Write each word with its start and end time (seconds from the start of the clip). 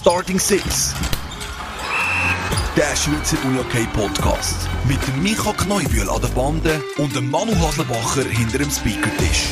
Starting 0.00 0.38
Six. 0.38 0.94
Der 2.76 2.94
Schweizer 2.94 3.36
UJK 3.48 3.92
Podcast. 3.92 4.68
Mit 4.86 5.04
dem 5.08 5.24
Micha 5.24 5.52
Kneubühl 5.52 6.08
an 6.08 6.20
der 6.22 6.28
Bande 6.28 6.80
und 6.98 7.16
dem 7.16 7.28
Manu 7.28 7.50
Haslebacher 7.56 8.22
hinter 8.22 8.58
dem 8.58 8.70
Speakertisch. 8.70 9.48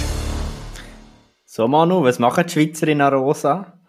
So 1.44 1.66
Manu, 1.66 2.04
was 2.04 2.20
machen 2.20 2.44
die 2.46 2.52
Schweizer 2.52 2.86
in 2.86 3.00
Arosa? 3.00 3.80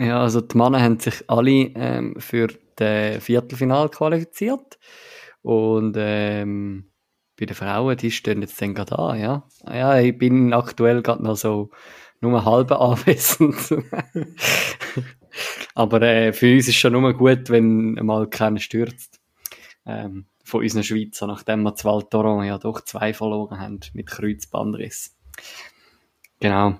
Ja, 0.00 0.22
also 0.22 0.40
die 0.40 0.58
Männer 0.58 0.82
haben 0.82 0.98
sich 0.98 1.22
alle 1.28 1.70
ähm, 1.76 2.16
für 2.18 2.48
das 2.74 3.22
Viertelfinal 3.22 3.88
qualifiziert. 3.88 4.80
Und 5.42 5.94
ähm, 5.96 6.90
bei 7.38 7.46
den 7.46 7.54
Frauen, 7.54 7.96
die 7.96 8.10
stehen 8.10 8.42
jetzt 8.42 8.60
dann 8.60 8.74
gerade 8.74 8.98
an, 8.98 9.20
ja. 9.20 9.48
Ja, 9.72 10.00
ich 10.00 10.18
bin 10.18 10.52
aktuell 10.52 11.00
gerade 11.00 11.22
noch 11.22 11.36
so 11.36 11.70
nur 12.20 12.44
halb 12.44 12.72
anwesend. 12.72 13.54
Aber 15.74 16.02
äh, 16.02 16.32
für 16.32 16.54
uns 16.54 16.68
ist 16.68 16.76
schon 16.76 16.92
nur 16.92 17.14
gut, 17.14 17.50
wenn 17.50 17.94
mal 17.94 18.28
keiner 18.28 18.60
stürzt. 18.60 19.20
Ähm, 19.86 20.26
von 20.44 20.62
unseren 20.62 20.84
Schweizer, 20.84 21.26
nachdem 21.26 21.62
wir 21.62 21.74
zwei 21.74 22.02
Toron 22.02 22.44
ja 22.44 22.58
doch 22.58 22.80
zwei 22.82 23.14
verloren 23.14 23.60
haben 23.60 23.80
mit 23.94 24.06
Kreuzbandriss. 24.06 25.16
Genau. 26.40 26.78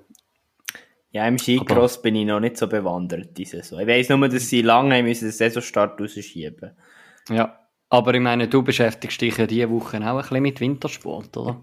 Ja, 1.12 1.28
im 1.28 1.38
Skicross 1.38 2.00
bin 2.00 2.16
ich 2.16 2.26
noch 2.26 2.40
nicht 2.40 2.56
so 2.56 2.66
bewandert 2.66 3.36
diese 3.36 3.58
Saison. 3.58 3.80
Ich 3.80 3.86
weiss 3.86 4.08
nur, 4.08 4.28
dass 4.28 4.48
sie 4.48 4.62
lange 4.62 5.02
müssen 5.02 5.26
den 5.26 5.32
Saisonstart 5.32 6.00
rausschieben. 6.00 6.72
Ja, 7.28 7.60
aber 7.90 8.14
ich 8.14 8.20
meine, 8.20 8.48
du 8.48 8.62
beschäftigst 8.62 9.20
dich 9.20 9.36
ja 9.36 9.46
diese 9.46 9.70
Woche 9.70 9.98
auch 9.98 10.16
ein 10.16 10.22
bisschen 10.22 10.42
mit 10.42 10.60
Wintersport, 10.60 11.36
oder? 11.36 11.62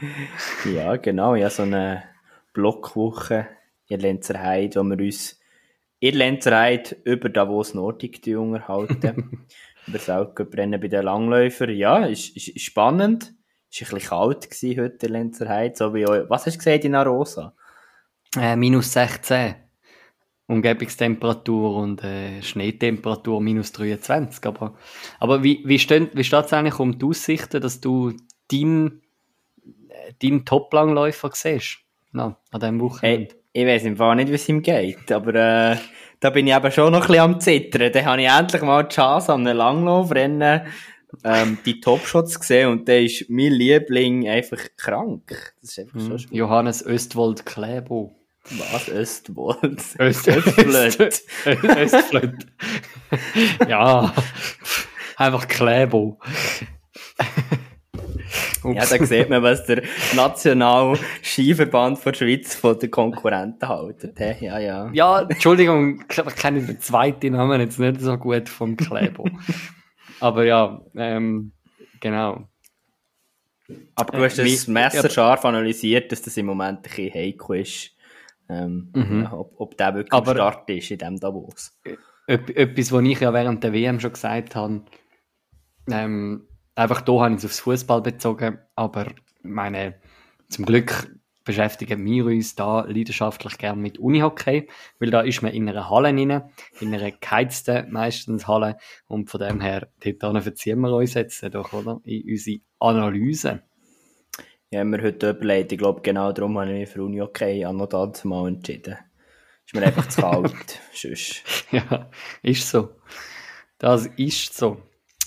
ja, 0.74 0.96
genau. 0.96 1.34
Ja, 1.34 1.48
so 1.48 1.62
eine 1.62 2.04
Blockwoche 2.52 3.48
in 3.88 4.00
Lenzerheide, 4.00 4.78
wo 4.78 4.84
wir 4.84 4.98
uns 4.98 5.40
in 6.00 6.14
Lenzerheide 6.14 6.96
über 7.04 7.28
Davos 7.28 7.74
Nordic 7.74 8.26
unterhalten. 8.36 9.46
über 9.86 9.98
das 9.98 10.08
Algebrennen 10.08 10.80
bei 10.80 10.88
den 10.88 11.04
Langläufern. 11.04 11.70
Ja, 11.70 12.04
ist, 12.04 12.36
ist, 12.36 12.48
ist 12.48 12.64
spannend. 12.64 13.34
Ist 13.70 13.82
ein 13.82 13.94
bisschen 13.94 14.10
kalt 14.10 14.50
gewesen 14.50 14.80
heute 14.80 15.06
in 15.06 15.12
Lenzerheide. 15.12 15.76
So 15.76 15.94
wie, 15.94 16.04
was 16.04 16.46
hast 16.46 16.54
du 16.54 16.58
gesagt 16.58 16.84
in 16.84 16.94
Arosa? 16.94 17.54
Äh, 18.36 18.56
minus 18.56 18.92
16. 18.92 19.54
Umgebungstemperatur 20.48 21.76
und 21.76 22.04
äh, 22.04 22.40
Schneetemperatur 22.40 23.40
minus 23.40 23.72
23. 23.72 24.44
Aber, 24.46 24.76
aber 25.18 25.42
wie, 25.42 25.62
wie, 25.64 25.78
steht, 25.78 26.16
wie 26.16 26.22
steht 26.22 26.44
es 26.44 26.52
eigentlich 26.52 26.78
um 26.78 26.98
die 26.98 27.04
Aussichten, 27.04 27.60
dass 27.60 27.80
du 27.80 28.12
deinen 28.50 29.02
dein 30.22 30.44
Top-Langläufer 30.44 31.30
siehst? 31.32 31.78
No, 32.12 32.36
an 32.52 32.60
diesem 32.60 32.80
Wochenende. 32.80 33.34
Hey, 33.34 33.42
ich 33.56 33.66
weiß 33.66 33.84
im 33.84 33.96
Fall 33.96 34.16
nicht, 34.16 34.28
wie 34.28 34.34
es 34.34 34.48
ihm 34.50 34.60
geht, 34.60 35.10
aber 35.10 35.34
äh, 35.34 35.76
da 36.20 36.28
bin 36.28 36.46
ich 36.46 36.54
eben 36.54 36.70
schon 36.70 36.92
noch 36.92 37.00
ein 37.02 37.06
bisschen 37.06 37.22
am 37.22 37.40
Zittern. 37.40 37.90
Da 37.90 38.04
habe 38.04 38.20
ich 38.20 38.28
endlich 38.28 38.62
mal 38.62 38.82
die 38.82 38.94
Chance 38.94 39.32
an 39.32 39.46
einem 39.46 39.56
Langlaufrennen 39.56 40.62
ähm, 41.24 41.56
die 41.64 41.80
Topshots 41.80 42.38
gesehen 42.38 42.68
und 42.68 42.86
der 42.86 43.02
ist 43.02 43.30
mein 43.30 43.52
Liebling 43.52 44.28
einfach 44.28 44.60
krank. 44.76 45.54
Das 45.62 45.70
ist 45.70 45.78
einfach 45.78 46.00
so 46.00 46.18
schwierig. 46.18 46.36
Johannes 46.36 46.84
Östwold 46.84 47.46
Klebo. 47.46 48.14
Was? 48.72 48.90
Östwold? 48.90 49.80
Öst 49.98 50.28
Östflöt. 50.28 51.22
Östflöt. 51.46 52.46
ja. 53.66 54.12
Einfach 55.16 55.48
Klebo. 55.48 56.18
ja, 58.74 58.84
da 58.84 59.04
sieht 59.04 59.28
man, 59.28 59.42
was 59.42 59.64
der 59.66 59.82
National 60.14 60.98
Skiverband 61.22 62.04
der 62.04 62.14
Schweiz 62.14 62.54
von 62.54 62.78
den 62.78 62.90
Konkurrenten 62.90 63.68
haltet. 63.68 64.18
Ja, 64.18 64.58
ja. 64.58 64.90
Ja, 64.92 65.20
Entschuldigung, 65.22 66.04
ich 66.08 66.36
kenne 66.36 66.62
den 66.62 66.80
zweiten 66.80 67.32
Namen 67.32 67.60
jetzt 67.60 67.78
nicht 67.78 68.00
so 68.00 68.16
gut 68.16 68.48
vom 68.48 68.76
Klebo. 68.76 69.28
Aber 70.20 70.44
ja, 70.44 70.80
ähm, 70.96 71.52
genau. 72.00 72.48
Aber 73.94 74.18
du 74.18 74.24
hast 74.24 74.38
das 74.38 74.68
messerscharf 74.68 75.44
analysiert, 75.44 76.12
dass 76.12 76.22
das 76.22 76.36
im 76.36 76.46
Moment 76.46 76.78
ein 76.78 76.82
bisschen 76.82 77.12
heikel 77.12 77.60
ist. 77.60 77.90
Ähm, 78.48 78.90
mhm. 78.94 79.22
ja, 79.24 79.32
ob, 79.32 79.54
ob 79.58 79.76
der 79.76 79.94
wirklich 79.94 80.12
Aber, 80.12 80.30
am 80.30 80.36
Start 80.36 80.70
ist 80.70 80.90
in 80.90 80.98
diesem 80.98 81.18
Davos. 81.18 81.76
Etwas, 82.28 82.92
was 82.92 83.02
ich 83.04 83.20
ja 83.20 83.32
während 83.32 83.62
der 83.64 83.72
WM 83.72 83.98
schon 83.98 84.12
gesagt 84.12 84.54
habe, 84.54 84.82
ähm, 85.90 86.46
einfach 86.76 87.00
da 87.00 87.12
habe 87.12 87.34
ich 87.34 87.38
es 87.38 87.44
aufs 87.44 87.60
Fußball 87.60 88.02
bezogen, 88.02 88.58
aber 88.76 89.06
meine, 89.42 89.94
zum 90.48 90.64
Glück 90.64 91.10
beschäftigen 91.44 92.04
wir 92.04 92.26
uns 92.26 92.56
da 92.56 92.82
leidenschaftlich 92.82 93.56
gern 93.56 93.80
mit 93.80 93.98
Unihockey, 93.98 94.68
weil 94.98 95.10
da 95.10 95.20
ist 95.20 95.42
man 95.42 95.52
in 95.52 95.68
einer 95.68 95.88
Halle 95.88 96.08
rein, 96.08 96.18
in 96.80 96.94
einer 96.94 97.12
geheizten 97.12 97.90
meistens 97.90 98.46
Halle 98.46 98.76
und 99.06 99.30
von 99.30 99.40
dem 99.40 99.60
her, 99.60 99.88
dort 100.00 100.42
verziehen 100.42 100.80
wir 100.80 100.94
uns 100.94 101.14
jetzt 101.14 101.42
doch, 101.54 101.72
oder? 101.72 102.00
In 102.04 102.28
unsere 102.28 102.58
Analyse. 102.80 103.62
Ja, 104.70 104.84
wir 104.84 105.00
heute 105.00 105.30
überlegt, 105.30 105.72
ich 105.72 105.78
glaube 105.78 106.02
genau 106.02 106.32
darum 106.32 106.58
habe 106.58 106.72
ich 106.72 106.80
mich 106.80 106.88
für 106.88 107.04
Unihockey 107.04 107.64
an 107.64 107.76
noch 107.76 107.86
dazu 107.86 108.26
mal 108.26 108.48
entschieden. 108.48 108.96
Ist 109.64 109.74
mir 109.74 109.82
einfach 109.82 110.08
zu 110.08 110.20
kalt, 110.20 110.80
sonst. 110.92 111.42
Ja, 111.70 112.10
ist 112.42 112.68
so. 112.68 112.90
Das 113.78 114.06
ist 114.16 114.56
so. 114.56 114.78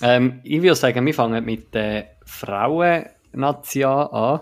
Ähm, 0.02 0.40
ich 0.44 0.62
würde 0.62 0.74
sagen, 0.76 1.04
wir 1.04 1.14
fangen 1.14 1.44
mit 1.44 1.74
der 1.74 2.16
Frauen-Nation 2.24 4.06
an. 4.08 4.40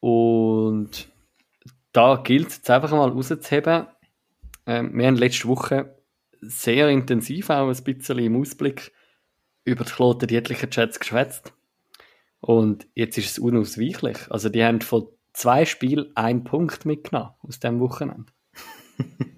Und 0.00 1.08
da 1.92 2.16
gilt 2.16 2.48
es 2.48 2.70
einfach 2.70 2.90
mal 2.90 3.10
rauszuheben. 3.10 3.86
Ähm, 4.66 4.96
wir 4.96 5.06
haben 5.06 5.16
letzte 5.16 5.48
Woche 5.48 5.96
sehr 6.40 6.88
intensiv 6.88 7.50
auch 7.50 7.68
ein 7.68 7.84
bisschen 7.84 8.18
im 8.18 8.40
Ausblick 8.40 8.92
über 9.64 9.84
die 9.84 9.92
Kloten 9.92 10.26
dietlichen 10.26 10.70
Chats 10.70 10.98
geschwätzt. 10.98 11.52
Und 12.40 12.88
jetzt 12.94 13.18
ist 13.18 13.30
es 13.32 13.38
unausweichlich. 13.38 14.18
Also 14.30 14.48
die 14.48 14.64
haben 14.64 14.80
von 14.80 15.06
zwei 15.32 15.64
Spielen 15.64 16.16
einen 16.16 16.42
Punkt 16.42 16.84
mitgenommen 16.84 17.34
aus 17.42 17.60
dem 17.60 17.78
Wochenende. 17.78 18.32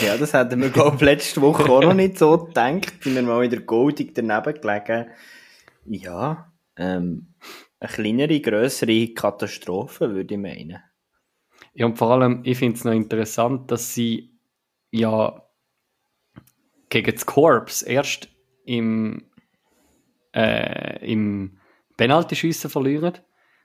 ja, 0.00 0.16
das 0.16 0.32
hätten 0.32 0.60
wir, 0.60 0.70
glaube 0.70 0.96
ich, 0.96 1.02
letzte 1.02 1.40
Woche 1.40 1.70
auch 1.70 1.82
noch 1.82 1.94
nicht 1.94 2.18
so 2.18 2.46
gedacht. 2.46 3.02
Sind 3.02 3.14
wir 3.14 3.22
mal 3.22 3.42
wieder 3.42 3.60
goldig 3.60 4.14
daneben 4.14 4.60
gelegen. 4.60 5.06
Ja, 5.86 6.52
ähm, 6.76 7.34
eine 7.80 7.90
kleinere, 7.90 8.40
grössere 8.40 9.08
Katastrophe, 9.14 10.14
würde 10.14 10.34
ich 10.34 10.40
meinen. 10.40 10.78
Ja, 11.74 11.86
und 11.86 11.96
vor 11.96 12.10
allem, 12.10 12.42
ich 12.44 12.58
finde 12.58 12.76
es 12.76 12.84
noch 12.84 12.92
interessant, 12.92 13.70
dass 13.70 13.94
sie 13.94 14.38
ja 14.90 15.42
gegen 16.88 17.12
das 17.12 17.26
Corps 17.26 17.82
erst 17.82 18.28
im, 18.64 19.30
äh, 20.34 21.04
im 21.06 21.58
Penaltyschiessen 21.96 22.70
verlieren 22.70 23.18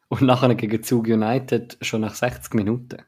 und 0.10 0.22
nachher 0.22 0.54
gegen 0.56 0.84
Zug 0.84 1.08
United 1.08 1.78
schon 1.82 2.02
nach 2.02 2.16
60 2.16 2.54
Minuten. 2.54 3.04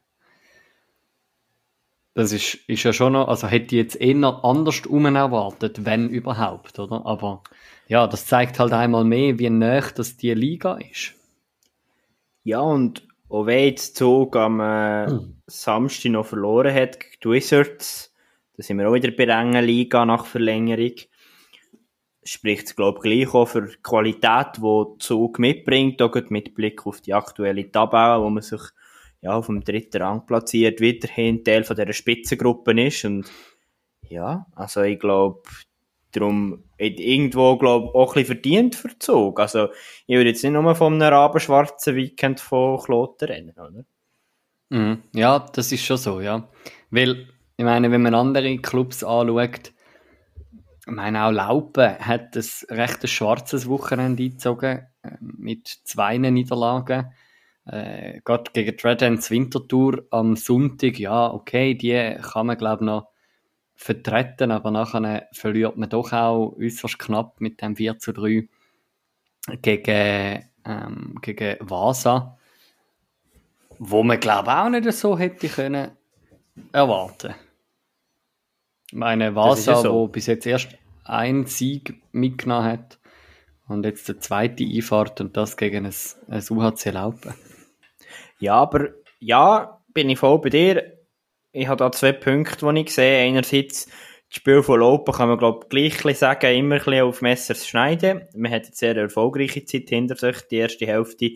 Das 2.16 2.32
ist, 2.32 2.54
ist 2.66 2.82
ja 2.82 2.94
schon 2.94 3.12
noch, 3.12 3.28
also 3.28 3.46
hätte 3.46 3.76
ich 3.76 3.82
jetzt 3.82 4.00
eher 4.00 4.40
anders 4.42 4.80
erwartet, 4.86 5.84
wenn 5.84 6.08
überhaupt, 6.08 6.78
oder? 6.78 7.04
Aber 7.04 7.42
ja, 7.88 8.06
das 8.06 8.24
zeigt 8.24 8.58
halt 8.58 8.72
einmal 8.72 9.04
mehr, 9.04 9.38
wie 9.38 9.50
nah 9.50 9.82
das 9.82 10.16
die 10.16 10.32
Liga 10.32 10.78
ist. 10.78 11.12
Ja, 12.42 12.60
und 12.60 13.06
auch 13.28 13.44
wenn 13.44 13.64
jetzt 13.66 13.96
Zug 13.96 14.34
am 14.34 14.60
äh, 14.60 15.08
hm. 15.08 15.42
Samstag 15.46 16.12
noch 16.12 16.24
verloren 16.24 16.74
hat 16.74 17.00
gegen 17.00 17.16
die 17.22 17.28
Wizards, 17.28 18.14
da 18.56 18.62
sind 18.62 18.78
wir 18.78 18.88
auch 18.88 18.94
wieder 18.94 19.10
bei 19.10 19.26
der 19.26 19.38
engen 19.38 19.62
Liga 19.62 20.06
nach 20.06 20.24
Verlängerung, 20.24 20.94
spricht 22.24 22.68
es, 22.68 22.76
glaube 22.76 22.96
ich, 22.96 23.02
gleich 23.26 23.34
auch 23.34 23.46
für 23.46 23.60
die 23.60 23.76
Qualität, 23.82 24.56
die 24.56 24.98
Zug 25.00 25.38
mitbringt, 25.38 26.00
auch 26.00 26.14
mit 26.30 26.54
Blick 26.54 26.86
auf 26.86 27.02
die 27.02 27.12
aktuelle 27.12 27.70
Tabelle, 27.70 28.22
wo 28.22 28.30
man 28.30 28.42
sich 28.42 28.62
ja, 29.22 29.32
auf 29.32 29.46
dem 29.46 29.64
dritten 29.64 30.02
Rang 30.02 30.26
platziert, 30.26 30.80
weiterhin 30.80 31.44
Teil 31.44 31.64
von 31.64 31.76
dieser 31.76 31.92
Spitzengruppe 31.92 32.80
ist 32.80 33.04
und 33.04 33.30
ja, 34.08 34.46
also 34.54 34.82
ich 34.82 35.00
glaube, 35.00 35.42
Darum 36.16 36.64
hat 36.80 36.98
irgendwo, 36.98 37.58
glaube 37.58 37.94
auch 37.94 38.16
ein 38.16 38.22
bisschen 38.22 38.26
verdient 38.26 39.02
Zug. 39.02 39.38
Also, 39.38 39.68
ich 40.06 40.16
würde 40.16 40.30
jetzt 40.30 40.42
nicht 40.42 40.52
nur 40.52 40.74
von 40.74 40.94
einem 40.94 41.12
rabenschwarzen 41.12 41.94
Weekend 41.94 42.40
von 42.40 42.78
Kloten 42.78 43.28
rennen, 43.28 43.52
oder? 43.52 43.84
Mhm. 44.70 45.02
Ja, 45.14 45.40
das 45.40 45.72
ist 45.72 45.84
schon 45.84 45.98
so, 45.98 46.22
ja. 46.22 46.48
Weil, 46.90 47.28
ich 47.58 47.64
meine, 47.64 47.90
wenn 47.90 48.00
man 48.00 48.14
andere 48.14 48.56
Clubs 48.56 49.04
anschaut, 49.04 49.72
ich 50.86 50.92
meine, 50.92 51.24
auch 51.24 51.32
Laupen 51.32 51.98
hat 51.98 52.34
ein 52.34 52.44
recht 52.70 53.08
schwarzes 53.08 53.68
Wochenende 53.68 54.22
eingezogen, 54.22 54.86
äh, 55.02 55.16
mit 55.20 55.68
zwei 55.84 56.16
Niederlagen. 56.16 57.12
Äh, 57.66 58.20
gerade 58.24 58.50
gegen 58.52 58.76
die 58.76 58.86
Red 58.86 59.02
Ends 59.02 59.30
Wintertour 59.30 60.04
am 60.10 60.36
Sonntag, 60.36 60.98
ja, 60.98 61.32
okay, 61.32 61.74
die 61.74 62.16
kann 62.22 62.46
man, 62.46 62.56
glaube 62.56 62.84
ich, 62.84 62.86
noch 62.86 63.08
vertreten, 63.74 64.50
aber 64.52 64.70
nachher 64.70 65.28
verliert 65.32 65.76
man 65.76 65.90
doch 65.90 66.12
auch 66.12 66.56
äußerst 66.58 66.98
knapp 66.98 67.40
mit 67.40 67.60
dem 67.60 67.76
4 67.76 67.98
zu 67.98 68.12
3 68.12 68.48
gegen, 69.62 70.48
ähm, 70.64 71.18
gegen 71.20 71.56
Vasa, 71.60 72.38
wo 73.78 74.02
man 74.02 74.18
glaube 74.18 74.56
auch 74.56 74.70
nicht 74.70 74.90
so 74.92 75.18
hätte 75.18 75.48
können 75.48 75.90
erwarten. 76.72 77.34
Meine 78.92 79.34
Vasa, 79.34 79.76
so. 79.76 79.92
wo 79.92 80.08
bis 80.08 80.26
jetzt 80.26 80.46
erst 80.46 80.68
einen 81.04 81.46
Sieg 81.46 82.00
mitgenommen 82.12 82.64
hat 82.64 82.98
und 83.68 83.84
jetzt 83.84 84.08
der 84.08 84.20
zweite 84.20 84.64
Einfahrt 84.64 85.20
und 85.20 85.36
das 85.36 85.56
gegen 85.56 85.84
ein, 85.84 85.94
ein 86.28 86.42
UHC 86.48 86.90
Laupen. 86.90 87.34
Ja, 88.38 88.54
aber 88.54 88.88
ja, 89.18 89.80
bin 89.92 90.10
ich 90.10 90.18
voll 90.18 90.40
bei 90.40 90.50
dir. 90.50 90.92
Ich 91.52 91.68
habe 91.68 91.78
da 91.78 91.90
zwei 91.92 92.12
Punkte, 92.12 92.72
die 92.72 92.80
ich 92.80 92.94
sehe. 92.94 93.24
Einerseits, 93.24 93.86
das 93.86 94.36
Spiel 94.36 94.62
von 94.62 94.80
Laupen 94.80 95.14
kann 95.14 95.28
man, 95.28 95.38
glaube 95.38 95.66
ich, 95.72 95.96
gleich 95.96 96.18
sagen, 96.18 96.54
immer 96.54 96.74
ein 96.76 96.84
bisschen 96.84 97.02
auf 97.02 97.22
Messers 97.22 97.66
schneiden. 97.66 98.28
Man 98.34 98.52
hat 98.52 98.66
eine 98.66 98.74
sehr 98.74 98.96
erfolgreiche 98.96 99.64
Zeit 99.64 99.88
hinter 99.88 100.16
sich, 100.16 100.42
die 100.48 100.56
erste 100.56 100.86
Hälfte 100.86 101.30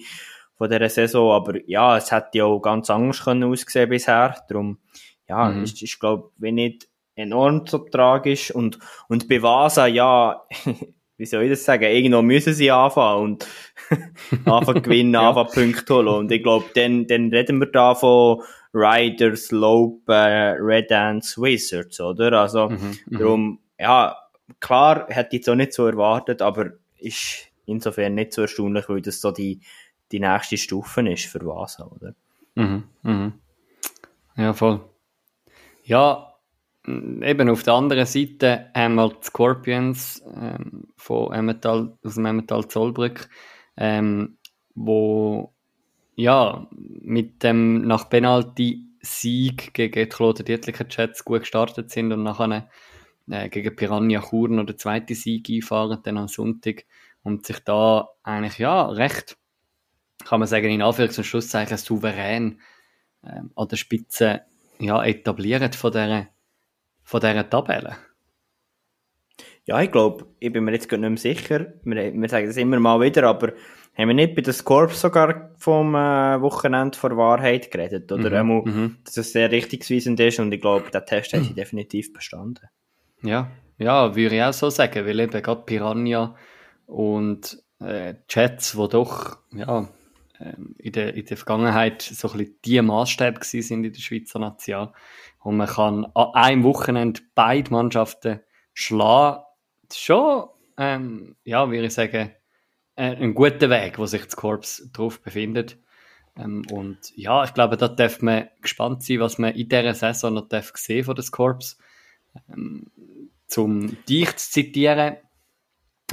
von 0.57 0.69
dieser 0.69 0.91
Saison, 0.91 1.33
aber 1.33 1.59
ja, 1.67 1.97
es 1.97 2.13
hätte 2.13 2.39
ja 2.39 2.45
auch 2.45 2.61
ganz 2.61 2.91
anders 2.91 3.25
können 3.25 3.45
aussehen 3.45 3.89
bisher. 3.89 4.37
Darum, 4.49 4.79
ja, 5.27 5.49
mhm. 5.49 5.63
ist, 5.63 5.81
ist 5.81 5.99
glaube 5.99 6.31
ich, 6.43 6.53
nicht 6.53 6.89
enorm 7.15 7.67
so 7.67 7.79
tragisch. 7.79 8.55
Und, 8.55 8.79
und 9.09 9.27
bei 9.27 9.41
Vasa, 9.41 9.87
ja, 9.87 10.45
wie 11.21 11.27
soll 11.27 11.45
ich 11.45 11.51
das 11.51 11.65
sagen, 11.65 11.85
irgendwo 11.85 12.23
müssen 12.23 12.55
sie 12.55 12.71
anfangen 12.71 13.23
und 13.23 13.47
anfangen 14.47 14.83
gewinnen, 14.83 15.13
ja. 15.15 15.29
anfangen 15.29 15.73
Punkte 15.73 15.95
holen. 15.95 16.09
Und 16.09 16.33
ich 16.33 16.43
glaube, 16.43 16.65
dann, 16.75 17.07
dann 17.07 17.29
reden 17.29 17.59
wir 17.59 17.67
da 17.67 17.95
von 17.95 18.43
Riders, 18.73 19.51
Lope, 19.51 20.13
äh, 20.13 20.57
Red 20.59 20.91
Dance, 20.91 21.41
Wizards, 21.41 22.01
oder? 22.01 22.33
Also, 22.41 22.71
mhm, 22.71 22.99
mhm, 23.07 23.19
darum, 23.19 23.59
ja, 23.79 24.17
klar, 24.61 25.07
hätte 25.09 25.37
ich 25.37 25.41
jetzt 25.41 25.51
auch 25.51 25.57
nicht 25.57 25.75
so 25.75 25.87
erwartet, 25.87 26.41
aber 26.41 26.71
ist 26.99 27.49
insofern 27.67 28.15
nicht 28.15 28.33
so 28.33 28.43
erstaunlich, 28.43 28.89
weil 28.89 29.03
das 29.03 29.21
so 29.21 29.31
die, 29.31 29.61
die 30.13 30.21
nächste 30.21 30.57
Stufe 30.57 31.07
ist 31.07 31.27
für 31.27 31.45
Vasa, 31.45 31.85
oder? 31.85 32.15
Mhm, 32.55 32.85
mhm. 33.03 33.33
Ja, 34.37 34.55
voll. 34.55 34.81
Ja, 35.85 36.30
eben 36.87 37.49
auf 37.49 37.63
der 37.63 37.75
anderen 37.75 38.07
Seite 38.07 38.71
haben 38.75 38.95
wir 38.95 39.09
die 39.09 39.27
Scorpions 39.27 40.23
ähm, 40.35 40.89
von 40.97 41.33
Emmental, 41.33 41.97
aus 42.03 42.15
dem 42.15 42.27
Emmental 42.27 42.67
Zollbrück, 42.69 43.29
ähm, 43.77 44.39
wo 44.75 45.53
ja 46.17 46.67
mit 46.73 47.43
dem 47.43 47.83
nach 47.83 48.09
Penalty 48.09 48.87
Sieg 49.03 49.73
gegen 49.75 49.95
die 49.95 50.09
Claude 50.09 50.45
Dietlicher 50.45 50.87
Jets 50.89 51.25
gut 51.25 51.41
gestartet 51.41 51.91
sind 51.91 52.13
und 52.13 52.23
nachher 52.23 52.69
äh, 53.31 53.49
gegen 53.49 53.75
Piranha 53.77 54.21
Chur 54.21 54.49
noch 54.49 54.67
den 54.67 54.79
zweiten 54.79 55.15
Sieg 55.15 55.49
einfahren, 55.51 56.01
dann 56.03 56.19
am 56.19 56.29
Sonntag 56.29 56.85
und 57.23 57.47
sich 57.47 57.61
da 57.61 58.09
eigentlich 58.23 58.59
ja 58.59 58.87
recht 58.87 59.37
kann 60.25 60.41
man 60.41 60.49
sagen, 60.49 60.71
in 60.71 60.83
Anführungs- 60.83 61.19
und 61.19 61.25
Schlusszeichen 61.25 61.79
souverän 61.79 62.61
ähm, 63.25 63.51
an 63.57 63.69
der 63.69 63.77
Spitze 63.77 64.43
ja, 64.79 65.03
etabliert 65.05 65.75
von 65.75 65.93
dieser, 65.93 66.29
von 67.11 67.21
dieser 67.21 67.51
Tabelle. 67.51 67.97
Ja, 69.67 69.83
ich 69.83 69.91
glaube, 69.91 70.27
ich 70.39 70.53
bin 70.53 70.63
mir 70.63 70.73
jetzt 70.73 70.89
gar 70.89 70.97
nicht 70.97 71.11
mehr 71.11 71.35
sicher. 71.35 71.75
Wir, 71.83 72.15
wir 72.15 72.29
sagen 72.29 72.47
das 72.47 72.57
immer 72.57 72.79
mal 72.79 73.01
wieder, 73.01 73.25
aber 73.25 73.53
haben 73.99 74.09
wir 74.09 74.15
nicht 74.15 74.37
bei 74.37 74.43
den 74.43 74.55
Scorps 74.55 75.01
sogar 75.01 75.51
vom 75.59 75.97
äh, 75.97 76.41
Wochenende 76.41 76.97
vor 76.97 77.17
Wahrheit 77.17 77.73
geredet? 77.73 78.13
Oder 78.13 78.31
mhm, 78.31 78.37
einmal, 78.37 78.63
mhm. 78.63 78.97
dass 79.05 79.17
es 79.17 79.33
sehr 79.33 79.51
richtungsweisend 79.51 80.21
ist 80.21 80.39
und 80.39 80.53
ich 80.53 80.61
glaube, 80.61 80.89
der 80.93 81.05
Test 81.05 81.33
hat 81.33 81.43
sie 81.43 81.55
definitiv 81.55 82.13
bestanden. 82.13 82.69
Ja, 83.23 83.51
ja, 83.77 84.15
würde 84.15 84.37
ich 84.37 84.43
auch 84.43 84.53
so 84.53 84.71
sagen, 84.71 85.05
weil 85.05 85.19
eben 85.19 85.43
gerade 85.43 85.63
Piranha 85.63 86.37
und 86.87 87.61
äh, 87.81 88.15
Chats, 88.29 88.77
wo 88.77 88.87
doch, 88.87 89.39
ja, 89.53 89.89
ähm, 90.41 90.75
in, 90.79 90.93
der, 90.93 91.15
in 91.15 91.27
der 91.27 91.37
Vergangenheit 91.37 92.03
so 92.03 92.31
ein 92.31 92.39
bisschen 92.39 92.55
die 92.65 92.81
Maßstäbe 92.81 93.41
sind 93.43 93.85
in 93.85 93.93
der 93.93 94.01
Schweizer 94.01 94.39
Nation. 94.39 94.91
Und 95.41 95.57
man 95.57 95.69
kann 95.69 96.07
an 96.15 96.35
einem 96.35 96.65
Wochenende 96.65 97.21
beide 97.35 97.71
Mannschaften 97.71 98.41
schlagen. 98.75 99.43
Schon, 99.93 100.49
ähm, 100.77 101.37
ja, 101.45 101.71
würde 101.71 101.87
ich 101.87 101.95
sagen, 101.95 102.31
äh, 102.95 103.17
ein 103.17 103.35
guter 103.35 103.71
Weg, 103.71 103.99
wo 103.99 104.07
sich 104.07 104.25
das 104.25 104.37
Korps 104.37 104.91
drauf 104.93 105.23
befindet. 105.23 105.79
Ähm, 106.37 106.65
und 106.71 106.99
ja, 107.17 107.43
ich 107.45 107.55
glaube, 107.55 107.77
da 107.77 107.89
darf 107.89 108.23
man 108.23 108.49
gespannt 108.61 109.03
sein, 109.03 109.21
was 109.21 109.39
man 109.39 109.55
in 109.55 109.69
dieser 109.69 109.95
Saison 109.95 110.35
noch 110.35 110.49
darf 110.49 110.73
sehen 110.77 111.05
von 111.05 111.17
des 111.17 111.33
Korps. 111.33 111.79
Ähm, 112.49 112.91
zum 113.47 113.97
dich 114.05 114.37
zu 114.37 114.51
zitieren, 114.53 115.17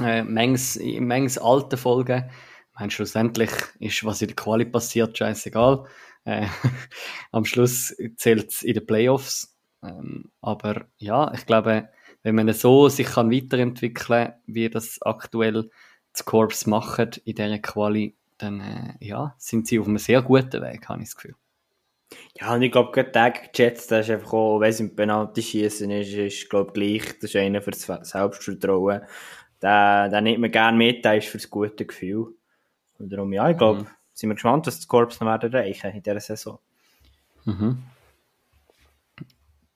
äh, 0.00 0.24
manches, 0.24 0.80
manches 1.00 1.38
alte 1.38 1.76
Folgen 1.76 2.30
meine, 2.78 2.90
schlussendlich 2.90 3.50
ist, 3.80 4.04
was 4.04 4.22
in 4.22 4.28
der 4.28 4.36
Quali 4.36 4.64
passiert, 4.64 5.16
scheißegal. 5.16 5.84
Äh, 6.24 6.46
am 7.32 7.44
Schluss 7.44 7.94
zählt 8.16 8.50
es 8.50 8.62
in 8.62 8.74
den 8.74 8.86
Playoffs. 8.86 9.56
Ähm, 9.82 10.30
aber 10.40 10.86
ja, 10.98 11.32
ich 11.34 11.46
glaube, 11.46 11.88
wenn 12.22 12.34
man 12.34 12.52
so 12.52 12.88
sich 12.88 13.06
kann 13.06 13.30
weiterentwickeln 13.30 14.32
wie 14.46 14.68
das 14.68 15.00
aktuell 15.02 15.70
das 16.12 16.24
Corps 16.24 16.66
macht 16.66 17.18
in 17.18 17.34
dieser 17.34 17.58
Quali, 17.58 18.16
dann 18.38 18.60
äh, 18.60 18.94
ja, 19.00 19.34
sind 19.38 19.66
sie 19.66 19.78
auf 19.78 19.86
einem 19.86 19.98
sehr 19.98 20.22
guten 20.22 20.62
Weg, 20.62 20.88
habe 20.88 21.02
ich 21.02 21.08
das 21.08 21.16
Gefühl. 21.16 21.34
Ja, 22.40 22.54
und 22.54 22.62
ich 22.62 22.72
glaube, 22.72 22.92
gerade 22.92 23.10
der 23.10 23.34
Jets, 23.54 23.86
der 23.88 24.00
ist 24.00 24.10
einfach 24.10 24.32
auch, 24.32 24.60
wenn 24.60 24.70
es 24.70 24.80
im 24.80 24.96
Penalty 24.96 25.42
schießen 25.42 25.90
ist, 25.90 26.12
ist, 26.12 26.48
glaube 26.48 26.72
gleich, 26.72 27.04
das 27.20 27.30
ist 27.30 27.36
einer 27.36 27.60
für 27.60 27.72
das 27.72 27.82
Selbstvertrauen. 27.82 29.02
Den, 29.62 30.10
den 30.10 30.24
nimmt 30.24 30.40
man 30.40 30.50
gerne 30.50 30.78
mit, 30.78 31.04
der 31.04 31.18
ist 31.18 31.28
für 31.28 31.38
das 31.38 31.50
gute 31.50 31.84
Gefühl. 31.84 32.34
Und 32.98 33.10
darum, 33.10 33.32
ja, 33.32 33.48
ich 33.50 33.56
glaube, 33.56 33.80
mhm. 33.80 33.86
sind 34.12 34.30
wir 34.30 34.34
gespannt, 34.34 34.66
was 34.66 34.76
das 34.76 34.88
Korps 34.88 35.20
noch 35.20 35.28
werden 35.28 35.52
erreichen 35.52 35.90
in 35.92 36.02
dieser 36.02 36.20
Saison. 36.20 36.58
Mhm. 37.44 37.82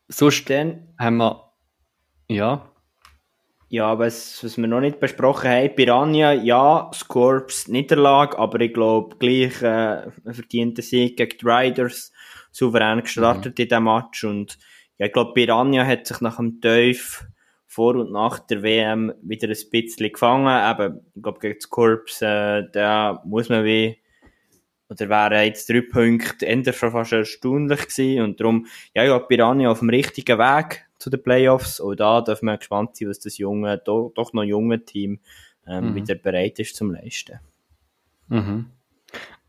Sonst 0.08 0.50
Dann, 0.50 0.88
haben 0.98 1.16
wir, 1.18 1.52
ja. 2.28 2.68
Ja, 3.68 3.98
was, 3.98 4.44
was 4.44 4.58
wir 4.58 4.66
noch 4.66 4.80
nicht 4.80 5.00
besprochen 5.00 5.48
haben, 5.50 5.74
Piranha, 5.74 6.32
ja, 6.32 6.90
Scorps 6.92 7.68
Niederlage, 7.68 8.38
aber 8.38 8.60
ich 8.60 8.74
glaube, 8.74 9.16
gleich 9.16 9.62
äh, 9.62 10.10
ein 10.24 10.34
verdienter 10.34 10.82
Sieg 10.82 11.16
gegen 11.16 11.38
die 11.38 11.46
Riders, 11.46 12.12
souverän 12.50 13.00
gestartet 13.00 13.58
mhm. 13.58 13.62
in 13.62 13.68
diesem 13.68 13.84
Match 13.84 14.24
und 14.24 14.58
ja, 14.98 15.06
ich 15.06 15.12
glaube, 15.12 15.32
Piranha 15.32 15.86
hat 15.86 16.06
sich 16.06 16.20
nach 16.20 16.36
dem 16.36 16.60
Teuf 16.60 17.24
vor 17.72 17.94
und 17.96 18.12
nach 18.12 18.38
der 18.38 18.62
WM 18.62 19.14
wieder 19.22 19.48
ein 19.48 19.70
bisschen 19.70 20.12
gefangen. 20.12 20.46
Eben, 20.46 21.00
ich 21.14 21.22
glaube, 21.22 21.40
gegen 21.40 21.58
das 21.58 21.70
Korps, 21.70 22.20
äh, 22.20 22.64
da 22.70 23.22
muss 23.24 23.48
man 23.48 23.64
wie, 23.64 23.98
oder 24.90 25.08
wären 25.08 25.46
jetzt 25.46 25.70
drei 25.70 25.80
Punkte 25.80 26.46
ändern 26.46 26.74
schon 26.74 26.92
fast 26.92 27.12
erstaunlich 27.12 27.88
gewesen. 27.88 28.22
Und 28.22 28.40
darum, 28.40 28.66
ja, 28.94 29.04
ich 29.04 29.08
glaube, 29.08 29.26
Piranha 29.26 29.70
auf 29.70 29.78
dem 29.78 29.88
richtigen 29.88 30.38
Weg 30.38 30.84
zu 30.98 31.08
den 31.08 31.22
Playoffs. 31.22 31.80
Und 31.80 32.00
da 32.00 32.20
darf 32.20 32.42
man 32.42 32.58
gespannt 32.58 32.96
sein, 32.96 33.08
was 33.08 33.20
das 33.20 33.38
junge, 33.38 33.78
doch, 33.78 34.12
doch 34.14 34.34
noch 34.34 34.44
junge 34.44 34.84
Team 34.84 35.20
ähm, 35.66 35.90
mhm. 35.90 35.94
wieder 35.94 36.14
bereit 36.14 36.58
ist 36.58 36.76
zum 36.76 36.92
Leisten. 36.92 37.40
Mhm. 38.28 38.66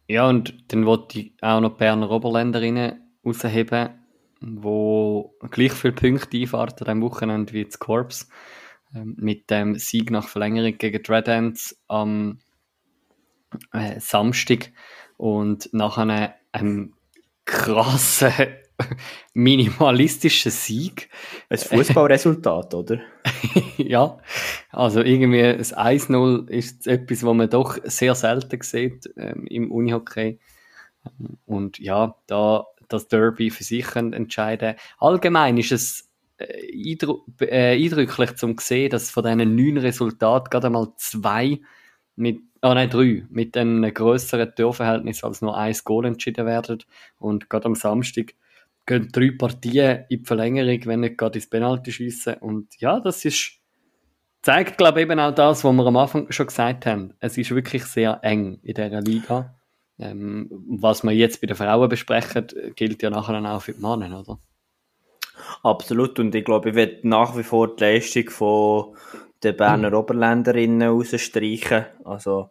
Ja, 0.07 0.29
und 0.29 0.71
dann 0.71 0.85
wollte 0.85 1.19
ich 1.19 1.33
auch 1.41 1.59
noch 1.59 1.75
Berner 1.75 2.09
Oberländerinnen 2.09 3.01
rausheben 3.25 4.02
wo 4.43 5.35
gleich 5.51 5.73
viele 5.73 5.93
Punkte 5.93 6.37
einfahrt 6.37 6.87
an 6.87 7.01
Wochenende 7.01 7.53
wie 7.53 7.65
das 7.65 7.79
Corps. 7.79 8.27
Ähm, 8.93 9.15
mit 9.17 9.49
dem 9.49 9.75
Sieg 9.75 10.11
nach 10.11 10.27
Verlängerung 10.27 10.77
gegen 10.77 11.01
die 11.01 11.11
Red 11.11 11.29
Ants 11.29 11.81
am 11.87 12.39
äh, 13.71 13.99
Samstag 13.99 14.71
und 15.17 15.69
nach 15.73 15.97
einem, 15.97 16.29
einem 16.51 16.93
krassen 17.45 18.33
minimalistischen 19.33 20.51
Sieg. 20.51 21.09
Ein 21.49 21.57
Fußballresultat, 21.57 22.73
oder? 22.73 22.99
ja, 23.77 24.17
also 24.69 25.01
irgendwie 25.01 25.43
ein 25.43 25.61
1-0 25.61 26.49
ist 26.49 26.87
etwas, 26.87 27.23
was 27.23 27.35
man 27.35 27.49
doch 27.49 27.77
sehr 27.83 28.15
selten 28.15 28.61
sieht 28.61 29.09
ähm, 29.17 29.45
im 29.47 29.71
Unihockey. 29.71 30.39
Und 31.45 31.79
ja, 31.79 32.15
da 32.27 32.65
das 32.93 33.07
Derby 33.07 33.49
für 33.49 33.63
sich 33.63 33.95
entscheiden 33.95 34.75
Allgemein 34.99 35.57
ist 35.57 35.71
es 35.71 36.09
äh, 36.37 36.97
äh, 37.41 37.83
eindrücklich 37.83 38.35
zum 38.35 38.57
sehen, 38.57 38.89
dass 38.89 39.11
von 39.11 39.23
diesen 39.23 39.55
neun 39.55 39.77
Resultaten 39.77 40.49
gerade 40.49 40.67
einmal 40.67 40.89
zwei 40.97 41.59
mit, 42.15 42.41
ah 42.61 42.73
nein, 42.73 42.89
drei, 42.89 43.25
mit 43.29 43.57
einem 43.57 43.93
größeren 43.93 44.53
Torverhältnis 44.55 45.23
als 45.23 45.41
nur 45.41 45.57
ein 45.57 45.75
Goal 45.83 46.05
entschieden 46.05 46.45
werden. 46.45 46.83
Und 47.17 47.49
gerade 47.49 47.65
am 47.65 47.75
Samstag 47.75 48.33
gehen 48.85 49.09
drei 49.11 49.31
Partien 49.31 50.05
in 50.09 50.19
die 50.19 50.25
Verlängerung, 50.25 50.85
wenn 50.85 51.01
nicht 51.01 51.17
gerade 51.17 51.39
ins 51.39 51.49
Penalty 51.49 51.91
schießen. 51.91 52.35
Und 52.35 52.79
ja, 52.79 52.99
das 52.99 53.25
ist, 53.25 53.59
zeigt, 54.41 54.77
glaube 54.77 54.99
ich, 54.99 55.05
eben 55.05 55.19
auch 55.19 55.33
das, 55.33 55.63
was 55.63 55.73
wir 55.73 55.85
am 55.85 55.97
Anfang 55.97 56.31
schon 56.31 56.47
gesagt 56.47 56.85
haben. 56.85 57.13
Es 57.19 57.37
ist 57.37 57.51
wirklich 57.51 57.85
sehr 57.85 58.19
eng 58.23 58.59
in 58.63 58.73
dieser 58.73 59.01
Liga. 59.01 59.55
Ähm, 59.99 60.49
was 60.51 61.03
wir 61.03 61.11
jetzt 61.11 61.39
bei 61.41 61.47
den 61.47 61.55
Frauen 61.55 61.89
besprechen, 61.89 62.47
gilt 62.75 63.03
ja 63.03 63.09
nachher 63.09 63.33
dann 63.33 63.45
auch 63.45 63.61
für 63.61 63.73
die 63.73 63.81
Männer, 63.81 64.21
oder? 64.21 64.39
Absolut, 65.61 66.19
und 66.19 66.33
ich 66.33 66.45
glaube, 66.45 66.69
ich 66.69 66.75
werde 66.75 67.07
nach 67.07 67.37
wie 67.37 67.43
vor 67.43 67.75
die 67.75 67.83
Leistung 67.83 68.29
von 68.29 68.97
den 69.43 69.55
Berner 69.55 69.89
mhm. 69.89 69.95
Oberländerinnen 69.95 70.89
rausstreichen. 70.89 71.85
Also, 72.03 72.49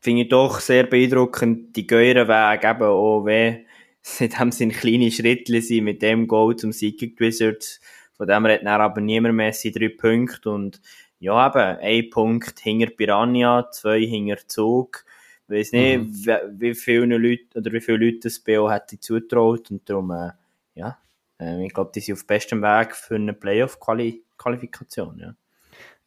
finde 0.00 0.22
ich 0.22 0.28
doch 0.28 0.60
sehr 0.60 0.84
beeindruckend, 0.84 1.74
die 1.74 1.86
gehen 1.86 2.28
Weg, 2.28 2.64
eben 2.64 2.82
auch 2.82 3.24
wenn 3.24 3.66
es 4.02 4.20
in 4.20 4.30
dem 4.30 4.52
Sinne 4.52 4.72
kleine 4.72 5.10
Schritte 5.10 5.60
sind, 5.60 5.84
mit 5.84 6.02
dem 6.02 6.28
Goal 6.28 6.56
zum 6.56 6.72
Sieg 6.72 6.98
gegen 6.98 7.18
Wizards 7.18 7.80
Von 8.16 8.28
dem 8.28 8.46
hat 8.46 8.60
dann 8.62 8.80
aber 8.80 9.00
niemand 9.00 9.34
mehr 9.34 9.52
seine 9.52 9.72
drei 9.74 9.88
Punkte 9.88 10.50
und 10.50 10.80
ja, 11.18 11.48
eben, 11.48 11.80
ein 11.80 12.10
Punkt 12.10 12.60
hinter 12.60 12.90
Piranha, 12.90 13.70
zwei 13.70 14.02
hinter 14.02 14.46
Zug. 14.46 15.04
Ich 15.48 15.54
weiss 15.54 15.72
nicht, 15.72 15.98
mhm. 15.98 16.12
wie, 16.12 16.60
wie 16.60 16.74
viele 16.74 17.18
Leute, 17.18 17.58
oder 17.58 17.72
wie 17.72 17.80
viele 17.80 17.98
Leute 17.98 18.20
das 18.24 18.40
BO 18.40 18.70
hätte 18.70 18.98
zutraut 18.98 19.70
und 19.70 19.88
darum, 19.88 20.10
äh, 20.10 20.30
ja, 20.74 20.98
äh, 21.40 21.64
ich 21.64 21.72
glaube, 21.72 21.92
die 21.94 22.00
sind 22.00 22.14
auf 22.14 22.26
bestem 22.26 22.62
Weg 22.62 22.96
für 22.96 23.14
eine 23.14 23.32
Playoff-Qualifikation, 23.32 25.18
ja. 25.18 25.34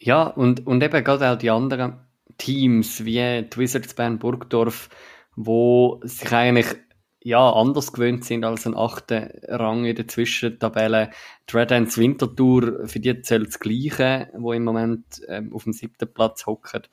Ja, 0.01 0.24
und, 0.24 0.65
und 0.65 0.81
eben 0.81 1.03
gerade 1.03 1.29
auch 1.29 1.38
die 1.38 1.50
anderen 1.50 2.00
Teams, 2.38 3.03
wie 3.03 3.43
die 3.43 3.58
Wizards 3.58 3.93
Bern 3.93 4.17
Burgdorf, 4.17 4.89
wo 5.36 6.00
sich 6.03 6.31
eigentlich 6.31 6.75
ja, 7.22 7.51
anders 7.51 7.91
gewöhnt 7.91 8.24
sind 8.24 8.46
als 8.46 8.65
ein 8.65 8.75
achter 8.75 9.29
Rang 9.43 9.86
in 9.86 9.96
der 9.96 10.08
Zwischentabelle. 10.08 11.10
Die 11.50 11.58
Red 11.58 11.72
Ants 11.72 11.98
Wintertour, 11.98 12.88
für 12.88 13.00
die 13.00 13.22
zählt 13.22 13.48
das 13.48 13.60
Gleiche, 13.60 14.29
wo 14.38 14.53
im 14.53 14.63
Moment 14.63 15.22
ähm, 15.27 15.53
auf 15.53 15.65
dem 15.65 15.74
siebten 15.74 16.12
Platz 16.13 16.46
hockt. 16.46 16.89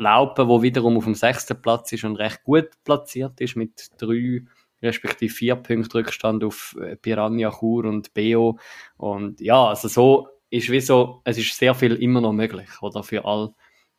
Laupen, 0.00 0.48
wo 0.48 0.62
wiederum 0.62 0.96
auf 0.96 1.04
dem 1.04 1.14
sechsten 1.14 1.60
Platz 1.60 1.92
ist 1.92 2.04
und 2.04 2.16
recht 2.16 2.42
gut 2.44 2.68
platziert 2.84 3.40
ist, 3.40 3.56
mit 3.56 3.90
drei 3.98 4.42
respektive 4.82 5.32
vier 5.32 5.56
Punkten 5.56 5.92
Rückstand 5.92 6.42
auf 6.42 6.76
äh, 6.80 6.96
Piranha 6.96 7.50
Chur 7.50 7.84
und 7.84 8.14
Beo. 8.14 8.58
Und 8.96 9.40
ja, 9.40 9.68
also 9.68 9.88
so 9.88 10.28
ist 10.50 10.70
wie 10.70 10.80
so, 10.80 11.20
es 11.24 11.38
ist 11.38 11.56
sehr 11.56 11.74
viel 11.74 11.94
immer 11.96 12.20
noch 12.20 12.32
möglich, 12.32 12.68
oder 12.80 13.02
für 13.02 13.24
all 13.24 13.54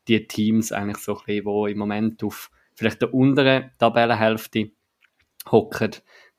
die 0.08 0.28
Teams 0.28 0.72
eigentlich 0.72 0.98
so 0.98 1.14
ein 1.14 1.24
bisschen, 1.26 1.46
wo 1.46 1.68
im 1.68 1.78
Moment 1.78 2.24
auf 2.24 2.52
vielleicht 2.76 3.02
der 3.02 3.14
unteren 3.14 3.72
Tabellenhälfte 3.78 4.72
hocken 5.50 5.92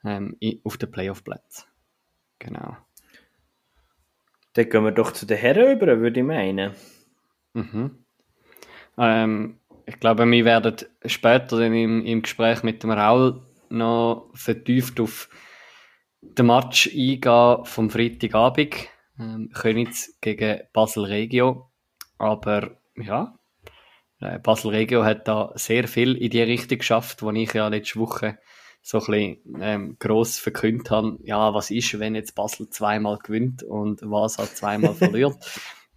ähm, 0.04 0.36
auf 0.64 0.76
den 0.76 0.90
Playoff-Plätzen. 0.90 1.66
Genau. 2.38 2.76
Dann 4.54 4.68
gehen 4.68 4.84
wir 4.84 4.92
doch 4.92 5.12
zu 5.12 5.24
den 5.24 5.38
Herren 5.38 5.76
über, 5.76 6.00
würde 6.00 6.20
ich 6.20 6.26
meinen. 6.26 6.74
Mhm. 7.54 8.01
Ähm, 8.98 9.58
ich 9.86 9.98
glaube, 9.98 10.30
wir 10.30 10.44
werden 10.44 10.76
später 11.06 11.58
dann 11.58 11.74
im, 11.74 12.04
im 12.04 12.22
Gespräch 12.22 12.62
mit 12.62 12.82
dem 12.82 12.90
Raul 12.90 13.40
noch 13.68 14.30
vertieft 14.34 15.00
auf 15.00 15.28
den 16.20 16.46
Match 16.46 16.88
eingehen 16.88 17.64
vom 17.64 17.90
Freitagabend. 17.90 18.74
Ähm, 19.18 19.50
Königs 19.52 20.16
gegen 20.20 20.60
Basel 20.72 21.04
Regio. 21.04 21.70
Aber 22.18 22.76
ja, 22.96 23.38
äh, 24.20 24.38
Basel 24.38 24.70
Regio 24.70 25.04
hat 25.04 25.26
da 25.26 25.52
sehr 25.54 25.88
viel 25.88 26.16
in 26.16 26.30
die 26.30 26.42
Richtung 26.42 26.78
geschafft, 26.78 27.22
wo 27.22 27.30
ich 27.32 27.52
ja 27.52 27.68
letzte 27.68 27.98
Woche 27.98 28.38
so 28.82 28.98
ein 28.98 29.04
bisschen 29.06 29.60
ähm, 29.60 29.96
gross 29.98 30.38
verkündet 30.38 30.90
habe, 30.90 31.18
ja, 31.22 31.54
was 31.54 31.70
ist, 31.70 31.98
wenn 32.00 32.14
jetzt 32.14 32.34
Basel 32.34 32.68
zweimal 32.68 33.18
gewinnt 33.18 33.62
und 33.62 34.00
was 34.02 34.38
hat 34.38 34.48
zweimal 34.48 34.94
verliert. 34.94 35.36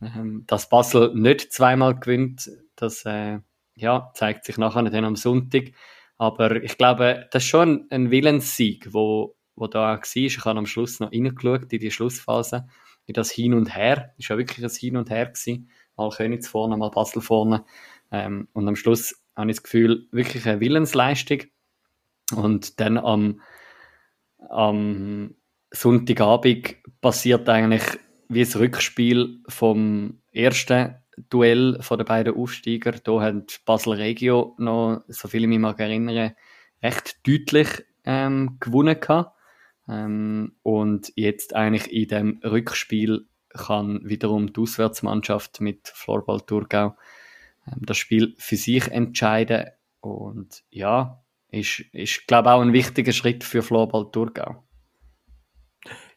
ähm, 0.02 0.44
dass 0.48 0.70
Basel 0.70 1.14
nicht 1.16 1.52
zweimal 1.52 2.00
gewinnt, 2.00 2.50
das 2.76 3.06
äh, 3.06 3.40
ja, 3.76 4.12
zeigt 4.14 4.46
sich 4.46 4.58
nachher 4.58 4.84
dann 4.84 5.06
am 5.06 5.16
Sonntag. 5.16 5.72
Aber 6.18 6.64
ich 6.64 6.78
glaube, 6.78 7.28
das 7.32 7.44
ist 7.44 7.50
schon 7.50 7.88
ein 7.90 8.10
Willenssieg, 8.10 8.94
wo, 8.94 9.36
wo 9.56 9.68
da 9.68 9.80
war. 9.80 10.02
Ich 10.14 10.46
habe 10.46 10.58
am 10.58 10.66
Schluss 10.66 11.00
noch 11.00 11.12
reingeschaut 11.12 11.72
in 11.74 11.80
die 11.80 11.92
Schlussphase, 11.92 12.68
in 13.06 13.14
das 13.14 13.32
Hin 13.32 13.54
und 13.54 13.76
Her. 13.76 14.14
Es 14.18 14.30
war 14.30 14.38
ja 14.38 14.40
wirklich 14.40 14.66
ein 14.66 14.72
Hin 14.72 14.98
und 14.98 15.10
Her. 15.10 15.28
Gewesen. 15.28 15.70
Mal 15.98 16.10
Königs 16.10 16.48
vorne, 16.48 16.78
mal 16.78 16.92
Basel 16.92 17.22
vorne. 17.22 17.66
Ähm, 18.12 18.48
und 18.54 18.68
am 18.68 18.76
Schluss 18.76 19.22
habe 19.36 19.52
ich 19.52 19.58
das 19.58 19.64
Gefühl, 19.64 20.08
wirklich 20.12 20.48
eine 20.48 20.60
Willensleistung. 20.60 21.44
Und 22.34 22.80
dann 22.80 22.98
am, 22.98 23.42
am 24.50 25.36
Sonntagabend 25.72 26.78
passiert 27.02 27.48
eigentlich 27.50 27.84
wie 28.28 28.44
das 28.44 28.58
Rückspiel 28.58 29.44
vom 29.48 30.22
ersten 30.32 30.96
Duell 31.30 31.78
von 31.82 31.98
den 31.98 32.06
beiden 32.06 32.36
Aufsteiger. 32.36 32.92
Da 32.92 33.22
hat 33.22 33.62
Basel 33.66 33.94
Regio 33.94 34.56
noch, 34.58 35.04
so 35.08 35.28
viel 35.28 35.44
ich 35.44 35.50
mich 35.50 35.60
mag 35.60 35.80
erinnern, 35.80 36.34
recht 36.82 37.28
deutlich 37.28 37.68
ähm, 38.04 38.58
gewonnen 38.60 39.00
gehabt. 39.00 39.36
Ähm, 39.88 40.56
und 40.64 41.14
jetzt 41.16 41.56
eigentlich 41.56 41.92
in 41.92 42.08
dem 42.08 42.40
Rückspiel 42.44 43.28
kann 43.50 44.02
wiederum 44.04 44.52
die 44.52 44.60
Auswärtsmannschaft 44.60 45.62
mit 45.62 45.88
Florball 45.88 46.42
Thurgau 46.42 46.96
ähm, 47.68 47.82
das 47.82 47.98
Spiel 47.98 48.36
für 48.38 48.58
sich 48.58 48.88
entscheiden. 48.90 49.68
Und 50.02 50.64
ja, 50.70 51.24
ist, 51.50 51.82
ist 51.92 52.28
glaube 52.28 52.52
auch 52.52 52.62
ein 52.62 52.74
wichtiger 52.74 53.12
Schritt 53.12 53.44
für 53.44 53.62
Floorball 53.62 54.10
Thurgau. 54.12 54.64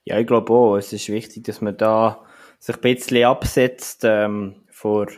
Ja, 0.05 0.19
ich 0.19 0.27
glaube 0.27 0.53
auch. 0.53 0.77
Es 0.77 0.93
ist 0.93 1.09
wichtig, 1.09 1.45
dass 1.45 1.61
man 1.61 1.77
da 1.77 2.25
sich 2.59 2.75
ein 2.75 2.81
bisschen 2.81 3.25
absetzt 3.25 4.03
ähm, 4.05 4.65
vor 4.79 5.09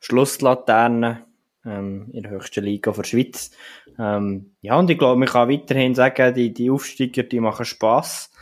Schlusslaternen 0.00 1.18
ähm, 1.66 2.08
in 2.12 2.22
der 2.22 2.32
höchsten 2.32 2.64
Liga 2.64 2.92
der 2.92 3.04
Schweiz. 3.04 3.50
Ähm, 3.98 4.54
ja, 4.62 4.78
und 4.78 4.88
ich 4.88 4.98
glaube, 4.98 5.18
man 5.18 5.28
kann 5.28 5.50
weiterhin 5.50 5.94
sagen, 5.94 6.34
die, 6.34 6.54
die 6.54 6.70
Aufsteiger, 6.70 7.22
die 7.22 7.40
machen 7.40 7.66
Spass. 7.66 8.32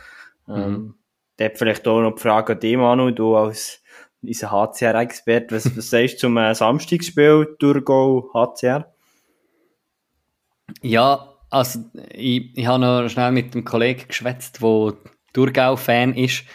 Ähm, 0.47 0.71
mhm. 0.71 0.95
Dort 1.35 1.57
vielleicht 1.57 1.87
auch 1.87 2.01
noch 2.01 2.15
die 2.15 2.21
Frage 2.21 2.53
an 2.53 2.59
dich, 2.61 2.77
Manu, 2.77 3.11
du 3.11 3.35
als 3.35 3.83
unser 4.23 4.51
HCR-Experte, 4.51 5.55
was, 5.55 5.75
was 5.75 5.89
sagst 5.89 6.15
du 6.15 6.19
zum 6.19 6.37
äh, 6.37 6.55
Samstagsspiel 6.55 7.57
Thurgau 7.59 8.29
HCR? 8.33 8.93
Ja, 10.81 11.35
also 11.49 11.79
ich, 12.11 12.57
ich 12.57 12.65
habe 12.65 12.79
noch 12.79 13.09
schnell 13.09 13.33
mit 13.33 13.53
einem 13.53 13.65
Kollegen 13.65 14.07
geschwätzt, 14.07 14.61
der 14.61 14.93
Thurgau-Fan 15.33 16.13
ist 16.13 16.45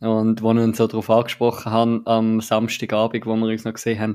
und 0.00 0.42
wo 0.42 0.50
uns 0.50 0.78
so 0.78 0.86
darauf 0.86 1.10
angesprochen 1.10 1.70
haben 1.70 2.06
am 2.06 2.40
Samstagabend, 2.40 3.26
wo 3.26 3.36
wir 3.36 3.48
uns 3.48 3.64
noch 3.64 3.74
gesehen 3.74 4.00
haben, 4.00 4.14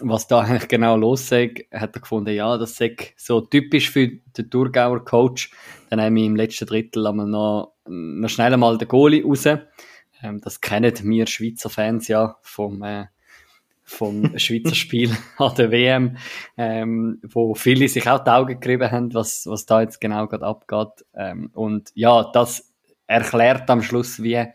was 0.00 0.26
da 0.28 0.40
eigentlich 0.40 0.68
genau 0.68 0.96
los 0.96 1.32
ist, 1.32 1.64
hat 1.72 1.96
er 1.96 2.00
gefunden, 2.00 2.34
ja, 2.34 2.58
das 2.58 2.76
sei 2.76 2.96
so 3.16 3.40
typisch 3.40 3.90
für 3.90 4.08
den 4.08 4.50
Thurgauer 4.50 5.04
Coach. 5.04 5.50
Dann 5.88 6.00
haben 6.00 6.14
wir 6.16 6.24
im 6.24 6.36
letzten 6.36 6.66
Drittel 6.66 7.06
einmal 7.06 7.26
noch, 7.26 7.72
noch 7.86 8.28
schnell 8.28 8.52
einmal 8.52 8.78
den 8.78 8.88
Goalie 8.88 9.24
raus. 9.24 9.46
Ähm, 9.46 10.40
das 10.42 10.60
kennen 10.60 10.92
wir 11.02 11.26
Schweizer 11.26 11.70
Fans 11.70 12.08
ja 12.08 12.36
vom 12.42 12.82
äh, 12.82 13.06
vom 13.82 14.32
Schweizer 14.38 14.74
Spiel 14.74 15.16
an 15.38 15.54
der 15.56 15.70
WM, 15.70 16.16
ähm, 16.56 17.20
wo 17.22 17.54
viele 17.54 17.88
sich 17.88 18.08
auch 18.08 18.22
die 18.22 18.30
Augen 18.30 18.60
gerieben 18.60 18.90
haben, 18.90 19.14
was, 19.14 19.46
was 19.46 19.66
da 19.66 19.80
jetzt 19.80 20.00
genau 20.00 20.26
gerade 20.28 20.46
abgeht. 20.46 21.06
Ähm, 21.14 21.50
und 21.54 21.90
ja, 21.94 22.30
das 22.32 22.72
erklärt 23.06 23.68
am 23.70 23.82
Schluss 23.82 24.22
wie 24.22 24.46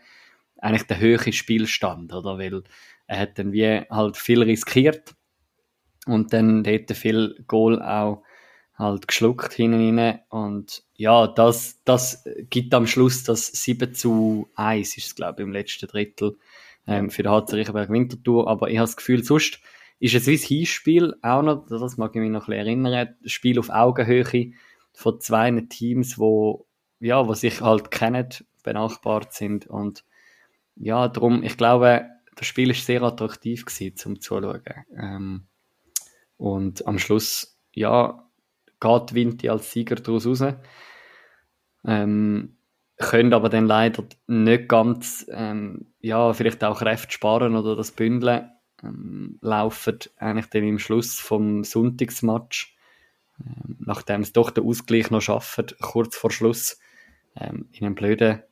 eigentlich 0.58 0.86
der 0.86 0.98
höhere 0.98 1.32
Spielstand, 1.32 2.12
oder? 2.12 2.38
Weil 2.38 2.62
er 3.06 3.18
hat 3.18 3.38
dann 3.38 3.52
wie 3.52 3.82
halt 3.90 4.16
viel 4.16 4.42
riskiert 4.42 5.14
und 6.06 6.32
dann 6.32 6.64
hätte 6.64 6.94
viel 6.94 7.44
Goal 7.46 7.82
auch 7.82 8.22
halt 8.74 9.08
geschluckt 9.08 9.52
hinten. 9.52 10.18
Und 10.28 10.84
ja, 10.94 11.26
das, 11.26 11.80
das 11.84 12.24
gibt 12.50 12.74
am 12.74 12.86
Schluss 12.86 13.24
das 13.24 13.46
7 13.48 13.94
zu 13.94 14.48
1, 14.54 14.96
ist 14.96 15.06
es, 15.06 15.14
glaube 15.14 15.42
ich, 15.42 15.46
im 15.46 15.52
letzten 15.52 15.86
Drittel 15.86 16.36
ähm, 16.86 17.10
für 17.10 17.22
den 17.22 17.32
HC 17.32 17.56
Riechenberg 17.56 17.90
Winterthur. 17.90 18.48
Aber 18.48 18.70
ich 18.70 18.78
habe 18.78 18.86
das 18.86 18.96
Gefühl, 18.96 19.24
sonst 19.24 19.60
ist 19.98 20.14
es 20.14 20.26
wie 20.26 20.36
das 20.36 20.44
Hinspiel 20.44 21.14
auch 21.22 21.42
noch, 21.42 21.66
das 21.68 21.96
mag 21.96 22.14
ich 22.14 22.20
mich 22.20 22.30
noch 22.30 22.48
ein 22.48 22.52
erinnern, 22.52 23.16
das 23.22 23.32
Spiel 23.32 23.58
auf 23.58 23.70
Augenhöhe 23.70 24.52
von 24.92 25.20
zwei 25.20 25.50
Teams, 25.68 26.18
wo, 26.18 26.66
ja, 27.00 27.26
wo 27.26 27.34
sich 27.34 27.60
halt 27.60 27.90
kennen, 27.90 28.28
benachbart 28.62 29.32
sind 29.32 29.66
und 29.66 30.04
ja, 30.76 31.08
darum, 31.08 31.42
ich 31.42 31.56
glaube, 31.56 32.06
das 32.34 32.46
Spiel 32.46 32.70
ist 32.70 32.84
sehr 32.86 33.02
attraktiv 33.02 33.64
gewesen, 33.64 33.96
zum 33.96 34.20
Zuschauen. 34.20 34.62
Ähm, 34.94 35.46
und 36.36 36.86
am 36.86 36.98
Schluss, 36.98 37.58
ja, 37.72 38.26
geht 38.80 39.14
Vinti 39.14 39.48
als 39.48 39.72
Sieger 39.72 39.96
daraus 39.96 40.26
raus. 40.26 40.54
Ähm, 41.84 42.56
können 42.98 43.34
aber 43.34 43.48
dann 43.48 43.66
leider 43.66 44.04
nicht 44.26 44.68
ganz, 44.68 45.26
ähm, 45.30 45.92
ja, 46.00 46.32
vielleicht 46.32 46.64
auch 46.64 46.78
Kräfte 46.78 47.12
sparen 47.12 47.54
oder 47.54 47.76
das 47.76 47.92
Bündeln 47.92 48.50
ähm, 48.82 49.38
laufen 49.40 49.98
eigentlich 50.16 50.46
dann 50.46 50.64
im 50.64 50.78
Schluss 50.78 51.18
vom 51.18 51.64
Sonntagsmatch, 51.64 52.74
ähm, 53.40 53.76
nachdem 53.80 54.22
es 54.22 54.32
doch 54.32 54.50
den 54.50 54.64
Ausgleich 54.64 55.10
noch 55.10 55.20
schaffen, 55.20 55.66
kurz 55.80 56.16
vor 56.16 56.30
Schluss, 56.30 56.78
ähm, 57.36 57.68
in 57.72 57.86
einem 57.86 57.94
blöden 57.94 58.42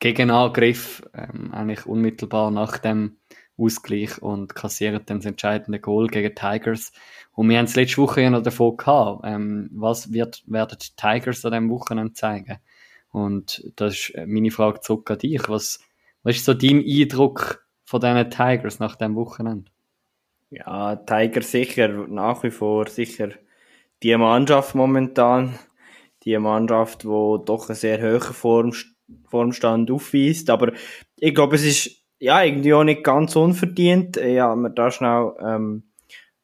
Gegenangriff, 0.00 1.02
ähm, 1.14 1.52
eigentlich 1.52 1.86
unmittelbar 1.86 2.50
nach 2.50 2.78
dem 2.78 3.16
Ausgleich 3.56 4.20
und 4.20 4.54
kassieren 4.54 5.02
dann 5.06 5.18
das 5.18 5.26
entscheidende 5.26 5.80
Goal 5.80 6.08
gegen 6.08 6.34
Tigers. 6.34 6.92
Und 7.32 7.48
wir 7.48 7.58
haben 7.58 7.66
es 7.66 7.76
letzte 7.76 7.98
Woche 7.98 8.22
ja 8.22 8.30
noch 8.30 8.42
davon 8.42 8.76
gehabt. 8.76 9.22
Ähm, 9.24 9.70
was 9.72 10.12
wird, 10.12 10.42
werden 10.46 10.78
die 10.80 10.96
Tigers 10.96 11.44
an 11.44 11.52
diesem 11.52 11.70
Wochenende 11.70 12.12
zeigen? 12.14 12.58
Und 13.10 13.70
das 13.76 13.94
ist 13.94 14.26
meine 14.26 14.50
Frage 14.50 14.80
zurück 14.80 15.10
an 15.10 15.18
dich. 15.18 15.48
Was, 15.48 15.78
was 16.22 16.36
ist 16.36 16.44
so 16.44 16.54
dein 16.54 16.84
Eindruck 16.84 17.64
von 17.84 18.00
diesen 18.00 18.30
Tigers 18.30 18.80
nach 18.80 18.96
dem 18.96 19.14
Wochenende? 19.14 19.70
Ja, 20.50 20.96
Tigers 20.96 21.50
sicher 21.50 21.88
nach 21.88 22.42
wie 22.42 22.50
vor 22.50 22.88
sicher 22.88 23.30
die 24.02 24.16
Mannschaft 24.16 24.74
momentan. 24.74 25.58
Die 26.24 26.38
Mannschaft, 26.38 27.02
die 27.02 27.08
doch 27.08 27.68
einen 27.68 27.76
sehr 27.76 28.00
hohen 28.00 28.20
Form, 28.20 28.72
Formstand 29.28 29.90
aufweist. 29.90 30.50
Aber 30.50 30.72
ich 31.18 31.34
glaube, 31.34 31.56
es 31.56 31.64
ist 31.64 32.04
ja, 32.24 32.42
irgendwie 32.42 32.72
auch 32.72 32.84
nicht 32.84 33.04
ganz 33.04 33.36
unverdient. 33.36 34.16
Ja, 34.16 34.54
wir 34.56 34.70
da 34.70 34.90
schnell, 34.90 35.32
ähm, 35.40 35.84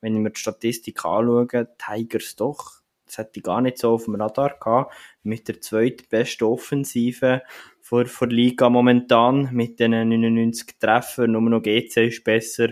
wenn 0.00 0.14
ich 0.14 0.20
mir 0.20 0.30
die 0.30 0.40
Statistik 0.40 1.04
anschaue, 1.04 1.68
Tigers 1.78 2.36
doch, 2.36 2.80
das 3.06 3.18
hätte 3.18 3.38
ich 3.38 3.42
gar 3.42 3.60
nicht 3.60 3.78
so 3.78 3.92
auf 3.92 4.04
dem 4.04 4.16
Radar 4.16 4.58
gehabt, 4.60 4.94
mit 5.22 5.48
der 5.48 5.60
zweitbesten 5.60 6.46
Offensive 6.46 7.42
vor, 7.80 8.06
vor 8.06 8.28
Liga 8.28 8.68
momentan, 8.68 9.48
mit 9.52 9.80
den 9.80 9.92
99 9.92 10.78
Treffern, 10.78 11.32
nur 11.32 11.42
noch 11.42 11.62
GC 11.62 12.08
ist 12.08 12.24
besser, 12.24 12.68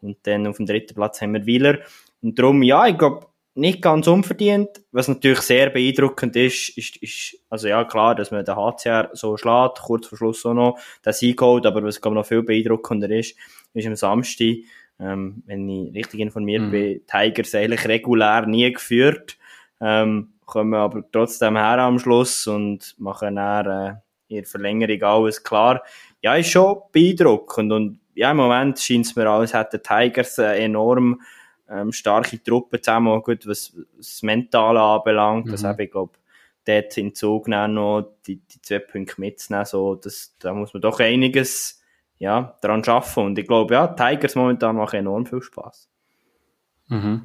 und 0.00 0.18
dann 0.22 0.46
auf 0.46 0.56
dem 0.56 0.66
dritten 0.66 0.94
Platz 0.94 1.20
haben 1.20 1.34
wir 1.34 1.46
Wieler. 1.46 1.78
Und 2.22 2.38
darum, 2.38 2.62
ja, 2.62 2.86
ich 2.86 2.98
glaube, 2.98 3.26
nicht 3.56 3.80
ganz 3.80 4.06
unverdient. 4.06 4.68
Was 4.92 5.08
natürlich 5.08 5.40
sehr 5.40 5.70
beeindruckend 5.70 6.36
ist, 6.36 6.76
ist, 6.76 6.96
ist, 6.98 7.38
also 7.48 7.68
ja, 7.68 7.84
klar, 7.84 8.14
dass 8.14 8.30
man 8.30 8.44
den 8.44 8.54
HCR 8.54 9.10
so 9.14 9.36
schlägt, 9.36 9.80
kurz 9.80 10.06
vor 10.06 10.18
Schluss 10.18 10.44
auch 10.44 10.54
noch 10.54 10.78
den 11.04 11.12
Sieg 11.12 11.40
holt, 11.40 11.64
aber 11.64 11.82
was, 11.82 12.00
glaube 12.00 12.16
noch 12.16 12.26
viel 12.26 12.42
beeindruckender 12.42 13.10
ist, 13.10 13.34
ist 13.72 13.86
am 13.86 13.96
Samstag, 13.96 14.58
ähm, 15.00 15.42
wenn 15.46 15.68
ich 15.68 15.94
richtig 15.94 16.20
informiert 16.20 16.62
mhm. 16.64 16.70
bin, 16.70 17.00
Tigers 17.06 17.54
eigentlich 17.54 17.88
regulär 17.88 18.46
nie 18.46 18.70
geführt, 18.70 19.38
ähm, 19.80 20.34
kommen 20.44 20.74
aber 20.74 21.04
trotzdem 21.10 21.56
her 21.56 21.78
am 21.78 21.98
Schluss 21.98 22.46
und 22.46 22.94
machen 22.98 23.36
dann, 23.36 23.66
äh, 23.66 23.94
ihre 24.28 24.46
Verlängerung 24.46 25.02
alles 25.02 25.42
klar. 25.42 25.82
Ja, 26.20 26.34
ist 26.34 26.50
schon 26.50 26.80
beeindruckend 26.92 27.72
und 27.72 28.00
ja, 28.14 28.30
im 28.30 28.38
Moment 28.38 28.78
scheint 28.78 29.06
es 29.06 29.16
mir, 29.16 29.28
als 29.28 29.54
hätten 29.54 29.82
Tigers 29.82 30.38
eine 30.38 30.56
enorm 30.56 31.20
ähm, 31.68 31.92
starke 31.92 32.42
Truppe 32.42 32.80
zusammen, 32.80 33.08
auch 33.08 33.22
gut, 33.22 33.46
was, 33.46 33.76
das 33.96 34.22
Mentale 34.22 34.80
anbelangt. 34.80 35.46
Mhm. 35.46 35.52
Also, 35.52 35.70
ich 35.78 35.90
glaube, 35.90 36.12
dort 36.64 36.96
in 36.98 37.14
Zug 37.14 37.48
noch 37.48 38.16
die, 38.26 38.36
die 38.36 38.60
zwei 38.62 38.80
Punkte 38.80 39.20
mitzunehmen, 39.20 39.66
so, 39.66 39.94
das, 39.94 40.36
da 40.38 40.52
muss 40.52 40.74
man 40.74 40.82
doch 40.82 41.00
einiges, 41.00 41.80
ja, 42.18 42.56
daran 42.60 42.84
schaffen. 42.84 43.24
Und 43.24 43.38
ich 43.38 43.46
glaube, 43.46 43.74
ja, 43.74 43.88
Tigers 43.88 44.34
momentan 44.34 44.76
machen 44.76 45.00
enorm 45.00 45.26
viel 45.26 45.42
Spaß. 45.42 45.88
Mhm. 46.88 47.22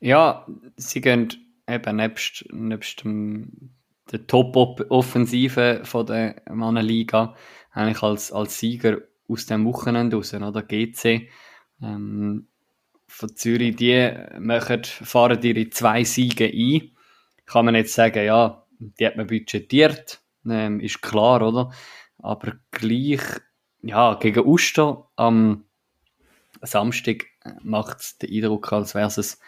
Ja, 0.00 0.46
sie 0.76 1.00
gehen 1.00 1.28
eben 1.68 1.96
nebst, 1.96 2.44
nebst 2.52 3.04
dem, 3.04 3.70
der 4.10 4.26
Top-Offensive 4.26 5.82
von 5.84 6.06
der 6.06 6.42
Mannenliga 6.50 7.34
eigentlich 7.70 8.02
als, 8.02 8.32
als 8.32 8.58
Sieger 8.58 8.98
aus 9.28 9.46
dem 9.46 9.64
Wochenende 9.64 10.16
raus, 10.16 10.34
oder? 10.34 10.62
GC. 10.62 11.28
Ähm, 11.80 12.48
von 13.12 13.36
Zürich, 13.36 13.76
die 13.76 14.10
machen, 14.38 14.84
fahren 14.84 15.42
ihre 15.42 15.68
zwei 15.70 16.02
Siege 16.02 16.46
ein. 16.46 16.90
Kann 17.44 17.66
man 17.66 17.74
jetzt 17.74 17.94
sagen, 17.94 18.24
ja, 18.24 18.66
die 18.78 19.06
hat 19.06 19.16
man 19.16 19.26
budgetiert, 19.26 20.20
ähm, 20.48 20.80
ist 20.80 21.02
klar, 21.02 21.46
oder? 21.46 21.72
Aber 22.18 22.54
gleich, 22.70 23.20
ja, 23.82 24.14
gegen 24.14 24.46
Uster 24.46 25.10
am 25.16 25.64
Samstag 26.62 27.26
macht 27.62 28.00
es 28.00 28.18
den 28.18 28.30
Eindruck, 28.32 28.72
als 28.72 28.94
wäre 28.94 29.08
es 29.08 29.38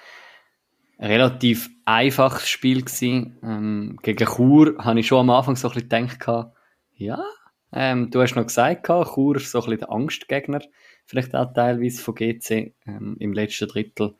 ein 0.98 1.10
relativ 1.10 1.70
einfaches 1.84 2.48
Spiel 2.48 2.82
gewesen. 2.82 3.38
Ähm, 3.42 3.98
gegen 4.02 4.28
Chur 4.28 4.76
habe 4.78 5.00
ich 5.00 5.06
schon 5.06 5.20
am 5.20 5.30
Anfang 5.30 5.56
so 5.56 5.68
ein 5.68 5.74
bisschen 5.74 6.08
gedacht, 6.18 6.52
ja, 6.96 7.24
ähm, 7.72 8.10
du 8.10 8.20
hast 8.20 8.34
noch 8.34 8.46
gesagt, 8.46 8.86
Chur 8.86 9.36
ist 9.36 9.50
so 9.50 9.58
ein 9.58 9.64
bisschen 9.64 9.78
der 9.80 9.90
Angstgegner 9.90 10.60
vielleicht 11.06 11.34
auch 11.34 11.52
teilweise 11.52 12.02
von 12.02 12.14
GC. 12.14 12.74
Ähm, 12.86 13.16
Im 13.18 13.32
letzten 13.32 13.68
Drittel 13.68 14.14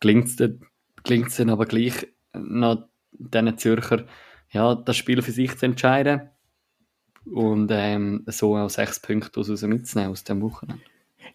gelingt 0.00 0.28
es 0.28 1.36
dann 1.36 1.50
aber 1.50 1.66
gleich 1.66 2.06
noch 2.32 2.88
diesen 3.12 3.58
Zürcher, 3.58 4.04
ja, 4.50 4.74
das 4.74 4.96
Spiel 4.96 5.22
für 5.22 5.32
sich 5.32 5.56
zu 5.56 5.66
entscheiden 5.66 6.30
und 7.24 7.70
ähm, 7.72 8.24
so 8.26 8.56
auch 8.56 8.70
sechs 8.70 9.00
Punkte 9.00 9.40
aus 9.40 9.62
mitzunehmen 9.62 10.12
aus 10.12 10.24
dem 10.24 10.40
Wochenende. 10.40 10.82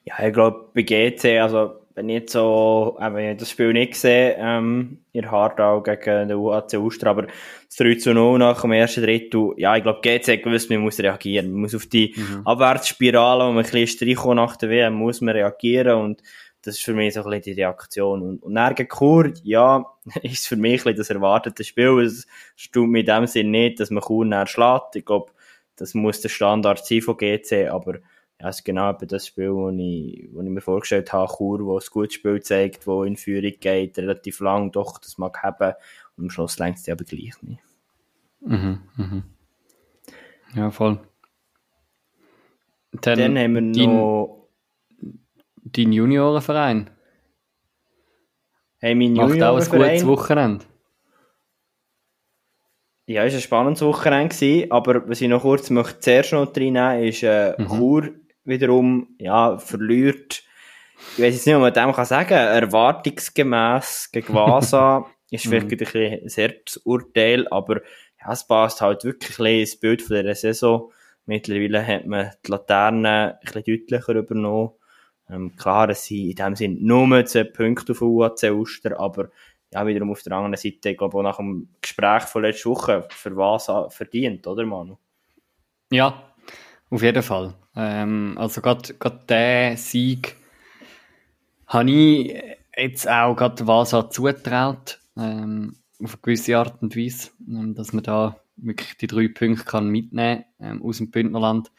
Ja, 0.05 0.25
ich 0.25 0.33
glaube, 0.33 0.69
bei 0.73 0.81
GC, 0.81 1.39
also 1.39 1.82
wenn 1.95 2.09
ich 2.09 2.15
jetzt 2.15 2.33
so, 2.33 2.97
äh, 2.99 3.13
wenn 3.13 3.31
ich 3.31 3.37
das 3.37 3.51
Spiel 3.51 3.73
nicht 3.73 3.95
sehe, 3.95 4.35
ähm, 4.37 4.99
in 5.11 5.29
Hardau 5.29 5.81
gegen 5.81 6.29
den 6.29 6.37
UAC 6.37 6.73
Uster, 6.73 7.07
aber 7.07 7.23
das 7.23 7.75
3 7.77 7.95
zu 7.95 8.13
0 8.13 8.39
nach 8.39 8.61
dem 8.61 8.71
ersten 8.71 9.03
Drittel, 9.03 9.53
ja, 9.57 9.75
ich 9.75 9.83
glaube, 9.83 10.01
GC 10.01 10.33
hat 10.33 10.43
gewusst, 10.43 10.69
man 10.69 10.79
muss 10.79 10.99
reagieren. 10.99 11.51
Man 11.51 11.61
muss 11.61 11.75
auf 11.75 11.85
die 11.85 12.13
mhm. 12.15 12.45
Abwärtsspirale, 12.45 13.45
wo 13.45 13.51
man 13.51 13.63
ein 13.63 13.71
bisschen 13.71 13.87
Streicho 13.87 14.33
nach 14.33 14.55
der 14.57 14.69
WM, 14.69 14.93
muss 14.93 15.21
man 15.21 15.35
reagieren 15.35 15.97
und 16.01 16.21
das 16.63 16.75
ist 16.75 16.83
für 16.85 16.93
mich 16.93 17.13
so 17.13 17.23
ein 17.23 17.29
bisschen 17.29 17.55
die 17.55 17.61
Reaktion. 17.61 18.21
Und, 18.21 18.43
und 18.43 18.55
dann 18.55 18.73
gegen 18.73 18.89
Chur, 18.89 19.33
ja, 19.43 19.85
ist 20.23 20.47
für 20.47 20.55
mich 20.55 20.81
ein 20.81 20.95
bisschen 20.95 20.97
das 20.97 21.09
erwartete 21.09 21.63
Spiel. 21.63 21.99
Es 21.99 22.25
stimmt 22.55 22.91
mir 22.91 23.01
in 23.01 23.05
dem 23.05 23.27
Sinn 23.27 23.51
nicht, 23.51 23.79
dass 23.79 23.89
man 23.89 24.01
Chur 24.01 24.25
näher 24.25 24.47
schlägt. 24.47 24.95
Ich 24.95 25.05
glaube, 25.05 25.31
das 25.75 25.93
muss 25.93 26.21
der 26.21 26.29
Standard 26.29 26.85
sein 26.85 27.01
von 27.01 27.17
GC, 27.17 27.69
aber 27.69 27.95
ja, 28.39 28.49
es 28.49 28.57
ist 28.57 28.65
genau 28.65 28.91
das 28.93 29.27
Spiel, 29.27 29.53
das 29.53 29.73
ich, 29.77 30.23
ich 30.23 30.29
mir 30.31 30.61
vorgestellt 30.61 31.13
habe, 31.13 31.31
Chur, 31.31 31.65
wo 31.65 31.77
es 31.77 31.91
gutes 31.91 32.15
Spiel 32.15 32.41
zeigt, 32.41 32.87
wo 32.87 33.03
in 33.03 33.15
Führung 33.15 33.53
geht, 33.59 33.97
relativ 33.97 34.39
lang, 34.39 34.71
doch, 34.71 34.97
das 34.97 35.17
mag 35.17 35.41
haben, 35.43 35.73
und 36.17 36.25
am 36.25 36.29
Schluss 36.29 36.59
längt 36.59 36.77
es 36.77 36.89
aber 36.89 37.03
gleich 37.03 37.41
nicht. 37.41 37.61
Mhm, 38.41 38.81
mhm. 38.97 39.23
Ja, 40.55 40.69
voll. 40.71 40.99
Dann, 42.91 43.17
Dann 43.17 43.37
haben 43.37 43.75
wir 43.75 43.87
noch... 43.87 44.47
Dein 45.65 45.91
Juniorenverein. 45.91 46.89
Hey, 48.79 48.93
mein 48.95 49.13
Macht 49.13 49.41
auch 49.41 49.57
ein 49.57 49.69
gutes 49.69 50.05
Wochenende. 50.05 50.65
Ja, 53.05 53.23
es 53.23 53.33
war 53.33 53.37
ein 53.37 53.41
spannendes 53.41 53.81
Wochenende, 53.81 54.67
aber 54.69 55.09
was 55.09 55.21
ich 55.21 55.29
noch 55.29 55.41
kurz 55.41 55.69
möchte 55.69 55.99
zuerst 55.99 56.33
noch 56.33 56.55
reinnehmen 56.55 57.03
ist 57.03 57.23
äh, 57.23 57.55
mhm. 57.57 57.67
Chur 57.67 58.09
wiederum, 58.45 59.15
ja, 59.19 59.57
verliert, 59.57 60.43
ich 61.17 61.23
weiß 61.23 61.33
jetzt 61.33 61.45
nicht, 61.45 61.55
ob 61.55 61.61
man 61.61 61.73
dem 61.73 61.91
kann 61.91 62.05
sagen, 62.05 62.33
erwartungsgemäß 62.33 64.09
gegen 64.11 64.33
Vasa, 64.33 65.05
ist 65.31 65.45
vielleicht 65.45 65.67
mhm. 65.67 65.71
ein 65.73 65.77
bisschen 65.77 66.23
ein 66.23 66.29
Herzurteil, 66.29 67.47
aber 67.49 67.81
ja, 68.19 68.31
es 68.31 68.45
passt 68.47 68.81
halt 68.81 69.03
wirklich 69.03 69.39
ein 69.39 69.59
ins 69.59 69.79
Bild 69.79 70.01
von 70.01 70.23
der 70.23 70.35
Saison. 70.35 70.91
Mittlerweile 71.25 71.85
hat 71.85 72.05
man 72.05 72.31
die 72.45 72.51
Laterne 72.51 73.37
ein 73.39 73.39
bisschen 73.41 73.63
deutlicher 73.63 74.15
übernommen. 74.15 74.71
Ähm, 75.29 75.55
klar, 75.55 75.89
es 75.89 76.05
sind 76.05 76.29
in 76.29 76.35
dem 76.35 76.55
Sinne 76.55 76.77
nur 76.79 77.25
10 77.25 77.53
Punkte 77.53 77.93
auf 77.93 78.01
UAC 78.01 78.51
Uster, 78.51 78.99
aber 78.99 79.29
ja, 79.73 79.87
wiederum 79.87 80.11
auf 80.11 80.21
der 80.21 80.33
anderen 80.33 80.55
Seite, 80.55 80.89
ich 80.89 80.97
glaube 80.97 81.17
auch 81.17 81.23
nach 81.23 81.37
dem 81.37 81.69
Gespräch 81.81 82.23
von 82.23 82.43
letzter 82.43 82.69
Woche, 82.69 83.07
für 83.09 83.35
was 83.35 83.71
verdient, 83.93 84.45
oder 84.45 84.65
Manu? 84.65 84.97
Ja, 85.91 86.33
auf 86.89 87.01
jeden 87.01 87.23
Fall. 87.23 87.53
Ähm, 87.75 88.35
also 88.37 88.61
gerade 88.61 88.93
der 89.27 89.77
Sieg 89.77 90.35
habe 91.67 91.91
ich 91.91 92.41
jetzt 92.77 93.09
auch 93.09 93.35
gerade 93.35 93.65
Vasa 93.65 94.09
zutraut, 94.09 94.99
ähm, 95.17 95.77
auf 96.03 96.13
eine 96.13 96.21
gewisse 96.21 96.57
Art 96.57 96.81
und 96.81 96.95
Weise, 96.95 97.29
ähm, 97.47 97.73
dass 97.75 97.93
man 97.93 98.03
da 98.03 98.37
wirklich 98.57 98.97
die 98.97 99.07
drei 99.07 99.27
Punkte 99.27 99.65
kann 99.65 99.89
mitnehmen 99.89 100.45
ähm, 100.59 100.83
aus 100.83 100.97
dem 100.97 101.11
Bündnerland. 101.11 101.71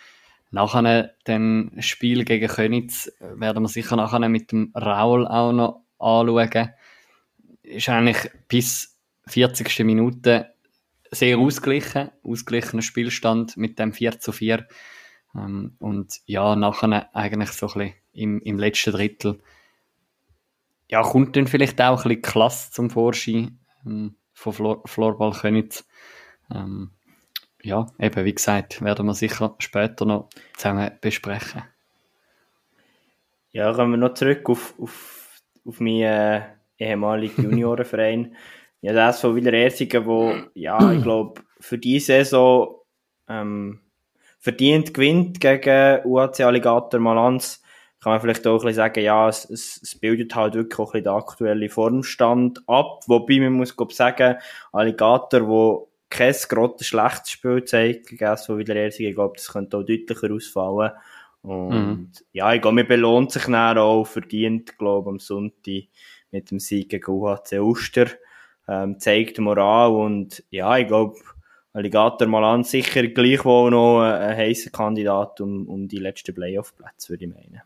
Nachher 0.51 1.15
dann 1.25 1.73
Spiel 1.81 2.25
gegen 2.25 2.47
Könitz 2.49 3.11
werden 3.19 3.65
wir 3.65 3.69
sicher 3.69 3.97
nachher 3.97 4.29
mit 4.29 4.53
dem 4.53 4.73
Raul 4.75 5.27
auch 5.27 5.53
noch 5.53 5.81
anschauen. 5.99 6.71
Ist 7.63 7.89
eigentlich 7.89 8.31
bis 8.47 8.97
40. 9.27 9.81
Minute 9.81 10.55
sehr 11.11 11.39
ausgeglichen, 11.39 12.11
ausgeglichener 12.23 12.83
Spielstand 12.83 13.57
mit 13.57 13.79
dem 13.79 13.93
4 13.93 14.21
zu 14.21 14.33
4. 14.33 14.67
Ähm, 15.35 15.77
und 15.79 16.21
ja, 16.27 16.57
nachher 16.57 17.15
eigentlich 17.15 17.51
so 17.51 17.67
ein 17.67 17.73
bisschen 17.73 17.95
im, 18.13 18.41
im 18.41 18.59
letzten 18.59 18.93
Drittel 18.93 19.41
ja, 20.89 21.03
kommt 21.03 21.37
dann 21.37 21.47
vielleicht 21.47 21.81
auch 21.81 22.05
ein 22.05 22.09
bisschen 22.09 22.23
Klasse 22.23 22.71
zum 22.71 22.91
Vorschein 22.91 23.59
ähm, 23.87 24.17
von 24.33 24.53
Flor 24.53 24.83
Florball 24.87 25.33
Könitz. 25.33 25.87
Ähm, 26.55 26.91
ja, 27.63 27.87
eben 27.99 28.25
wie 28.25 28.35
gesagt, 28.35 28.83
werden 28.83 29.07
wir 29.07 29.15
sicher 29.15 29.55
später 29.59 30.05
noch 30.05 30.29
zusammen 30.57 30.93
besprechen. 31.01 31.63
Ja, 33.51 33.73
kommen 33.73 33.93
wir 33.93 33.97
noch 33.97 34.15
zurück 34.15 34.49
auf, 34.51 34.75
auf, 34.79 35.41
auf 35.65 35.81
meinen 35.81 36.03
äh, 36.03 36.43
ehemaligen 36.79 37.43
Juniorenverein. 37.51 38.37
ja, 38.81 38.93
das 38.93 39.21
von 39.21 39.35
Wieler 39.37 39.55
Ersigen, 39.55 40.05
wo, 40.05 40.35
ja, 40.55 40.93
ich 40.93 41.03
glaube, 41.03 41.43
für 41.61 41.79
diese 41.79 42.13
Saison 42.13 42.81
ähm, 43.29 43.81
verdient 44.45 44.93
gewinnt 44.93 45.41
gegen 45.41 46.05
UAC 46.05 46.41
Alligator 46.41 47.01
Malanz, 47.01 47.63
kann 48.03 48.13
man 48.13 48.21
vielleicht 48.21 48.47
auch 48.47 48.61
ein 48.61 48.67
bisschen 48.67 48.75
sagen, 48.75 49.03
ja, 49.03 49.27
es, 49.27 49.49
es, 49.49 49.81
es 49.83 49.99
bildet 49.99 50.35
halt 50.35 50.53
wirklich 50.53 50.79
auch 50.79 50.93
ein 50.93 51.03
bisschen 51.03 51.05
den 51.05 51.15
aktuellen 51.15 51.71
Formstand 51.71 52.63
ab. 52.67 53.01
Wobei 53.07 53.41
man 53.41 53.55
muss 53.55 53.75
glaub, 53.75 53.95
sagen, 53.95 54.37
Alligator, 54.71 55.49
wo 55.49 55.89
kein 56.11 56.35
grottes 56.47 56.89
schlechtes 56.89 57.31
Spiel 57.31 57.65
zeigt 57.65 58.09
gegen 58.09 58.37
so 58.37 58.59
wieder 58.59 58.77
Ersing, 58.77 59.09
ich 59.09 59.15
glaube, 59.15 59.33
das 59.37 59.51
könnte 59.51 59.79
auch 59.79 59.83
deutlicher 59.83 60.31
ausfallen. 60.31 60.93
Und 61.41 61.71
mhm. 61.71 62.11
ja, 62.33 62.53
ich 62.53 62.61
glaube, 62.61 62.75
mir 62.75 62.85
belohnt 62.85 63.33
sich 63.33 63.45
dann 63.47 63.79
auch 63.79 64.05
verdient, 64.05 64.77
glaube 64.77 65.09
am 65.09 65.19
Sonntag 65.19 65.85
mit 66.33 66.51
dem 66.51 66.59
Sieg 66.59 66.91
gegen 66.91 67.11
UHC 67.11 67.61
Uster. 67.61 68.09
Ähm, 68.69 69.01
zeigt 69.01 69.39
Moral 69.39 69.93
und 69.93 70.45
ja, 70.51 70.77
ich 70.77 70.87
glaube, 70.87 71.17
Alligator 71.75 72.29
mal 72.29 72.45
an, 72.45 72.63
sicher 72.63 73.07
gleichwohl 73.09 73.71
noch 73.71 74.01
ein 74.01 74.37
heißer 74.37 74.71
Kandidat 74.71 75.41
um, 75.41 75.69
um 75.69 75.89
die 75.89 75.99
letzten 75.99 76.35
Playoff-Plätze, 76.35 77.11
würde 77.11 77.25
ich 77.25 77.31
meinen. 77.31 77.63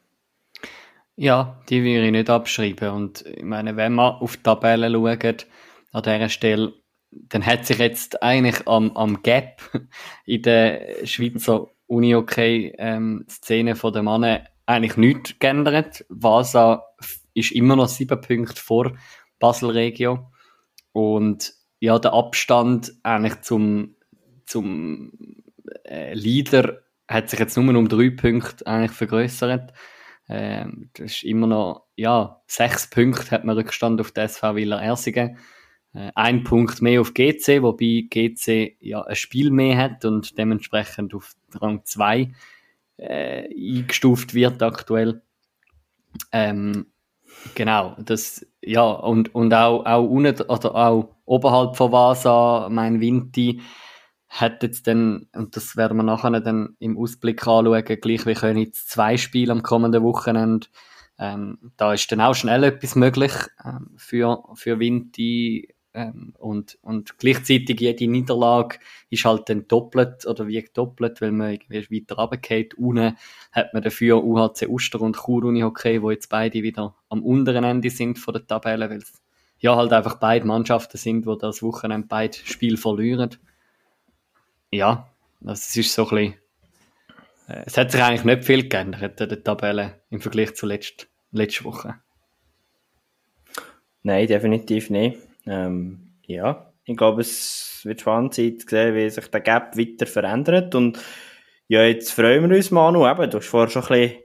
Ja, 1.15 1.61
die 1.69 1.83
würde 1.83 2.07
ich 2.07 2.13
nicht 2.13 2.31
abschreiben. 2.31 2.91
Und 2.91 3.27
ich 3.27 3.45
meine, 3.45 3.77
wenn 3.77 3.95
man 3.95 4.15
auf 4.15 4.37
die 4.37 4.43
Tabelle 4.43 4.91
schaut, 4.91 5.47
an 5.93 6.03
dieser 6.03 6.29
Stelle, 6.29 6.73
dann 7.11 7.45
hat 7.45 7.67
sich 7.67 7.79
jetzt 7.79 8.23
eigentlich 8.23 8.67
am, 8.67 8.97
am 8.97 9.23
Gap 9.23 9.61
in 10.25 10.43
der 10.43 11.05
Schweizer 11.05 11.69
Uni-OK-Szene 11.87 13.71
ähm, 13.71 13.77
von 13.77 13.93
den 13.93 14.05
Mannen 14.05 14.41
eigentlich 14.65 14.97
nichts 14.97 15.39
geändert. 15.39 16.05
Vasa 16.09 16.85
ist 17.35 17.53
immer 17.53 17.77
noch 17.77 17.89
sieben 17.89 18.21
Punkte 18.21 18.61
vor 18.61 18.93
Basel 19.39 19.71
Regio. 19.71 20.31
Und 20.93 21.55
ja, 21.81 21.99
der 21.99 22.13
Abstand 22.13 22.93
eigentlich 23.03 23.41
zum, 23.43 23.97
zum 24.49 25.13
äh, 25.85 26.15
Leader 26.15 26.83
hat 27.07 27.31
sich 27.31 27.39
jetzt 27.39 27.57
nur 27.57 27.75
um 27.75 27.89
drei 27.89 28.11
Punkte 28.11 28.67
eigentlich 28.67 28.93
vergrößert. 28.93 29.73
Ähm, 30.29 30.91
das 30.95 31.13
ist 31.13 31.25
immer 31.25 31.47
noch, 31.47 31.87
ja, 31.97 32.43
sechs 32.47 32.89
Punkte 32.91 33.31
hat 33.31 33.45
man 33.45 33.57
Rückstand 33.57 34.01
auf 34.01 34.13
die 34.13 34.21
SV 34.21 34.57
Wieler 34.57 34.83
Ersingen. 34.83 35.39
Äh, 35.95 36.13
ein 36.15 36.45
Punkt 36.45 36.83
mehr 36.83 37.01
auf 37.01 37.15
GC, 37.15 37.63
wobei 37.63 38.07
GC 38.11 38.77
ja 38.81 39.03
ein 39.03 39.17
Spiel 39.17 39.51
mehr 39.51 39.79
hat 39.79 40.05
und 40.05 40.37
dementsprechend 40.37 41.15
auf 41.15 41.35
Rang 41.55 41.85
2 41.85 42.33
äh, 42.99 43.49
eingestuft 43.49 44.35
wird 44.35 44.63
aktuell. 44.63 45.23
Ähm, 46.33 46.87
genau, 47.55 47.97
das, 47.99 48.47
ja, 48.63 48.83
und, 48.83 49.35
und 49.35 49.55
auch, 49.55 49.87
auch 49.87 50.05
unten, 50.05 50.43
oder 50.43 50.75
auch 50.75 51.17
oberhalb 51.25 51.77
von 51.77 51.93
Vasa, 51.93 52.69
mein 52.71 53.01
Vinti, 53.01 53.63
hat 54.29 54.63
jetzt 54.63 54.87
dann, 54.87 55.29
und 55.35 55.57
das 55.57 55.77
werden 55.77 55.97
wir 55.97 56.03
nachher 56.03 56.41
dann 56.41 56.77
im 56.79 56.99
Ausblick 56.99 57.47
anschauen, 57.47 57.85
gleich 57.85 58.27
wie 58.27 58.61
jetzt 58.61 58.91
zwei 58.91 59.17
Spiele 59.17 59.53
am 59.53 59.63
kommenden 59.63 60.03
Wochenende. 60.03 60.67
Ähm, 61.19 61.73
da 61.77 61.95
ist 61.95 62.13
dann 62.13 62.21
auch 62.21 62.35
schnell 62.35 62.63
etwas 62.63 62.95
möglich 62.95 63.33
ähm, 63.65 63.91
für, 63.97 64.45
für 64.55 64.79
Vinti 64.79 65.75
ähm, 65.95 66.33
und, 66.39 66.79
und 66.83 67.19
gleichzeitig 67.19 67.81
jede 67.81 68.07
Niederlage 68.07 68.79
ist 69.11 69.25
halt 69.25 69.49
dann 69.49 69.67
doppelt 69.67 70.27
oder 70.27 70.47
wiegt 70.47 70.79
doppelt, 70.79 71.21
weil 71.21 71.33
man 71.33 71.53
irgendwie 71.53 72.03
weiter 72.03 72.17
runtergeht. 72.17 72.75
Unten 72.75 73.17
hat 73.51 73.75
man 73.75 73.83
dafür 73.83 74.23
UHC 74.23 74.69
Uster 74.69 75.01
und 75.01 75.17
Chur 75.17 75.45
Uni 75.45 75.63
Hockey, 75.63 76.01
wo 76.01 76.13
jetzt 76.13 76.29
beide 76.29 76.63
wieder 76.63 76.95
am 77.09 77.25
unteren 77.25 77.65
Ende 77.65 77.91
sind 77.91 78.19
von 78.19 78.35
der 78.35 78.47
Tabelle, 78.47 78.89
weil 78.89 78.99
es 78.99 79.13
ja 79.59 79.75
halt 79.75 79.93
einfach 79.93 80.21
beide 80.21 80.47
Mannschaften 80.47 80.99
sind, 80.99 81.27
wo 81.27 81.35
das 81.35 81.63
Wochenende 81.63 82.07
beide 82.07 82.37
Spiel 82.37 82.77
verlieren. 82.77 83.31
Ja, 84.71 85.09
das 85.41 85.75
ist 85.77 85.95
so 85.95 86.09
ein 86.09 86.09
bisschen, 86.09 86.35
äh, 87.49 87.63
es 87.67 87.77
hat 87.77 87.91
sich 87.93 88.03
eigentlich 88.03 88.25
nicht 88.25 88.45
viel 88.45 88.69
geändert 88.69 89.21
in 89.21 89.29
der 89.29 89.43
Tabelle 89.43 90.01
im 90.11 90.21
Vergleich 90.21 90.55
zu 90.55 90.67
letzt, 90.67 91.09
letzter 91.33 91.65
Woche. 91.65 91.95
Nein, 94.03 94.27
definitiv 94.27 94.91
nicht. 94.91 95.19
Ähm, 95.47 96.13
ja, 96.27 96.73
ich 96.85 96.97
glaube, 96.97 97.23
es 97.23 97.81
wird 97.85 98.01
spannend 98.01 98.35
sein 98.35 98.59
zu 98.59 98.67
sehen, 98.69 98.95
wie 98.95 99.11
sich 99.11 99.29
der 99.29 99.41
Gap 99.41 99.77
weiter 99.77 100.07
verändert. 100.07 100.75
Und 100.75 100.99
ja, 101.67 101.83
jetzt 101.83 102.13
freuen 102.13 102.49
wir 102.49 102.57
uns, 102.57 102.71
Manu. 102.71 103.07
Eben, 103.09 103.31
du 103.31 103.39
hast 103.39 103.49
vorher 103.49 103.71
schon 103.71 103.83
ein 103.83 103.89
bisschen 103.89 104.23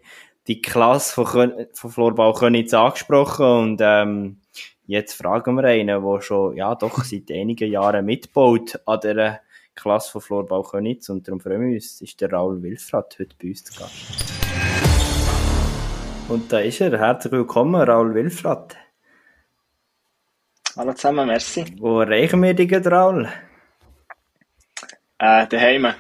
die 0.48 0.62
Klasse 0.62 1.26
von, 1.26 1.54
von 1.74 1.92
Florbau 1.92 2.34
Könitz 2.34 2.74
angesprochen. 2.74 3.46
Und 3.46 3.82
ähm, 3.82 4.38
jetzt 4.86 5.16
fragen 5.16 5.56
wir 5.56 5.64
einen, 5.66 5.88
der 5.88 6.22
schon 6.22 6.56
ja, 6.56 6.76
doch 6.76 7.04
seit 7.04 7.32
einigen 7.32 7.72
Jahren 7.72 8.06
mitbaut 8.06 8.80
an 8.86 9.00
der 9.02 9.42
Klasse 9.76 10.12
von 10.12 10.22
Florbau 10.22 10.64
Könitz. 10.64 11.10
Und 11.10 11.28
darum 11.28 11.40
freuen 11.40 11.62
wir 11.62 11.76
uns, 11.76 12.02
ist 12.02 12.20
der 12.22 12.32
Raul 12.32 12.62
Wilfrat 12.62 13.18
heute 13.20 13.36
bei 13.42 13.50
uns 13.50 13.64
zu 13.64 13.80
Gast. 13.80 14.34
Und 16.30 16.52
da 16.52 16.60
ist 16.60 16.82
er. 16.82 16.98
Herzlich 16.98 17.34
willkommen, 17.34 17.82
Raul 17.82 18.14
Wilfrat. 18.14 18.78
Hallo 20.76 20.94
zusammen, 20.94 21.28
merci. 21.28 21.66
Wo 21.80 22.00
erreichen 22.00 22.42
wir 22.42 22.54
dich, 22.54 22.74
Raul? 22.86 23.30
Äh, 25.20 25.48
daheim. 25.48 25.94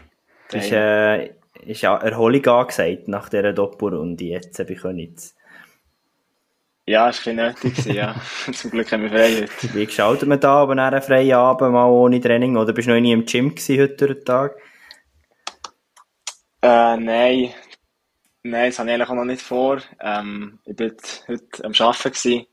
Ist, 0.51 0.71
äh, 0.71 1.27
ist 1.65 1.83
Erholung 1.83 2.45
angesagt 2.45 3.07
nach 3.07 3.29
dieser 3.29 3.53
Doppelrunde 3.53 4.23
jetzt 4.23 4.57
bei 4.57 4.73
Königs? 4.73 5.35
Ja, 6.85 7.09
es 7.09 7.25
war 7.25 7.33
ein 7.33 7.53
bisschen 7.53 7.73
nötig, 7.73 7.95
ja. 7.95 8.15
Zum 8.53 8.71
Glück 8.71 8.91
haben 8.91 9.03
wir 9.03 9.09
frei 9.09 9.41
heute. 9.41 9.73
Wie 9.73 9.85
gestaltet 9.85 10.27
man 10.27 10.39
da 10.39 10.61
aber 10.61 10.77
einen 10.77 11.01
freien 11.01 11.33
Abend 11.33 11.71
mal 11.71 11.89
ohne 11.89 12.19
Training? 12.19 12.57
Oder 12.57 12.73
bist 12.73 12.87
du 12.87 12.93
noch 12.93 12.99
nie 12.99 13.13
im 13.13 13.25
Gym 13.25 13.55
gewesen 13.55 13.81
heute 13.81 14.07
den 14.07 14.25
Tag? 14.25 14.55
Äh, 16.61 16.97
nein. 16.97 17.53
Nein, 18.43 18.69
das 18.69 18.79
habe 18.79 18.89
ich 18.89 18.95
eigentlich 18.95 19.09
auch 19.09 19.15
noch 19.15 19.25
nicht 19.25 19.41
vor. 19.41 19.79
Ähm, 20.01 20.59
ich 20.65 20.77
war 20.77 20.89
heute 21.27 21.65
am 21.65 21.71
Arbeiten. 21.71 22.11
Gewesen 22.11 22.45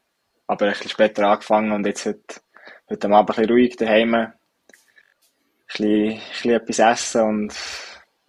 aber 0.51 0.67
ein 0.67 0.73
bisschen 0.73 0.91
später 0.91 1.29
angefangen 1.29 1.71
und 1.71 1.87
jetzt 1.87 2.07
heute, 2.07 2.41
heute 2.91 3.09
Abend 3.09 3.31
ein 3.31 3.37
bisschen 3.37 3.51
ruhig 3.51 3.77
daheim. 3.77 4.15
Ein 4.15 4.33
bisschen, 5.69 6.11
ein 6.11 6.19
bisschen 6.19 6.51
etwas 6.51 6.79
essen 6.81 7.23
und, 7.23 7.55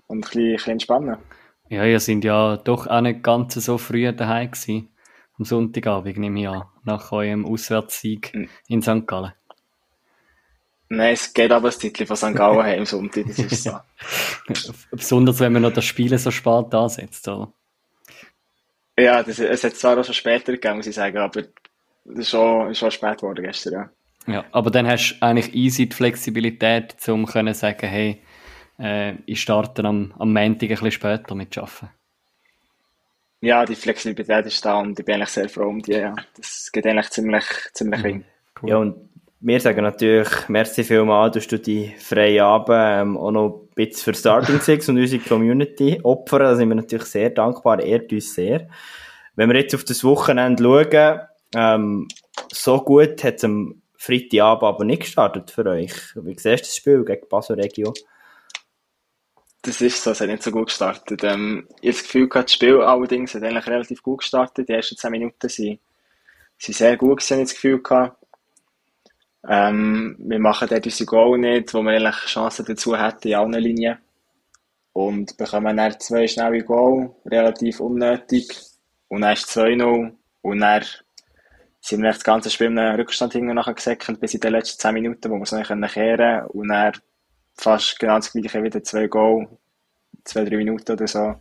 und 0.06 0.18
ein 0.18 0.22
bisschen, 0.22 0.42
ein 0.42 0.56
bisschen 0.56 0.72
entspannen. 0.74 1.18
Ja, 1.70 1.84
ihr 1.84 2.00
sind 2.00 2.24
ja 2.24 2.58
doch 2.58 2.86
auch 2.86 3.02
nicht 3.02 3.24
ganz 3.24 3.56
so 3.56 3.80
früh 3.80 4.12
daheim 4.14 4.52
gewesen. 4.52 4.91
Am 5.42 5.46
Sonntagabend, 5.46 6.20
nehme 6.20 6.40
ich 6.40 6.48
an, 6.48 6.66
nach 6.84 7.12
eurem 7.12 7.48
Auswärtssieg 7.48 8.32
hm. 8.32 8.48
in 8.68 8.84
St. 8.84 9.08
Gallen. 9.08 9.34
Nein, 10.90 11.14
es 11.14 11.34
geht 11.34 11.52
aber 11.52 11.70
das 11.70 11.80
Titel 11.80 12.06
von 12.06 12.16
St. 12.16 12.36
Gallen 12.36 12.62
heim 12.62 12.86
Sonntag, 12.86 13.26
das 13.26 13.40
ist 13.40 13.64
so. 13.64 13.72
Besonders, 14.92 15.40
wenn 15.40 15.54
man 15.54 15.64
noch 15.64 15.74
das 15.74 15.86
Spiel 15.86 16.16
so 16.16 16.30
spät 16.30 16.72
ansetzt, 16.76 17.28
oder? 17.28 17.52
Ja, 19.00 19.24
das, 19.24 19.40
es 19.40 19.64
hat 19.64 19.74
zwar 19.74 19.98
auch 19.98 20.06
schon 20.06 20.14
später 20.14 20.52
gegeben, 20.52 20.78
muss 20.78 20.86
ich 20.86 20.94
sagen, 20.94 21.18
aber 21.18 21.42
das 21.42 22.20
ist 22.20 22.30
schon, 22.30 22.76
schon 22.76 22.92
spät 22.92 23.18
geworden 23.18 23.44
gestern, 23.44 23.74
ja. 23.74 23.90
Ja, 24.28 24.46
aber 24.52 24.70
dann 24.70 24.86
hast 24.86 25.18
du 25.20 25.26
eigentlich 25.26 25.56
easy 25.56 25.90
die 25.90 25.96
Flexibilität, 25.96 26.96
um 27.10 27.26
zu 27.26 27.54
sagen, 27.56 27.88
hey, 27.88 28.22
äh, 28.78 29.16
ich 29.26 29.42
starte 29.42 29.84
am, 29.86 30.14
am 30.20 30.34
Montag 30.34 30.70
ein 30.70 30.70
bisschen 30.70 30.92
später 30.92 31.34
mit 31.34 31.58
Arbeiten. 31.58 31.90
Ja, 33.42 33.66
die 33.66 33.76
Flexibilität 33.76 34.46
ist 34.46 34.64
da 34.64 34.80
und 34.80 34.98
ich 35.00 35.06
bin 35.06 35.16
eigentlich 35.16 35.30
sehr 35.30 35.50
froh 35.50 35.68
um 35.68 35.82
die, 35.82 35.94
ja. 35.94 36.16
Das 36.38 36.72
geht 36.72 36.86
eigentlich 36.86 37.10
ziemlich, 37.10 37.44
ziemlich 37.74 38.04
mhm. 38.04 38.24
Cool. 38.62 38.70
Ja, 38.70 38.78
und 38.78 39.10
wir 39.40 39.60
sagen 39.60 39.82
natürlich, 39.82 40.30
merci 40.48 40.84
vielmals, 40.84 41.34
dass 41.34 41.48
du 41.48 41.58
die 41.58 41.96
freie 41.98 42.44
Abend 42.44 42.78
ähm, 42.80 43.18
auch 43.18 43.32
noch 43.32 43.62
ein 43.64 43.76
bisschen 43.76 44.14
für 44.14 44.20
Starting 44.20 44.60
Six 44.62 44.88
und 44.90 45.00
unsere 45.00 45.24
Community 45.24 46.00
opfern. 46.04 46.42
Da 46.42 46.56
sind 46.56 46.70
wir 46.70 46.76
natürlich 46.76 47.08
sehr 47.08 47.32
dankbar, 47.32 47.82
ehrt 47.82 48.14
uns 48.14 48.36
sehr. 48.36 48.68
Wenn 49.36 49.50
wir 49.50 49.60
jetzt 49.60 49.74
auf 49.74 49.84
das 49.84 50.04
Wochenende 50.04 50.64
schauen, 50.64 51.22
ähm, 51.56 52.08
so 52.52 52.80
gut 52.82 53.24
hat 53.24 53.36
es 53.38 53.44
am 53.44 53.82
Freitagabend 53.98 54.64
aber 54.64 54.86
nicht 54.86 55.02
gestartet 55.02 55.50
für 55.50 55.66
euch. 55.66 55.94
Wie 56.16 56.34
siehst 56.34 56.46
du 56.46 56.68
das 56.68 56.76
Spiel 56.76 57.04
gegen 57.04 57.28
Basel 57.28 57.60
Regio? 57.60 57.94
Das 59.64 59.80
ist 59.80 60.04
so, 60.04 60.12
es 60.12 60.22
hat 60.22 60.28
nicht 60.28 60.42
so 60.42 60.52
gut 60.52 60.68
gestartet. 60.68 61.24
Ähm, 61.24 61.68
ich 61.82 61.90
habe 61.90 61.94
das 61.94 62.04
Gefühl 62.04 62.30
gehabt, 62.30 62.50
das 62.50 62.54
Spiel 62.54 62.82
allerdings 62.82 63.36
hat 63.36 63.44
eigentlich 63.44 63.68
relativ 63.68 64.02
gut 64.02 64.20
gestartet. 64.20 64.68
Die 64.68 64.74
ersten 64.74 64.98
10 64.98 65.12
Minuten 65.12 65.50
sind, 65.50 65.80
sind 66.58 66.76
sehr 66.76 66.98
gut 66.98 67.20
gewesen, 67.20 67.42
ich 67.42 67.50
das 67.50 67.54
Gefühl 67.54 67.82
gehabt. 67.82 68.18
Ähm, 69.48 70.16
wir 70.20 70.40
machen 70.40 70.68
dort 70.68 70.86
unsere 70.86 71.06
Goal 71.06 71.38
nicht, 71.38 71.74
wo 71.74 71.82
wir 71.84 71.92
eigentlich 71.92 72.16
Chancen 72.26 72.66
dazu 72.66 72.98
hätten 72.98 73.28
in 73.28 73.36
allen 73.36 73.54
Linien. 73.54 73.98
Und 74.94 75.38
bekommen 75.38 75.78
dann 75.78 76.00
zwei 76.00 76.28
schnelle 76.28 76.64
Goal, 76.64 77.16
relativ 77.26 77.80
unnötig. 77.80 78.50
Und 79.10 79.22
dann 79.22 79.34
ist 79.34 79.48
2-0. 79.50 80.12
Und 80.42 80.60
dann 80.60 80.86
sind 81.82 82.02
wir 82.02 82.12
das 82.12 82.24
ganze 82.24 82.50
Spiel 82.50 82.68
in 82.68 82.80
einem 82.80 83.00
Rückstand 83.00 83.34
hinten 83.34 83.54
nachher 83.56 83.74
bis 83.74 84.34
in 84.34 84.40
den 84.40 84.52
letzten 84.54 84.80
10 84.80 84.94
Minuten, 84.94 85.30
wo 85.30 85.36
wir 85.36 85.44
es 85.44 85.52
noch 85.52 85.92
kehren. 85.94 86.48
Und 86.48 86.70
dann 86.70 86.94
fast 87.62 88.00
genau 88.00 88.16
das 88.16 88.32
gleiche 88.32 88.64
wieder 88.64 88.84
zwei 88.84 89.08
Goal, 89.08 89.48
zwei, 90.24 90.44
drei 90.44 90.58
Minuten 90.58 90.92
oder 90.92 91.08
so. 91.08 91.36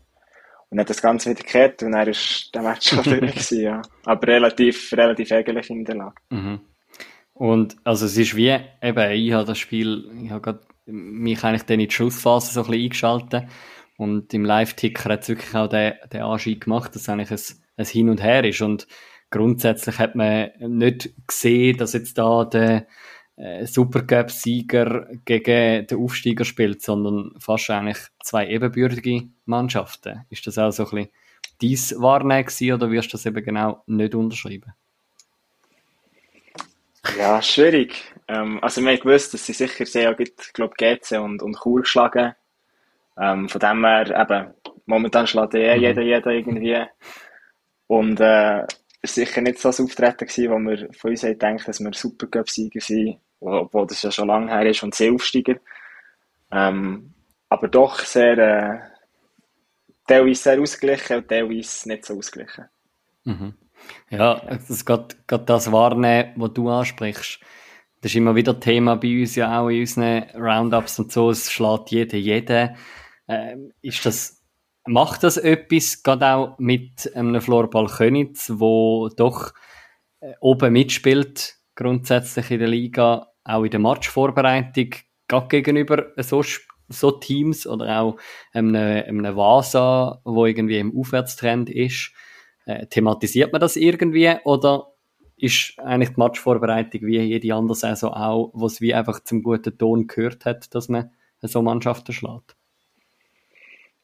Und 0.69 0.79
hat 0.79 0.89
das 0.89 1.03
Ganze 1.03 1.31
wieder 1.31 1.43
gekehrt 1.43 1.83
und 1.83 1.93
dann 1.93 2.07
ist 2.07 2.51
der 2.55 2.63
Match 2.63 2.91
schon 2.91 3.03
durch 3.05 3.21
gewesen, 3.21 3.61
ja. 3.61 3.83
Aber 4.05 4.27
relativ, 4.29 4.93
relativ 4.93 5.31
ärgerlich 5.31 5.71
in 5.71 5.85
der 5.85 5.97
Lage. 5.97 6.15
Mhm. 6.31 6.61
Und, 7.33 7.77
also 7.85 8.07
es 8.07 8.17
ist 8.17 8.37
wie, 8.37 8.57
eben, 8.83 9.11
ich 9.13 9.33
habe 9.33 9.47
das 9.47 9.59
Spiel, 9.59 10.11
ich 10.23 10.31
habe 10.31 10.43
gerade 10.43 10.61
mich 10.87 11.43
eigentlich 11.43 11.63
dann 11.63 11.81
in 11.81 11.89
die 11.89 11.95
Schlussphase 11.95 12.53
so 12.53 12.61
ein 12.61 12.67
bisschen 12.67 12.83
eingeschaltet 12.85 13.45
und 13.97 14.35
im 14.35 14.45
Live-Ticker 14.45 15.11
hat 15.11 15.23
es 15.23 15.29
wirklich 15.31 15.55
auch 15.55 15.69
den, 15.69 15.95
den 16.13 16.23
Anschein 16.23 16.61
gemacht, 16.61 16.95
dass 16.95 17.03
es 17.03 17.09
eigentlich 17.09 17.31
ein, 17.31 17.41
ein 17.79 17.87
Hin 17.87 18.11
und 18.11 18.23
Her 18.23 18.45
ist 18.45 18.61
und 18.61 18.87
grundsätzlich 19.31 19.99
hat 19.99 20.15
man 20.15 20.51
nicht 20.59 21.15
gesehen, 21.27 21.79
dass 21.79 21.95
jetzt 21.95 22.19
da 22.19 22.45
der 22.45 22.87
äh, 23.41 23.67
Supercup-Sieger 23.67 25.09
gegen 25.25 25.87
den 25.87 25.99
Aufsteiger 25.99 26.45
spielt, 26.45 26.83
sondern 26.83 27.33
fast 27.39 27.71
eigentlich 27.71 27.99
zwei 28.23 28.47
ebenbürtige 28.47 29.29
Mannschaften. 29.47 30.27
Ist 30.29 30.47
das 30.47 30.59
auch 30.59 30.71
so 30.71 30.85
ein 30.91 31.09
bisschen 31.61 31.95
dein 31.95 32.03
Wahrnehmen 32.03 32.75
oder 32.75 32.91
wirst 32.91 33.09
du 33.09 33.13
das 33.13 33.25
eben 33.25 33.43
genau 33.43 33.83
nicht 33.87 34.15
unterschreiben? 34.15 34.75
Ja, 37.19 37.41
schwierig. 37.41 38.13
Ähm, 38.29 38.63
also 38.63 38.83
wir 38.83 38.93
haben 38.93 39.01
gewusst, 39.01 39.33
dass 39.33 39.47
sie 39.47 39.55
sicher 39.55 39.87
sehr, 39.87 40.19
ich 40.21 40.35
glaube, 40.53 40.75
GC 40.77 41.19
und, 41.19 41.43
und 41.43 41.57
Chur 41.63 41.81
geschlagen. 41.81 42.35
Ähm, 43.19 43.49
von 43.49 43.59
dem 43.59 43.85
her, 43.85 44.21
eben, 44.21 44.55
momentan 44.85 45.27
schlägt 45.27 45.55
eh 45.55 45.77
mhm. 45.77 45.83
jeder, 45.83 46.03
jeder 46.03 46.31
irgendwie. 46.31 46.85
Und 47.87 48.21
äh, 48.21 48.65
es 49.03 49.17
war 49.17 49.25
sicher 49.25 49.41
nicht 49.41 49.59
so 49.59 49.71
ein 49.71 49.85
Auftreten, 49.85 50.27
gewesen, 50.27 50.51
wo 50.51 50.59
wir 50.59 50.93
von 50.93 51.11
uns 51.11 51.23
denken, 51.23 51.63
dass 51.65 51.81
wir 51.81 51.93
Supercup-Sieger 51.95 52.81
sind, 52.81 53.19
obwohl 53.41 53.87
das 53.87 54.03
ja 54.03 54.11
schon 54.11 54.29
lange 54.29 54.53
her 54.53 54.67
ist 54.67 54.83
und 54.83 54.95
sehr 54.95 55.13
Aufsteiger. 55.13 55.57
Ähm, 56.53 57.15
aber 57.49 57.69
doch 57.69 58.01
sehr, 58.01 58.39
äh, 58.39 58.79
teilweise 60.07 60.43
sehr 60.43 60.61
ausgeglichen 60.61 61.19
und 61.19 61.29
teilweise 61.29 61.89
nicht 61.89 62.05
so 62.05 62.17
ausgeglichen. 62.17 62.67
Mhm. 63.25 63.55
Ja, 64.11 64.41
das 64.47 64.85
geht, 64.85 65.27
geht 65.27 65.49
das 65.49 65.73
wahrnehmen, 65.73 66.33
was 66.37 66.53
du 66.53 66.69
ansprichst. 66.69 67.41
Das 68.01 68.13
ist 68.13 68.17
immer 68.17 68.35
wieder 68.35 68.59
Thema 68.59 68.97
bei 68.97 69.21
uns 69.21 69.37
ja 69.37 69.61
auch 69.61 69.69
in 69.69 69.81
unseren 69.81 70.25
Roundups 70.35 70.99
und 70.99 71.13
so. 71.13 71.31
Es 71.31 71.51
schlägt 71.51 71.91
jeder 71.91 72.17
jeden. 72.17 72.77
Ähm, 73.29 73.73
ist 73.83 74.05
das, 74.07 74.43
macht 74.87 75.23
das 75.23 75.37
etwas, 75.37 76.03
gerade 76.03 76.27
auch 76.27 76.59
mit 76.59 77.15
einem 77.15 77.41
Florball 77.41 77.87
Könitz, 77.87 78.53
wo 78.55 79.09
doch 79.09 79.53
äh, 80.21 80.33
oben 80.41 80.73
mitspielt, 80.73 81.57
grundsätzlich 81.75 82.51
in 82.51 82.59
der 82.59 82.69
Liga, 82.69 83.30
auch 83.51 83.65
in 83.65 83.71
der 83.71 83.81
Matchvorbereitung, 83.81 84.91
gerade 85.29 85.49
gegenüber 85.49 86.07
so, 86.17 86.43
so 86.89 87.11
Teams 87.13 87.67
oder 87.67 88.01
auch 88.01 88.17
einem, 88.53 88.75
einem 88.75 89.37
Vasa, 89.37 90.21
wo 90.25 90.47
irgendwie 90.47 90.79
im 90.79 90.97
Aufwärtstrend 90.99 91.71
ist. 91.71 92.13
Äh, 92.67 92.87
thematisiert 92.87 93.53
man 93.53 93.61
das 93.61 93.77
irgendwie 93.77 94.37
oder 94.45 94.87
ist 95.37 95.79
eigentlich 95.79 96.11
die 96.11 96.21
Matchvorbereitung 96.21 97.01
wie 97.03 97.19
jede 97.19 97.55
andere 97.55 97.75
Saison 97.75 98.13
auch, 98.13 98.51
wo 98.53 98.67
es 98.67 98.81
wie 98.81 98.95
einfach 98.95 99.21
zum 99.25 99.43
guten 99.43 99.77
Ton 99.77 100.07
gehört 100.07 100.45
hat, 100.45 100.75
dass 100.75 100.89
man 100.89 101.11
so 101.41 101.63
Mannschaften 101.63 102.13
schlägt? 102.13 102.57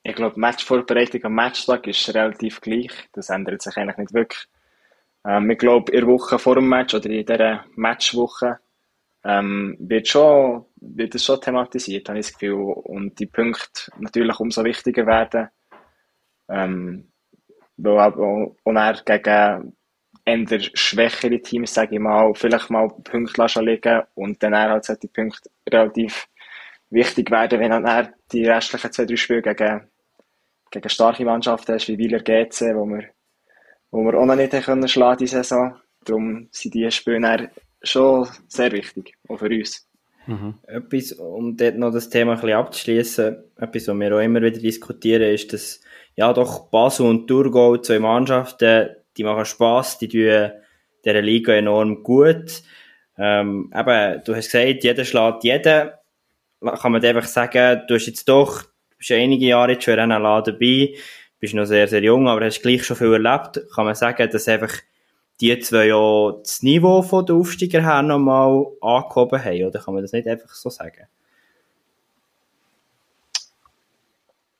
Ich 0.02 0.14
glaube, 0.14 0.40
Matchvorbereitung 0.40 1.24
am 1.24 1.34
Matchtag 1.34 1.86
ist 1.88 2.14
relativ 2.14 2.60
gleich. 2.60 2.92
Das 3.12 3.28
ändert 3.28 3.60
sich 3.60 3.76
eigentlich 3.76 3.98
nicht 3.98 4.14
wirklich. 4.14 4.46
Ähm, 5.24 5.50
ich 5.50 5.58
glaube, 5.58 5.92
in 5.92 6.00
der 6.00 6.08
Woche 6.08 6.38
vor 6.38 6.54
dem 6.54 6.68
Match 6.68 6.94
oder 6.94 7.10
in 7.10 7.26
dieser 7.26 7.64
Matchwoche 7.74 8.60
ähm, 9.26 9.76
wird, 9.80 10.06
schon, 10.06 10.64
wird 10.76 11.14
es 11.16 11.24
schon 11.24 11.40
thematisiert, 11.40 12.08
habe 12.08 12.20
ich 12.20 12.26
das 12.26 12.38
Gefühl. 12.38 12.74
Und 12.84 13.18
die 13.18 13.26
Punkte 13.26 13.90
natürlich 13.98 14.38
umso 14.38 14.62
wichtiger 14.62 15.06
werden. 15.06 15.48
Ähm, 16.48 17.08
weil 17.76 17.98
auch, 17.98 18.56
auch 18.64 18.72
er 18.72 19.02
gegen 19.04 19.74
eher 20.24 20.60
schwächere 20.74 21.40
Teams, 21.40 21.74
sage 21.74 21.96
ich 21.96 22.00
mal, 22.00 22.32
vielleicht 22.34 22.70
mal 22.70 22.88
Punkte 22.88 23.60
liegen 23.60 24.02
und 24.14 24.42
dann 24.42 24.54
halt 24.54 25.02
die 25.02 25.08
Punkte 25.08 25.50
relativ 25.68 26.28
wichtig 26.90 27.30
werden, 27.30 27.60
wenn 27.60 27.70
dann 27.70 28.14
die 28.32 28.46
restlichen 28.46 28.92
zwei, 28.92 29.04
drei 29.04 29.16
Spiele 29.16 29.42
gegen, 29.42 29.88
gegen 30.70 30.88
starke 30.88 31.24
Mannschaften 31.24 31.74
hast, 31.74 31.88
wie 31.88 31.98
Wieler 31.98 32.20
GC, 32.20 32.74
wo 32.74 32.86
wir, 32.86 33.10
wo 33.90 34.04
wir 34.04 34.14
auch 34.18 34.24
noch 34.24 34.36
nicht 34.36 34.52
können 34.52 34.88
schlagen 34.88 35.18
diese 35.18 35.42
Saison. 35.42 35.76
Darum 36.04 36.48
sind 36.52 36.74
diese 36.74 36.92
Spiele 36.92 37.50
schon 37.86 38.28
sehr 38.48 38.72
wichtig, 38.72 39.14
auch 39.28 39.38
für 39.38 39.46
uns. 39.46 39.88
Mhm. 40.26 40.54
Etwas, 40.66 41.12
um 41.12 41.56
dort 41.56 41.78
noch 41.78 41.92
das 41.92 42.10
Thema 42.10 42.32
ein 42.32 42.40
bisschen 42.40 42.56
abzuschließen, 42.56 43.36
etwas, 43.56 43.88
was 43.88 43.98
wir 43.98 44.16
auch 44.16 44.20
immer 44.20 44.42
wieder 44.42 44.58
diskutieren, 44.58 45.22
ist, 45.22 45.52
dass 45.52 45.80
ja 46.16 46.32
doch 46.32 46.68
Basel 46.70 47.06
und 47.06 47.28
Thurgau, 47.28 47.76
zwei 47.76 47.98
Mannschaften, 47.98 48.90
die 49.16 49.24
machen 49.24 49.44
Spass, 49.44 49.98
die 49.98 50.08
tun 50.08 50.50
dieser 51.04 51.22
Liga 51.22 51.54
enorm 51.54 52.02
gut. 52.02 52.62
Ähm, 53.16 53.72
eben, 53.74 54.22
du 54.24 54.34
hast 54.34 54.50
gesagt, 54.50 54.84
jeder 54.84 55.04
schlägt 55.04 55.44
jeden. 55.44 55.90
Kann 56.60 56.92
man 56.92 57.04
einfach 57.04 57.26
sagen, 57.26 57.82
du 57.86 57.94
hast 57.94 58.06
jetzt 58.06 58.28
doch, 58.28 58.64
bist 58.98 59.12
einige 59.12 59.46
Jahre 59.46 59.72
jetzt 59.72 59.84
schon 59.84 59.94
in 59.94 60.00
einer 60.00 60.18
Laden 60.18 60.54
dabei, 60.54 60.94
bist 61.38 61.54
noch 61.54 61.66
sehr, 61.66 61.86
sehr 61.86 62.02
jung, 62.02 62.28
aber 62.28 62.44
hast 62.44 62.62
gleich 62.62 62.84
schon 62.84 62.96
viel 62.96 63.12
erlebt. 63.12 63.60
Kann 63.74 63.84
man 63.84 63.94
sagen, 63.94 64.28
dass 64.30 64.48
einfach 64.48 64.72
die 65.40 65.58
zwei 65.58 65.86
ja 65.86 66.32
das 66.38 66.62
Niveau 66.62 67.02
von 67.02 67.26
der 67.26 67.36
Aufsteiger 67.36 67.82
her 67.82 68.02
nochmal 68.02 68.66
angehoben 68.80 69.44
haben, 69.44 69.64
oder 69.64 69.80
kann 69.80 69.94
man 69.94 70.02
das 70.02 70.12
nicht 70.12 70.26
einfach 70.26 70.50
so 70.50 70.70
sagen? 70.70 71.06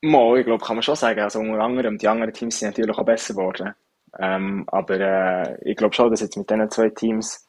Mal, 0.03 0.39
ich 0.39 0.45
glaube, 0.45 0.65
kann 0.65 0.77
man 0.77 0.83
schon 0.83 0.95
sagen. 0.95 1.21
Also 1.21 1.41
unter 1.41 1.61
anderem, 1.61 1.99
die 1.99 2.07
anderen 2.07 2.33
Teams 2.33 2.59
sind 2.59 2.69
natürlich 2.69 2.97
auch 2.97 3.05
besser 3.05 3.35
geworden. 3.35 3.75
Ähm, 4.19 4.65
aber 4.69 5.01
äh, 5.01 5.71
ich 5.71 5.77
glaube 5.77 5.95
schon, 5.95 6.11
dass 6.11 6.21
jetzt 6.21 6.37
mit 6.37 6.49
diesen 6.49 6.71
zwei 6.71 6.91
Teams, 6.91 7.49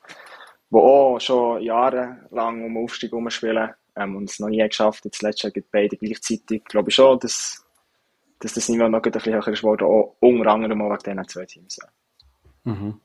die 0.69 0.77
auch 0.77 1.19
schon 1.19 1.61
jahrelang 1.61 2.63
um 2.63 2.77
Aufstieg 2.83 3.11
spielen 3.29 3.73
ähm, 3.95 4.15
und 4.15 4.29
es 4.29 4.39
noch 4.39 4.49
nie 4.49 4.65
geschafft 4.65 5.03
haben, 5.03 5.11
zuletzt 5.11 5.47
beide 5.71 5.97
gleichzeitig, 5.97 6.63
glaube 6.65 6.89
ich 6.89 6.95
schon, 6.95 7.19
dass, 7.19 7.65
dass 8.39 8.53
das 8.53 8.69
Niveau 8.69 8.87
noch 8.87 9.01
ein 9.01 9.11
bisschen 9.11 9.33
höher 9.33 9.47
ist 9.47 9.61
geworden, 9.61 9.85
auch 9.85 10.15
unter 10.19 10.51
anderem 10.51 10.81
auch 10.81 10.89
wegen 10.91 11.03
diesen 11.03 11.27
zwei 11.27 11.45
Teams. 11.45 11.79
Mhm. 12.63 12.99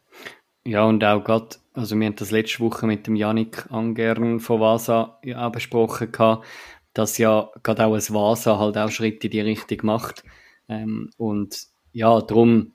Ja, 0.64 0.84
und 0.84 1.02
auch 1.04 1.24
gerade, 1.24 1.56
also 1.74 1.98
wir 1.98 2.06
haben 2.06 2.16
das 2.16 2.30
letzte 2.30 2.60
Woche 2.60 2.86
mit 2.86 3.06
dem 3.06 3.16
Janik 3.16 3.66
Angern 3.70 4.38
von 4.38 4.60
Vasa 4.60 5.18
ja 5.24 5.48
besprochen 5.48 6.12
gehabt, 6.12 6.46
dass 6.94 7.18
ja 7.18 7.50
gerade 7.64 7.84
auch 7.86 7.94
ein 7.94 8.14
Vasa 8.14 8.58
halt 8.58 8.78
auch 8.78 8.90
Schritte 8.90 9.26
in 9.26 9.32
die 9.32 9.40
Richtung 9.40 9.78
macht. 9.82 10.22
Ähm, 10.68 11.10
und 11.16 11.66
ja, 11.92 12.20
darum, 12.20 12.74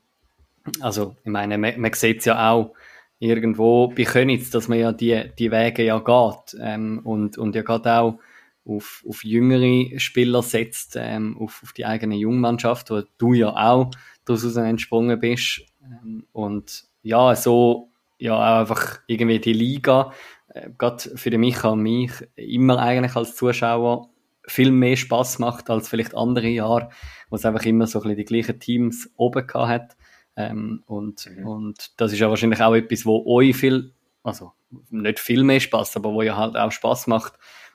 also 0.81 1.15
ich 1.23 1.31
meine, 1.31 1.57
man, 1.57 1.79
man 1.79 1.93
sieht 1.93 2.19
es 2.19 2.25
ja 2.25 2.51
auch 2.51 2.73
irgendwo 3.19 3.87
bei 3.87 4.03
Könitz, 4.03 4.49
dass 4.49 4.67
man 4.67 4.79
ja 4.79 4.91
die, 4.91 5.31
die 5.39 5.51
Wege 5.51 5.83
ja 5.83 5.99
geht 5.99 6.59
ähm, 6.61 6.99
und, 7.05 7.37
und 7.37 7.55
ja 7.55 7.61
gerade 7.61 7.93
auch 7.93 8.19
auf, 8.65 9.03
auf 9.07 9.23
jüngere 9.23 9.97
Spieler 9.97 10.43
setzt, 10.43 10.97
ähm, 10.99 11.37
auf, 11.39 11.61
auf 11.63 11.71
die 11.71 11.85
eigene 11.85 12.15
Jungmannschaft, 12.15 12.91
wo 12.91 13.03
du 13.17 13.33
ja 13.33 13.55
auch 13.55 13.91
daraus 14.25 14.55
entsprungen 14.57 15.19
bist. 15.21 15.61
Ähm, 15.81 16.25
und 16.33 16.83
ja, 17.07 17.35
so 17.35 17.89
ja 18.19 18.35
auch 18.35 18.59
einfach 18.59 18.99
irgendwie 19.07 19.39
die 19.39 19.53
Liga, 19.53 20.11
äh, 20.49 20.69
gerade 20.77 21.15
für 21.15 21.29
den 21.29 21.41
Micha 21.41 21.69
und 21.69 21.81
mich, 21.81 22.11
immer 22.35 22.79
eigentlich 22.79 23.15
als 23.15 23.35
Zuschauer 23.35 24.09
viel 24.45 24.71
mehr 24.71 24.95
Spaß 24.95 25.39
macht 25.39 25.69
als 25.69 25.89
vielleicht 25.89 26.15
andere 26.15 26.47
Jahre, 26.47 26.89
wo 27.29 27.35
es 27.35 27.45
einfach 27.45 27.65
immer 27.65 27.87
so 27.87 27.99
ein 27.99 28.03
bisschen 28.03 28.17
die 28.17 28.25
gleichen 28.25 28.59
Teams 28.59 29.09
oben 29.17 29.45
gehabt 29.45 29.69
hat. 29.69 29.97
Ähm, 30.35 30.83
und, 30.85 31.29
mhm. 31.29 31.47
und 31.47 31.91
das 31.99 32.13
ist 32.13 32.19
ja 32.19 32.29
wahrscheinlich 32.29 32.61
auch 32.61 32.75
etwas, 32.75 33.05
wo 33.05 33.25
euch 33.25 33.55
viel, 33.55 33.93
also 34.23 34.53
nicht 34.89 35.19
viel 35.19 35.43
mehr 35.43 35.59
Spaß, 35.59 35.97
aber 35.97 36.13
wo 36.13 36.21
ja 36.21 36.37
halt 36.37 36.55
auch 36.55 36.71
Spaß 36.71 37.07
macht. 37.07 37.33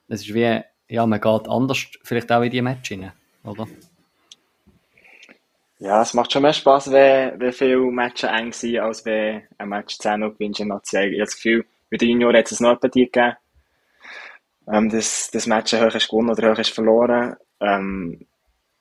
Es 0.09 0.23
ist 0.23 0.35
wie, 0.35 0.61
ja, 0.89 1.07
man 1.07 1.21
geht 1.21 1.49
anders 1.49 1.87
vielleicht 2.03 2.31
auch 2.31 2.43
in 2.43 2.51
die 2.51 2.63
Match 2.63 2.91
rein, 2.93 3.13
oder? 3.45 3.67
Ja, 5.83 6.01
es 6.01 6.15
macht 6.15 6.33
schon 6.33 6.43
mehr 6.43 6.53
Spaß, 6.53 6.93
wenn, 6.93 7.41
wenn 7.41 7.53
viele 7.53 7.79
Matches 7.91 8.31
eng 8.31 8.53
sind, 8.53 8.79
als 8.79 9.05
wenn 9.05 9.43
ein 9.59 9.69
Match 9.69 9.99
10 9.99 10.21
noch 10.21 10.33
gewinnst 10.35 10.61
in 10.61 10.69
Nazi. 10.69 10.97
Ich 10.97 11.05
habe 11.15 11.19
das 11.19 11.35
Gefühl, 11.35 11.65
mit 11.91 12.01
den 12.01 12.11
Junioren 12.11 12.37
hat 12.37 12.53
es 12.53 12.61
noch 12.61 12.75
etwas 12.75 12.93
gegeben, 12.93 13.33
ähm, 14.73 14.89
dass 14.91 15.29
das 15.33 15.49
Match 15.49 15.73
hoch 15.73 15.93
ist 15.93 16.09
gewonnen 16.09 16.31
oder 16.31 16.53
hoch 16.53 16.59
ist 16.61 16.71
verloren. 16.71 17.35
Ähm, 17.59 18.25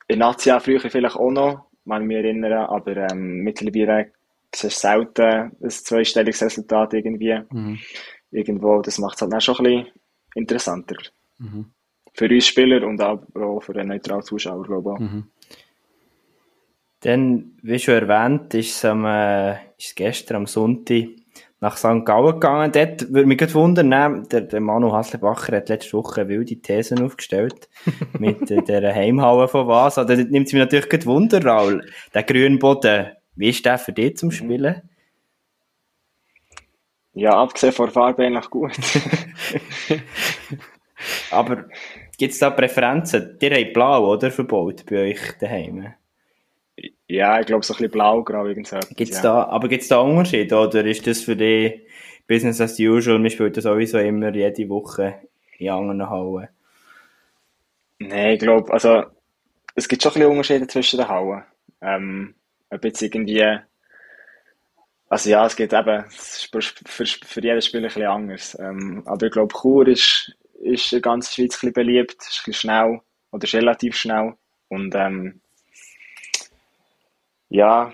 in 0.07 0.19
Nazi 0.19 0.51
früher 0.59 0.79
vielleicht 0.79 1.15
auch 1.15 1.31
noch, 1.31 1.65
kann 1.87 2.03
ich 2.03 2.07
mich 2.07 2.17
erinnern, 2.17 2.67
aber 2.67 2.95
ähm, 2.95 3.39
mittlerweile 3.39 4.11
siehst 4.53 4.83
du 4.83 4.87
selten 4.87 5.57
ein 5.59 5.69
zweistelliges 5.71 6.43
Resultat 6.43 6.93
irgendwie. 6.93 7.41
Mhm. 7.49 7.79
Irgendwo, 8.29 8.79
das 8.83 8.99
macht 8.99 9.15
es 9.15 9.23
halt 9.23 9.33
auch 9.33 9.41
schon 9.41 9.55
ein 9.57 9.63
bisschen 9.63 9.91
interessanter. 10.35 10.97
Mhm. 11.39 11.65
Für 12.13 12.29
uns 12.29 12.45
Spieler 12.45 12.85
und 12.85 13.01
auch 13.01 13.63
für 13.63 13.75
einen 13.75 13.89
neutralen 13.89 14.21
Zuschauer, 14.21 14.63
glaube 14.63 14.93
ich. 14.99 15.01
Mhm. 15.01 15.31
Dann, 17.01 17.53
wie 17.61 17.79
schon 17.79 17.95
erwähnt, 17.95 18.53
ist 18.53 18.75
es, 18.75 18.85
am, 18.85 19.05
äh, 19.05 19.53
ist 19.77 19.87
es 19.87 19.95
gestern 19.95 20.37
am 20.37 20.45
Sonntag 20.47 21.07
nach 21.59 21.77
St. 21.77 22.05
Gallen 22.05 22.33
gegangen. 22.33 22.71
Dort 22.71 23.13
würde 23.13 23.27
mich 23.27 23.37
gerade 23.37 23.53
wundern, 23.53 24.27
der, 24.29 24.41
der 24.41 24.59
Manu 24.59 24.91
Haslebacher 24.91 25.57
hat 25.57 25.69
letzte 25.69 25.93
Woche 25.93 26.27
wilde 26.27 26.59
Thesen 26.59 27.03
aufgestellt 27.03 27.69
mit 28.19 28.49
äh, 28.51 28.61
der 28.63 28.93
Heimhalle 28.93 29.47
von 29.47 29.67
Vasa. 29.67 30.03
Da 30.03 30.15
nimmt 30.15 30.47
es 30.47 30.53
mich 30.53 30.59
natürlich 30.59 30.89
gerade 30.89 31.05
Wunder, 31.05 31.43
Raul. 31.43 31.85
Der 32.13 32.23
grüne 32.23 32.57
Boden, 32.57 33.11
wie 33.35 33.49
ist 33.49 33.65
der 33.65 33.77
für 33.77 33.93
dich 33.93 34.17
zum 34.17 34.29
mhm. 34.29 34.33
Spielen? 34.33 34.81
Ja, 37.13 37.33
abgesehen 37.33 37.73
von 37.73 37.87
der 37.87 37.93
Farbe 37.93 38.25
eigentlich 38.25 38.49
gut. 38.49 38.71
Aber 41.31 41.65
gibt 42.17 42.33
es 42.33 42.39
da 42.39 42.49
Präferenzen? 42.49 43.37
Ihr 43.41 43.51
habt 43.51 43.73
blau, 43.73 44.13
oder? 44.13 44.31
Verbaut 44.31 44.85
bei 44.85 45.09
euch 45.09 45.19
daheim? 45.39 45.93
Ja, 47.11 47.41
ich 47.41 47.45
glaube 47.45 47.65
so 47.65 47.73
ein 47.73 47.77
bisschen 47.77 47.91
blau-grau 47.91 48.45
irgendwas. 48.45 48.87
Gibt's 48.95 49.17
ja. 49.17 49.23
da, 49.23 49.43
aber 49.47 49.67
gibt 49.67 49.81
es 49.81 49.89
da 49.89 49.97
Unterschiede 49.99 50.55
oder 50.55 50.85
ist 50.85 51.05
das 51.05 51.21
für 51.21 51.35
dich 51.35 51.81
Business 52.25 52.61
as 52.61 52.79
usual? 52.79 53.19
Man 53.19 53.29
spielt 53.29 53.57
das 53.57 53.65
sowieso 53.65 53.97
immer 53.99 54.33
jede 54.33 54.69
Woche 54.69 55.15
in 55.57 55.69
anderen 55.69 56.09
Hallen. 56.09 56.47
Nein, 57.99 58.35
ich 58.35 58.39
glaube, 58.39 58.71
also 58.71 59.03
es 59.75 59.89
gibt 59.89 60.01
schon 60.01 60.11
ein 60.11 60.13
bisschen 60.13 60.31
Unterschiede 60.31 60.67
zwischen 60.67 60.99
den 60.99 61.09
Hallen. 61.09 61.43
Ähm, 61.81 62.35
ob 62.69 62.85
jetzt 62.85 63.01
irgendwie 63.01 63.59
Also 65.09 65.29
ja, 65.29 65.45
es 65.45 65.57
geht 65.57 65.73
eben 65.73 66.05
für, 66.09 66.61
für, 66.61 67.05
für 67.05 67.43
jedes 67.43 67.65
Spiel 67.65 67.81
ein 67.81 67.87
bisschen 67.87 68.05
anders. 68.05 68.57
Ähm, 68.57 69.03
aber 69.05 69.25
ich 69.25 69.33
glaube, 69.33 69.53
Chur 69.53 69.85
ist, 69.85 70.33
ist 70.61 70.93
in 70.93 71.01
der 71.01 71.01
ganzen 71.01 71.33
Schweiz 71.33 71.55
ein 71.55 71.59
bisschen 71.59 71.73
beliebt, 71.73 72.15
ist 72.21 72.39
ein 72.39 72.45
bisschen 72.45 72.53
schnell 72.53 73.01
oder 73.33 73.43
ist 73.43 73.53
relativ 73.53 73.97
schnell. 73.97 74.33
Und 74.69 74.95
ähm, 74.95 75.41
ja, 77.51 77.91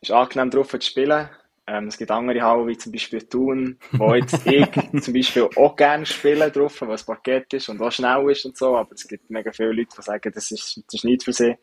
ist 0.00 0.12
angenehm 0.12 0.50
drauf 0.50 0.68
zu 0.68 0.80
spielen. 0.80 1.28
Ähm, 1.66 1.86
es 1.86 1.96
gibt 1.96 2.10
andere 2.10 2.42
Hallen, 2.42 2.68
wie 2.68 2.76
zum 2.76 2.92
Beispiel 2.92 3.22
Thun, 3.22 3.78
wo 3.92 4.14
jetzt 4.14 4.46
ich 4.46 4.68
zum 5.00 5.14
Beispiel 5.14 5.48
auch 5.56 5.74
gerne 5.74 6.04
spiele 6.04 6.50
drauf, 6.50 6.80
weil 6.82 6.92
es 6.92 7.04
Parkett 7.04 7.52
ist 7.54 7.68
und 7.68 7.80
auch 7.80 7.90
schnell 7.92 8.30
ist 8.30 8.44
und 8.44 8.56
so, 8.56 8.76
aber 8.76 8.92
es 8.92 9.08
gibt 9.08 9.30
mega 9.30 9.52
viele 9.52 9.72
Leute, 9.72 9.96
die 9.96 10.02
sagen, 10.02 10.32
das 10.34 10.50
ist, 10.50 10.82
das 10.86 10.94
ist 10.94 11.04
nicht 11.04 11.24
für 11.24 11.32
sie. 11.32 11.56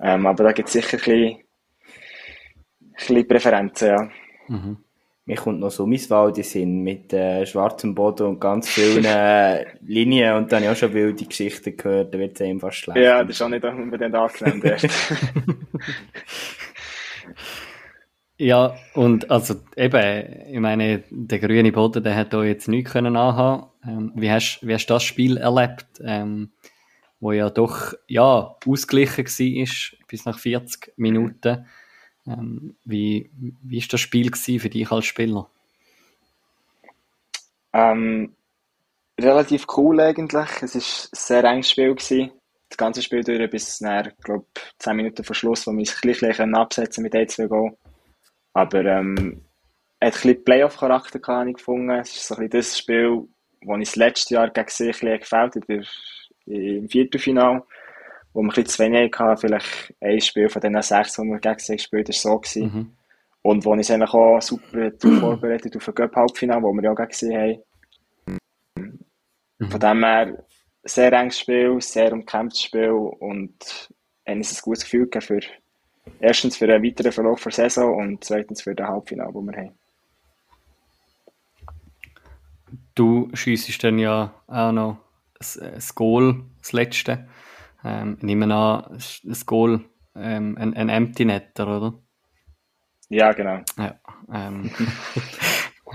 Ähm, 0.00 0.26
aber 0.26 0.44
da 0.44 0.52
gibt 0.52 0.68
es 0.68 0.74
sicher 0.74 0.98
ein 0.98 0.98
bisschen, 0.98 1.44
ein 2.80 2.94
bisschen 2.94 3.28
Präferenzen, 3.28 3.88
ja. 3.88 4.10
Mhm. 4.48 4.83
Mir 5.26 5.36
kommt 5.36 5.60
noch 5.60 5.70
Summiswalde 5.70 6.42
sind 6.42 6.82
mit 6.82 7.12
äh, 7.14 7.46
schwarzem 7.46 7.94
Boden 7.94 8.26
und 8.26 8.40
ganz 8.40 8.68
vielen 8.68 9.06
äh, 9.06 9.64
Linien 9.80 10.36
und 10.36 10.52
dann 10.52 10.62
habe 10.62 10.72
ich 10.72 10.76
auch 10.76 10.80
schon 10.80 10.92
wilde 10.92 11.24
Geschichten 11.24 11.76
gehört, 11.76 12.12
da 12.12 12.18
wird 12.18 12.34
es 12.34 12.42
einem 12.42 12.60
fast 12.60 12.76
schlecht. 12.76 12.98
Ja, 12.98 13.24
das 13.24 13.36
ist 13.36 13.42
auch 13.42 13.48
nicht 13.48 13.64
unbedingt 13.64 14.14
angenehm. 14.14 14.62
Ja, 18.36 18.76
und 18.94 19.30
also 19.30 19.54
eben, 19.76 20.52
ich 20.52 20.58
meine, 20.58 21.04
der 21.10 21.38
grüne 21.38 21.70
Boden, 21.70 22.02
der 22.02 22.16
hat 22.16 22.32
da 22.32 22.42
jetzt 22.42 22.66
nichts 22.66 22.92
können 22.92 23.16
anhaben. 23.16 23.70
Ähm, 23.86 24.12
wie, 24.16 24.30
hast, 24.30 24.58
wie 24.62 24.74
hast 24.74 24.86
du 24.86 24.94
das 24.94 25.04
Spiel 25.04 25.36
erlebt, 25.36 25.86
ähm, 26.04 26.50
wo 27.20 27.30
ja 27.30 27.48
doch 27.48 27.94
ja, 28.08 28.56
ausgeglichen 28.66 29.24
war 29.24 29.98
bis 30.08 30.24
nach 30.24 30.38
40 30.38 30.94
Minuten? 30.96 31.66
Ähm, 32.26 32.76
wie, 32.84 33.30
wie 33.62 33.78
ist 33.78 33.92
das 33.92 34.00
Spiel 34.00 34.30
für 34.34 34.70
dich 34.70 34.90
als 34.90 35.04
Spieler? 35.04 35.48
Ähm, 37.72 38.34
relativ 39.20 39.66
cool 39.76 40.00
eigentlich. 40.00 40.48
Es 40.62 40.74
war 40.74 40.80
ein 40.80 41.08
sehr 41.12 41.44
enges 41.44 41.70
Spiel. 41.70 41.94
Gewesen. 41.94 42.32
Das 42.68 42.78
ganze 42.78 43.02
Spiel 43.02 43.22
durch 43.22 43.50
bis 43.50 43.80
nach, 43.80 44.08
glaube 44.22 44.46
10 44.78 44.96
Minuten 44.96 45.22
vor 45.22 45.36
Schluss, 45.36 45.66
wo 45.66 45.72
wir 45.72 45.80
uns 45.80 46.00
gleich, 46.00 46.40
absetzen 46.40 47.02
mit 47.02 47.14
1-2 47.14 47.46
Goal. 47.46 47.76
Aber 48.52 48.84
ähm, 48.84 49.44
hat 50.00 50.14
ein 50.14 50.20
bisschen 50.20 50.44
Playoff-Charakter 50.44 51.18
gefunden. 51.18 51.90
Es 51.90 52.14
ist 52.14 52.28
so 52.28 52.36
ein 52.36 52.50
das 52.50 52.78
Spiel, 52.78 53.28
das 53.60 53.78
ich 53.78 53.88
das 53.88 53.96
letzte 53.96 54.34
Jahr 54.34 54.50
gegen 54.50 54.68
sie 54.68 54.86
gefällt 54.86 55.30
hat, 55.32 55.54
im 56.46 56.88
Viertelfinale, 56.88 57.64
wo 58.34 58.42
wir 58.42 58.44
ein 58.44 58.48
bisschen 58.48 58.66
zu 58.66 58.82
wenig 58.82 59.14
hatten. 59.18 59.40
Vielleicht 59.40 59.94
ein 60.00 60.20
Spiel 60.20 60.48
von 60.50 60.60
den 60.60 60.82
sechs, 60.82 61.14
die 61.14 61.22
wir 61.22 61.38
gegen 61.38 61.58
sie 61.58 61.76
gespielt 61.76 62.08
haben, 62.08 62.30
war 62.32 62.40
so. 62.44 62.64
Mhm. 62.64 62.90
Und 63.42 63.64
wo 63.64 63.74
ich 63.74 63.92
eigentlich 63.92 64.14
auch 64.14 64.40
super 64.42 64.90
vorbereitet 65.20 65.76
auf 65.76 65.88
ein 65.88 65.94
Cup-Halbfinale, 65.94 66.62
wo 66.62 66.72
wir 66.72 66.82
ja 66.82 66.94
gegen 66.94 67.12
sie 67.12 67.34
haben. 67.34 67.62
Mhm. 69.58 69.70
Von 69.70 69.80
dem 69.80 70.04
her, 70.04 70.44
sehr 70.82 71.12
enges 71.12 71.38
Spiel, 71.38 71.80
sehr 71.80 72.12
umkämpftes 72.12 72.62
Spiel 72.62 72.90
und 72.90 73.88
haben 74.26 74.38
uns 74.38 74.52
ein 74.52 74.62
gutes 74.62 74.84
Gefühl 74.84 75.08
für 75.20 75.40
Erstens 76.20 76.56
für 76.56 76.66
einen 76.66 76.84
weiteren 76.84 77.12
Verlauf 77.12 77.42
der 77.42 77.52
Saison 77.52 77.96
und 77.96 78.24
zweitens 78.24 78.62
für 78.62 78.74
den 78.74 78.86
Halbfinale, 78.86 79.32
den 79.32 79.46
wir 79.46 79.56
haben. 79.56 79.78
Du 82.94 83.30
schiessest 83.34 83.82
dann 83.82 83.98
ja 83.98 84.34
auch 84.46 84.72
noch 84.72 84.98
das, 85.38 85.94
Goal, 85.94 86.44
das 86.60 86.72
letzte. 86.72 87.26
Ähm, 87.84 88.16
ich 88.18 88.24
nehme 88.24 88.52
an, 88.54 88.98
das 89.24 89.46
Goal 89.46 89.84
ähm, 90.16 90.56
ein, 90.58 90.74
ein 90.74 90.88
Empty 90.88 91.24
Netter, 91.24 91.66
oder? 91.66 91.94
Ja, 93.08 93.32
genau. 93.32 93.60
Ja, 93.78 93.94
ähm, 94.32 94.70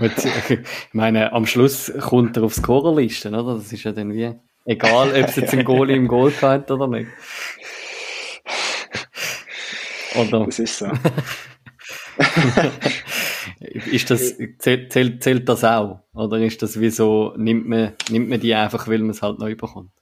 ich 0.00 0.58
meine, 0.92 1.32
am 1.32 1.46
Schluss 1.46 1.92
kommt 2.00 2.36
er 2.36 2.44
auf 2.44 2.54
Scorerliste, 2.54 3.28
oder? 3.28 3.56
Das 3.56 3.72
ist 3.72 3.84
ja 3.84 3.92
dann 3.92 4.12
wie 4.12 4.32
egal, 4.64 5.10
ob 5.10 5.28
es 5.28 5.36
jetzt 5.36 5.52
ein 5.52 5.64
Goal 5.64 5.90
im 5.90 6.06
Goal 6.06 6.32
hat 6.40 6.70
oder 6.70 6.86
nicht. 6.86 7.10
Oder? 10.16 10.46
Das 10.46 10.58
ist 10.58 10.78
so. 10.78 10.86
ist 13.60 14.10
das, 14.10 14.36
zählt, 14.58 14.92
zählt, 14.92 15.22
zählt 15.22 15.48
das 15.48 15.64
auch? 15.64 16.00
Oder 16.12 16.38
ist 16.38 16.62
das 16.62 16.80
wie 16.80 16.90
so, 16.90 17.32
nimmt 17.36 17.68
man, 17.68 17.92
nimmt 18.10 18.28
man 18.28 18.40
die 18.40 18.54
einfach, 18.54 18.88
weil 18.88 18.98
man 18.98 19.10
es 19.10 19.22
halt 19.22 19.38
neu 19.38 19.54
bekommt? 19.54 19.92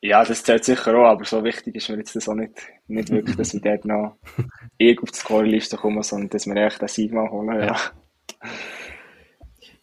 Ja, 0.00 0.24
das 0.24 0.44
zählt 0.44 0.64
sicher 0.64 0.96
auch, 0.96 1.06
aber 1.06 1.24
so 1.24 1.42
wichtig 1.42 1.74
ist 1.74 1.88
mir 1.88 1.96
jetzt 1.96 2.14
das 2.14 2.28
auch 2.28 2.34
nicht, 2.34 2.52
nicht 2.86 3.10
wirklich, 3.10 3.36
dass 3.36 3.52
wir 3.52 3.60
dort 3.60 3.84
noch 3.84 4.16
irgendwo 4.78 5.04
auf 5.04 5.10
die 5.10 5.18
Score-Liste 5.18 5.76
kommen, 5.76 6.02
sondern 6.02 6.30
dass 6.30 6.46
wir 6.46 6.56
echt 6.56 6.80
den 6.80 6.88
Sieg 6.88 7.12
mal 7.12 7.28
holen, 7.30 7.60
ja. 7.60 7.66
ja. 7.66 7.76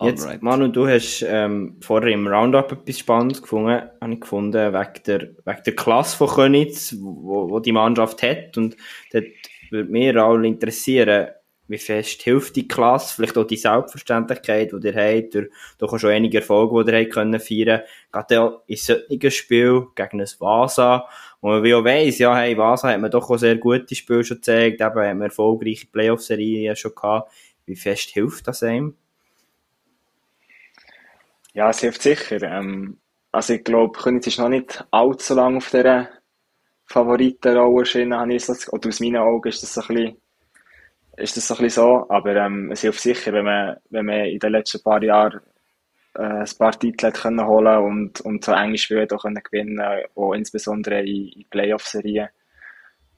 Jetzt, 0.02 0.26
Alright. 0.26 0.42
Manu, 0.42 0.68
du 0.68 0.88
hast 0.88 1.26
ähm, 1.28 1.78
vorher 1.82 2.12
im 2.12 2.28
Roundup 2.28 2.72
etwas 2.72 3.00
Spannendes 3.00 3.42
gefunden, 3.42 3.82
habe 4.02 4.14
ich 4.14 4.20
gefunden, 4.20 4.74
wegen 4.74 5.04
der, 5.06 5.20
wegen 5.46 5.64
der 5.66 5.76
Klasse 5.76 6.18
von 6.18 6.28
Könitz, 6.28 6.96
wo, 7.00 7.50
wo 7.50 7.60
die 7.60 7.72
Mannschaft 7.72 8.22
hat. 8.22 8.58
Und 8.58 8.76
dort 9.14 9.26
würde 9.72 9.90
mich 9.90 10.18
auch 10.18 10.38
interessieren, 10.38 11.30
wie 11.68 11.78
fest 11.78 12.22
hilft 12.22 12.56
die 12.56 12.68
Klasse, 12.68 13.16
vielleicht 13.16 13.38
auch 13.38 13.46
die 13.46 13.58
Selbstverständlichkeit, 13.58 14.72
die 14.72 14.88
ihr 14.88 14.96
habt, 14.96 15.34
durch, 15.34 15.50
durch 15.78 16.00
schon 16.00 16.12
einige 16.12 16.40
Erfolge, 16.40 16.84
die 16.84 16.92
ihr 16.92 17.02
habt 17.02 17.14
können 17.14 17.40
feiern, 17.40 17.82
gerade 18.12 18.42
auch 18.42 18.62
in 18.68 18.78
solchen 18.78 19.32
Spiel 19.32 19.88
gegen 19.96 20.22
ein 20.22 20.28
Vasa, 20.40 21.08
wo 21.42 21.50
man 21.50 21.64
wie 21.64 21.74
auch 21.74 21.84
weiss, 21.84 22.20
ja, 22.20 22.36
hey, 22.36 22.58
Vasa 22.58 22.90
hat 22.90 23.02
man 23.02 23.12
doch 23.12 23.30
auch 23.30 23.38
sehr 23.38 23.56
gute 23.58 23.96
Spiele 23.96 24.24
schon 24.24 24.38
gezeigt, 24.38 24.82
eben, 24.82 24.84
hat 24.84 24.96
man 24.96 25.22
erfolgreiche 25.22 25.88
Playoff-Serien 25.88 26.76
schon 26.76 26.94
gehabt. 26.94 27.32
Wie 27.66 27.76
fest 27.76 28.10
hilft 28.10 28.48
das 28.48 28.62
einem? 28.64 28.96
Ja, 31.54 31.70
es 31.70 31.80
hilft 31.80 32.02
sicher. 32.02 32.42
Ähm, 32.44 33.00
also 33.32 33.54
ich 33.54 33.64
glaube, 33.64 33.98
Königs 33.98 34.28
ist 34.28 34.40
noch 34.40 34.50
nicht 34.50 34.86
allzu 34.92 35.34
lange 35.34 35.58
auf 35.58 35.70
dieser 35.70 36.10
Favoritenrolle 36.86 37.86
so, 38.40 38.54
oder 38.72 38.90
aus 38.90 39.00
meinen 39.00 39.18
Augen 39.18 39.50
ist 39.50 39.64
das 39.64 39.74
so 39.74 39.82
ein 39.82 39.88
bisschen, 39.88 40.18
ist 41.18 41.38
das 41.38 41.48
so 41.48 41.56
ein 41.56 41.64
bisschen 41.64 41.84
so, 41.84 42.06
aber 42.10 42.36
ähm, 42.36 42.72
es 42.72 42.82
hilft 42.82 43.00
sicher, 43.00 43.34
wenn 43.34 43.46
man, 43.46 43.78
wenn 43.90 44.06
man 44.06 44.26
in 44.26 44.40
den 44.40 44.52
letzten 44.52 44.84
paar 44.84 45.02
Jahren 45.04 45.42
äh, 46.16 46.22
ein 46.22 46.50
paar 46.58 46.78
Titel 46.78 47.08
hat 47.08 47.16
können 47.16 47.46
holen 47.46 47.78
und, 47.84 48.22
und 48.22 48.44
so 48.44 48.52
enge 48.52 48.78
Spiele 48.78 49.08
auch 49.12 49.22
können 49.22 49.42
gewinnen, 49.44 49.82
auch 50.16 50.34
insbesondere 50.34 51.02
in, 51.02 51.28
in 51.30 51.50
Playoff-Serien. 51.50 52.30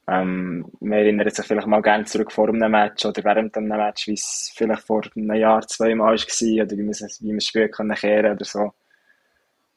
Ähm, 0.09 0.65
man 0.79 0.99
erinnert 0.99 1.35
sich 1.35 1.45
vielleicht 1.45 1.67
mal 1.67 1.81
gerne 1.81 2.05
zurück 2.05 2.31
vor 2.31 2.47
einem 2.47 2.71
Match 2.71 3.05
oder 3.05 3.23
während 3.25 3.57
einem 3.57 3.67
Match, 3.67 4.07
wie 4.07 4.13
es 4.13 4.53
vielleicht 4.55 4.83
vor 4.83 5.03
einem 5.15 5.33
Jahr, 5.33 5.67
zwei 5.67 5.93
Mal 5.95 6.15
war 6.15 6.63
oder 6.63 6.77
wie 6.77 6.83
man, 6.83 6.93
wie 6.93 7.27
man 7.27 7.37
das 7.37 7.45
Spiel 7.45 7.69
können 7.69 7.95
kehren 7.95 8.33
oder 8.33 8.45
so. 8.45 8.73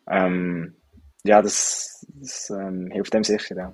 Ähm, 0.09 0.77
ja, 1.25 1.43
das, 1.43 2.07
das 2.15 2.51
ähm, 2.51 2.91
hilft 2.93 3.13
dem 3.13 3.25
sicher, 3.25 3.57
ja. 3.57 3.73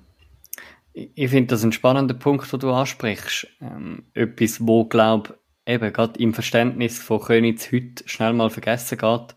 Ich 0.99 1.29
finde 1.29 1.47
das 1.47 1.63
ein 1.63 1.73
spannender 1.73 2.15
Punkt, 2.15 2.51
den 2.51 2.59
du 2.59 2.71
ansprichst. 2.71 3.47
Ähm, 3.61 4.05
etwas, 4.15 4.65
wo, 4.65 4.85
glaube 4.85 5.37
eben 5.67 5.93
gerade 5.93 6.19
im 6.19 6.33
Verständnis 6.33 6.97
von 6.97 7.21
Königs 7.21 7.71
heute 7.71 8.07
schnell 8.07 8.33
mal 8.33 8.49
vergessen 8.49 8.97
geht, 8.97 9.35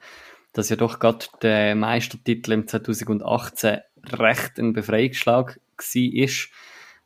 dass 0.55 0.71
ja 0.71 0.77
doch 0.77 0.99
gerade 0.99 1.27
der 1.43 1.75
Meistertitel 1.75 2.53
im 2.53 2.67
2018 2.67 3.81
recht 4.13 4.59
ein 4.59 4.73
Befreiungsschlag 4.73 5.61
war 5.77 6.29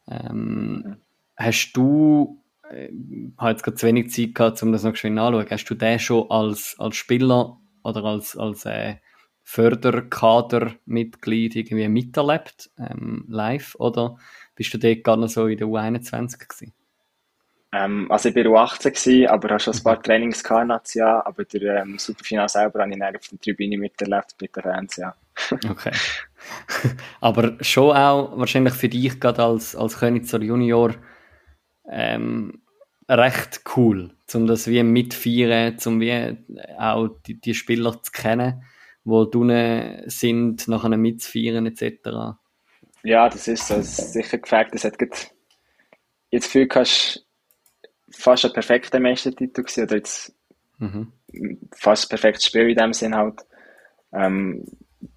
ähm, 0.07 0.99
hast 1.37 1.73
du, 1.73 2.43
äh, 2.71 2.91
habe 3.39 3.51
jetzt 3.51 3.65
gerade 3.65 3.77
zu 3.77 3.87
wenig 3.87 4.11
Zeit 4.11 4.35
gehabt, 4.35 4.63
um 4.63 4.73
das 4.73 4.85
noch 4.85 4.95
schön 4.95 5.19
anzuschauen, 5.19 5.51
hast 5.51 5.65
du 5.65 5.75
den 5.75 5.99
schon 5.99 6.31
als, 6.31 6.77
als 6.79 6.97
Spieler 6.97 7.59
oder 7.83 8.05
als, 8.05 8.37
als 8.37 8.67
äh, 8.67 8.97
Förderkadermitglied 9.43 11.57
irgendwie 11.57 11.89
miterlebt, 11.89 12.71
ähm, 12.79 13.25
live, 13.29 13.75
oder 13.79 14.19
bist 14.55 14.73
du 14.75 14.79
dort 14.79 15.05
gar 15.05 15.17
noch 15.17 15.29
so 15.29 15.47
in 15.47 15.59
der 15.59 15.67
U21 15.67 16.39
gewesen? 16.39 16.75
Ähm, 17.75 18.11
also 18.11 18.29
ich 18.29 18.37
war 18.37 18.43
U18, 18.45 18.91
gewesen, 18.91 19.27
aber 19.27 19.49
habe 19.51 19.61
schon 19.61 19.75
ein 19.75 19.83
paar 19.83 20.01
Trainings 20.01 20.45
gehabt, 20.45 20.69
Natia, 20.69 21.27
aber 21.27 21.45
der 21.45 21.83
ähm, 21.83 21.99
Superfinal 21.99 22.49
selber 22.49 22.83
habe 22.83 22.95
ich 22.95 23.03
auf 23.03 23.29
der 23.29 23.41
Tribüne 23.41 23.79
miterlebt 23.79 24.37
mit 24.41 24.55
den 24.55 24.63
Fans, 24.63 24.97
ja. 24.97 25.15
okay. 25.69 25.91
Aber 27.21 27.57
schon 27.63 27.97
auch 27.97 28.39
wahrscheinlich 28.39 28.75
für 28.75 28.89
dich 28.89 29.19
gerade 29.19 29.43
als, 29.43 29.75
als 29.75 29.99
Königsor 29.99 30.41
Junior 30.41 30.95
ähm, 31.91 32.63
recht 33.09 33.63
cool, 33.77 34.15
um 34.33 34.47
das 34.47 34.69
wie 34.69 34.83
mitfeiern, 34.83 35.77
um 35.87 36.01
wie 36.01 36.37
auch 36.79 37.09
die, 37.27 37.41
die 37.41 37.55
Spieler 37.55 38.01
zu 38.03 38.13
kennen, 38.13 38.63
wo 39.05 39.25
drinnen 39.25 40.09
sind, 40.09 40.69
nachher 40.69 40.97
mitzufeiern 40.97 41.67
etc. 41.67 42.37
Ja, 43.05 43.29
das 43.29 43.47
ist 43.49 43.69
so. 43.69 43.77
Das 43.77 43.99
ist 43.99 44.13
sicher 44.15 44.39
gefällt. 44.39 44.75
Das 44.75 44.85
hat 44.85 44.97
jetzt 45.01 45.33
Gefühl, 46.31 46.69
hast 46.75 47.25
fast 48.11 48.45
ein 48.45 48.53
perfekter 48.53 48.99
Meistertitel 48.99 49.63
gewesen, 49.63 49.85
oder 49.85 49.97
jetzt 49.97 50.35
mhm. 50.79 51.13
fast 51.73 52.07
ein 52.07 52.09
perfektes 52.09 52.47
Spiel 52.47 52.71
in 52.71 52.77
dem 52.77 52.93
Sinn 52.93 53.15
halt. 53.15 53.43
Ähm, 54.13 54.65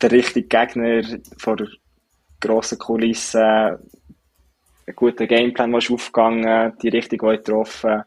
der 0.02 0.12
richtige 0.12 0.48
Gegner 0.48 1.02
vor 1.38 1.58
grossen 2.42 2.78
Kulissen, 2.78 3.42
einen 3.42 4.96
guten 4.96 5.28
Gameplan, 5.28 5.72
der 5.72 5.92
aufgegangen 5.92 6.78
die 6.82 6.90
Richtung 6.90 7.20
getroffen. 7.20 8.04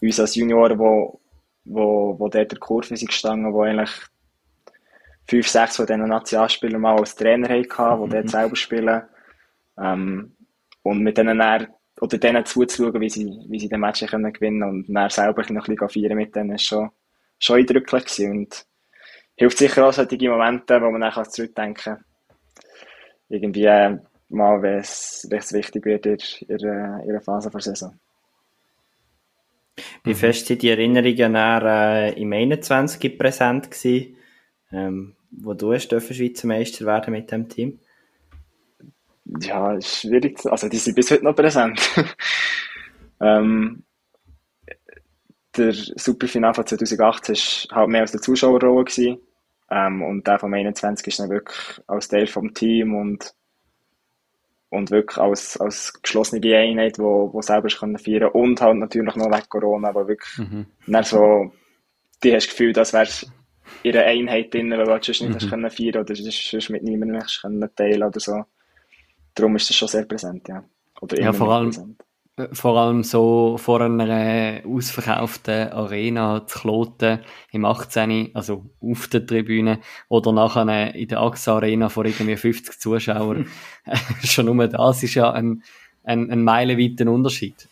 uns 0.00 0.20
als 0.20 0.34
Junioren, 0.34 0.78
wo, 0.78 1.20
wo, 1.64 2.18
wo 2.18 2.28
dort 2.28 2.50
der 2.50 2.58
Kurve 2.58 2.96
sind 2.96 3.06
gestanden, 3.08 3.52
wo 3.52 3.62
eigentlich 3.62 3.92
fünf, 5.28 5.48
sechs 5.48 5.76
von 5.76 5.86
diesen 5.86 6.08
Nationalspielern 6.08 6.80
mal 6.80 6.98
als 6.98 7.14
Trainer 7.14 7.48
hatten, 7.48 7.68
die 7.68 8.06
mhm. 8.06 8.10
dort 8.10 8.30
selber 8.30 8.56
spielen. 8.56 9.02
Ähm, 9.78 10.36
und 10.82 11.00
mit 11.00 11.18
denen 11.18 11.38
dann, 11.38 11.68
oder 12.00 12.18
denen 12.18 12.44
zuzuschauen, 12.44 13.00
wie 13.00 13.10
sie, 13.10 13.30
wie 13.48 13.60
sie 13.60 13.68
den 13.68 13.80
Match 13.80 14.04
können 14.06 14.32
gewinnen 14.32 14.62
und 14.62 14.86
dann 14.88 15.10
selber 15.10 15.42
noch 15.50 15.68
ein 15.68 15.76
bisschen 15.76 15.88
feiern 15.88 16.16
mit 16.16 16.34
denen, 16.34 16.52
ist 16.52 16.64
schon, 16.64 16.90
schon 17.38 17.58
eindrücklich 17.58 18.04
gewesen. 18.04 18.30
Und 18.32 18.66
hilft 19.36 19.58
sicher 19.58 19.86
auch 19.86 19.92
solche 19.92 20.28
Momente, 20.28 20.80
wo 20.80 20.90
man 20.90 21.00
dann 21.00 21.30
zurückdenken 21.30 21.94
kann. 21.94 22.04
Irgendwie 23.28 23.64
äh, 23.64 23.98
mal, 24.28 24.60
wenn 24.62 24.78
es 24.78 25.52
wichtig 25.52 25.84
wird 25.84 26.06
in 26.06 26.18
ihrer, 26.48 27.04
ihrer 27.04 27.20
Phase 27.20 27.50
der 27.50 27.60
Saison. 27.60 27.98
Wie 30.04 30.14
fest 30.14 30.46
sind 30.46 30.62
die 30.62 30.68
Erinnerungen 30.68 31.34
dann, 31.34 31.66
äh, 31.66 32.12
im 32.20 32.32
21 32.32 33.18
präsent 33.18 33.70
gewesen, 33.70 34.16
ähm, 34.70 35.16
wo 35.30 35.54
du 35.54 35.78
Schweizer 35.78 36.46
Meister 36.46 36.84
werden 36.84 37.12
mit 37.12 37.30
dem 37.30 37.48
Team? 37.48 37.78
Ja, 39.24 39.74
ist 39.74 40.00
schwierig. 40.00 40.38
Also 40.46 40.68
die 40.68 40.78
sind 40.78 40.94
bis 40.94 41.10
heute 41.10 41.24
noch 41.24 41.36
präsent. 41.36 41.80
ähm, 43.20 43.84
der 45.56 45.72
Superfinale 45.72 46.54
von 46.54 46.66
2018 46.66 47.34
war 47.70 47.76
halt 47.76 47.88
mehr 47.90 48.02
aus 48.02 48.12
der 48.12 48.20
Zuschauerrolle 48.20 48.84
gewesen. 48.84 49.18
Ähm, 49.70 50.02
und 50.02 50.26
der 50.26 50.38
vom 50.38 50.52
21 50.52 51.06
ist 51.06 51.18
dann 51.18 51.30
wirklich 51.30 51.80
als 51.86 52.08
Teil 52.08 52.26
vom 52.26 52.52
Team 52.52 52.94
und, 52.94 53.34
und 54.68 54.90
wirklich 54.90 55.18
als, 55.18 55.58
als 55.58 55.92
geschlossene 56.02 56.56
Einheit, 56.56 56.98
wo, 56.98 57.32
wo 57.32 57.40
selber 57.40 57.68
können 57.68 57.98
feiern 57.98 58.30
und 58.32 58.60
halt 58.60 58.76
natürlich 58.76 59.14
noch 59.14 59.30
wegen 59.30 59.48
Corona, 59.48 59.94
wo 59.94 60.06
wirklich 60.06 60.38
mhm. 60.38 60.66
dann 60.86 61.04
so, 61.04 61.52
die 62.22 62.34
hast 62.34 62.46
das 62.46 62.50
Gefühl, 62.50 62.72
das 62.72 62.92
wäre 62.92 63.08
ihre 63.82 64.04
Einheit 64.04 64.52
drin, 64.52 64.70
weil 64.70 64.84
du 64.84 64.90
sonst 65.02 65.22
nicht 65.22 65.42
mhm. 65.42 65.48
können 65.48 65.70
feiern 65.70 66.02
oder 66.02 66.14
sonst 66.14 66.70
mit 66.70 66.82
niemandem 66.82 67.22
können 67.40 67.74
teilen 67.74 68.02
oder 68.02 68.20
so. 68.20 68.44
Darum 69.34 69.56
ist 69.56 69.68
das 69.68 69.76
schon 69.76 69.88
sehr 69.88 70.04
präsent, 70.04 70.48
ja. 70.48 70.64
Oder 71.00 71.20
ja, 71.20 71.32
vor 71.32 71.52
allem, 71.52 71.70
präsent. 71.70 72.02
Äh, 72.36 72.48
vor 72.52 72.78
allem 72.78 73.02
so 73.02 73.58
vor 73.58 73.80
einer 73.80 74.62
ausverkauften 74.66 75.68
Arena 75.70 76.46
zu 76.46 76.60
Kloten 76.60 77.20
im 77.50 77.64
18., 77.64 78.30
also 78.34 78.70
auf 78.80 79.08
der 79.08 79.26
Tribüne, 79.26 79.80
oder 80.08 80.32
nachher 80.32 80.94
in 80.94 81.08
der 81.08 81.20
AXA 81.20 81.56
Arena 81.56 81.88
vor 81.88 82.06
irgendwie 82.06 82.36
50 82.36 82.78
Zuschauern. 82.78 83.48
Schon 84.24 84.46
nur 84.46 84.68
das 84.68 85.02
ist 85.02 85.14
ja 85.14 85.30
ein, 85.30 85.62
ein, 86.04 86.30
ein 86.30 86.42
meilenweiter 86.42 87.10
Unterschied. 87.10 87.68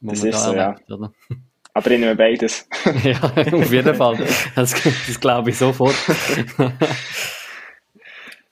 Das 0.00 0.24
ist 0.24 0.34
da 0.34 0.38
so, 0.38 0.52
erlebt, 0.52 0.88
ja. 0.88 0.96
Oder? 0.96 1.12
Aber 1.74 1.90
ich 1.90 2.00
nehme 2.00 2.16
beides. 2.16 2.68
ja, 3.04 3.22
auf 3.22 3.72
jeden 3.72 3.94
Fall. 3.94 4.18
Das, 4.54 4.74
das 5.06 5.20
glaube 5.20 5.50
ich 5.50 5.58
sofort. 5.58 5.94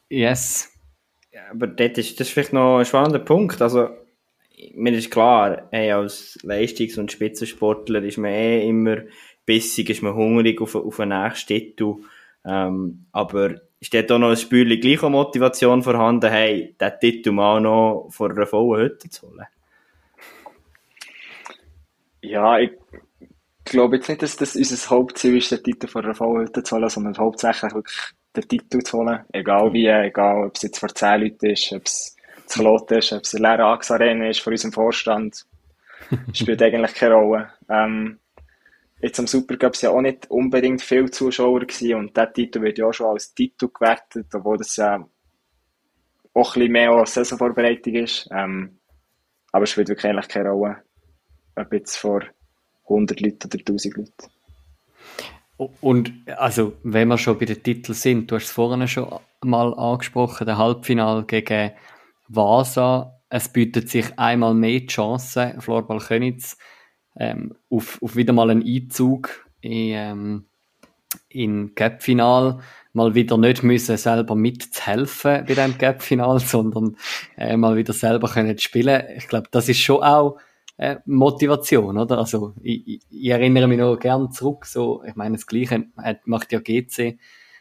yes. 0.08 0.69
Aber 1.50 1.66
das 1.66 1.98
ist, 1.98 2.20
das 2.20 2.28
ist 2.28 2.32
vielleicht 2.32 2.52
noch 2.52 2.78
ein 2.78 2.84
spannender 2.84 3.18
Punkt. 3.18 3.60
Also, 3.60 3.88
mir 4.74 4.92
ist 4.92 5.10
klar, 5.10 5.68
hey, 5.70 5.90
als 5.92 6.38
Leistungs- 6.42 6.98
und 6.98 7.10
Spitzensportler 7.10 8.02
ist 8.02 8.18
man 8.18 8.30
eh 8.30 8.68
immer 8.68 8.98
bissig, 9.46 9.90
ist 9.90 10.02
man 10.02 10.14
hungrig 10.14 10.60
auf, 10.60 10.74
auf 10.74 11.00
einen 11.00 11.22
nächsten 11.22 11.48
Titel. 11.48 11.96
Ähm, 12.44 13.06
aber 13.12 13.60
ist 13.80 13.92
dort 13.94 14.12
auch 14.12 14.18
noch 14.18 14.30
ein 14.30 14.36
Spürchen 14.36 14.80
gleiche 14.80 15.10
Motivation 15.10 15.82
vorhanden, 15.82 16.30
hey, 16.30 16.76
den 16.80 16.92
Titel 17.00 17.32
mal 17.32 17.60
noch 17.60 18.08
vor 18.10 18.30
einer 18.30 18.46
vollen 18.46 18.82
Hütte 18.82 19.08
zu 19.08 19.28
holen? 19.28 19.46
Ja, 22.22 22.58
ich 22.58 22.72
glaube 23.64 23.96
jetzt 23.96 24.08
nicht, 24.08 24.22
dass 24.22 24.36
das 24.36 24.54
unser 24.54 24.90
Hauptziel 24.90 25.38
ist, 25.38 25.50
den 25.50 25.62
Titel 25.62 25.86
vor 25.86 26.04
einer 26.04 26.14
vollen 26.14 26.46
Hütte 26.46 26.62
zu 26.62 26.76
holen, 26.76 26.90
sondern 26.90 27.16
hauptsächlich 27.16 27.74
wirklich 27.74 27.96
den 28.36 28.48
Titel 28.48 28.80
zu 28.80 28.98
holen. 28.98 29.24
Egal 29.32 29.72
wie, 29.72 29.86
egal 29.86 30.46
ob 30.46 30.56
es 30.56 30.62
jetzt 30.62 30.78
vor 30.78 30.94
zehn 30.94 31.20
Leuten 31.20 31.46
ist, 31.46 31.72
ob 31.72 31.86
es 31.86 32.16
zu 32.46 32.60
Kloten 32.60 32.98
ist, 32.98 33.12
ob 33.12 33.22
es 33.22 33.34
eine 33.34 33.48
leere 33.48 33.64
AX 33.64 33.90
Arena 33.90 34.28
ist 34.28 34.40
von 34.40 34.52
unserem 34.52 34.72
Vorstand, 34.72 35.46
spielt 36.32 36.62
eigentlich 36.62 36.94
keine 36.94 37.14
Rolle. 37.14 37.50
Ähm, 37.68 38.18
jetzt 39.00 39.18
am 39.18 39.26
Supercup 39.26 39.76
sind 39.76 39.90
ja 39.90 39.96
auch 39.96 40.00
nicht 40.00 40.30
unbedingt 40.30 40.82
viele 40.82 41.10
Zuschauer 41.10 41.60
gewesen 41.60 41.94
und 41.94 42.16
der 42.16 42.32
Titel 42.32 42.60
wird 42.62 42.78
ja 42.78 42.86
auch 42.86 42.92
schon 42.92 43.06
als 43.06 43.34
Titel 43.34 43.68
gewertet, 43.68 44.26
obwohl 44.34 44.58
das 44.58 44.76
ja 44.76 45.04
auch 46.34 46.56
ein 46.56 46.60
bisschen 46.60 46.72
mehr 46.72 46.90
als 46.90 47.14
Saisonvorbereitung 47.14 47.94
ist. 47.94 48.28
Ähm, 48.32 48.78
aber 49.52 49.64
es 49.64 49.70
spielt 49.70 49.88
wirklich 49.88 50.10
eigentlich 50.10 50.28
keine 50.28 50.50
Rolle, 50.50 50.82
ob 51.56 51.72
jetzt 51.72 51.96
vor 51.96 52.22
100 52.84 53.20
Leuten 53.20 53.46
oder 53.46 53.58
1000 53.58 53.96
Leuten. 53.96 54.39
Und 55.80 56.12
also, 56.38 56.72
wenn 56.82 57.08
wir 57.08 57.18
schon 57.18 57.38
bei 57.38 57.44
den 57.44 57.62
Titeln 57.62 57.94
sind, 57.94 58.30
du 58.30 58.36
hast 58.36 58.44
es 58.44 58.50
vorhin 58.50 58.86
schon 58.88 59.08
mal 59.42 59.74
angesprochen, 59.74 60.46
der 60.46 60.56
Halbfinal 60.56 61.24
gegen 61.24 61.72
Vasa. 62.28 63.20
Es 63.28 63.48
bietet 63.48 63.88
sich 63.88 64.18
einmal 64.18 64.54
mehr 64.54 64.80
die 64.80 64.86
Chance, 64.86 65.56
Florbal 65.58 65.98
Könitz, 65.98 66.56
ähm, 67.16 67.54
auf, 67.68 68.00
auf 68.02 68.16
wieder 68.16 68.32
mal 68.32 68.50
einen 68.50 68.66
Einzug 68.66 69.46
in, 69.60 69.92
ähm, 69.92 70.44
in 71.28 71.74
Gap-Final 71.74 72.60
mal 72.92 73.14
wieder 73.14 73.36
nicht 73.36 73.62
müssen 73.62 73.96
selber 73.96 74.34
mitzuhelfen 74.34 75.44
bei 75.46 75.54
dem 75.54 75.78
Gap-Final, 75.78 76.40
sondern 76.40 76.96
äh, 77.36 77.56
mal 77.56 77.76
wieder 77.76 77.92
selber 77.92 78.28
können 78.28 78.58
spielen. 78.58 79.02
Ich 79.16 79.28
glaube, 79.28 79.48
das 79.50 79.68
ist 79.68 79.80
schon 79.80 80.02
auch 80.02 80.38
äh, 80.80 80.96
Motivation, 81.04 81.98
oder? 81.98 82.16
Also 82.16 82.54
ich, 82.62 83.02
ich, 83.10 83.28
erinnere 83.28 83.68
mich 83.68 83.78
noch 83.78 83.98
gern 83.98 84.32
zurück, 84.32 84.64
so 84.64 85.04
ich 85.04 85.14
meine 85.14 85.36
das 85.36 85.46
Gleiche 85.46 85.88
macht 86.24 86.52
ja 86.52 86.58
GC 86.58 87.18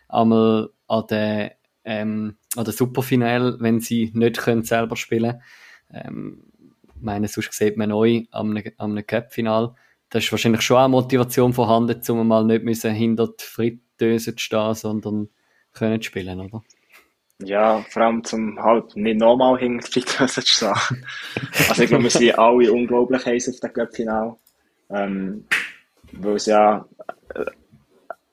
einmal 0.07 0.69
an 0.87 1.03
der 1.09 1.55
ähm, 1.83 2.37
an 2.55 2.63
der 2.63 2.73
Superfinale, 2.73 3.57
wenn 3.59 3.81
sie 3.81 4.11
nicht 4.13 4.37
können 4.37 4.63
selber 4.63 4.95
spielen 4.95 5.41
ähm, 5.91 6.43
ich 6.95 7.01
meine, 7.01 7.27
sonst 7.27 7.51
sieht 7.53 7.75
man 7.75 7.89
neu 7.89 8.23
am, 8.31 8.57
am 8.77 9.05
Cup-Final. 9.05 9.73
Da 10.09 10.19
ist 10.19 10.31
wahrscheinlich 10.31 10.61
schon 10.61 10.77
auch 10.77 10.87
Motivation 10.87 11.53
vorhanden, 11.53 12.01
um 12.09 12.27
mal 12.27 12.45
nicht 12.45 12.63
müssen 12.63 12.93
hinter 12.93 13.27
die 13.27 13.43
Fritteuse 13.43 14.35
zu 14.35 14.43
stehen, 14.43 14.75
sondern 14.75 15.29
können 15.73 16.01
spielen, 16.01 16.39
oder? 16.39 16.61
Ja, 17.41 17.85
vor 17.89 18.01
allem 18.01 18.23
zum 18.23 18.61
halt 18.61 18.95
nicht 18.95 19.21
die 19.21 19.81
Fritteuse 19.81 20.43
zu 20.43 20.73
stehen. 20.73 21.05
also 21.69 21.83
ich 21.83 21.89
glaube, 21.89 22.03
wir 22.03 22.09
sind 22.09 22.37
alle 22.37 22.71
unglaublich 22.71 23.25
heiß 23.25 23.49
auf 23.49 23.59
dem 23.61 23.73
Cup-Final. 23.73 24.35
Ähm, 24.89 25.45
weil 26.11 26.35
es 26.35 26.47
ja 26.47 26.85
äh, 27.35 27.45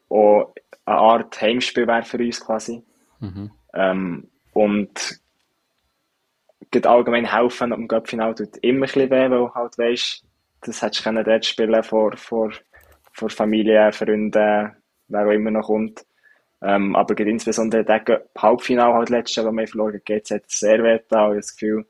auch 0.09 0.53
eine 0.87 0.97
Art 0.97 1.41
Heimspiel 1.41 1.87
wäre 1.87 2.03
für 2.03 2.19
uns 2.19 2.41
quasi. 2.41 2.83
Mhm. 3.21 3.51
Ähm, 3.75 4.29
und 4.53 5.21
geht 6.71 6.87
allgemein 6.87 7.31
helfen 7.31 7.73
am 7.73 7.87
Cup-Final 7.87 8.35
tut 8.35 8.57
immer 8.59 8.79
ein 8.79 8.81
bisschen 8.81 9.11
weh, 9.11 9.31
weil 9.31 9.55
halt 9.55 9.79
weisst, 9.79 10.25
das 10.63 10.83
hättest 10.83 11.07
du 11.07 11.25
dort 11.25 11.45
spielen 11.45 11.83
vor, 11.83 12.17
vor, 12.17 12.51
vor 13.13 13.31
Familie, 13.31 13.93
Freunden, 13.93 14.75
wer 15.09 15.27
auch 15.27 15.31
immer 15.31 15.51
noch 15.51 15.67
kommt. 15.67 16.05
Ähm, 16.63 16.97
aber 16.97 17.15
geht 17.15 17.29
insbesondere 17.29 17.85
der 17.85 18.23
Halbfinale 18.37 18.95
halt 18.95 19.11
letztes 19.11 19.37
Jahr, 19.37 19.47
wo 19.47 19.53
wir 19.53 19.69
verloren 19.69 20.01
haben, 20.09 20.23
hat 20.31 20.51
sehr 20.51 20.83
weh 20.83 20.99
da. 21.09 21.31
Ich 21.31 21.37
das 21.37 21.57
Gefühl, 21.57 21.87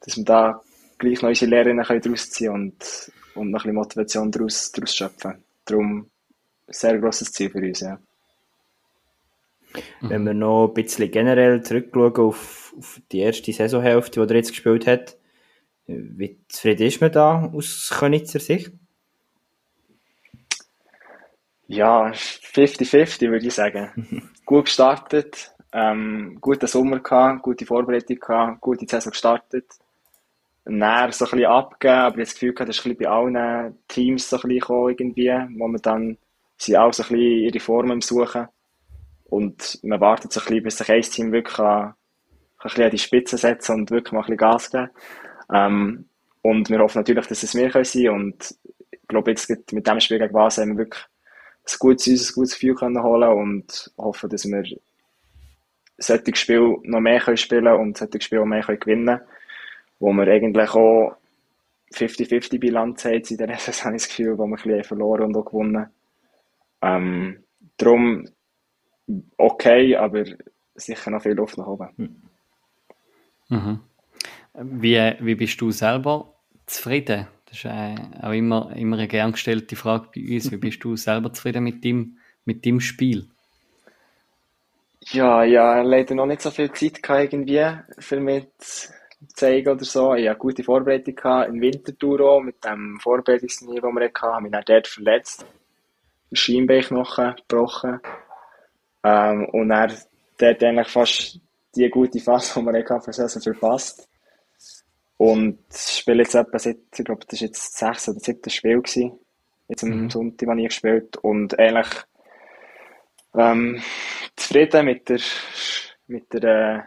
dass 0.00 0.16
wir 0.16 0.24
da 0.24 0.60
gleich 0.98 1.22
noch 1.22 1.28
unsere 1.28 1.50
Lehrerinnen 1.50 1.84
daraus 1.84 2.30
ziehen 2.30 2.50
und, 2.50 3.12
und 3.34 3.50
noch 3.50 3.60
ein 3.60 3.62
bisschen 3.62 3.74
Motivation 3.74 4.30
daraus, 4.30 4.72
daraus 4.72 4.94
schöpfen. 4.94 5.44
Darum 5.64 6.10
ein 6.66 6.72
sehr 6.72 6.98
grosses 6.98 7.32
Ziel 7.32 7.50
für 7.50 7.58
uns, 7.58 7.80
ja. 7.80 7.98
Wenn 10.00 10.24
wir 10.24 10.34
noch 10.34 10.68
ein 10.68 10.74
bisschen 10.74 11.10
generell 11.10 11.62
zurückschauen 11.62 12.16
auf, 12.16 12.74
auf 12.78 13.00
die 13.10 13.20
erste 13.20 13.52
Saisonhälfte, 13.52 14.24
die 14.24 14.32
er 14.32 14.36
jetzt 14.36 14.50
gespielt 14.50 14.86
hat, 14.86 15.16
wie 15.86 16.38
zufrieden 16.48 16.86
ist 16.86 17.00
man 17.00 17.12
da 17.12 17.50
aus 17.52 17.92
Könitzer 17.98 18.40
Sicht? 18.40 18.72
Ja, 21.66 22.10
50-50 22.10 23.30
würde 23.30 23.46
ich 23.46 23.54
sagen. 23.54 24.30
Gut 24.44 24.66
gestartet, 24.66 25.52
ähm, 25.72 26.36
guten 26.40 26.66
Sommer 26.66 27.00
gehabt, 27.00 27.42
gute 27.42 27.64
Vorbereitung 27.64 28.18
gehabt, 28.18 28.60
gute 28.60 28.86
Saison 28.86 29.10
gestartet. 29.10 29.64
Näher 30.66 31.12
so 31.12 31.24
ein 31.24 31.30
bisschen 31.30 31.46
abgegeben, 31.46 31.98
aber 31.98 32.18
jetzt 32.18 32.32
das 32.32 32.34
Gefühl 32.34 32.54
gehabt, 32.54 32.68
das 32.68 32.78
ist 32.78 32.86
ein 32.86 32.96
bisschen 32.96 33.10
bei 33.10 33.10
allen 33.10 33.78
Teams 33.88 34.28
so 34.28 34.36
ein 34.36 34.42
bisschen 34.42 34.60
gekommen, 34.60 34.90
irgendwie, 34.90 35.30
wo 35.58 35.68
man 35.68 35.80
dann, 35.82 36.18
sie 36.56 36.76
auch 36.76 36.92
so 36.92 37.02
ein 37.02 37.08
bisschen 37.08 37.20
ihre 37.20 37.60
Formen 37.60 38.00
Suchen. 38.00 38.48
Und 39.24 39.78
man 39.82 40.00
wartet 40.00 40.32
so 40.32 40.40
ein 40.40 40.46
bisschen, 40.46 40.62
bis 40.62 40.78
sich 40.78 40.90
ein 40.90 41.02
Team 41.02 41.32
wirklich 41.32 41.58
an, 41.58 41.88
ein 41.88 41.94
bisschen 42.62 42.84
an 42.84 42.90
die 42.90 42.98
Spitze 42.98 43.38
setzen 43.38 43.74
und 43.74 43.90
wirklich 43.90 44.12
mal 44.12 44.20
ein 44.20 44.22
bisschen 44.24 44.36
Gas 44.36 44.70
geben. 44.70 44.90
Ähm, 45.52 46.08
und 46.42 46.68
wir 46.68 46.78
hoffen 46.78 46.98
natürlich, 46.98 47.26
dass 47.26 47.42
es 47.42 47.54
mehr 47.54 47.70
können 47.70 47.84
sein 47.84 48.08
Und 48.10 48.54
ich 48.90 49.08
glaube, 49.08 49.30
jetzt 49.30 49.72
mit 49.72 49.86
dem 49.86 50.00
Spiel 50.00 50.18
gegen 50.18 50.32
Basel 50.32 50.62
haben 50.62 50.72
wir 50.72 50.84
wirklich 50.84 51.04
ein 51.66 51.76
gutes, 51.78 52.30
ein 52.30 52.34
gutes 52.34 52.54
Gefühl 52.54 52.74
können 52.74 53.02
holen 53.02 53.32
und 53.32 53.92
hoffen, 53.96 54.30
dass 54.30 54.44
wir 54.44 54.64
solche 55.98 56.36
Spiel 56.36 56.76
noch 56.82 57.00
mehr 57.00 57.20
können 57.20 57.36
spielen 57.36 57.74
und 57.74 57.96
solche 57.96 58.20
Spiel 58.20 58.44
mehr 58.44 58.62
können 58.62 58.80
gewinnen 58.80 59.20
wo 60.00 60.12
wir 60.12 60.28
eigentlich 60.28 60.70
auch 60.70 61.16
50-50-Bilanz 61.92 63.04
haben 63.04 63.14
in 63.14 63.22
dieser 63.22 63.54
Saison, 63.58 63.92
das 63.92 64.08
Gefühl, 64.08 64.36
wo 64.36 64.46
wir 64.46 64.56
ein 64.56 64.62
bisschen 64.62 64.84
verloren 64.84 65.24
und 65.24 65.36
auch 65.36 65.44
gewonnen. 65.44 65.86
Ähm, 66.82 67.42
darum 67.76 68.28
okay, 69.36 69.96
aber 69.96 70.24
sicher 70.74 71.10
noch 71.10 71.22
viel 71.22 71.32
Luft 71.32 71.56
nach 71.58 71.66
oben. 71.66 72.22
Mhm. 73.48 73.80
Wie, 74.54 75.14
wie 75.20 75.34
bist 75.34 75.60
du 75.60 75.70
selber 75.70 76.34
zufrieden? 76.66 77.26
Das 77.54 77.64
ist 77.64 77.70
äh, 77.70 77.94
auch 78.20 78.32
immer, 78.32 78.74
immer 78.74 78.96
eine 78.96 79.06
gern 79.06 79.30
gestellte 79.30 79.76
Frage 79.76 80.08
bei 80.12 80.34
uns. 80.34 80.50
Wie 80.50 80.56
bist 80.56 80.82
du 80.82 80.96
selber 80.96 81.32
zufrieden 81.32 81.62
mit 81.62 81.84
dem, 81.84 82.18
mit 82.44 82.64
dem 82.64 82.80
Spiel? 82.80 83.28
Ja, 85.12 85.44
ja, 85.44 85.80
leider 85.82 86.16
noch 86.16 86.26
nicht 86.26 86.40
so 86.40 86.50
viel 86.50 86.72
Zeit 86.72 87.00
gehabt, 87.00 87.32
irgendwie 87.32 87.64
für 88.00 88.18
mich 88.18 88.48
zu 88.58 88.92
zeigen 89.34 89.68
oder 89.68 89.84
so. 89.84 90.14
Ich 90.14 90.28
hatte 90.28 90.38
gute 90.38 90.64
Vorbereitung 90.64 91.14
gehabt, 91.14 91.48
in 91.48 91.60
Wintertour 91.60 92.20
auch, 92.22 92.40
mit 92.40 92.64
dem 92.64 92.98
Vorbereitungsturnier, 93.00 93.82
das 93.82 93.92
wir 93.92 94.04
hatten, 94.04 94.22
habe 94.22 94.42
mich 94.42 94.52
dann 94.52 94.64
dort 94.66 94.88
verletzt. 94.88 95.46
Den 96.32 96.36
Schienbeinknochen 96.36 97.36
gebrochen. 97.36 98.00
Ähm, 99.04 99.48
und 99.52 99.68
dann 99.68 99.92
dort 100.38 100.64
eigentlich 100.64 100.88
fast 100.88 101.38
die 101.76 101.88
gute 101.88 102.18
Phase, 102.18 102.58
die 102.58 102.66
wir 102.66 102.84
hatten, 102.84 103.12
für 103.12 103.40
verpasst. 103.40 104.08
Und 105.16 105.58
spiele 105.72 106.22
jetzt 106.22 106.34
etwa 106.34 106.58
seit, 106.58 106.78
ich 106.96 107.04
glaube, 107.04 107.24
das 107.28 107.40
war 107.40 107.46
jetzt 107.46 107.66
das 107.66 107.78
sechste 107.78 108.10
oder 108.10 108.20
siebte 108.20 108.50
Spiel 108.50 108.82
gewesen. 108.82 109.18
Jetzt 109.68 109.84
am 109.84 109.90
Mhm. 109.90 110.10
Sonntag, 110.10 110.48
das 110.48 110.58
ich 110.58 110.68
gespielt 110.68 111.16
Und 111.18 111.58
eigentlich, 111.58 111.88
ähm, 113.34 113.82
zufrieden 114.36 114.84
mit 114.84 115.08
der, 115.08 115.20
mit 116.06 116.32
der 116.32 116.44
äh, 116.44 116.82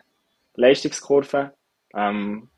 Leistungskurve. 0.55 1.53
Ähm, 1.93 2.49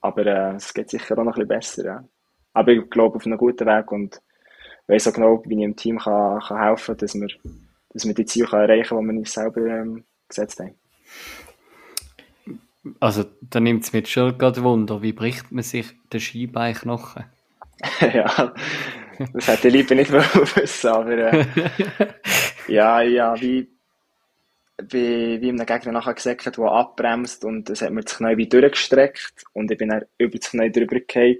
aber 0.00 0.26
äh, 0.26 0.54
es 0.56 0.72
geht 0.72 0.90
sicher 0.90 1.18
auch 1.18 1.24
noch 1.24 1.36
ein 1.36 1.46
bisschen 1.46 1.48
besser. 1.48 1.84
Ja. 1.84 2.04
Aber 2.52 2.72
ich 2.72 2.88
glaube 2.90 3.16
auf 3.16 3.26
einem 3.26 3.38
guten 3.38 3.66
Weg 3.66 3.90
und 3.90 4.20
weiß 4.86 5.08
auch 5.08 5.12
genau, 5.14 5.42
wie 5.46 5.56
ich 5.56 5.64
im 5.64 5.76
Team 5.76 5.98
kann, 5.98 6.40
kann 6.40 6.60
helfen 6.60 6.86
kann, 6.86 6.98
dass 6.98 7.14
wir, 7.14 7.28
dass 7.90 8.06
wir 8.06 8.14
die 8.14 8.26
Ziele 8.26 8.48
erreichen 8.52 8.96
können, 8.96 9.08
die 9.08 9.14
wir 9.14 9.18
uns 9.20 9.32
selber 9.32 9.60
ähm, 9.66 10.04
gesetzt 10.28 10.60
haben. 10.60 10.74
Also, 13.00 13.24
da 13.40 13.60
nimmt 13.60 13.84
es 13.84 13.92
mir 13.92 14.04
schon 14.06 14.36
gerade 14.36 14.62
Wunder, 14.62 15.02
wie 15.02 15.12
bricht 15.12 15.50
man 15.52 15.62
sich 15.62 15.86
den 16.12 16.20
Skibeinknochen? 16.20 17.24
ja, 18.00 18.54
das 19.32 19.48
hätte 19.48 19.68
ich 19.68 19.74
lieber 19.74 19.94
nicht 19.94 20.12
wissen, 20.12 20.88
aber 20.88 21.32
äh, 21.32 21.46
ja, 22.68 23.00
ja, 23.02 23.40
wie, 23.40 23.68
wie, 24.82 25.40
wie 25.40 25.48
einem 25.48 25.66
Gegner 25.66 25.92
nachher 25.92 26.14
gesagt 26.14 26.56
der 26.56 26.64
abbremst 26.64 27.44
und 27.44 27.70
es 27.70 27.82
hat 27.82 27.92
mir 27.92 28.02
das 28.02 28.18
Knie 28.18 28.36
wie 28.36 28.48
durchgestreckt 28.48 29.44
und 29.52 29.70
ich 29.70 29.78
bin 29.78 29.88
dann 29.88 30.04
über 30.18 30.38
das 30.38 30.50
Knie 30.50 30.70
drüber 30.70 31.00
gefallen 31.00 31.38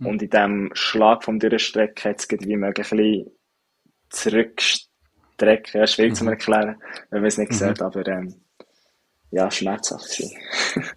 und 0.00 0.22
in 0.22 0.30
diesem 0.30 0.70
Schlag 0.74 1.24
vom 1.24 1.38
Durchstrecken 1.38 2.10
hat 2.10 2.20
es 2.20 2.28
wie 2.30 2.56
möglich 2.56 2.92
ein 2.92 2.98
bisschen 2.98 3.30
zurückstrecken. 4.08 5.80
Ja, 5.80 5.86
schwierig 5.86 6.16
zu 6.16 6.26
erklären, 6.26 6.80
wenn 7.10 7.20
man 7.20 7.28
es 7.28 7.38
nicht 7.38 7.52
sieht, 7.52 7.82
aber 7.82 8.06
ähm, 8.06 8.34
ja, 9.30 9.50
schmerzhaft 9.50 10.16
gewesen. 10.16 10.36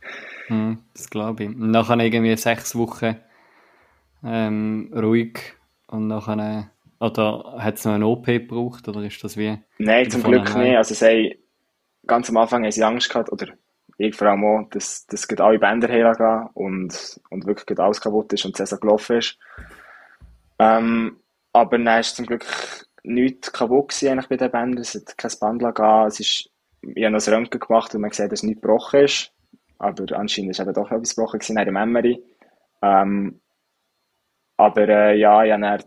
Hm, 0.48 0.80
das 0.94 1.10
glaube 1.10 1.44
ich. 1.46 1.50
Und 1.50 1.72
nachher 1.72 1.98
irgendwie 1.98 2.36
sechs 2.36 2.76
Wochen 2.76 3.16
ähm, 4.26 4.92
ruhig 4.94 5.40
und 5.88 6.08
nachher, 6.08 6.70
oder 7.00 7.56
hat 7.60 7.76
es 7.76 7.86
noch 7.86 7.94
eine 7.94 8.06
OP 8.06 8.26
gebraucht, 8.26 8.86
oder 8.90 9.02
ist 9.04 9.24
das 9.24 9.38
wie? 9.38 9.58
Nein, 9.78 10.12
zum 10.12 10.22
Glück 10.22 10.54
nicht. 10.56 10.76
Also, 10.76 10.96
sie 10.96 11.40
ganz 12.06 12.30
am 12.30 12.36
Anfang 12.36 12.64
haben 12.64 12.72
sie 12.72 12.84
Angst 12.84 13.10
gehabt, 13.10 13.32
oder 13.32 13.54
ich 13.98 14.16
vor 14.16 14.28
allem 14.28 14.44
auch, 14.44 14.70
dass, 14.70 15.06
dass 15.08 15.30
alle 15.40 15.60
Bänder 15.60 15.88
hergehen 15.88 16.50
und, 16.54 17.22
und 17.30 17.46
wirklich 17.46 17.80
alles 17.80 18.02
kaputt 18.02 18.34
ist 18.34 18.46
und 18.46 18.58
die 18.58 18.58
Saison 18.58 18.80
gelaufen 18.80 19.18
ist. 19.18 19.38
Ähm, 20.60 21.18
aber 21.52 21.78
dann 21.78 22.00
ist 22.00 22.16
zum 22.16 22.26
Glück 22.26 22.46
nichts 23.04 23.52
kaputt 23.52 23.90
gewesen, 23.90 24.10
eigentlich 24.10 24.30
bei 24.30 24.38
den 24.38 24.52
Bändern. 24.52 24.82
Es 24.82 24.96
hat 24.96 25.18
kein 25.18 25.32
Band 25.40 25.60
gegeben. 25.60 26.08
Es 26.08 26.20
ist, 26.20 26.50
ich 26.96 27.06
habe 27.06 27.16
ein 27.16 27.34
Röntgen 27.34 27.60
gemacht 27.60 27.96
und 27.96 28.02
man 28.02 28.10
gesehen, 28.10 28.30
dass 28.30 28.44
nichts 28.44 28.62
gebrochen 28.62 29.02
ist. 29.02 29.32
Aber 29.80 30.06
anscheinend 30.18 30.52
ist 30.52 30.60
eben 30.60 30.74
doch 30.74 30.92
etwas 30.92 31.16
gebrochen 31.16 31.40
gewesen, 31.40 31.58
in 31.58 31.64
der 31.64 31.74
Memory. 31.74 32.24
Ähm, 32.82 33.40
aber 34.58 34.88
äh, 34.88 35.18
ja, 35.18 35.44
ich 35.44 35.52
hatte 35.52 35.62
dann 35.62 35.84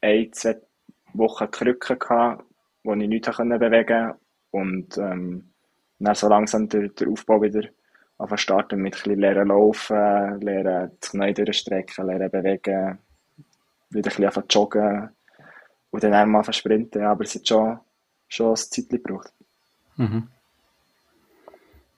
ein, 0.00 0.32
zwei 0.32 0.56
Wochen 1.14 1.50
Krücken 1.50 1.98
gehabt, 1.98 2.44
wo 2.84 2.94
ich 2.94 3.08
nichts 3.08 3.36
konnte 3.36 3.58
bewegen 3.58 4.14
und 4.50 4.96
ähm, 4.98 5.52
dann 5.98 6.14
so 6.14 6.28
langsam 6.28 6.68
der, 6.68 6.88
der 6.88 7.08
Aufbau 7.08 7.42
wieder 7.42 7.68
anfangen 8.18 8.38
starten 8.38 8.80
mit 8.80 9.06
ein 9.06 9.18
lernen 9.18 9.48
laufen, 9.48 10.40
lernen 10.40 10.92
das 11.00 11.10
Knie 11.10 11.34
durchstrecken, 11.34 12.06
lernen 12.06 12.30
bewegen, 12.30 12.98
wieder 13.90 14.10
ein 14.10 14.16
bisschen 14.16 14.44
joggen 14.48 15.10
und 15.90 16.02
dann 16.02 16.14
einmal 16.14 16.52
sprinten. 16.52 17.02
Aber 17.02 17.24
es 17.24 17.34
hat 17.34 17.46
schon, 17.46 17.78
schon 18.28 18.50
ein 18.50 18.56
Zeit 18.56 18.88
gebraucht. 18.88 19.32
Mhm. 19.98 20.28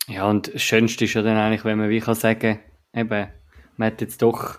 Ja, 0.09 0.29
und 0.29 0.53
das 0.53 0.63
Schönste 0.63 1.05
ist 1.05 1.15
ja 1.15 1.23
dann 1.23 1.37
eigentlich, 1.37 1.65
wenn 1.65 1.79
man 1.79 1.89
wie 1.91 2.01
kann 2.01 2.17
sagen, 2.17 2.59
eben, 2.93 3.29
man 3.77 3.87
hat 3.87 4.01
jetzt 4.01 4.23
doch 4.23 4.59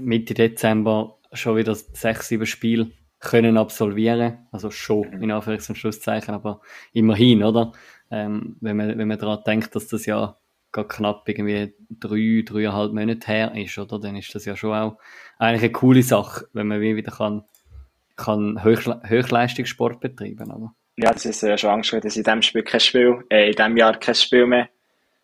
Mitte 0.00 0.32
Dezember 0.32 1.18
schon 1.32 1.56
wieder 1.56 1.74
sechs, 1.74 2.28
sieben 2.28 2.46
Spiele 2.46 2.92
können 3.18 3.58
absolvieren. 3.58 4.46
Also 4.52 4.70
schon, 4.70 5.12
in 5.22 5.30
Anführungs- 5.30 5.68
und 5.68 5.76
Schlusszeichen, 5.76 6.32
aber 6.34 6.62
immerhin, 6.92 7.42
oder? 7.42 7.72
Ähm, 8.10 8.56
wenn 8.60 8.76
man, 8.76 8.96
wenn 8.96 9.08
man 9.08 9.18
daran 9.18 9.44
denkt, 9.44 9.74
dass 9.74 9.88
das 9.88 10.06
ja 10.06 10.38
gerade 10.72 10.88
knapp 10.88 11.28
irgendwie 11.28 11.74
drei, 11.90 12.42
dreieinhalb 12.46 12.92
Monate 12.92 13.26
her 13.26 13.54
ist, 13.54 13.76
oder? 13.78 13.98
Dann 13.98 14.16
ist 14.16 14.34
das 14.34 14.44
ja 14.46 14.56
schon 14.56 14.72
auch 14.72 14.96
eigentlich 15.38 15.62
eine 15.62 15.72
coole 15.72 16.02
Sache, 16.02 16.46
wenn 16.52 16.68
man 16.68 16.80
wie 16.80 16.96
wieder 16.96 17.12
kann, 17.12 17.44
kann 18.16 18.64
Höchle 18.64 19.02
Höchleistungssport 19.04 20.00
betreiben, 20.00 20.50
oder? 20.50 20.74
Ja, 20.96 21.12
das 21.12 21.24
ist 21.24 21.42
ja 21.42 21.56
schon 21.56 21.70
Angst, 21.70 21.92
dass 21.92 22.04
ich 22.04 22.16
in 22.18 22.24
diesem 22.24 22.42
Spiel 22.42 22.62
kein 22.62 22.80
Spiel, 22.80 23.24
äh, 23.30 23.50
in 23.50 23.56
diesem 23.56 23.76
Jahr 23.76 23.98
kein 23.98 24.14
Spiel 24.14 24.46
mehr, 24.46 24.68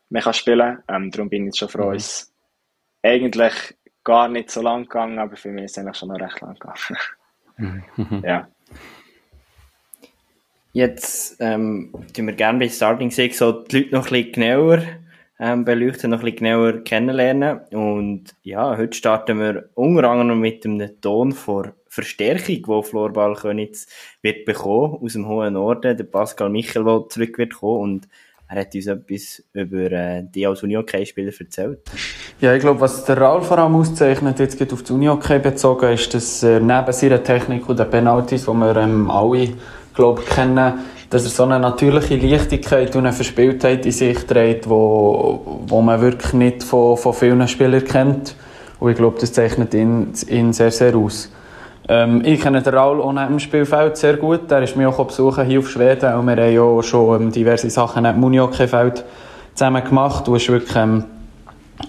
mehr 0.08 0.22
kann 0.22 0.34
spielen 0.34 0.82
kann. 0.86 1.04
Ähm, 1.04 1.10
darum 1.10 1.28
bin 1.28 1.42
ich 1.42 1.46
jetzt 1.48 1.58
schon 1.58 1.68
froh, 1.68 1.90
Mhm. 1.90 1.96
es 1.96 2.32
eigentlich 3.02 3.74
gar 4.04 4.28
nicht 4.28 4.50
so 4.50 4.62
lang 4.62 4.82
gegangen, 4.84 5.18
aber 5.18 5.36
für 5.36 5.50
mich 5.50 5.64
ist 5.64 5.72
es 5.72 5.78
eigentlich 5.78 5.96
schon 5.96 6.08
noch 6.08 6.20
recht 6.20 6.40
lang 6.40 6.54
gegangen. 7.58 8.22
ja. 8.24 8.48
Jetzt 10.72 11.36
ähm, 11.40 11.90
tun 12.14 12.26
wir 12.26 12.34
gerne 12.34 12.58
bei 12.58 12.68
Starting 12.68 13.10
Six 13.10 13.38
so 13.38 13.52
die 13.64 13.78
Leute 13.78 13.94
noch 13.94 14.06
ein 14.06 14.12
bisschen 14.12 14.32
genauer 14.32 14.82
ähm, 15.38 15.64
beleuchten, 15.64 16.10
noch 16.10 16.18
ein 16.18 16.24
bisschen 16.24 16.38
genauer 16.38 16.84
kennenlernen. 16.84 17.60
Und 17.70 18.34
ja, 18.42 18.76
heute 18.76 18.96
starten 18.96 19.38
wir 19.38 19.70
unter 19.74 20.08
anderem 20.10 20.38
mit 20.40 20.64
einem 20.66 21.00
Ton 21.00 21.32
vor 21.32 21.72
Verstärkung, 21.96 22.62
wo 22.66 22.82
Florball 22.82 23.34
Könitz 23.34 23.86
wird 24.20 24.44
bekommen 24.44 24.98
aus 25.02 25.14
dem 25.14 25.26
hohen 25.26 25.54
Norden. 25.54 25.96
Der 25.96 26.04
Pascal 26.04 26.50
Michel, 26.50 26.84
der 26.84 27.08
zurück 27.08 27.38
wird 27.38 27.54
kommen 27.54 27.80
und 27.80 28.08
er 28.48 28.60
hat 28.60 28.74
uns 28.74 28.86
etwas 28.86 29.42
über 29.54 29.90
äh, 29.90 30.22
die 30.22 30.46
als 30.46 30.62
Uni-Hockey-Spieler 30.62 31.32
erzählt. 31.36 31.80
Ja, 32.40 32.54
ich 32.54 32.60
glaube, 32.60 32.80
was 32.80 33.04
der 33.04 33.18
Raul 33.18 33.42
vor 33.42 33.58
allem 33.58 33.74
auszeichnet, 33.74 34.38
jetzt 34.38 34.58
geht 34.58 34.72
auf 34.72 34.84
die 34.84 34.92
Uni-Hockey 34.92 35.40
bezogen, 35.40 35.92
ist, 35.92 36.14
dass 36.14 36.42
er 36.44 36.60
neben 36.60 36.92
seiner 36.92 37.24
Technik 37.24 37.68
und 37.68 37.78
den 37.78 37.90
Penalties, 37.90 38.44
die 38.44 38.52
wir 38.52 38.76
ähm, 38.76 39.10
alle, 39.10 39.48
glaube 39.94 40.22
kennen, 40.22 40.74
dass 41.10 41.24
er 41.24 41.30
so 41.30 41.42
eine 41.44 41.58
natürliche 41.58 42.16
Leichtigkeit 42.16 42.94
und 42.94 43.06
eine 43.06 43.12
Verspieltheit 43.12 43.84
in 43.86 43.92
sich 43.92 44.18
trägt, 44.26 44.68
wo, 44.68 45.62
wo 45.66 45.80
man 45.80 46.00
wirklich 46.00 46.32
nicht 46.34 46.62
von, 46.62 46.96
von 46.96 47.14
vielen 47.14 47.48
Spielern 47.48 47.84
kennt. 47.84 48.36
Und 48.78 48.90
ich 48.90 48.96
glaube, 48.96 49.18
das 49.18 49.32
zeichnet 49.32 49.74
ihn, 49.74 50.12
ihn 50.28 50.52
sehr, 50.52 50.70
sehr 50.70 50.94
aus. 50.94 51.32
Ähm, 51.88 52.22
ich 52.24 52.40
kenne 52.40 52.62
den 52.62 52.74
Raul 52.74 52.98
neben 53.14 53.28
dem 53.28 53.38
Spielfeld 53.38 53.96
sehr 53.96 54.16
gut. 54.16 54.50
Er 54.50 54.62
ist 54.62 54.76
mich 54.76 54.86
auch 54.86 55.06
besuchen 55.06 55.46
hier 55.46 55.60
auf 55.60 55.70
Schweden 55.70 56.14
und 56.14 56.26
wir 56.26 56.36
haben 56.36 56.52
ja 56.52 56.62
auch 56.62 56.82
schon 56.82 57.22
ähm, 57.22 57.32
diverse 57.32 57.70
Sachen 57.70 58.02
neben 58.02 58.16
dem 58.16 58.24
Uni-Hockey-Feld 58.24 59.04
zusammen 59.54 59.84
gemacht. 59.84 60.26
Und 60.28 60.36
es 60.36 60.42
ist 60.42 60.48
wirklich 60.48 60.76
ähm, 60.76 61.04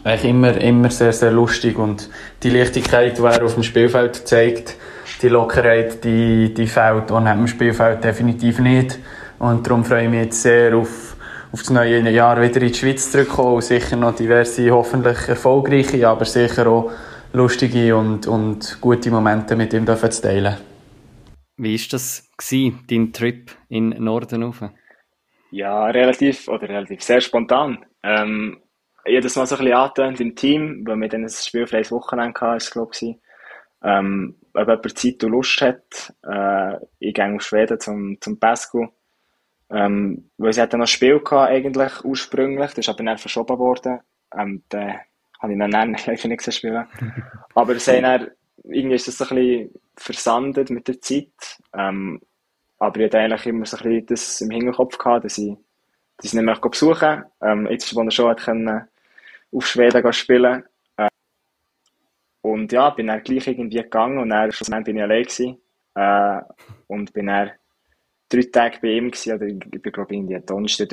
eigentlich 0.04 0.30
immer, 0.30 0.56
immer 0.62 0.91
sehr, 0.91 1.14
sehr 1.14 1.32
lustig. 1.32 1.80
Und 1.80 2.10
die 2.43 2.52
Leichtigkeit, 2.52 3.18
die 3.18 3.24
er 3.24 3.43
auf 3.43 3.56
dem 3.56 3.64
Spielfeld 3.64 4.28
zeigt, 4.28 4.76
die 5.24 5.30
Lockerheit, 5.30 6.04
die, 6.04 6.54
die 6.54 6.68
fehlt 6.68 7.12
auch 7.12 7.24
dem 7.24 7.48
Spielfeld 7.48 8.04
definitiv 8.04 8.60
nicht. 8.60 9.00
Und 9.39 9.66
darum 9.66 9.84
freue 9.84 10.04
ich 10.04 10.10
mich 10.10 10.26
jetzt 10.26 10.41
sehr 10.43 10.76
auf, 10.76 11.16
auf 11.52 11.62
das 11.62 11.70
neue 11.72 12.08
Jahr 12.10 12.39
wieder 12.39 12.62
in 12.62 12.68
die 12.68 12.74
Schweiz 12.74 13.12
zurückzukommen 13.12 13.56
und 13.56 13.64
sicher 13.64 13.95
noch 13.95 14.16
diverse, 14.16 14.70
hoffentlich 14.70 15.28
erfolgreiche, 15.28 16.08
aber 16.08 16.26
sicher 16.26 16.68
auch 16.68 16.91
lustige 17.34 17.96
und, 17.96 18.28
und 18.28 18.78
gute 18.82 19.12
Momente 19.12 19.56
mit 19.56 19.74
ihm 19.74 19.86
dürfen 19.86 20.12
zu 20.12 20.22
teilen. 20.22 20.58
Wie 21.58 21.78
war 21.78 21.88
das, 21.92 22.30
gewesen, 22.38 22.84
dein 22.90 23.14
Trip 23.14 23.52
in 23.70 23.92
den 23.92 24.04
Norden 24.04 24.44
rauf? 24.44 24.64
Ja, 25.52 25.86
relativ, 25.88 26.48
oder 26.48 26.70
relativ 26.70 27.02
sehr 27.02 27.22
spontan. 27.22 27.86
Ähm, 28.04 28.62
jedes 29.06 29.36
Mal 29.36 29.48
so 29.48 29.56
ein 29.56 29.64
bisschen 29.64 29.78
angetönt 29.78 30.20
im 30.20 30.36
Team, 30.36 30.84
weil 30.86 30.98
wir 30.98 31.10
dann 31.10 31.24
ein 31.24 31.30
spielfreies 31.30 31.92
Wochenende 31.92 32.40
hatten, 32.40 32.58
ist 32.58 32.66
es, 32.66 32.72
glaube 32.72 32.92
ich. 33.00 33.16
Ähm, 33.84 34.36
ob 34.54 34.68
jemand 34.68 34.98
Zeit 34.98 35.24
und 35.24 35.32
Lust 35.32 35.62
hat, 35.62 36.14
äh, 36.28 36.78
ich 37.00 37.14
gehe 37.14 37.34
auf 37.34 37.42
Schweden 37.42 37.80
zum, 37.80 38.18
zum 38.20 38.40
Pesco. 38.40 38.90
Ähm, 39.70 40.30
weil 40.38 40.54
sie 40.54 40.62
hatten 40.62 40.78
noch 40.78 40.86
ein 40.86 40.88
Spiel 40.88 41.20
gehabt, 41.20 41.52
eigentlich, 41.52 42.04
ursprünglich, 42.04 42.70
das 42.70 42.80
ist 42.80 42.90
aber 42.90 43.04
dann 43.04 43.18
verschoben 43.18 43.58
worden. 43.60 44.00
Ähm, 44.38 44.64
dann 44.70 45.00
habe 45.40 45.54
ich 45.54 45.60
dann 45.60 45.72
leider 45.72 46.28
nicht 46.28 46.54
spielen 46.54 46.88
Aber 47.54 47.76
dann, 47.76 48.32
irgendwie 48.64 48.96
ist 48.96 49.08
das 49.08 49.18
so 49.18 49.26
ein 49.26 49.36
bisschen 49.36 49.70
versandet 49.96 50.70
mit 50.70 50.88
der 50.88 51.02
Zeit. 51.02 51.60
Ähm, 51.74 52.22
aber 52.80 53.00
ich 53.00 53.06
hatte 53.06 53.20
eigentlich 53.20 53.46
immer 53.48 53.66
so 53.66 53.78
ein 53.78 53.84
bisschen 53.84 54.06
das 54.08 54.42
im 54.42 54.52
Hinterkopf 54.52 54.98
gehabt, 54.98 55.26
dass 55.26 55.38
ich 55.38 55.56
das 56.18 56.34
nicht 56.34 56.44
mehr 56.44 56.56
besuchen 56.56 57.24
ähm, 57.42 57.68
Jetzt, 57.68 57.96
wo 57.96 58.02
er 58.02 58.12
schon 58.12 58.30
hat 58.30 58.44
können, 58.44 58.88
auf 59.52 59.68
Schweden 59.68 60.14
spielen 60.14 60.64
äh, 60.98 61.10
Und 62.42 62.72
ja, 62.72 62.90
bin 62.90 63.08
dann 63.08 63.24
gleich 63.24 63.48
irgendwie 63.48 63.78
gegangen 63.78 64.20
und 64.20 64.30
dann 64.30 64.52
schlussendlich 64.52 64.86
bin 64.86 64.98
ich 64.98 65.04
allein 65.04 65.24
gewesen. 65.24 65.58
Äh, 65.96 66.42
und 66.88 67.14
bin 67.14 67.28
dann 67.28 67.52
drei 68.30 68.44
Tage 68.52 68.80
bei 68.82 68.90
ihm 68.90 69.12
gewesen, 69.12 69.34
oder 69.34 69.46
ich 69.46 69.60
bin 69.60 69.92
glaube 69.92 70.14
ich 70.14 70.20
irgendwie 70.20 70.40
Donnerstag, 70.46 70.90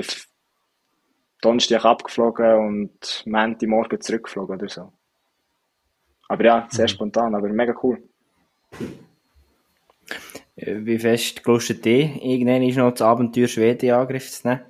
Donnerstag 1.45 1.85
abgeflogen 1.85 2.55
und 2.55 3.23
Montag 3.27 3.69
morgen 3.69 4.01
zurückgeflogen 4.01 4.57
oder 4.57 4.69
so. 4.69 4.93
Aber 6.29 6.45
ja, 6.45 6.67
sehr 6.71 6.85
mhm. 6.85 6.89
spontan, 6.89 7.35
aber 7.35 7.49
mega 7.49 7.75
cool. 7.83 8.03
Wie 10.57 10.99
fest 10.99 11.43
gelustet 11.45 11.85
dich, 11.85 12.23
irgendwann 12.23 12.63
ist 12.63 12.77
noch 12.77 12.93
das 12.93 13.03
Abenteuer 13.03 13.49
Schweden 13.49 13.89
in 13.89 13.95
Angriff 13.95 14.31
zu 14.31 14.49
nehmen? 14.49 14.61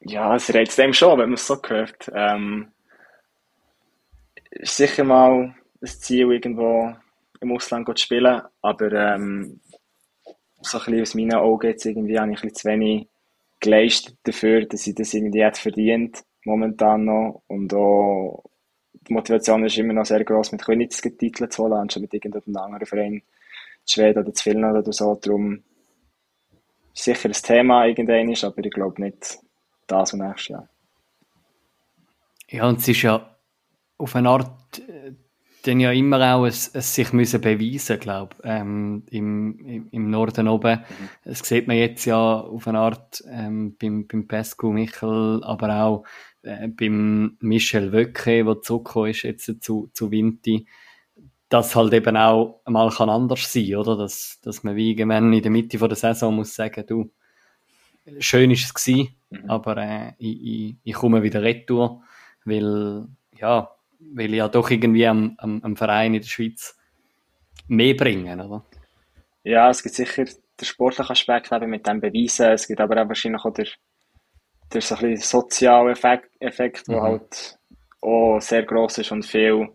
Ja, 0.00 0.34
es 0.34 0.52
reizt 0.52 0.78
dem 0.78 0.92
schon, 0.92 1.18
wenn 1.18 1.30
man 1.30 1.34
es 1.34 1.46
so 1.46 1.56
hört. 1.66 2.10
Ähm, 2.14 2.72
ist 4.50 4.76
sicher 4.76 5.04
mal 5.04 5.54
das 5.80 6.00
Ziel, 6.00 6.32
irgendwo 6.32 6.94
im 7.40 7.52
Ausland 7.52 7.86
zu 7.86 7.96
spielen, 8.04 8.42
aber 8.62 8.92
ähm, 8.92 9.60
so 10.60 10.78
ein 10.78 10.84
bisschen 10.84 11.02
aus 11.02 11.14
meinen 11.14 11.34
Augen 11.34 11.66
jetzt 11.66 11.86
irgendwie 11.86 12.18
habe 12.18 12.32
ich 12.32 12.38
ein 12.38 12.48
bisschen 12.48 12.54
zu 12.54 12.68
wenig 12.68 13.08
geleistet 13.60 14.16
dafür, 14.24 14.66
dass 14.66 14.86
ich 14.86 14.94
das 14.94 15.14
irgendwie 15.14 15.44
hätte 15.44 15.60
verdient, 15.60 16.24
momentan 16.44 17.04
noch. 17.04 17.42
Und 17.46 17.72
auch 17.74 18.44
die 18.92 19.12
Motivation 19.12 19.64
ist 19.64 19.78
immer 19.78 19.92
noch 19.92 20.04
sehr 20.04 20.24
groß, 20.24 20.52
mit 20.52 20.64
Königs 20.64 21.00
Titel 21.00 21.48
zu 21.48 21.64
holen, 21.64 21.74
anstatt 21.74 22.02
mit 22.02 22.14
irgendeinem 22.14 22.56
anderen 22.56 22.86
Verein 22.86 23.22
zu 23.84 23.94
Schweden 23.94 24.24
oder 24.24 24.32
Finnland 24.34 24.78
oder 24.78 24.92
so. 24.92 25.14
Darum 25.14 25.62
ist 26.94 27.04
sicher 27.04 27.28
ein 27.28 27.32
Thema 27.32 27.86
irgendwann, 27.86 28.34
aber 28.42 28.64
ich 28.64 28.70
glaube 28.70 29.02
nicht 29.02 29.38
das 29.86 30.12
und 30.12 30.20
nächstes 30.20 30.48
Jahr. 30.48 30.68
Ja, 32.48 32.68
und 32.68 32.78
es 32.78 32.88
ist 32.88 33.02
ja 33.02 33.36
auf 33.98 34.14
eine 34.16 34.28
Art 34.28 34.78
äh, 34.78 35.12
dann 35.66 35.80
ja 35.80 35.92
immer 35.92 36.34
auch 36.34 36.46
es, 36.46 36.68
es 36.68 36.94
sich 36.94 37.12
müssen 37.12 37.40
beweisen, 37.40 37.98
glaube 37.98 38.36
ähm, 38.44 39.04
im, 39.10 39.58
im, 39.58 39.88
im 39.90 40.10
Norden 40.10 40.48
oben. 40.48 40.80
Mhm. 40.80 41.08
Das 41.24 41.40
sieht 41.40 41.66
man 41.66 41.76
jetzt 41.76 42.04
ja 42.04 42.40
auf 42.40 42.68
eine 42.68 42.78
Art 42.78 43.22
ähm, 43.28 43.76
beim, 43.80 44.06
beim 44.06 44.28
Pesco 44.28 44.70
Michel, 44.70 45.42
aber 45.42 45.82
auch 45.82 46.04
äh, 46.42 46.68
beim 46.68 47.36
Michel 47.40 47.92
Wöcke, 47.92 48.44
der 48.44 48.62
zurückgekommen 48.62 49.10
ist 49.10 49.22
jetzt 49.22 49.62
zu, 49.62 49.90
zu 49.92 50.10
Vinti, 50.10 50.66
dass 51.48 51.76
halt 51.76 51.92
eben 51.92 52.16
auch 52.16 52.62
mal 52.66 52.90
kann 52.90 53.10
anders 53.10 53.52
sein, 53.52 53.76
oder? 53.76 53.96
Dass, 53.96 54.40
dass 54.42 54.62
man 54.62 54.76
wie 54.76 54.90
irgendwann 54.90 55.32
in 55.32 55.42
der 55.42 55.50
Mitte 55.50 55.78
von 55.78 55.88
der 55.88 55.96
Saison 55.96 56.34
muss 56.34 56.54
sagen, 56.54 56.84
du, 56.86 57.10
schön 58.18 58.50
ist 58.50 58.64
es 58.64 58.74
gewesen, 58.74 59.16
mhm. 59.30 59.50
aber 59.50 59.76
äh, 59.76 60.12
ich, 60.18 60.42
ich, 60.42 60.76
ich 60.82 60.94
komme 60.94 61.22
wieder 61.22 61.42
retour, 61.42 62.02
weil, 62.44 63.06
ja, 63.38 63.75
will 63.98 64.34
ja 64.34 64.48
doch 64.48 64.70
irgendwie 64.70 65.06
am, 65.06 65.34
am, 65.38 65.60
am 65.62 65.76
Verein 65.76 66.14
in 66.14 66.20
der 66.20 66.28
Schweiz 66.28 66.76
mehr 67.68 67.94
bringen, 67.94 68.40
oder? 68.40 68.64
Ja, 69.42 69.70
es 69.70 69.82
gibt 69.82 69.94
sicher 69.94 70.24
den 70.24 70.64
sportlichen 70.64 71.12
Aspekt 71.12 71.52
eben 71.52 71.70
mit 71.70 71.86
dem 71.86 72.00
Beweisen. 72.00 72.52
Es 72.52 72.66
gibt 72.66 72.80
aber 72.80 73.02
auch 73.02 73.08
wahrscheinlich 73.08 73.44
auch 73.44 73.52
der, 73.52 73.66
der 74.72 74.80
so 74.80 74.96
ein 74.96 75.16
soziale 75.16 75.92
Effekt, 75.92 76.30
Effekt 76.40 76.88
mhm. 76.88 76.92
der 76.92 77.02
halt 77.02 77.58
auch 78.00 78.40
sehr 78.40 78.64
groß 78.64 78.98
ist 78.98 79.12
und 79.12 79.24
viel, 79.24 79.68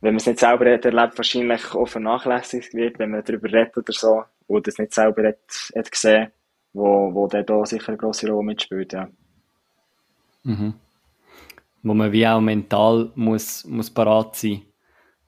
wenn 0.00 0.12
man 0.12 0.16
es 0.16 0.26
nicht 0.26 0.38
selber 0.38 0.70
hat, 0.72 0.84
erlebt, 0.84 1.18
wahrscheinlich 1.18 1.74
auch 1.74 1.86
vernachlässigt 1.88 2.74
wird, 2.74 2.98
wenn 2.98 3.10
man 3.10 3.24
darüber 3.24 3.52
redet 3.52 3.76
oder 3.76 3.92
so, 3.92 4.24
oder 4.46 4.68
es 4.68 4.78
nicht 4.78 4.94
selber 4.94 5.28
hat, 5.28 5.70
hat 5.74 5.90
gesehen, 5.90 6.30
wo, 6.72 7.12
wo 7.12 7.26
der 7.26 7.42
da 7.42 7.64
sicher 7.64 7.88
eine 7.88 7.96
grosse 7.96 8.28
Rolle 8.28 8.44
mitspielt, 8.44 8.92
ja. 8.92 9.08
Mhm 10.44 10.74
wo 11.82 11.94
man 11.94 12.12
wie 12.12 12.26
auch 12.26 12.40
mental 12.40 13.12
muss, 13.14 13.64
muss 13.64 13.90
parat 13.90 14.36
sein, 14.36 14.62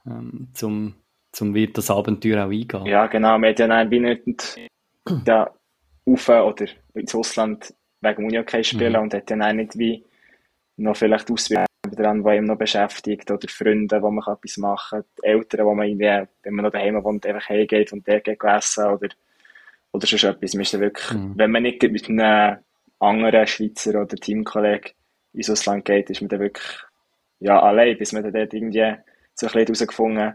ähm, 0.07 0.49
zum, 0.55 0.94
zum 1.32 1.55
wieder 1.55 1.74
das 1.74 1.90
Abenteuer 1.90 2.46
auch 2.46 2.51
eingehen. 2.51 2.86
Ja, 2.86 3.07
genau. 3.07 3.38
Man 3.38 3.51
hat 3.51 3.59
ja 3.59 3.90
wie 3.90 4.01
nicht 4.01 4.59
ja, 5.26 5.51
rauf 6.07 6.28
oder 6.28 6.66
ins 6.94 7.14
Ausland 7.14 7.74
wegen 8.01 8.24
Unihockey 8.24 8.64
spielen 8.64 8.94
mhm. 8.94 9.03
und 9.03 9.14
hat 9.14 9.30
dann 9.30 9.57
nicht 9.57 9.78
wie 9.78 10.05
noch 10.76 10.96
vielleicht 10.96 11.30
Auswirkungen 11.30 11.66
dran, 11.96 12.24
die 12.24 12.36
ihm 12.36 12.44
noch 12.44 12.59
beschäftigt 12.59 13.30
oder 13.30 13.49
Freunde, 13.49 14.03
wo 14.03 14.11
man 14.11 14.24
etwas 14.32 14.57
machen 14.59 15.03
kann, 15.03 15.30
Eltern, 15.30 15.66
wo 15.66 15.74
man 15.74 15.88
irgendwie, 15.88 16.28
wenn 16.42 16.55
man 16.55 16.64
noch 16.64 16.72
daheim 16.72 17.03
wohnt, 17.03 17.26
einfach 17.26 17.49
hergeht 17.49 17.92
und 17.92 18.07
der 18.07 18.20
geht 18.20 18.42
essen 18.42 18.86
oder, 18.86 19.09
oder 19.92 20.07
sonst 20.07 20.24
etwas. 20.24 20.55
Man 20.55 20.62
ist 20.62 20.78
wirklich, 20.78 21.12
mhm. 21.12 21.32
wenn 21.36 21.51
man 21.51 21.62
nicht 21.62 21.82
mit 21.82 22.09
einem 22.09 22.59
anderen 22.99 23.46
Schweizer 23.46 24.01
oder 24.01 24.16
Teamkollegen 24.16 24.92
ins 25.33 25.51
Ausland 25.51 25.85
geht, 25.85 26.11
ist 26.11 26.20
man 26.20 26.29
dann 26.29 26.41
wirklich 26.41 26.66
ja, 27.41 27.61
allein, 27.61 27.97
bis 27.99 28.12
man 28.12 28.22
dann 28.22 28.33
dort 28.33 28.53
irgendwie 28.55 28.97
so 29.35 29.47
ein 29.47 29.53
bisschen 29.53 29.66
herausgefunden 29.66 30.35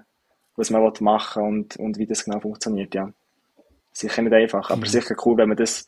was 0.56 0.70
man 0.70 0.92
machen 1.00 1.44
will 1.44 1.50
und, 1.50 1.78
und 1.78 1.98
wie 1.98 2.06
das 2.06 2.26
genau 2.26 2.40
funktioniert, 2.40 2.94
ja. 2.94 3.12
Sicher 3.92 4.22
nicht 4.22 4.34
einfach, 4.34 4.70
aber 4.70 4.82
mhm. 4.82 4.86
sicher 4.86 5.16
cool, 5.26 5.38
wenn 5.38 5.50
man 5.50 5.58
das, 5.58 5.88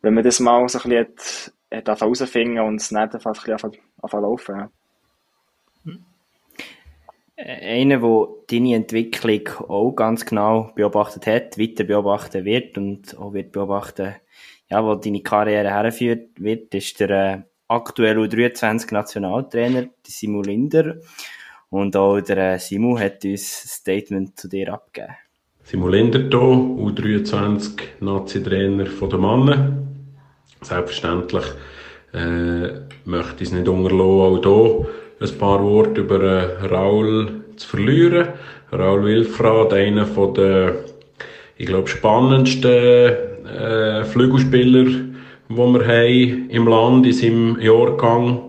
wenn 0.00 0.14
man 0.14 0.24
das 0.24 0.40
mal 0.40 0.66
so 0.68 0.78
ein 0.78 0.90
bisschen 0.90 1.52
hat, 1.70 1.88
hat 1.88 2.00
herausfinden 2.00 2.60
und 2.60 2.76
es 2.76 2.90
nicht 2.90 3.14
einfach 3.14 3.26
ein 3.26 3.56
bisschen 3.56 3.80
anfangen 4.02 4.22
laufen, 4.22 4.56
ja. 4.56 4.70
Einer, 7.34 7.98
der 7.98 8.28
deine 8.50 8.76
Entwicklung 8.76 9.48
auch 9.68 9.92
ganz 9.92 10.24
genau 10.24 10.70
beobachtet 10.76 11.26
hat, 11.26 11.58
weiter 11.58 11.82
beobachten 11.82 12.44
wird 12.44 12.78
und 12.78 13.18
auch 13.18 13.32
wird 13.32 13.52
beobachten, 13.52 14.14
ja, 14.68 14.84
wo 14.84 14.94
deine 14.94 15.22
Karriere 15.22 15.70
herführt 15.70 16.28
wird, 16.36 16.72
ist 16.74 17.00
der 17.00 17.10
äh, 17.10 17.42
aktuell 17.68 18.18
U23 18.18 18.92
Nationaltrainer, 18.92 19.86
Simu 20.10 20.42
Linder. 20.42 20.96
Und 21.70 21.96
auch 21.96 22.20
der 22.20 22.54
äh, 22.54 22.58
Simu 22.58 22.98
hat 22.98 23.24
uns 23.24 23.64
ein 23.64 23.68
Statement 23.68 24.38
zu 24.38 24.48
dir 24.48 24.72
abgegeben. 24.72 25.14
Simu 25.64 25.88
Linder 25.88 26.18
hier, 26.18 26.38
U23 26.38 27.80
Nazi-Trainer 28.00 28.84
der 28.84 29.18
Mannen. 29.18 29.88
Selbstverständlich 30.60 31.44
äh, 32.12 32.68
möchte 33.04 33.42
ich 33.42 33.48
es 33.48 33.52
nicht 33.52 33.68
unterlassen, 33.68 34.46
auch 34.46 34.86
hier 35.20 35.28
ein 35.28 35.38
paar 35.38 35.62
Worte 35.62 36.02
über 36.02 36.22
äh, 36.22 36.66
Raul 36.66 37.44
zu 37.56 37.68
verlieren. 37.68 38.28
Raul 38.72 39.04
Wilfrath, 39.04 39.72
einer 39.72 40.04
der, 40.04 40.84
ich 41.56 41.66
glaube, 41.66 41.88
spannendsten 41.88 42.70
äh, 43.46 44.04
Flügelspieler 44.04 45.01
wo 45.56 45.66
wir 45.72 45.86
haben 45.86 46.50
im 46.50 46.68
Land 46.68 47.06
in 47.06 47.12
seinem 47.12 47.60
Jahrgang. 47.60 48.40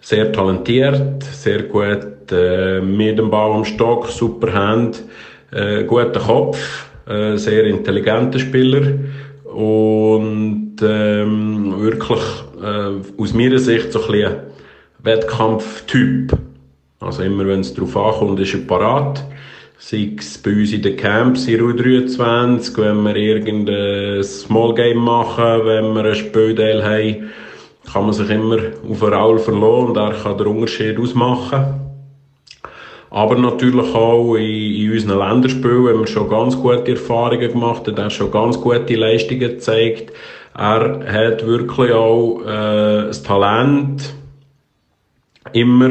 Sehr 0.00 0.32
talentiert, 0.32 1.22
sehr 1.22 1.64
gut 1.64 2.32
äh, 2.32 2.80
mit 2.80 3.18
dem 3.18 3.30
Ball 3.30 3.52
am 3.52 3.64
Stock, 3.64 4.08
super 4.08 4.52
Hand, 4.52 5.02
äh, 5.50 5.84
guter 5.84 6.20
Kopf, 6.20 6.90
äh, 7.06 7.36
sehr 7.36 7.64
intelligenter 7.64 8.38
Spieler 8.38 8.94
und 9.44 10.76
ähm, 10.82 11.74
wirklich 11.78 12.22
äh, 12.62 13.20
aus 13.20 13.34
meiner 13.34 13.58
Sicht 13.58 13.92
so 13.92 14.00
ein 14.00 14.12
bisschen 14.12 14.36
Wettkampftyp. 15.02 16.32
Also 17.00 17.22
immer 17.22 17.46
wenn 17.46 17.60
es 17.60 17.74
darauf 17.74 17.96
ankommt, 17.96 18.40
ist 18.40 18.54
er 18.54 18.60
parat 18.60 19.24
sei 19.78 20.16
es 20.18 20.38
bei 20.38 20.50
uns 20.50 20.72
in 20.72 20.82
den 20.82 20.96
Camps 20.96 21.46
in 21.46 21.60
U23, 21.60 22.76
wenn 22.78 23.04
wir 23.04 23.14
irgendein 23.16 24.24
Small 24.24 24.74
Game 24.74 24.98
machen, 24.98 25.64
wenn 25.64 25.94
wir 25.94 26.04
ein 26.04 26.14
Spielteil 26.16 26.82
haben, 26.84 27.30
kann 27.90 28.04
man 28.04 28.12
sich 28.12 28.28
immer 28.28 28.58
auf 28.88 29.02
einen 29.02 29.12
Raul 29.14 29.38
verlassen 29.38 29.88
und 29.88 29.96
er 29.96 30.12
kann 30.12 30.36
den 30.36 30.48
Unterschied 30.48 30.98
ausmachen. 30.98 31.80
Aber 33.10 33.36
natürlich 33.36 33.94
auch 33.94 34.34
in, 34.34 34.74
in 34.74 34.92
unseren 34.92 35.18
Länderspielen 35.18 35.88
haben 35.88 36.00
wir 36.00 36.06
schon 36.06 36.28
ganz 36.28 36.56
gute 36.56 36.90
Erfahrungen 36.90 37.50
gemacht, 37.52 37.88
er 37.88 38.04
hat 38.04 38.12
schon 38.12 38.30
ganz 38.30 38.60
gute 38.60 38.94
Leistungen 38.96 39.40
gezeigt. 39.40 40.12
Er 40.54 41.00
hat 41.06 41.46
wirklich 41.46 41.92
auch 41.92 42.40
äh, 42.42 43.06
das 43.06 43.22
Talent, 43.22 44.12
immer 45.52 45.90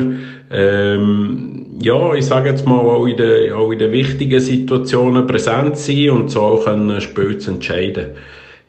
ähm, 0.51 1.66
ja, 1.79 2.13
ich 2.13 2.25
sage 2.25 2.49
jetzt 2.49 2.65
mal, 2.65 2.79
auch 2.79 3.05
in, 3.05 3.17
den, 3.17 3.53
auch 3.53 3.71
in 3.71 3.79
den 3.79 3.91
wichtigen 3.91 4.39
Situationen 4.39 5.27
präsent 5.27 5.77
sein 5.77 6.09
und 6.09 6.29
so 6.29 6.41
auch 6.41 6.67
ein 6.67 6.99
Spiel 7.01 7.37
zu 7.37 7.51
entscheiden. 7.51 8.11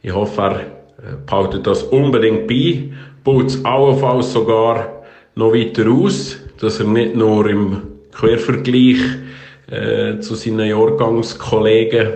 Ich 0.01 0.13
hoffe, 0.13 0.41
er 0.41 0.55
äh, 0.55 1.15
behaltet 1.25 1.65
das 1.67 1.83
unbedingt 1.83 2.47
bei, 2.47 2.89
baut 3.23 3.47
es 3.47 3.65
allenfalls 3.65 4.33
sogar 4.33 5.03
noch 5.35 5.53
weiter 5.53 5.89
aus, 5.89 6.39
dass 6.59 6.79
er 6.79 6.87
nicht 6.87 7.15
nur 7.15 7.49
im 7.49 7.81
Quervergleich 8.11 8.99
äh, 9.71 10.19
zu 10.19 10.35
seinen 10.35 10.67
Jahrgangskollegen 10.67 12.09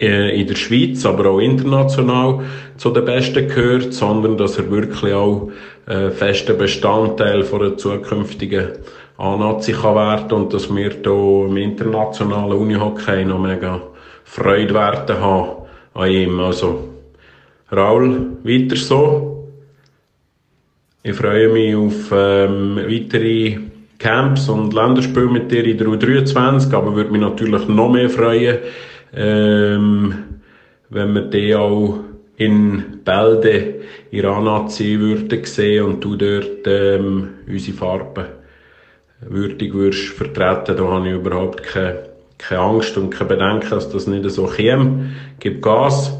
äh, 0.00 0.40
in 0.40 0.46
der 0.46 0.56
Schweiz, 0.56 1.04
aber 1.06 1.30
auch 1.30 1.38
international 1.38 2.40
zu 2.76 2.90
den 2.90 3.04
Besten 3.04 3.48
gehört, 3.48 3.92
sondern 3.94 4.36
dass 4.36 4.58
er 4.58 4.70
wirklich 4.70 5.12
auch 5.12 5.50
äh, 5.86 6.10
fester 6.10 6.54
Bestandteil 6.54 7.42
von 7.42 7.62
einer 7.62 7.76
zukünftigen 7.76 8.72
A-Nazi 9.18 9.72
kann 9.72 9.94
werden 9.94 10.32
und 10.32 10.52
dass 10.52 10.74
wir 10.74 10.90
hier 10.90 11.46
im 11.48 11.56
internationalen 11.56 12.52
Unihockey 12.52 13.24
noch 13.24 13.38
mega 13.38 13.80
Freude 14.24 14.74
werden 14.74 15.20
haben 15.20 15.50
an 15.94 16.10
ihm. 16.10 16.38
Also, 16.40 16.88
Raul, 17.72 18.36
weiter 18.42 18.76
so. 18.76 19.48
Ich 21.02 21.14
freue 21.14 21.48
mich 21.48 21.74
auf 21.74 22.12
ähm, 22.12 22.76
weitere 22.76 23.58
Camps 23.98 24.48
und 24.48 24.74
Länderspiele 24.74 25.28
mit 25.28 25.50
dir 25.50 25.64
in 25.64 25.78
der 25.78 25.86
U23, 25.86 26.74
aber 26.74 26.94
würde 26.94 27.12
mich 27.12 27.20
natürlich 27.20 27.68
noch 27.68 27.88
mehr 27.88 28.10
freuen, 28.10 28.58
ähm, 29.14 30.14
wenn 30.90 31.14
wir 31.14 31.22
die 31.22 31.54
auch 31.54 32.00
in 32.36 33.00
Bälde 33.04 33.76
in 34.10 34.26
Anazi 34.26 34.98
würden 34.98 35.44
sehen 35.44 35.84
und 35.84 36.04
du 36.04 36.16
dort 36.16 36.66
ähm, 36.66 37.28
unsere 37.48 37.76
Farben 37.76 38.26
würdig 39.20 39.72
würdest 39.74 40.08
vertreten, 40.08 40.76
da 40.76 40.84
habe 40.84 41.08
ich 41.08 41.14
überhaupt 41.14 41.62
keine, 41.62 41.98
keine 42.38 42.60
Angst 42.60 42.96
und 42.96 43.10
keine 43.10 43.30
Bedenken, 43.30 43.70
dass 43.70 43.90
das 43.90 44.06
nicht 44.06 44.28
so 44.30 44.46
käme. 44.46 45.10
Gib 45.40 45.62
Gas, 45.62 46.12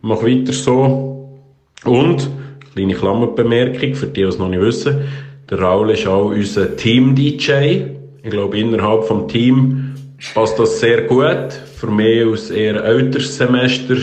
mach 0.00 0.22
weiter 0.22 0.52
so 0.52 1.40
und, 1.84 2.28
kleine 2.74 2.94
Klammerbemerkung 2.94 3.94
für 3.94 4.06
die, 4.06 4.12
die 4.14 4.22
es 4.22 4.38
noch 4.38 4.48
nicht 4.48 4.60
wissen, 4.60 5.02
der 5.50 5.60
Raul 5.60 5.90
ist 5.90 6.06
auch 6.06 6.30
unser 6.30 6.76
Team-DJ. 6.76 7.82
Ich 8.22 8.30
glaube, 8.30 8.58
innerhalb 8.58 9.04
vom 9.04 9.28
Team 9.28 9.94
passt 10.34 10.58
das 10.58 10.80
sehr 10.80 11.02
gut. 11.02 11.52
Für 11.76 11.88
mich 11.88 12.24
als 12.26 12.50
eher 12.50 12.82
älteres 12.82 13.36
Semester 13.36 13.96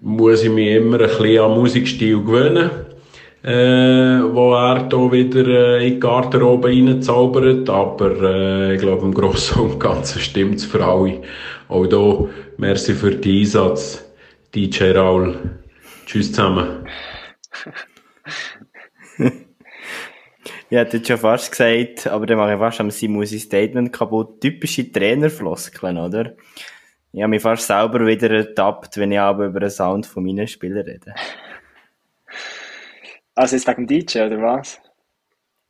muss 0.00 0.44
ich 0.44 0.50
mich 0.50 0.68
immer 0.68 1.00
ein 1.00 1.08
bisschen 1.08 1.40
an 1.40 1.58
Musikstil 1.58 2.22
gewöhnen. 2.22 2.70
Äh, 3.48 4.20
wo 4.34 4.52
er 4.52 4.90
hier 4.90 5.10
wieder 5.10 5.46
äh, 5.46 5.86
in 5.86 5.94
die 5.94 6.00
Garderobe 6.00 6.68
reinzaubert. 6.68 7.70
Aber 7.70 8.10
äh, 8.20 8.74
ich 8.74 8.80
glaube, 8.80 9.06
im 9.06 9.14
Großen 9.14 9.62
und 9.62 9.80
Ganzen 9.80 10.20
stimmt 10.20 10.56
es 10.56 10.66
für 10.66 10.84
alle. 10.84 11.22
Auch 11.68 11.86
hier, 11.86 12.28
merci 12.58 12.92
für 12.92 13.12
den 13.12 13.40
Einsatz, 13.40 14.04
DJ 14.54 14.90
Raul. 14.90 15.60
Tschüss 16.04 16.30
zusammen. 16.30 16.86
Ich 20.70 20.76
hätte 20.76 21.02
schon 21.02 21.16
fast 21.16 21.50
gesagt, 21.50 22.06
aber 22.06 22.26
dann 22.26 22.36
mache 22.36 22.52
ich 22.52 22.58
fast 22.58 22.80
am 22.80 22.90
Simon 22.90 23.24
Statement 23.24 23.90
kaputt. 23.90 24.42
Typische 24.42 24.92
Trainerfloskeln, 24.92 25.96
oder? 25.96 26.34
Ich 27.12 27.22
habe 27.22 27.30
mich 27.30 27.40
fast 27.40 27.66
selber 27.66 28.06
wieder 28.06 28.30
ertappt, 28.30 28.98
wenn 28.98 29.12
ich 29.12 29.18
aber 29.18 29.46
über 29.46 29.60
den 29.60 29.70
Sound 29.70 30.04
von 30.04 30.22
meinen 30.22 30.46
Spielern 30.46 30.84
rede. 30.84 31.14
Also 33.38 33.54
jetzt 33.54 33.68
wegen 33.68 33.86
dem 33.86 34.00
DJ, 34.00 34.22
oder 34.22 34.42
was? 34.42 34.80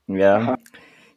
Ja. 0.06 0.56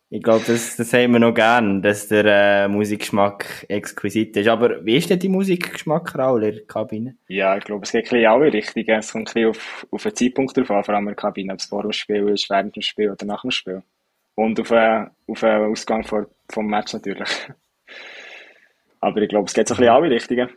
Ich 0.10 0.22
glaube, 0.22 0.44
das, 0.46 0.76
das 0.76 0.92
haben 0.92 1.14
wir 1.14 1.20
noch 1.20 1.34
gern, 1.34 1.82
dass 1.82 2.10
der 2.10 2.26
äh, 2.26 2.68
Musikgeschmack 2.68 3.68
exquisit 3.70 4.36
ist. 4.36 4.50
Aber 4.50 4.86
wie 4.86 4.98
ist 4.98 5.10
denn 5.10 5.20
die 5.20 5.30
Musikgeschmack, 5.30 6.14
Raul, 6.14 6.44
in 6.44 6.56
der 6.56 6.66
Kabine? 6.66 7.16
Ja, 7.30 7.56
ich 7.56 7.64
glaube, 7.64 7.86
es 7.86 7.94
geht 7.94 8.08
ein 8.08 8.10
bisschen 8.10 8.26
alle 8.26 8.52
Richtungen. 8.52 9.00
Es 9.00 9.14
kommt 9.14 9.30
ein 9.30 9.34
bisschen 9.34 9.50
auf, 9.52 9.88
auf 9.92 10.04
den 10.04 10.14
Zeitpunkt 10.14 10.58
drauf 10.58 10.72
an, 10.72 10.84
vor 10.84 10.94
allem 10.94 11.04
in 11.04 11.08
der 11.08 11.16
Kabine, 11.16 11.54
ob 11.54 11.60
es 11.60 11.68
vor 11.68 11.84
dem 11.84 11.94
Spiel 11.94 12.28
ist, 12.28 12.50
während 12.50 12.76
dem 12.76 12.82
Spiel 12.82 13.10
oder 13.10 13.26
nach 13.26 13.44
dem 13.44 13.52
Spiel. 13.52 13.82
Und 14.36 14.60
auf, 14.60 14.72
äh, 14.72 15.06
auf 15.28 15.40
den 15.40 15.72
Ausgang 15.72 16.04
vor, 16.04 16.28
vom 16.50 16.68
Match 16.68 16.92
natürlich. 16.92 17.30
Aber 19.00 19.22
ich 19.22 19.30
glaube, 19.30 19.46
es 19.46 19.54
geht 19.54 19.70
so 19.70 19.76
ein 19.76 19.78
bisschen 19.78 19.94
alle 19.94 20.10
Richtungen. 20.10 20.50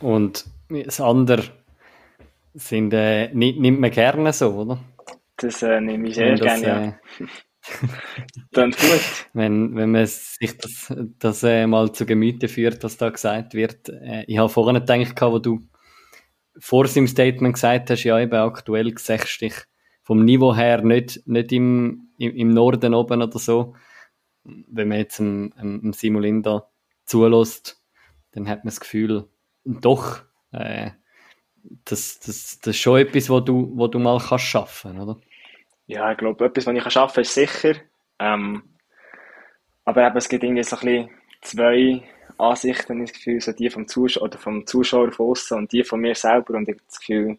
Und 0.00 0.46
das 0.70 0.98
andere 0.98 1.59
sind, 2.54 2.92
äh, 2.92 3.32
nimmt 3.32 3.80
man 3.80 3.90
gerne 3.90 4.32
so, 4.32 4.54
oder? 4.54 4.78
Das 5.36 5.62
äh, 5.62 5.80
nehme 5.80 6.08
ich 6.08 6.14
sehr 6.14 6.34
gerne, 6.34 6.66
ja. 6.66 6.86
Äh, 6.86 7.26
Dann 8.52 8.70
gut. 8.70 9.28
Wenn, 9.32 9.74
wenn 9.76 9.90
man 9.90 10.06
sich 10.06 10.56
das, 10.56 10.94
das 11.18 11.42
äh, 11.42 11.66
mal 11.66 11.92
zu 11.92 12.06
Gemüte 12.06 12.48
führt, 12.48 12.82
was 12.82 12.96
da 12.96 13.10
gesagt 13.10 13.54
wird. 13.54 13.88
Äh, 13.88 14.24
ich 14.26 14.38
habe 14.38 14.48
vorhin 14.48 14.84
gedacht, 14.84 15.20
wo 15.20 15.38
du 15.38 15.60
vor 16.58 16.86
seinem 16.86 17.06
Statement 17.06 17.54
gesagt 17.54 17.90
hast, 17.90 18.04
ja 18.04 18.18
eben 18.18 18.34
aktuell 18.34 18.96
sechst 18.98 19.40
dich 19.40 19.54
vom 20.02 20.24
Niveau 20.24 20.54
her 20.54 20.82
nicht, 20.82 21.26
nicht 21.26 21.52
im, 21.52 22.10
im, 22.18 22.34
im 22.34 22.50
Norden 22.50 22.94
oben 22.94 23.22
oder 23.22 23.38
so. 23.38 23.74
Wenn 24.44 24.88
man 24.88 24.98
jetzt 24.98 25.20
einem, 25.20 25.52
einem 25.56 25.92
Simulinda 25.92 26.68
zulässt, 27.04 27.82
dann 28.32 28.48
hat 28.48 28.64
man 28.64 28.70
das 28.70 28.80
Gefühl, 28.80 29.28
doch, 29.64 30.22
äh, 30.52 30.90
das, 31.84 32.20
das, 32.20 32.58
das 32.60 32.74
ist 32.74 32.80
schon 32.80 32.98
etwas, 32.98 33.28
wo 33.30 33.40
du, 33.40 33.72
wo 33.74 33.86
du 33.86 33.98
mal 33.98 34.18
kannst 34.18 34.44
schaffen, 34.44 34.98
oder? 35.00 35.16
Ja, 35.86 36.12
ich 36.12 36.18
glaube, 36.18 36.44
etwas, 36.44 36.66
was 36.66 36.74
ich 36.74 36.96
arbeiten 36.96 37.14
kann, 37.14 37.22
ist 37.22 37.34
sicher. 37.34 37.74
Ähm, 38.18 38.62
aber 39.84 40.06
eben, 40.06 40.16
es 40.16 40.28
gibt 40.28 40.44
irgendwie 40.44 40.62
so 40.62 40.76
ein 40.76 40.80
bisschen 40.80 41.10
zwei 41.40 42.02
Ansichten, 42.38 43.02
ich 43.02 43.10
das 43.10 43.18
Gefühl, 43.18 43.40
so 43.40 43.52
die 43.52 43.70
vom 43.70 43.88
Zuschauer 43.88 44.24
oder 44.24 44.38
vom 44.38 44.66
Zuschauer 44.66 45.12
von 45.12 45.30
außen 45.30 45.58
und 45.58 45.72
die 45.72 45.84
von 45.84 46.00
mir 46.00 46.14
selber. 46.14 46.54
Und 46.54 46.68
ich 46.68 46.74
habe 46.74 46.84
das 46.86 47.00
Gefühl, 47.00 47.38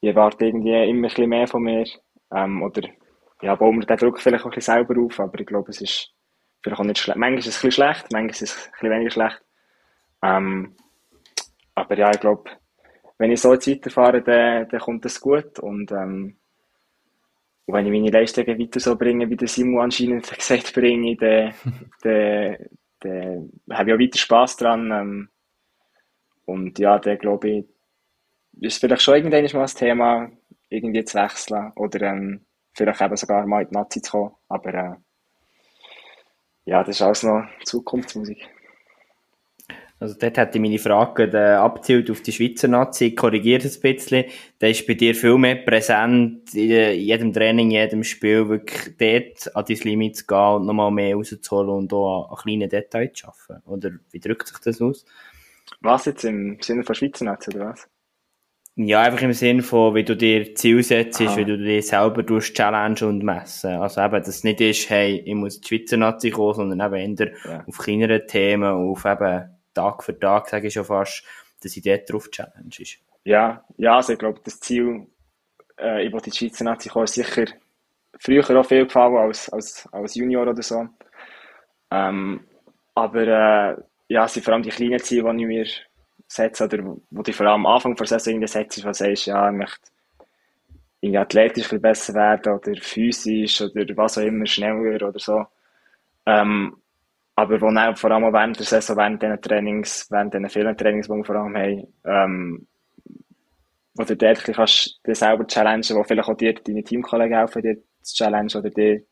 ich 0.00 0.08
erwarte 0.08 0.46
irgendwie 0.46 0.72
immer 0.72 0.84
ein 0.84 1.02
bisschen 1.02 1.28
mehr 1.28 1.48
von 1.48 1.62
mir. 1.62 1.86
Ähm, 2.32 2.62
oder 2.62 2.88
ja, 3.42 3.54
bauen 3.54 3.78
wir 3.78 3.86
den 3.86 3.96
Druck 3.96 4.20
vielleicht 4.20 4.44
auch 4.44 4.48
ein 4.48 4.54
bisschen 4.54 4.74
selber 4.74 5.00
auf, 5.00 5.20
aber 5.20 5.40
ich 5.40 5.46
glaube, 5.46 5.70
es 5.70 5.80
ist 5.80 6.12
vielleicht 6.62 6.80
auch 6.80 6.84
nicht 6.84 6.98
schlecht. 6.98 7.18
Manchmal 7.18 7.38
ist 7.38 7.46
es 7.46 7.56
ein 7.56 7.68
bisschen 7.68 7.72
schlecht, 7.72 8.12
manchmal 8.12 8.30
ist 8.30 8.42
es 8.42 8.66
ein 8.66 8.72
bisschen 8.72 8.90
weniger 8.90 9.10
schlecht. 9.10 9.42
Ähm, 10.22 10.76
aber 11.74 11.98
ja, 11.98 12.10
ich 12.10 12.20
glaube, 12.20 12.50
wenn 13.18 13.30
ich 13.30 13.40
so 13.40 13.52
jetzt 13.52 13.68
weiterfahre, 13.68 14.22
dann, 14.22 14.68
dann 14.68 14.80
kommt 14.80 15.04
es 15.06 15.20
gut. 15.20 15.58
Und 15.58 15.92
ähm, 15.92 16.36
wenn 17.66 17.86
ich 17.86 17.92
meine 17.92 18.10
Leistungen 18.10 18.58
weiter 18.58 18.80
so 18.80 18.96
bringe, 18.96 19.28
wie 19.30 19.36
der 19.36 19.48
Simon 19.48 19.84
anscheinend 19.84 20.30
gesagt 20.36 20.74
bringe, 20.74 21.16
dann, 21.16 21.54
dann, 22.02 22.56
dann 23.00 23.52
habe 23.70 23.90
ich 23.90 23.94
auch 23.94 24.00
weiter 24.00 24.18
Spass 24.18 24.56
dran. 24.56 24.90
Ähm, 24.90 25.28
und 26.46 26.78
ja, 26.78 26.98
dann 26.98 27.18
glaube 27.18 27.48
ich, 27.48 27.64
ist 28.60 28.80
vielleicht 28.80 29.02
schon 29.02 29.14
irgendwann 29.14 29.44
mal 29.44 29.62
das 29.62 29.74
Thema, 29.74 30.30
irgendwie 30.68 31.04
zu 31.04 31.18
wechseln 31.18 31.72
oder 31.76 32.00
ähm, 32.02 32.44
vielleicht 32.72 33.00
eben 33.00 33.16
sogar 33.16 33.46
mal 33.46 33.62
in 33.62 33.68
die 33.68 33.74
Nazi 33.74 34.02
zu 34.02 34.10
kommen. 34.12 34.34
Aber 34.48 34.74
äh, 34.74 34.94
ja, 36.66 36.82
das 36.82 36.96
ist 36.96 37.02
alles 37.02 37.22
noch 37.22 37.46
Zukunftsmusik. 37.64 38.48
Also 40.04 40.16
dort 40.18 40.36
hätte 40.36 40.58
ich 40.58 40.60
meine 40.60 40.78
Frage 40.78 41.30
äh, 41.32 41.54
abzielt 41.54 42.10
auf 42.10 42.20
die 42.20 42.30
Schweizer 42.30 42.68
Nazi, 42.68 43.14
korrigiert 43.14 43.64
ein 43.64 43.80
bisschen. 43.80 44.26
Da 44.58 44.66
ist 44.66 44.86
bei 44.86 44.92
dir 44.92 45.14
viel 45.14 45.38
mehr 45.38 45.54
präsent, 45.54 46.54
in 46.54 47.00
jedem 47.00 47.32
Training, 47.32 47.70
in 47.70 47.76
jedem 47.76 48.04
Spiel, 48.04 48.46
wirklich 48.50 48.98
dort 48.98 49.56
an 49.56 49.64
dein 49.66 49.78
Limit 49.78 50.16
zu 50.16 50.26
gehen 50.26 50.56
und 50.56 50.66
nochmal 50.66 50.90
mehr 50.90 51.14
rauszuholen 51.14 51.70
und 51.70 51.92
auch 51.94 52.30
an 52.30 52.36
kleinen 52.36 52.68
Details 52.68 53.14
zu 53.14 53.28
arbeiten. 53.28 53.66
Oder 53.66 53.92
wie 54.10 54.20
drückt 54.20 54.46
sich 54.46 54.58
das 54.58 54.82
aus? 54.82 55.06
Was 55.80 56.04
jetzt 56.04 56.24
im 56.24 56.58
Sinne 56.60 56.84
von 56.84 56.94
Schweizer 56.94 57.24
Nazi, 57.24 57.48
oder 57.54 57.70
was? 57.70 57.88
Ja, 58.76 59.00
einfach 59.00 59.22
im 59.22 59.32
Sinne 59.32 59.62
von, 59.62 59.94
wie 59.94 60.04
du 60.04 60.14
dir 60.14 60.54
Ziel 60.54 60.82
setzt, 60.82 61.18
Aha. 61.22 61.34
wie 61.38 61.46
du 61.46 61.56
dir 61.56 61.82
selber 61.82 62.22
durch 62.22 62.52
Challenge 62.52 63.08
und 63.08 63.22
messen. 63.22 63.70
Also 63.70 64.02
eben, 64.02 64.16
dass 64.16 64.28
es 64.28 64.44
nicht 64.44 64.60
ist, 64.60 64.90
hey, 64.90 65.22
ich 65.24 65.34
muss 65.34 65.62
die 65.62 65.68
Schweizer 65.68 65.96
Nazi 65.96 66.28
kommen, 66.28 66.54
sondern 66.54 66.92
eben 66.92 67.16
eher 67.16 67.32
ja. 67.46 67.64
auf 67.66 67.78
kleinere 67.78 68.26
Themen, 68.26 68.68
auf 68.68 69.06
eben 69.06 69.53
Tag 69.74 70.02
für 70.02 70.18
Tag, 70.18 70.48
sage 70.48 70.68
ich 70.68 70.74
schon 70.74 70.84
fast, 70.84 71.24
dass 71.62 71.76
ich 71.76 71.82
dort 71.82 72.10
drauf 72.10 72.30
challenge 72.30 72.76
ist. 72.78 72.98
Ja, 73.24 73.64
ja, 73.76 73.96
also 73.96 74.12
ich 74.12 74.18
glaube, 74.18 74.40
das 74.44 74.60
Ziel, 74.60 75.06
äh, 75.78 76.06
ich 76.06 76.22
die 76.22 76.30
Schweizer 76.30 76.64
Nazi 76.64 76.88
kommen, 76.88 77.04
ist 77.04 77.14
sicher 77.14 77.46
früher 78.18 78.60
auch 78.60 78.66
viel 78.66 78.84
gefallen 78.84 79.16
als, 79.16 79.48
als, 79.50 79.88
als 79.92 80.14
Junior 80.14 80.46
oder 80.46 80.62
so. 80.62 80.88
Ähm, 81.90 82.46
aber 82.94 83.22
äh, 83.22 83.76
ja, 84.08 84.24
es 84.24 84.34
sind 84.34 84.44
vor 84.44 84.54
allem 84.54 84.62
die 84.62 84.70
kleinen 84.70 84.98
Ziele, 84.98 85.34
die 85.34 85.42
ich 85.42 85.46
mir 85.46 85.66
setze, 86.28 86.64
oder 86.64 86.96
wo 87.10 87.22
ich 87.26 87.36
vor 87.36 87.46
allem 87.46 87.66
am 87.66 87.74
Anfang 87.74 87.96
der 87.96 88.06
Saison 88.06 88.46
setze, 88.46 88.82
du 88.82 88.92
sagst, 88.92 89.26
ja, 89.26 89.50
ich 89.50 89.56
möchte 89.56 89.90
irgendwie 91.00 91.18
athletisch 91.18 91.72
ein 91.72 91.82
besser 91.82 92.14
werden 92.14 92.54
oder 92.54 92.80
physisch 92.80 93.60
oder 93.60 93.96
was 93.96 94.18
auch 94.18 94.22
immer, 94.22 94.46
schneller 94.46 95.06
oder 95.06 95.18
so. 95.18 95.44
Ähm, 96.26 96.76
aber 97.36 97.60
wo 97.60 97.66
auch 97.66 97.98
vor 97.98 98.10
allem 98.10 98.32
während 98.32 98.58
der 98.58 98.66
Saison, 98.66 98.96
während 98.96 99.22
diesen 99.22 99.40
Trainings, 99.40 100.06
während 100.10 100.34
diesen 100.34 100.48
vielen 100.48 100.76
Trainings, 100.76 101.06
die 101.06 101.12
wir 101.12 101.24
vor 101.24 101.36
allem 101.36 101.56
haben, 101.56 101.86
ähm, 102.04 102.66
wo 103.94 104.04
du 104.04 104.16
dort 104.16 104.44
kannst 104.44 105.00
dir 105.06 105.14
selber 105.14 105.46
challengen, 105.46 105.96
wo 105.96 106.04
vielleicht 106.04 106.28
auch 106.28 106.36
dir 106.36 106.54
deine 106.54 106.82
Teamkollegen 106.82 107.36
helfen, 107.36 107.62
dir 107.62 107.76
zu 108.02 108.14
challengen 108.14 108.50
oder 108.56 108.70
dir 108.70 109.02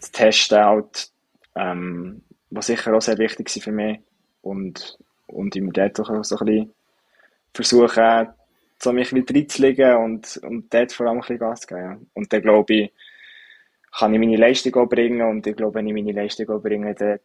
zu 0.00 0.12
testen, 0.12 0.64
halt, 0.64 1.10
ähm, 1.56 2.22
was 2.50 2.66
sicher 2.66 2.94
auch 2.94 3.02
sehr 3.02 3.18
wichtig 3.18 3.54
ist 3.54 3.62
für 3.62 3.72
mich. 3.72 4.00
Und, 4.42 4.98
und 5.26 5.54
ich 5.54 5.62
mir 5.62 5.72
dort 5.72 5.98
auch 6.00 6.24
so 6.24 6.38
ein 6.38 6.46
bisschen 6.46 6.74
versuchen, 7.52 8.28
so 8.80 8.92
mich 8.92 9.12
wieder 9.12 9.34
reinzulegen 9.34 9.96
und, 9.96 10.36
und 10.44 10.72
dort 10.72 10.92
vor 10.92 11.06
allem 11.06 11.16
ein 11.16 11.20
bisschen 11.20 11.38
Gas 11.38 11.60
zu 11.62 11.66
geben. 11.68 11.80
Ja. 11.80 11.98
Und 12.14 12.32
dann 12.32 12.42
glaube 12.42 12.74
ich, 12.74 12.92
kann 13.92 14.14
ich 14.14 14.20
meine 14.20 14.36
Leistung 14.36 14.74
auch 14.76 14.86
bringen 14.86 15.22
und 15.22 15.46
ich 15.46 15.56
glaube, 15.56 15.74
wenn 15.74 15.86
ich 15.86 15.94
meine 15.94 16.12
Leistung 16.12 16.48
auch 16.50 16.62
bringe, 16.62 16.94
dann 16.94 17.18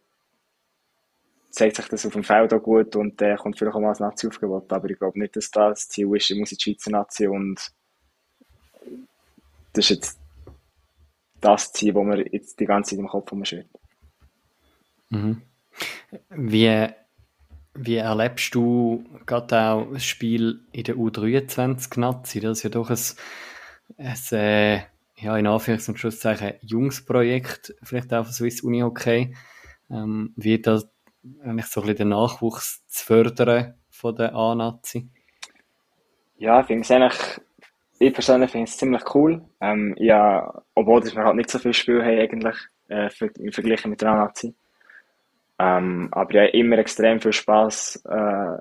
zeigt 1.50 1.76
sich 1.76 1.86
das 1.88 2.04
auf 2.06 2.12
dem 2.12 2.24
Feld 2.24 2.52
auch 2.52 2.62
gut 2.62 2.96
und 2.96 3.20
dann 3.20 3.32
äh, 3.32 3.36
kommt 3.36 3.58
vielleicht 3.58 3.76
auch 3.76 3.80
mal 3.80 3.92
ein 3.92 3.96
Nazi-Aufgebot, 3.98 4.72
aber 4.72 4.90
ich 4.90 4.98
glaube 4.98 5.18
nicht, 5.18 5.36
dass 5.36 5.50
das 5.50 5.80
das 5.80 5.88
Ziel 5.88 6.14
ist, 6.16 6.30
ich 6.30 6.38
muss 6.38 6.52
in 6.52 6.58
die 6.58 6.62
Schweizer 6.62 6.90
Nazi 6.90 7.26
und 7.28 7.60
das 9.72 9.84
ist 9.84 9.90
jetzt 9.90 10.20
das 11.40 11.72
Ziel, 11.72 11.92
das 11.92 12.04
mir 12.04 12.26
jetzt 12.32 12.58
die 12.58 12.66
ganze 12.66 12.90
Zeit 12.90 12.98
im 12.98 13.08
Kopf 13.08 13.30
rumschwirrt. 13.30 13.68
Mhm. 15.10 15.42
Wie, 16.30 16.88
wie 17.74 17.96
erlebst 17.96 18.54
du 18.54 19.04
gerade 19.26 19.60
auch 19.60 19.92
das 19.92 20.04
Spiel 20.04 20.60
in 20.72 20.84
der 20.84 20.96
U23-Nazi? 20.96 22.40
Das 22.40 22.58
ist 22.58 22.62
ja 22.64 22.70
doch 22.70 22.90
ein, 22.90 22.98
ein 23.98 24.38
äh, 24.38 24.82
ja, 25.16 25.36
in 25.36 25.46
Anführungs- 25.46 25.88
und 25.88 25.98
Schlusszeichen 25.98 26.54
Jungsprojekt, 26.60 27.74
vielleicht 27.82 28.12
auch 28.12 28.24
von 28.24 28.32
Swiss 28.32 28.62
Uni 28.62 28.80
Hockey. 28.80 29.34
Ähm, 29.90 30.32
wie 30.36 30.60
das 30.60 30.88
eigentlich 31.42 31.66
so 31.66 31.80
ein 31.80 31.86
bisschen 31.86 31.96
den 31.96 32.08
Nachwuchs 32.08 32.86
zu 32.86 33.04
fördern 33.04 33.74
von 33.90 34.14
der 34.16 34.34
A-Nazi? 34.34 35.08
Ja, 36.36 36.60
ich 36.60 36.66
finde 36.66 36.82
es 36.82 36.90
eigentlich, 36.90 37.40
ich 37.98 38.12
persönlich 38.12 38.50
finde 38.50 38.64
es 38.64 38.76
ziemlich 38.76 39.14
cool. 39.14 39.42
Ähm, 39.60 39.94
ja, 39.98 40.62
obwohl 40.74 41.02
wir 41.04 41.24
halt 41.24 41.36
nicht 41.36 41.50
so 41.50 41.58
viel 41.58 41.74
Spiel 41.74 42.02
haben 42.02 42.18
eigentlich, 42.18 42.56
äh, 42.88 43.08
im 43.38 43.52
Vergleich 43.52 43.86
mit 43.86 44.00
der 44.00 44.10
A-Nazi. 44.10 44.54
Ähm, 45.58 46.08
aber 46.10 46.34
ja, 46.34 46.44
immer 46.46 46.78
extrem 46.78 47.20
viel 47.20 47.32
Spass, 47.32 48.02
äh, 48.06 48.58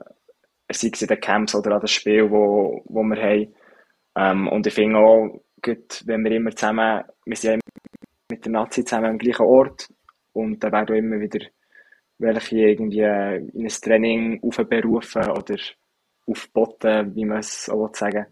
sei 0.71 0.89
es 0.93 1.01
in 1.01 1.07
den 1.07 1.19
Camps 1.19 1.55
oder 1.55 1.75
an 1.75 1.81
den 1.81 1.87
Spielen, 1.87 2.29
wo, 2.29 2.83
wo 2.85 3.03
wir 3.03 3.21
haben. 3.21 3.55
Ähm, 4.15 4.47
und 4.47 4.67
ich 4.67 4.73
finde 4.73 4.99
auch, 4.99 5.41
gut, 5.63 6.03
wenn 6.05 6.23
wir 6.23 6.31
immer 6.31 6.51
zusammen, 6.51 7.03
wir 7.25 7.35
sind 7.35 7.51
ja 7.51 7.59
mit 8.29 8.45
der 8.45 8.51
Nazi 8.51 8.83
zusammen 8.83 9.11
am 9.11 9.17
gleichen 9.17 9.45
Ort 9.45 9.87
und 10.33 10.63
da 10.63 10.71
werden 10.71 10.89
auch 10.89 10.97
immer 10.97 11.19
wieder 11.19 11.45
welche 12.19 12.57
irgendwie 12.57 12.99
in 12.99 13.65
ein 13.65 13.67
Training 13.67 14.41
aufberufen 14.43 15.29
oder 15.29 15.55
aufboten, 16.27 17.15
wie 17.15 17.25
man 17.25 17.39
es 17.39 17.69
auch 17.69 17.93
sagen 17.93 18.25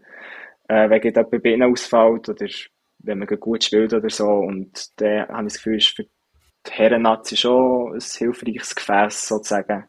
äh, 0.68 0.88
wenn 0.88 1.02
jemand 1.02 1.30
bei 1.30 1.50
ihnen 1.50 1.70
ausfällt 1.70 2.28
oder 2.28 2.46
wenn 3.00 3.18
man 3.18 3.28
gut 3.28 3.64
spielt 3.64 3.92
oder 3.92 4.08
so 4.08 4.26
und 4.26 5.00
dann 5.00 5.28
habe 5.28 5.46
ich 5.46 5.54
das 5.54 5.56
Gefühl, 5.56 5.76
ist 5.76 5.88
für 5.88 6.04
die 6.04 6.70
Herren-Nazi 6.70 7.36
schon 7.36 7.94
ein 7.94 8.00
hilfreiches 8.00 8.74
Gefäß 8.74 9.28
sozusagen, 9.28 9.84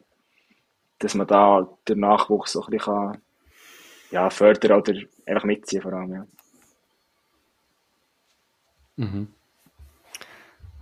dass 0.98 1.14
man 1.14 1.26
da 1.26 1.66
den 1.88 2.00
Nachwuchs 2.00 2.52
so 2.52 2.62
ein 2.64 2.70
bisschen 2.70 3.22
ja, 4.10 4.28
fördern 4.30 4.80
oder 4.80 4.94
einfach 5.26 5.44
mitziehen 5.44 5.82
vor 5.82 5.92
allem, 5.92 6.12
ja. 6.12 6.26
Mhm. 8.96 9.28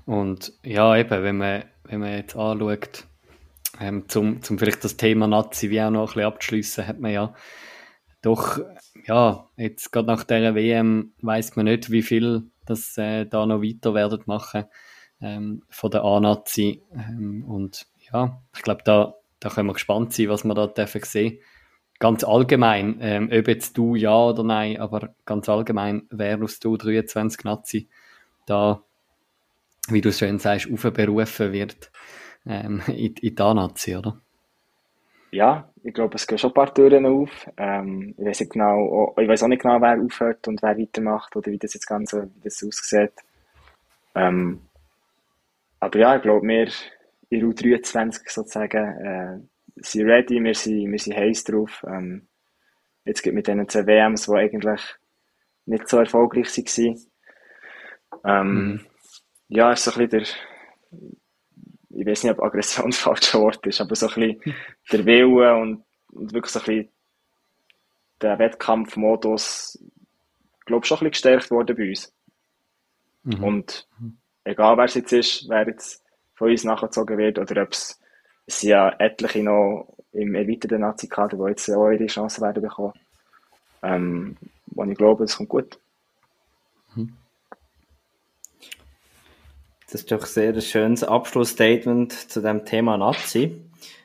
Und 0.05 0.53
ja, 0.65 0.97
eben, 0.97 1.23
wenn 1.23 1.37
man, 1.37 1.65
wenn 1.85 2.01
man 2.01 2.13
jetzt 2.13 2.37
anschaut, 2.37 3.07
ähm, 3.81 4.09
zum, 4.09 4.43
zum 4.43 4.59
vielleicht 4.59 4.85
das 4.85 4.97
Thema 4.97 5.27
Nazi 5.27 5.71
wie 5.71 5.81
auch 5.81 5.91
noch 5.91 6.01
ein 6.01 6.07
bisschen 6.07 6.25
abzuschliessen, 6.25 6.87
hat 6.87 7.01
man 7.01 7.13
ja 7.13 7.35
doch, 8.23 8.61
ja, 9.05 9.49
jetzt 9.57 9.91
gerade 9.91 10.07
nach 10.07 10.25
der 10.25 10.55
WM 10.55 11.13
weiß 11.23 11.57
man 11.57 11.65
nicht, 11.65 11.91
wie 11.91 12.03
viel 12.03 12.45
das 12.65 12.97
äh, 12.97 13.27
da 13.27 13.45
noch 13.47 13.63
weiter 13.63 13.95
werden 13.95 14.23
machen 14.27 14.65
ähm, 15.21 15.63
von 15.69 15.91
der 15.91 16.05
A-Nazi. 16.05 16.83
Ähm, 16.95 17.45
und 17.45 17.87
ja, 18.13 18.41
ich 18.55 18.63
glaube, 18.63 18.83
da, 18.85 19.15
da 19.41 19.49
können 19.49 19.69
wir 19.69 19.75
gespannt 19.75 20.13
sein, 20.13 20.29
was 20.29 20.45
wir 20.45 20.55
da 20.55 20.69
dürfen 20.69 21.03
sehen. 21.03 21.39
Ganz 21.99 22.25
allgemein, 22.25 22.99
ähm, 23.01 23.31
ob 23.33 23.49
jetzt 23.49 23.77
du 23.77 23.97
ja 23.97 24.17
oder 24.17 24.45
nein, 24.45 24.79
aber 24.79 25.15
ganz 25.25 25.49
allgemein, 25.49 26.03
wer 26.11 26.41
aus 26.43 26.61
der 26.61 26.71
U23 26.73 27.41
Nazi 27.45 27.89
da, 28.47 28.82
wie 29.88 30.01
du 30.01 30.12
schön 30.12 30.38
sagst, 30.38 30.70
aufberufen 30.72 31.53
wird 31.53 31.90
ähm, 32.47 32.82
in, 32.86 33.14
in 33.14 33.34
die 33.34 33.43
A-Nazi, 33.43 33.97
oder? 33.97 34.20
Ja, 35.30 35.70
ich 35.82 35.95
glaube, 35.95 36.16
es 36.16 36.26
gehen 36.26 36.36
schon 36.36 36.51
ein 36.51 36.55
paar 36.55 36.74
Türen 36.74 37.07
auf. 37.07 37.49
Ähm, 37.57 38.14
ich 38.18 38.24
weiß 38.24 38.49
genau, 38.51 39.14
ich 39.18 39.26
weiß 39.26 39.43
auch 39.43 39.49
nicht 39.49 39.62
genau, 39.62 39.80
wer 39.80 39.99
aufhört 39.99 40.47
und 40.47 40.62
wer 40.62 40.78
weitermacht 40.78 41.34
oder 41.34 41.51
wie 41.51 41.59
das 41.59 41.74
jetzt 41.74 41.86
Ganze, 41.86 42.30
wie 42.34 42.40
das 42.45 42.62
aussieht. 42.62 43.12
Ähm, 44.14 44.61
aber 45.80 45.99
ja, 45.99 46.16
ich 46.16 46.22
glaube, 46.22 46.47
wir 46.47 46.68
in 47.30 47.51
U23 47.51 48.30
sozusagen 48.30 48.99
äh, 49.05 49.38
sind 49.76 50.07
ready, 50.07 50.43
wir 50.45 50.55
sind, 50.55 50.93
wir 50.93 50.99
sind 50.99 51.16
heiß 51.16 51.45
drauf. 51.45 51.82
Ähm, 51.88 52.28
jetzt 53.05 53.22
gibt 53.22 53.34
mit 53.34 53.47
diesen 53.47 53.68
zwei 53.68 53.86
WMs, 53.86 54.26
die 54.26 54.32
eigentlich 54.32 54.80
nicht 55.64 55.88
so 55.88 55.99
erfolgreich 55.99 56.47
waren. 56.57 57.07
Ähm, 58.25 58.55
mhm. 58.55 58.81
Ja, 59.49 59.73
ist 59.73 59.85
so 59.85 59.93
ein 59.93 60.09
bisschen 60.09 60.25
der, 60.91 62.01
ich 62.01 62.07
weiß 62.07 62.25
nicht, 62.25 62.33
ob 62.33 62.43
Aggression 62.43 62.87
das 62.91 62.99
falsche 62.99 63.39
Wort 63.39 63.67
ist, 63.67 63.81
aber 63.81 63.95
so 63.95 64.09
ein 64.09 64.15
bisschen 64.15 64.55
der 64.93 65.07
Wille 65.07 65.55
und, 65.57 65.85
und 66.13 66.33
wirklich 66.33 66.53
so 66.53 66.61
ein 66.61 66.67
bisschen 66.67 66.89
der 68.21 68.39
Wettkampfmodus, 68.39 69.79
glaube 70.65 70.85
ich, 70.85 70.89
schon 70.89 70.97
ein 70.97 70.99
bisschen 70.99 71.11
gestärkt 71.11 71.51
worden 71.51 71.77
bei 71.77 71.89
uns. 71.89 72.15
Mhm. 73.25 73.45
Und 73.45 73.89
egal 74.45 74.77
wer 74.77 74.85
es 74.85 74.95
jetzt 74.95 75.13
ist, 75.13 75.49
wer 75.49 75.67
jetzt 75.67 76.05
von 76.35 76.51
uns 76.51 76.65
nachgezogen 76.65 77.19
wird 77.19 77.39
oder 77.39 77.63
ob 77.63 77.73
es, 77.73 78.01
es 78.47 78.61
sind 78.61 78.71
ja 78.71 78.91
etliche 78.99 79.43
noch 79.43 79.97
im 80.13 80.35
erweiterten 80.35 80.81
Nazi-Kader, 80.81 81.37
die 81.37 81.51
jetzt 81.51 81.71
auch 81.71 81.91
ihre 81.91 82.07
Chance 82.07 82.41
werden 82.41 82.63
bekommen. 82.63 82.93
Ähm, 83.83 84.37
wo 84.67 84.85
ich 84.85 84.97
glaube, 84.97 85.25
es 85.25 85.37
kommt 85.37 85.49
gut. 85.49 85.79
Mhm. 86.95 87.17
Das 89.93 90.01
ist 90.01 90.11
doch 90.11 90.24
sehr 90.24 90.55
ein 90.55 90.62
schönes 90.62 91.05
Abschlussstatement 91.05 92.14
zu 92.14 92.40
dem 92.40 92.64
Thema 92.64 92.97
Nazi. 92.97 93.61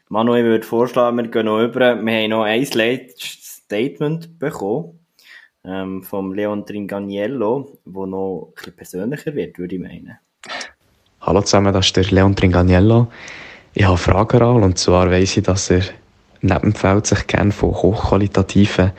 Manuel 0.09 0.43
würde 0.43 0.67
vorschlagen, 0.67 1.15
wir 1.15 1.29
gehen 1.29 1.45
noch 1.45 1.63
über. 1.63 1.95
Wir 1.95 2.13
haben 2.23 2.29
noch 2.29 2.43
ein 2.43 2.67
letztes 2.73 3.61
Statement 3.63 4.37
bekommen 4.37 4.99
ähm, 5.63 6.03
vom 6.03 6.33
Leon 6.33 6.65
Tringaniello, 6.65 7.79
wo 7.85 8.05
noch 8.05 8.49
ein 8.49 8.53
bisschen 8.55 8.75
persönlicher 8.75 9.33
wird, 9.33 9.57
würde 9.59 9.75
ich 9.75 9.81
meinen. 9.81 10.17
Hallo 11.21 11.41
zusammen, 11.41 11.71
das 11.71 11.85
ist 11.85 11.95
der 11.95 12.03
Leon 12.03 12.35
Tringaniello. 12.35 13.07
Ich 13.73 13.85
habe 13.85 13.97
Fragen 13.97 14.41
an 14.41 14.63
und 14.63 14.77
zwar 14.77 15.09
weiss 15.09 15.37
ich, 15.37 15.43
dass 15.43 15.69
er 15.69 15.83
neben 16.41 16.73
dem 16.73 16.75
Feld 16.75 17.07
sich 17.07 17.25
gerne 17.27 17.53
von 17.53 17.69
hochqualitativen 17.69 18.91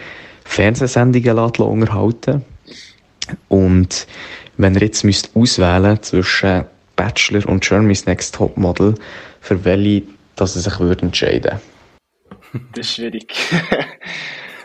Fernsehsendungen 0.42 1.38
unterhalten 1.38 2.46
Und 3.48 4.06
wenn 4.56 4.74
er 4.74 4.82
jetzt 4.84 5.04
auswählen 5.34 6.02
zwischen 6.02 6.64
Bachelor 6.98 7.48
und 7.48 7.62
Germany's 7.62 8.06
Next 8.06 8.34
Topmodel, 8.34 8.96
für 9.40 9.64
welche 9.64 10.02
dass 10.34 10.56
er 10.56 10.62
sich 10.62 10.80
würde 10.80 11.02
entscheiden 11.02 11.60
Das 12.72 12.86
ist 12.86 12.94
schwierig. 12.94 13.34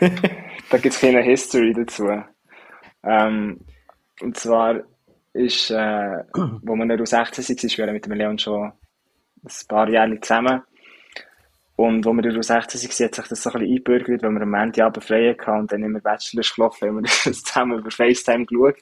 da 0.00 0.78
gibt 0.78 0.94
es 0.94 1.00
keine 1.00 1.22
History 1.22 1.72
dazu. 1.74 2.08
Ähm, 3.02 3.60
und 4.20 4.36
zwar 4.36 4.80
ist, 5.34 5.70
äh, 5.70 6.24
wo 6.62 6.74
wir 6.76 6.84
noch 6.86 7.06
16 7.06 7.44
waren, 7.46 7.86
wir 7.86 7.92
mit 7.92 8.06
dem 8.06 8.12
Leon 8.12 8.38
schon 8.38 8.72
ein 9.44 9.68
paar 9.68 9.88
Jahre 9.90 10.18
zusammen. 10.20 10.62
Und 11.76 12.04
wo 12.06 12.12
wir 12.14 12.24
in 12.24 12.42
16 12.42 12.54
waren, 12.54 12.62
hat 12.62 12.70
sich 12.70 12.88
das 12.88 13.42
so 13.42 13.50
ein 13.50 13.52
bisschen 13.52 13.60
eingebürgert, 13.60 14.22
weil 14.22 14.30
wir 14.30 14.42
am 14.42 14.50
Montagabend 14.50 15.04
frei 15.04 15.36
hatten 15.38 15.60
und 15.60 15.72
dann 15.72 15.82
immer 15.82 16.00
Bachelors 16.00 16.54
gelaufen, 16.54 16.88
haben 16.88 16.96
wir 16.96 17.02
das 17.02 17.22
zusammen 17.44 17.78
über 17.78 17.90
FaceTime 17.90 18.46
geschaut. 18.46 18.76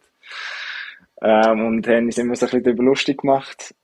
Ähm, 1.23 1.67
und 1.67 1.87
dann 1.87 2.11
sind 2.11 2.29
wir 2.29 2.37
so 2.37 2.47
ein 2.47 2.51
bisschen 2.51 2.65
darüber 2.65 2.83
lustig 2.83 3.21
gemacht. 3.21 3.75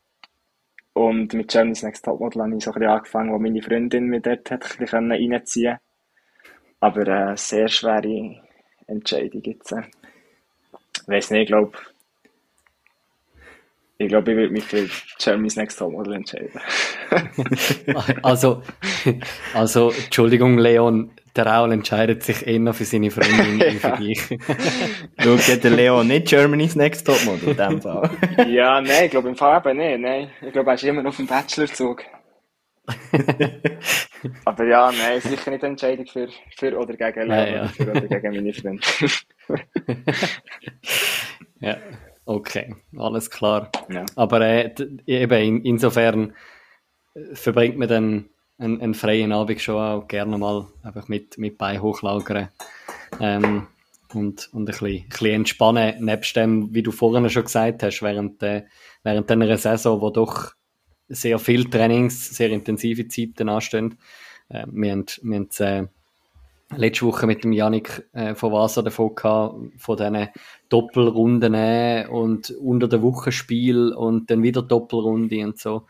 Und 0.92 1.32
mit 1.34 1.48
Germany's 1.48 1.84
Next 1.84 2.04
Topmodel 2.04 2.42
habe 2.42 2.56
ich 2.56 2.64
so 2.64 2.72
ein 2.72 2.74
bisschen 2.74 2.90
angefangen, 2.90 3.32
wo 3.32 3.38
meine 3.38 3.62
Freundin 3.62 4.06
mir 4.06 4.20
dort 4.20 4.50
hat 4.50 4.64
ein 4.64 4.78
bisschen 4.78 5.12
reinziehen 5.12 5.78
konnte. 5.78 5.80
Aber 6.80 7.00
eine 7.02 7.32
äh, 7.32 7.36
sehr 7.36 7.68
schwere 7.68 8.42
Entscheidung 8.88 9.42
jetzt. 9.44 9.72
Ich 9.72 11.08
weiß 11.08 11.30
nicht, 11.30 11.42
ich 11.42 11.46
glaube, 11.46 11.78
ich 13.98 14.08
glaube, 14.08 14.30
ich 14.30 14.36
würde 14.36 14.52
mich 14.52 14.64
für 14.64 14.88
Jeremy's 15.18 15.56
Next 15.56 15.78
Topmodel 15.78 16.14
entscheiden. 16.14 16.60
also, 18.22 18.62
also, 19.54 19.90
Entschuldigung, 19.90 20.58
Leon, 20.58 21.10
der 21.38 21.46
Raul 21.46 21.72
entscheidet 21.72 22.22
sich 22.22 22.46
eher 22.46 22.74
für 22.74 22.84
seine 22.84 23.10
Freundin 23.10 23.60
wie 23.60 23.78
für 23.78 23.96
dich. 23.96 24.20
Schaut 25.18 25.64
der 25.64 25.70
Leon 25.70 26.08
nicht 26.08 26.28
Germany's 26.28 26.74
Next 26.76 27.06
Topmodel 27.06 27.50
in 27.50 27.56
dem 27.56 27.80
Fall? 27.80 28.10
ja, 28.48 28.80
nein, 28.80 29.04
ich 29.04 29.10
glaube 29.10 29.28
im 29.28 29.36
Fall 29.36 29.62
eben 29.64 29.78
nicht. 29.78 30.00
Nein. 30.00 30.30
Ich 30.42 30.52
glaube, 30.52 30.70
er 30.70 30.74
ist 30.74 30.84
immer 30.84 31.02
noch 31.02 31.10
auf 31.10 31.16
dem 31.16 31.26
Bachelor-Zug. 31.26 32.02
Aber 34.44 34.64
ja, 34.64 34.90
nein, 34.90 35.20
sicher 35.20 35.50
nicht 35.50 35.62
eine 35.62 35.72
Entscheidung 35.72 36.06
für, 36.06 36.28
für 36.56 36.76
oder 36.76 36.94
gegen 36.96 37.28
Leon, 37.28 37.30
ja, 37.30 37.46
ja. 37.46 37.68
Für 37.68 37.90
oder 37.90 38.00
gegen 38.00 38.34
meine 38.34 38.52
Freundin. 38.52 38.80
ja. 41.60 41.76
Okay, 42.24 42.74
alles 42.96 43.30
klar. 43.30 43.70
Ja. 43.90 44.04
Aber 44.16 44.40
äh, 44.40 44.74
eben 45.06 45.40
in, 45.40 45.64
insofern 45.64 46.34
verbringt 47.32 47.78
man 47.78 47.88
dann 47.88 48.28
einen, 48.58 48.80
einen, 48.80 48.94
freien 48.94 49.32
Abend 49.32 49.60
schon 49.60 49.76
auch 49.76 50.08
gerne 50.08 50.36
mal 50.38 50.66
einfach 50.82 51.08
mit, 51.08 51.38
mit 51.38 51.58
Bein 51.58 51.80
hochlagern 51.80 52.48
ähm, 53.20 53.66
und, 54.12 54.52
und 54.52 54.62
ein, 54.62 54.64
bisschen, 54.64 54.86
ein 54.88 55.08
bisschen 55.08 55.34
entspannen, 55.34 56.04
nebst 56.04 56.36
dem, 56.36 56.74
wie 56.74 56.82
du 56.82 56.90
vorhin 56.90 57.28
schon 57.30 57.44
gesagt 57.44 57.82
hast, 57.82 58.02
während, 58.02 58.42
äh, 58.42 58.64
während 59.02 59.30
einer 59.30 59.56
Saison, 59.56 60.00
wo 60.00 60.10
doch 60.10 60.52
sehr 61.08 61.38
viele 61.38 61.68
Trainings, 61.68 62.30
sehr 62.30 62.50
intensive 62.50 63.08
Zeiten 63.08 63.48
anstehen. 63.48 63.98
Äh, 64.48 64.66
wir 64.70 64.92
haben, 64.92 65.06
wir 65.22 65.36
haben 65.36 65.48
äh, 65.58 65.88
letzte 66.76 67.06
Woche 67.06 67.26
mit 67.26 67.44
dem 67.44 67.52
Janik 67.52 68.08
äh, 68.12 68.34
von 68.34 68.52
Vasa 68.52 68.82
davon 68.82 69.14
gehabt, 69.14 69.54
von 69.78 69.96
diesen 69.96 70.28
Doppelrunden 70.68 71.54
äh, 71.54 72.06
und 72.10 72.50
unter 72.50 72.88
der 72.88 73.02
Woche 73.02 73.32
Spiel 73.32 73.92
und 73.92 74.30
dann 74.30 74.42
wieder 74.42 74.62
Doppelrunde 74.62 75.44
und 75.44 75.58
so, 75.58 75.86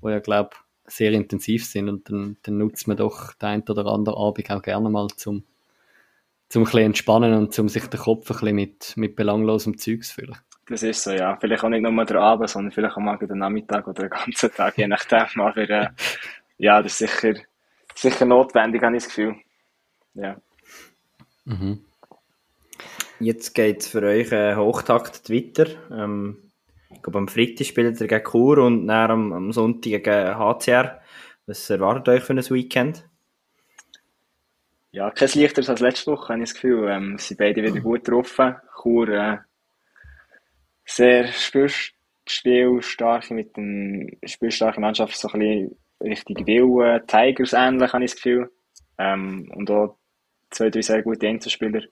wo 0.00 0.08
ja, 0.08 0.20
glaube 0.20 0.50
sehr 0.96 1.12
intensiv 1.12 1.64
sind 1.66 1.88
und 1.88 2.10
dann, 2.10 2.36
dann 2.42 2.58
nutzt 2.58 2.86
man 2.86 2.96
doch 2.96 3.32
den 3.34 3.48
einen 3.48 3.62
oder 3.68 3.86
anderen 3.86 4.18
Abend 4.18 4.50
auch 4.50 4.62
gerne 4.62 4.90
mal 4.90 5.08
zum, 5.16 5.44
zum 6.48 6.62
ein 6.62 6.64
bisschen 6.64 6.80
entspannen 6.80 7.34
und 7.34 7.54
zum 7.54 7.68
sich 7.68 7.86
den 7.86 8.00
Kopf 8.00 8.30
ein 8.30 8.36
bisschen 8.36 8.54
mit, 8.54 8.96
mit 8.96 9.16
belanglosem 9.16 9.78
Zeug 9.78 10.04
zu 10.04 10.14
füllen. 10.14 10.36
Das 10.66 10.82
ist 10.82 11.02
so, 11.02 11.10
ja. 11.10 11.36
Vielleicht 11.36 11.64
auch 11.64 11.68
nicht 11.68 11.82
nur 11.82 12.04
der 12.04 12.20
Abend, 12.20 12.48
sondern 12.48 12.72
vielleicht 12.72 12.96
auch 12.96 13.00
mal 13.00 13.16
den 13.18 13.38
Nachmittag 13.38 13.86
oder 13.88 14.02
den 14.02 14.10
ganzen 14.10 14.52
Tag, 14.52 14.78
je 14.78 14.86
nachdem. 14.86 15.26
Aber 15.40 15.56
äh, 15.56 15.88
ja, 16.58 16.82
das 16.82 17.00
ist 17.00 17.10
sicher, 17.10 17.40
sicher 17.94 18.24
notwendig, 18.24 18.82
habe 18.82 18.96
ich 18.96 19.02
das 19.02 19.14
Gefühl. 19.14 19.36
Ja. 20.14 20.36
Mhm. 21.44 21.84
Jetzt 23.18 23.54
geht 23.54 23.80
es 23.80 23.88
für 23.88 24.02
euch 24.02 24.30
äh, 24.32 24.56
Hochtakt 24.56 25.30
weiter. 25.30 25.66
Ähm, 25.90 26.51
ich 26.94 27.02
glaube, 27.02 27.18
am 27.18 27.28
Freitag 27.28 27.66
spielt 27.66 28.00
ihr 28.00 28.06
gegen 28.06 28.24
Chur 28.24 28.58
und 28.58 28.86
dann 28.86 29.10
am, 29.10 29.32
am 29.32 29.52
Sonntag 29.52 30.04
gegen 30.04 30.38
HCR. 30.38 31.00
Was 31.46 31.68
erwartet 31.70 32.08
euch 32.08 32.22
für 32.22 32.34
ein 32.34 32.38
Weekend? 32.38 33.08
Ja, 34.92 35.10
kein 35.10 35.28
leichteres 35.34 35.70
als 35.70 35.80
letzte 35.80 36.12
Woche, 36.12 36.28
habe 36.28 36.42
ich 36.42 36.50
das 36.50 36.54
Gefühl. 36.54 36.88
Ähm, 36.90 37.16
sind 37.18 37.38
beide 37.38 37.62
wieder 37.62 37.80
gut 37.80 38.04
getroffen. 38.04 38.56
Chur 38.82 39.08
äh, 39.08 39.38
sehr 40.84 41.28
spielstark 42.26 43.30
mit 43.30 43.56
dem 43.56 44.10
spielstarke 44.24 44.80
Mannschaft, 44.80 45.16
so 45.16 45.28
ein 45.28 45.40
bisschen 45.40 45.76
richtig 46.02 46.46
Willen, 46.46 47.06
Tigers 47.06 47.52
ähnlich, 47.54 47.92
habe 47.92 48.04
ich 48.04 48.12
das 48.12 48.22
Gefühl. 48.22 48.50
Ähm, 48.98 49.50
und 49.54 49.70
auch 49.70 49.96
zwei, 50.50 50.70
drei 50.70 50.82
sehr 50.82 51.02
gute 51.02 51.26
Einzelspieler. 51.26 51.82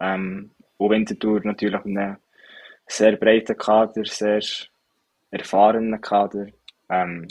Ähm, 0.00 0.52
und 0.78 0.90
Winterthur 0.90 1.40
natürlich 1.44 1.84
mit 1.84 1.98
einem 1.98 2.16
sehr 2.86 3.16
breiten 3.16 3.56
Kader, 3.56 4.04
sehr 4.04 4.40
erfahrenen 5.30 6.00
Kader. 6.00 6.46
Ähm, 6.88 7.28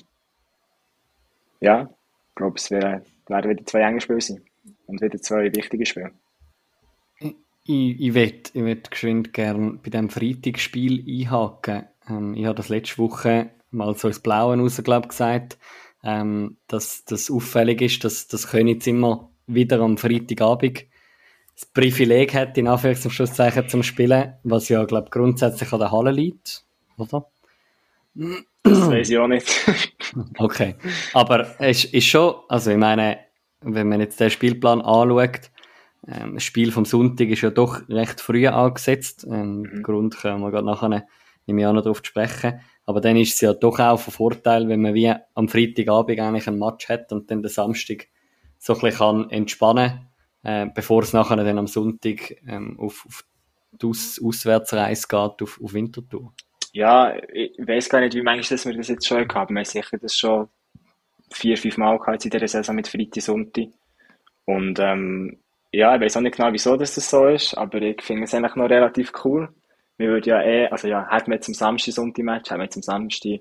ja, 1.62 1.84
ich 1.84 2.36
glaube, 2.36 2.58
es 2.58 2.70
werden 2.72 3.04
wieder 3.28 3.66
zwei 3.66 3.82
enge 3.82 4.02
Spiele 4.02 4.22
sein 4.22 4.42
und 4.88 5.02
wieder 5.02 5.20
zwei 5.20 5.54
wichtige 5.54 5.86
Spiele. 5.86 6.12
Ich, 7.20 8.00
ich 8.00 8.14
würde 8.14 8.52
ich 8.54 8.90
geschwind 8.90 9.34
gerne 9.34 9.80
bei 9.82 9.90
diesem 9.90 10.10
Freitagsspiel 10.10 11.04
einhaken. 11.08 11.88
Ähm, 12.08 12.36
ich 12.36 12.46
habe 12.46 12.56
das 12.56 12.70
letzte 12.70 13.00
Woche 13.00 13.52
mal 13.72 13.96
so 13.96 14.08
ins 14.08 14.20
Blaue 14.20 14.58
raus, 14.58 14.82
glaub, 14.84 15.10
gesagt, 15.10 15.58
ähm, 16.04 16.58
dass 16.68 17.06
das 17.06 17.32
auffällig 17.32 17.82
ist, 17.82 18.04
dass 18.04 18.28
das 18.28 18.48
Königs 18.48 18.86
immer 18.86 19.32
wieder 19.48 19.80
am 19.80 19.98
Freitagabend 19.98 20.86
das 21.56 21.66
Privileg 21.68 22.34
hat, 22.34 22.58
in 22.58 22.68
Anführungs- 22.68 23.06
und 23.06 23.12
Schlusszeichen 23.12 23.70
zum 23.70 23.82
Spielen, 23.82 24.34
was 24.44 24.70
ja, 24.70 24.84
glaube 24.84 25.10
grundsätzlich 25.10 25.72
an 25.72 25.80
der 25.80 25.92
Halle 25.92 26.12
liegt, 26.12 26.66
oder? 26.98 27.26
Das 28.64 28.90
weiß 28.90 29.10
ich 29.10 29.18
auch 29.18 29.28
nicht. 29.28 29.48
okay. 30.38 30.76
Aber 31.14 31.56
es 31.60 31.86
ist 31.86 32.06
schon, 32.06 32.36
also 32.50 32.72
ich 32.72 32.78
meine, 32.78 33.20
wenn 33.62 33.88
man 33.88 34.00
jetzt 34.00 34.20
den 34.20 34.30
Spielplan 34.30 34.82
anschaut, 34.82 35.52
ähm, 36.08 36.36
das 36.36 36.44
Spiel 36.44 36.72
vom 36.72 36.86
Sonntag 36.86 37.30
ist 37.30 37.42
ja 37.42 37.50
doch 37.50 37.88
recht 37.90 38.22
früh 38.22 38.48
angesetzt. 38.48 39.26
Ähm, 39.30 39.62
mhm. 39.62 39.84
Grund 39.84 40.18
können 40.18 40.42
wir 40.42 40.52
gerade 40.52 40.66
nachher 40.66 41.06
im 41.46 41.60
Jahr 41.60 41.74
noch 41.74 41.84
darauf 41.84 42.02
sprechen. 42.04 42.60
Aber 42.86 43.02
dann 43.02 43.18
ist 43.18 43.34
es 43.34 43.42
ja 43.42 43.54
doch 43.54 43.80
auch 43.80 44.00
von 44.00 44.14
Vorteil, 44.14 44.68
wenn 44.68 44.82
man 44.82 44.94
wie 44.94 45.14
am 45.34 45.48
Freitagabend 45.48 46.20
eigentlich 46.20 46.48
ein 46.48 46.60
Match 46.60 46.90
hat 46.90 47.12
und 47.12 47.32
dann 47.32 47.42
den 47.42 47.50
Samstag 47.50 48.08
so 48.60 48.74
ein 48.74 48.80
bisschen 48.80 48.98
kann 48.98 49.30
entspannen 49.32 49.90
kann, 49.90 50.08
äh, 50.46 50.68
bevor 50.74 51.02
es 51.02 51.12
nachher 51.12 51.36
dann 51.38 51.58
am 51.58 51.68
Sonntag 51.68 52.36
ähm, 52.48 52.80
auf, 52.80 53.06
auf 53.08 53.26
die 53.72 53.88
Aus 53.88 54.22
Auswärtsreise 54.24 55.08
geht, 55.08 55.42
auf, 55.42 55.60
auf 55.62 55.74
Winterthur. 55.74 56.34
Ja, 56.72 57.16
ich 57.34 57.58
weiß 57.58 57.90
gar 57.90 58.02
nicht, 58.02 58.14
wie 58.14 58.22
manchmal 58.22 58.60
wir 58.66 58.78
das 58.78 58.88
jetzt 58.88 59.08
schon 59.08 59.28
haben. 59.34 59.56
Wir 59.56 59.60
haben 59.60 59.66
sicher 59.66 59.98
das 59.98 60.16
schon 60.16 60.48
vier, 61.32 61.58
fünf 61.58 61.78
Mal 61.78 61.98
gehabt 61.98 62.26
in 62.26 62.32
dieser 62.32 62.48
Saison 62.48 62.76
mit 62.76 62.88
Freitag, 62.88 63.24
Sonntag. 63.24 63.68
Und 64.46 64.80
ähm, 64.80 65.40
ja, 65.72 65.96
ich 65.96 66.02
weiß 66.02 66.18
auch 66.18 66.22
nicht 66.22 66.38
genau, 66.38 66.54
wieso 66.54 66.78
das 66.78 66.96
so 66.96 67.28
ist, 67.28 67.58
aber 67.58 67.82
ich 67.82 68.02
finde 68.02 68.24
es 68.24 68.34
eigentlich 68.34 68.56
noch 68.56 68.70
relativ 68.70 69.12
cool. 69.24 69.50
Wir 69.98 70.10
würden 70.10 70.30
ja 70.30 70.42
eh, 70.42 70.68
also 70.68 70.88
ja, 70.88 71.10
hätten 71.10 71.32
wir 71.32 71.36
jetzt 71.36 71.48
am 71.48 71.54
Samstag 71.54 71.94
Sonntag-Match, 71.94 72.50
hätten 72.50 72.60
wir 72.60 72.66
jetzt 72.66 72.78
am 72.78 72.84
Samstag 72.84 73.40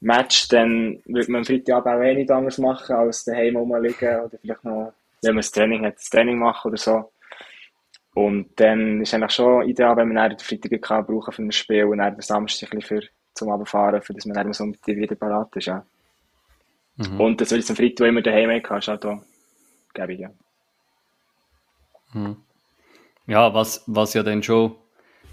Match, 0.00 0.48
dann 0.48 1.00
würde 1.06 1.30
man 1.30 1.40
am 1.40 1.44
Freitagabend 1.44 1.94
auch 1.94 2.02
eh 2.02 2.14
nicht 2.14 2.30
anders 2.30 2.58
machen, 2.58 2.96
als 2.96 3.24
daheim 3.24 3.56
rumliegen 3.56 4.20
oder 4.20 4.38
vielleicht 4.38 4.64
noch, 4.64 4.92
wenn 5.22 5.34
man 5.34 5.42
das 5.42 5.50
Training 5.50 5.84
hat, 5.84 5.96
das 5.96 6.10
Training 6.10 6.38
machen 6.38 6.68
oder 6.68 6.76
so. 6.78 7.12
Und 8.14 8.58
dann 8.58 9.02
ist 9.02 9.14
eigentlich 9.14 9.32
schon 9.32 9.68
ideal, 9.68 9.96
wenn 9.96 10.08
man 10.08 10.16
dann 10.16 10.30
den 10.30 10.38
Freitag 10.38 10.82
kann 10.82 11.06
brauchen 11.06 11.32
für 11.32 11.42
ein 11.42 11.52
Spiel 11.52 11.84
und 11.84 11.98
dann 11.98 12.14
den 12.14 12.22
Samstag 12.22 12.72
ein 12.72 12.82
für, 12.82 13.02
zum 13.34 13.50
Abfahren, 13.50 14.02
für 14.02 14.14
dass 14.14 14.26
man 14.26 14.34
dann 14.34 14.48
am 14.48 14.52
Sonntag 14.52 14.86
wieder 14.86 15.14
parat 15.14 15.54
ist, 15.56 15.66
ja. 15.66 15.84
Mhm. 16.96 17.20
Und 17.20 17.40
das, 17.40 17.52
weil 17.52 17.60
es 17.60 17.70
am 17.70 17.76
Freitag 17.76 18.08
immer 18.08 18.22
daheim 18.22 18.50
hatte, 18.50 18.74
ist 18.76 18.88
auch 18.88 18.98
da 18.98 19.22
gäbig, 19.94 20.20
ja. 20.20 20.30
Mhm. 22.12 22.36
Ja, 23.26 23.54
was, 23.54 23.84
was 23.86 24.14
ja 24.14 24.22
dann 24.22 24.42
schon 24.42 24.74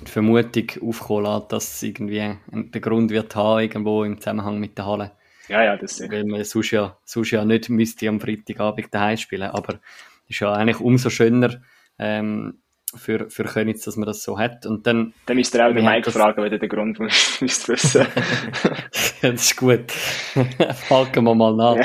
die 0.01 0.11
Vermutung 0.11 0.69
aufkommen 0.87 1.25
lässt, 1.25 1.51
dass 1.51 1.73
es 1.73 1.83
irgendwie 1.83 2.37
den 2.51 2.81
Grund 2.81 3.09
wird 3.09 3.35
haben, 3.35 3.61
irgendwo 3.61 4.03
im 4.03 4.19
Zusammenhang 4.19 4.59
mit 4.59 4.77
der 4.77 4.85
Halle. 4.85 5.11
Ja, 5.47 5.63
ja, 5.63 5.77
das 5.77 5.99
ist 5.99 6.11
Weil 6.11 6.25
man 6.25 6.43
sonst 6.43 6.71
ja, 6.71 6.97
sonst 7.05 7.31
ja 7.31 7.45
nicht 7.45 7.69
müsste 7.69 8.09
am 8.09 8.19
Freitagabend 8.19 8.93
daheim 8.93 9.17
spielen. 9.17 9.49
Aber 9.49 9.79
ist 10.27 10.39
ja 10.39 10.51
eigentlich 10.53 10.79
umso 10.79 11.09
schöner, 11.09 11.61
ähm, 11.99 12.59
für, 12.97 13.29
für 13.29 13.43
Königs, 13.43 13.81
dass 13.81 13.95
man 13.95 14.05
das 14.05 14.23
so 14.23 14.37
hat. 14.37 14.65
Und 14.65 14.85
dann, 14.87 15.13
dann 15.25 15.37
müsst 15.37 15.55
ihr 15.55 15.65
auch 15.65 15.73
den 15.73 15.85
Mike 15.85 16.11
fragen, 16.11 16.43
wenn 16.43 16.51
ihr 16.51 16.59
den 16.59 16.69
Grund 16.69 16.99
müsst 17.41 17.69
wissen. 17.69 18.01
ja, 19.21 19.31
das 19.31 19.41
ist 19.45 19.57
gut. 19.57 19.93
Haken 20.89 21.23
wir 21.23 21.35
mal 21.35 21.55
nach. 21.55 21.75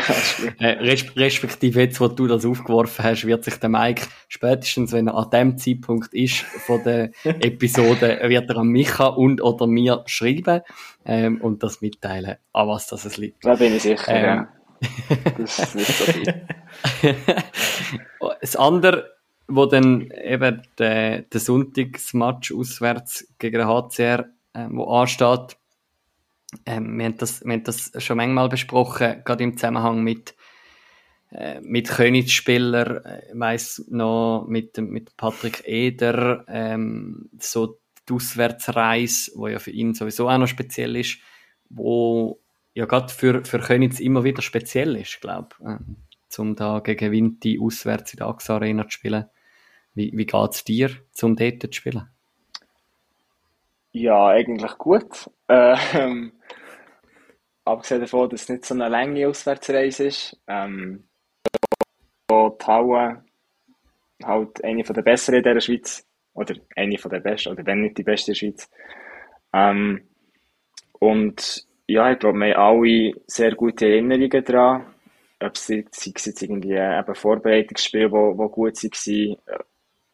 Ja, 0.58 0.66
äh, 0.66 0.98
respektive 1.16 1.80
jetzt, 1.80 2.00
wo 2.00 2.08
du 2.08 2.26
das 2.26 2.44
aufgeworfen 2.44 3.04
hast, 3.04 3.26
wird 3.26 3.44
sich 3.44 3.56
der 3.56 3.68
Mike 3.68 4.06
spätestens, 4.28 4.92
wenn 4.92 5.08
er 5.08 5.14
an 5.14 5.30
dem 5.30 5.58
Zeitpunkt 5.58 6.12
ist 6.14 6.40
von 6.40 6.82
der 6.84 7.10
Episode, 7.24 8.20
wird 8.24 8.50
er 8.50 8.56
an 8.56 8.68
Micha 8.68 9.06
und 9.06 9.42
oder 9.42 9.66
mir 9.66 10.02
schreiben 10.06 10.62
ähm, 11.04 11.40
und 11.40 11.62
das 11.62 11.80
mitteilen, 11.80 12.36
an 12.52 12.68
was 12.68 12.86
das 12.86 13.04
es 13.04 13.16
liegt. 13.16 13.44
Da 13.44 13.54
bin 13.54 13.74
ich 13.74 13.82
sicher, 13.82 14.08
ähm, 14.08 14.24
ja. 14.24 14.48
Das 15.38 15.58
ist 15.58 15.74
nicht 15.76 15.86
so 15.86 16.04
viel. 16.12 16.44
das 18.40 18.56
andere 18.56 19.12
wo 19.54 19.66
dann 19.66 20.10
eben 20.10 20.62
der, 20.78 21.22
der 21.22 21.40
Sonntagsmatch 21.40 22.52
auswärts 22.52 23.28
gegen 23.38 23.58
den 23.58 23.68
HCR, 23.68 24.30
äh, 24.54 24.66
wo 24.70 24.84
ansteht, 24.84 25.56
ähm, 26.66 26.98
wir, 26.98 27.06
haben 27.06 27.18
das, 27.18 27.44
wir 27.44 27.52
haben 27.52 27.64
das 27.64 27.92
schon 27.98 28.16
manchmal 28.16 28.48
besprochen, 28.48 29.22
gerade 29.24 29.44
im 29.44 29.56
Zusammenhang 29.56 30.02
mit, 30.02 30.34
äh, 31.30 31.60
mit 31.60 31.88
Königsspieler, 31.88 33.04
äh, 33.04 33.32
ich 33.32 33.38
weiss 33.38 33.84
noch 33.88 34.46
mit, 34.48 34.78
mit 34.78 35.16
Patrick 35.16 35.62
Eder, 35.66 36.44
ähm, 36.48 37.30
so 37.38 37.78
die 38.08 38.14
Auswärtsreise, 38.14 39.32
wo 39.34 39.48
ja 39.48 39.58
für 39.58 39.70
ihn 39.70 39.94
sowieso 39.94 40.28
auch 40.28 40.38
noch 40.38 40.48
speziell 40.48 40.96
ist, 40.96 41.18
wo 41.68 42.40
ja 42.74 42.86
gerade 42.86 43.12
für, 43.12 43.44
für 43.44 43.60
Königs 43.60 44.00
immer 44.00 44.24
wieder 44.24 44.42
speziell 44.42 44.96
ist, 44.96 45.20
glaube 45.20 45.48
ich. 45.60 45.66
Ähm, 45.66 45.96
um 46.38 46.56
da 46.56 46.80
gegen 46.80 47.12
Vinti 47.12 47.58
auswärts 47.60 48.14
in 48.14 48.18
der 48.18 48.28
AXA 48.28 48.54
Arena 48.54 48.84
zu 48.84 48.92
spielen. 48.92 49.26
Wie, 49.94 50.12
wie 50.14 50.26
geht 50.26 50.50
es 50.50 50.64
dir, 50.64 50.90
um 51.22 51.36
dort 51.36 51.62
zu 51.62 51.72
spielen? 51.72 52.08
Ja, 53.92 54.28
eigentlich 54.28 54.78
gut. 54.78 55.30
Ähm, 55.48 56.32
abgesehen 57.64 58.00
davon, 58.00 58.30
dass 58.30 58.42
es 58.42 58.48
nicht 58.48 58.64
so 58.64 58.74
eine 58.74 58.88
lange 58.88 59.28
Auswärtsreise 59.28 60.04
ist. 60.04 60.40
Ähm, 60.46 61.04
wo 62.28 62.48
die 62.50 62.64
Halle 62.64 63.24
halt 64.24 64.64
eine 64.64 64.82
der 64.82 65.02
besseren 65.02 65.44
in 65.44 65.54
der 65.54 65.60
Schweiz. 65.60 66.06
Oder 66.34 66.54
eine 66.76 66.96
der 66.96 67.20
besten, 67.20 67.50
oder 67.50 67.66
wenn 67.66 67.82
nicht 67.82 67.98
die 67.98 68.04
beste 68.04 68.30
in 68.30 68.34
der 68.34 68.38
Schweiz. 68.38 68.70
Ähm, 69.52 70.08
und 70.98 71.66
ja, 71.86 72.10
ich 72.12 72.18
glaube, 72.18 72.38
wir 72.38 72.56
haben 72.56 72.78
alle 72.78 73.12
sehr 73.26 73.54
gute 73.54 73.86
Erinnerungen 73.86 74.44
daran. 74.44 74.86
Ob 75.40 75.56
es, 75.56 75.68
jetzt 75.68 76.42
irgendwie 76.42 76.72
eben 76.72 77.14
Vorbereitungsspiele, 77.14 78.08
die 78.08 78.48
gut 78.48 78.82
waren, 78.82 79.36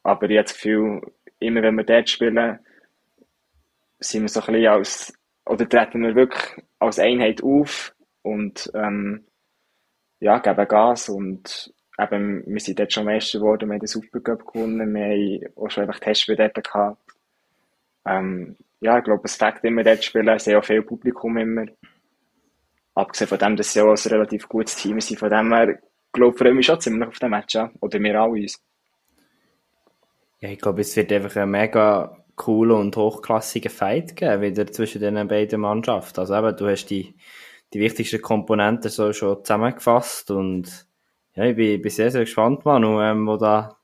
aber 0.08 0.30
ich 0.30 0.38
habe 0.38 0.44
das 0.44 0.54
Gefühl, 0.54 1.02
immer 1.38 1.62
wenn 1.62 1.76
wir 1.76 1.84
dort 1.84 2.08
spielen, 2.08 2.58
sind 4.00 4.22
wir 4.22 4.28
so 4.28 4.40
ein 4.40 4.46
bisschen 4.46 4.66
als, 4.68 5.12
oder 5.44 5.68
treten 5.68 6.02
wir 6.02 6.14
wirklich 6.14 6.64
als 6.78 6.98
Einheit 6.98 7.42
auf 7.42 7.94
und 8.22 8.70
ähm, 8.74 9.26
ja, 10.20 10.38
geben 10.38 10.66
Gas 10.66 11.10
und 11.10 11.72
eben, 11.98 12.42
wir 12.46 12.60
sind 12.60 12.78
dort 12.78 12.92
schon 12.92 13.04
Meister 13.04 13.38
geworden, 13.38 13.68
wir 13.68 13.74
haben 13.74 13.80
den 13.80 13.86
Supercup 13.86 14.46
gewonnen, 14.50 14.94
wir 14.94 15.04
haben 15.04 15.54
auch 15.56 15.70
schon 15.70 15.84
einfach 15.84 16.00
Testspiele 16.00 16.50
dort 16.54 16.64
gehabt. 16.64 17.02
Ähm, 18.06 18.56
ja, 18.80 18.98
ich 18.98 19.04
glaube, 19.04 19.22
es 19.24 19.36
fängt 19.36 19.62
immer 19.64 19.84
dort 19.84 20.02
spielen, 20.02 20.38
sehr 20.38 20.62
viel 20.62 20.82
Publikum 20.82 21.36
immer. 21.36 21.66
Abgesehen 22.94 23.28
von 23.28 23.38
dem, 23.38 23.56
dass 23.56 23.74
sie 23.74 23.82
auch 23.82 23.90
ein 23.90 24.10
relativ 24.10 24.48
gutes 24.48 24.74
Team 24.76 25.00
sind, 25.00 25.18
von 25.18 25.28
dem 25.28 25.52
her, 25.52 25.78
glaube 26.12 26.32
ich, 26.34 26.38
freue 26.38 26.54
mich 26.54 26.66
schon 26.66 26.80
ziemlich 26.80 27.08
auf 27.08 27.18
den 27.18 27.30
Match, 27.30 27.54
ja. 27.54 27.70
oder 27.80 28.00
wir 28.00 28.20
alle 28.20 28.30
uns. 28.30 28.58
Ja, 30.40 30.50
ich 30.50 30.58
glaube, 30.58 30.82
es 30.82 30.94
wird 30.96 31.12
einfach 31.12 31.36
ein 31.36 31.50
mega 31.50 32.16
cooler 32.36 32.76
und 32.76 32.96
hochklassiger 32.96 33.70
Fight 33.70 34.16
geben, 34.16 34.42
wieder 34.42 34.66
zwischen 34.68 35.00
den 35.00 35.28
beiden 35.28 35.60
Mannschaften. 35.60 36.20
Also 36.20 36.36
eben, 36.36 36.56
du 36.56 36.68
hast 36.68 36.86
die, 36.86 37.14
die 37.74 37.80
wichtigsten 37.80 38.22
Komponenten 38.22 38.90
so 38.90 39.12
schon 39.12 39.44
zusammengefasst 39.44 40.30
und 40.30 40.86
ja, 41.34 41.44
ich 41.44 41.56
bin, 41.56 41.82
bin 41.82 41.90
sehr, 41.90 42.10
sehr 42.10 42.22
gespannt, 42.22 42.64
Manu, 42.64 43.00
ähm, 43.00 43.26
wo 43.26 43.36
da 43.36 43.76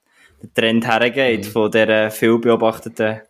der 0.43 0.55
Trend 0.55 0.87
hergeht 0.87 1.47
mhm. 1.47 1.51
von 1.51 1.71
der 1.71 2.11
viel 2.11 2.39
beobachteten 2.39 3.21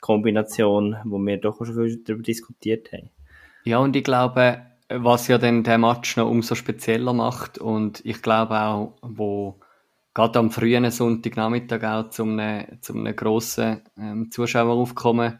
Kombination, 0.00 0.96
wo 1.04 1.18
wir 1.18 1.38
doch 1.38 1.58
schon 1.58 1.74
viel 1.74 2.02
darüber 2.04 2.22
diskutiert 2.22 2.92
haben. 2.92 3.10
Ja, 3.64 3.78
und 3.78 3.96
ich 3.96 4.04
glaube, 4.04 4.62
was 4.88 5.28
ja 5.28 5.38
dann 5.38 5.64
der 5.64 5.78
Match 5.78 6.16
noch 6.16 6.30
umso 6.30 6.54
spezieller 6.54 7.12
macht 7.12 7.58
und 7.58 8.04
ich 8.04 8.22
glaube 8.22 8.58
auch, 8.58 8.94
wo 9.02 9.58
gerade 10.18 10.40
am 10.40 10.50
frühen 10.50 10.90
Sonntagnachmittag 10.90 11.84
auch 11.84 12.10
zum 12.10 12.40
einem, 12.40 12.82
zum 12.82 13.06
einem 13.06 13.14
grossen 13.14 13.82
ähm, 13.96 14.32
Zuschaueraufkommen 14.32 15.38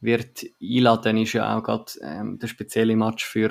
wird 0.00 0.44
einladen, 0.60 1.18
ist 1.18 1.34
ja 1.34 1.56
auch 1.56 1.62
gerade 1.62 1.92
ähm, 2.02 2.36
der 2.36 2.48
spezielle 2.48 2.96
Match 2.96 3.24
für 3.24 3.50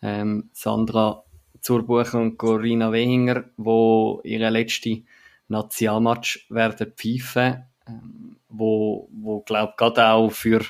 ähm, 0.00 0.48
Sandra 0.54 1.22
Zurbucher 1.60 2.18
und 2.18 2.38
Corinna 2.38 2.90
Wehinger, 2.90 3.44
wo 3.58 4.22
ihre 4.24 4.48
letzte 4.48 5.02
Nationalmatch 5.48 6.46
werden 6.48 6.94
pfeifen, 6.96 7.66
ähm, 7.86 8.36
wo, 8.48 9.06
wo 9.12 9.40
glaub 9.40 9.76
gerade 9.76 10.06
auch 10.06 10.30
für, 10.30 10.62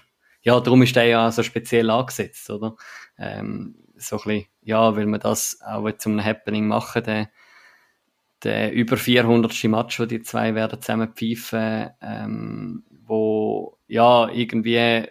ja, 0.43 0.59
darum 0.59 0.83
ist 0.83 0.97
der 0.97 1.05
ja 1.05 1.31
so 1.31 1.45
speziell 1.45 1.91
angesetzt, 1.91 2.51
oder? 2.51 2.74
Ähm, 3.16 3.76
so 3.95 4.16
ein 4.16 4.22
bisschen, 4.24 4.47
ja, 4.62 4.97
weil 4.97 5.07
man 5.07 5.20
das 5.20 5.61
auch 5.64 5.89
zum 5.99 6.20
Happening 6.20 6.66
machen, 6.66 7.05
der, 7.05 7.31
der 8.45 8.72
über 8.72 8.97
400. 8.97 9.64
Match, 9.64 10.01
wo 10.01 10.07
die 10.07 10.22
zwei 10.22 10.55
werden 10.55 10.80
zusammen 10.80 11.12
pfeifen, 11.14 11.91
ähm, 12.01 12.84
wo, 13.07 13.78
ja, 13.86 14.28
irgendwie, 14.28 15.07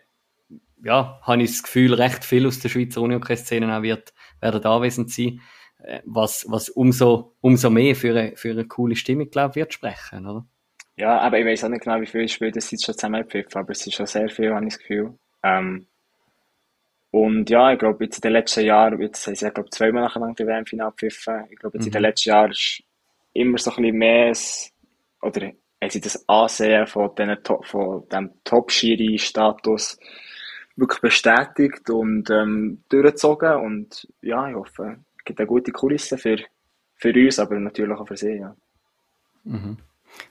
ja, 0.84 1.20
habe 1.22 1.44
ich 1.44 1.52
das 1.52 1.64
Gefühl, 1.64 1.94
recht 1.94 2.24
viel 2.24 2.48
aus 2.48 2.60
der 2.60 2.70
Schweizer 2.70 3.02
Unihockey-Szene 3.02 3.78
auch 3.78 3.82
wird, 3.82 4.14
werden 4.42 4.64
anwesend 4.64 5.12
sein, 5.12 5.42
äh, 5.84 6.02
was, 6.06 6.46
was 6.50 6.70
umso, 6.70 7.36
umso 7.42 7.70
mehr 7.70 7.96
für 7.96 8.12
eine, 8.12 8.36
für 8.36 8.52
eine 8.52 8.66
coole 8.66 8.96
Stimmung, 8.96 9.30
glaube 9.30 9.52
ich, 9.52 9.56
wird 9.58 9.74
sprechen, 9.74 10.26
oder? 10.26 10.46
Ja, 10.96 11.20
aber 11.20 11.40
ich 11.40 11.46
weiß 11.46 11.64
auch 11.64 11.70
nicht 11.70 11.84
genau, 11.84 12.02
wie 12.02 12.08
viele 12.08 12.28
Spiele 12.28 12.52
das 12.52 12.72
jetzt 12.72 12.86
schon 12.86 12.96
zusammen 12.96 13.24
pfiffen, 13.24 13.58
aber 13.60 13.72
es 13.72 13.86
ist 13.88 13.94
schon 13.94 14.06
sehr 14.06 14.30
viel, 14.30 14.54
habe 14.54 14.66
ich 14.66 14.74
das 14.74 14.80
Gefühl. 14.80 15.18
Ähm, 15.44 15.88
und 17.12 17.50
ja, 17.50 17.72
ich 17.72 17.80
glaube, 17.80 18.04
jetzt 18.04 18.18
in 18.18 18.22
den 18.22 18.34
letzten 18.34 18.66
Jahren, 18.66 19.02
jetzt 19.02 19.26
haben 19.26 19.36
sie 19.36 19.46
ja, 19.46 19.52
glaube 19.52 19.70
zweimal 19.70 20.04
nacheinander 20.04 20.36
die 20.36 20.48
WM-Final 20.48 20.92
gepfiffen. 20.92 21.46
Ich 21.50 21.58
glaube, 21.58 21.78
jetzt 21.78 21.86
mhm. 21.86 21.88
in 21.88 21.94
den 21.94 22.02
mhm. 22.02 22.06
letzten 22.06 22.30
Jahren 22.30 22.52
ist 22.52 22.84
immer 23.34 23.58
so 23.58 23.72
ein 23.72 23.78
bisschen 23.78 23.98
mehr, 23.98 24.34
oder 25.22 25.52
haben 25.82 25.90
sie 25.90 26.02
das 26.02 26.28
Ansehen 26.28 26.88
von, 26.88 27.16
diesen, 27.16 27.38
von 27.64 28.08
dem 28.10 28.32
Top-Schiri-Status 28.44 30.00
wirklich 30.76 31.02
bestätigt 31.02 31.90
und 31.90 32.30
ähm, 32.30 32.84
durchgezogen. 32.90 33.56
Und 33.56 34.08
ja, 34.22 34.50
ich 34.50 34.56
hoffe, 34.56 34.98
es 35.18 35.26
gibt 35.26 35.40
eine 35.40 35.48
gute 35.48 35.72
Kulisse 35.72 36.18
für, 36.18 36.38
für 36.96 37.14
uns, 37.14 37.40
aber 37.40 37.60
natürlich 37.60 37.98
auch 37.98 38.08
für 38.08 38.18
sie. 38.18 38.38
Ja. 38.38 38.56
Mhm. 39.44 39.78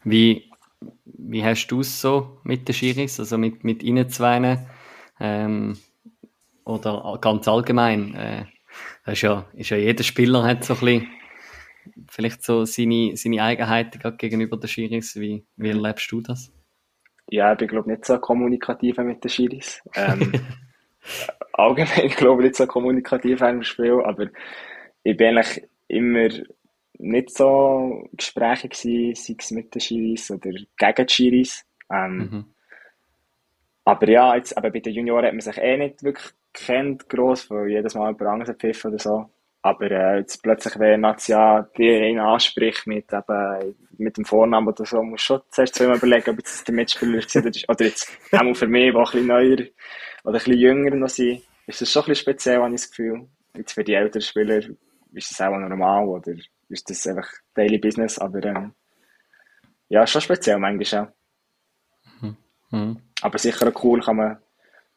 Wie, 0.04 0.50
wie 1.04 1.44
hast 1.44 1.68
du 1.68 1.80
es 1.80 2.00
so 2.00 2.40
mit 2.44 2.68
den 2.68 2.74
Schiris, 2.74 3.20
also 3.20 3.38
mit, 3.38 3.64
mit 3.64 3.82
ihnen 3.82 4.08
zwei? 4.08 4.66
Ähm, 5.20 5.76
oder 6.64 7.18
ganz 7.20 7.48
allgemein? 7.48 8.14
Äh, 8.14 8.44
ist 9.06 9.22
ja, 9.22 9.46
ist 9.54 9.70
ja 9.70 9.76
jeder 9.76 10.04
Spieler 10.04 10.44
hat 10.44 10.64
so 10.64 10.74
ein 10.74 10.80
bisschen 10.80 11.06
vielleicht 12.08 12.42
so 12.42 12.64
seine, 12.64 13.16
seine 13.16 13.42
Eigenheiten 13.42 14.16
gegenüber 14.16 14.56
den 14.56 14.68
Schiris. 14.68 15.16
Wie, 15.16 15.44
wie 15.56 15.68
erlebst 15.68 16.10
du 16.10 16.20
das? 16.20 16.52
Ja, 17.30 17.52
ich 17.52 17.58
bin 17.58 17.68
glaube 17.68 17.90
nicht 17.90 18.04
so 18.04 18.18
kommunikativ 18.18 18.98
mit 18.98 19.22
den 19.22 19.30
Schiris. 19.30 19.82
Ähm, 19.94 20.32
allgemein 21.52 22.08
glaube 22.16 22.42
ich 22.42 22.48
nicht 22.48 22.56
so 22.56 22.66
kommunikativ 22.66 23.40
im 23.42 23.62
Spiel, 23.62 24.00
aber 24.04 24.28
ich 25.02 25.16
bin 25.16 25.36
eigentlich 25.36 25.68
immer 25.88 26.28
nicht 26.98 27.30
so 27.30 28.08
Gespräche 28.12 28.68
gewesen, 28.68 29.14
sei 29.14 29.36
es 29.38 29.50
mit 29.50 29.74
den 29.74 29.80
Schiris 29.80 30.30
oder 30.30 30.50
gegen 30.50 31.06
die 31.06 31.12
Schiris. 31.12 31.64
Ähm, 31.90 32.16
mhm. 32.16 32.44
Aber 33.84 34.08
ja, 34.08 34.36
jetzt, 34.36 34.56
aber 34.56 34.70
bei 34.70 34.80
den 34.80 34.92
Junioren 34.92 35.26
hat 35.26 35.32
man 35.32 35.40
sich 35.40 35.56
eh 35.58 35.76
nicht 35.76 36.02
wirklich 36.02 36.32
kennt, 36.52 37.08
gross, 37.08 37.50
weil 37.50 37.70
jedes 37.70 37.94
Mal 37.94 38.12
jemand 38.12 38.22
anderes 38.22 38.56
pfiffen 38.56 38.90
oder 38.90 38.98
so. 38.98 39.30
Aber 39.62 39.90
äh, 39.90 40.18
jetzt 40.18 40.42
plötzlich, 40.42 40.78
wenn 40.78 41.00
Nazia 41.00 41.68
die 41.76 41.90
einen 41.90 42.20
anspricht 42.20 42.86
mit, 42.86 43.12
eben, 43.12 43.74
mit 43.98 44.16
dem 44.16 44.24
Vornamen 44.24 44.68
oder 44.68 44.84
so, 44.84 45.02
muss 45.02 45.20
schon 45.20 45.40
zuerst 45.50 45.74
zweimal 45.74 45.96
überlegen, 45.96 46.30
ob 46.30 46.38
jetzt 46.38 46.66
der 46.66 46.74
Mitspieler 46.74 47.18
ist 47.18 47.36
oder 47.68 47.84
jetzt 47.84 48.08
auch 48.32 48.54
für 48.54 48.68
mich, 48.68 48.92
der 48.92 49.00
ein 49.00 49.04
bisschen 49.04 49.26
neuer 49.26 49.56
oder 49.56 49.68
ein 50.24 50.32
bisschen 50.32 50.58
jünger 50.58 50.94
noch 50.94 51.08
sind, 51.08 51.42
ist 51.66 51.80
das 51.80 51.90
schon 51.90 52.02
ein 52.02 52.06
bisschen 52.06 52.22
speziell, 52.22 52.58
habe 52.58 52.74
ich 52.74 52.80
das 52.80 52.90
Gefühl. 52.90 53.28
Jetzt 53.56 53.72
für 53.72 53.84
die 53.84 53.94
älteren 53.94 54.22
Spieler 54.22 54.62
ist 55.12 55.30
das 55.30 55.40
auch 55.40 55.56
normal 55.56 56.06
oder 56.06 56.32
ist 56.68 56.88
das 56.88 57.06
einfach 57.06 57.28
Daily 57.54 57.78
Business, 57.78 58.18
aber 58.18 58.42
ähm, 58.44 58.74
ja, 59.88 60.06
schon 60.06 60.20
speziell 60.20 60.58
manchmal 60.58 61.02
auch. 61.02 62.22
Mhm. 62.22 62.36
Mhm. 62.70 62.96
Aber 63.22 63.38
sicher 63.38 63.68
auch 63.68 63.84
cool, 63.84 64.00
kann 64.00 64.16
man, 64.16 64.38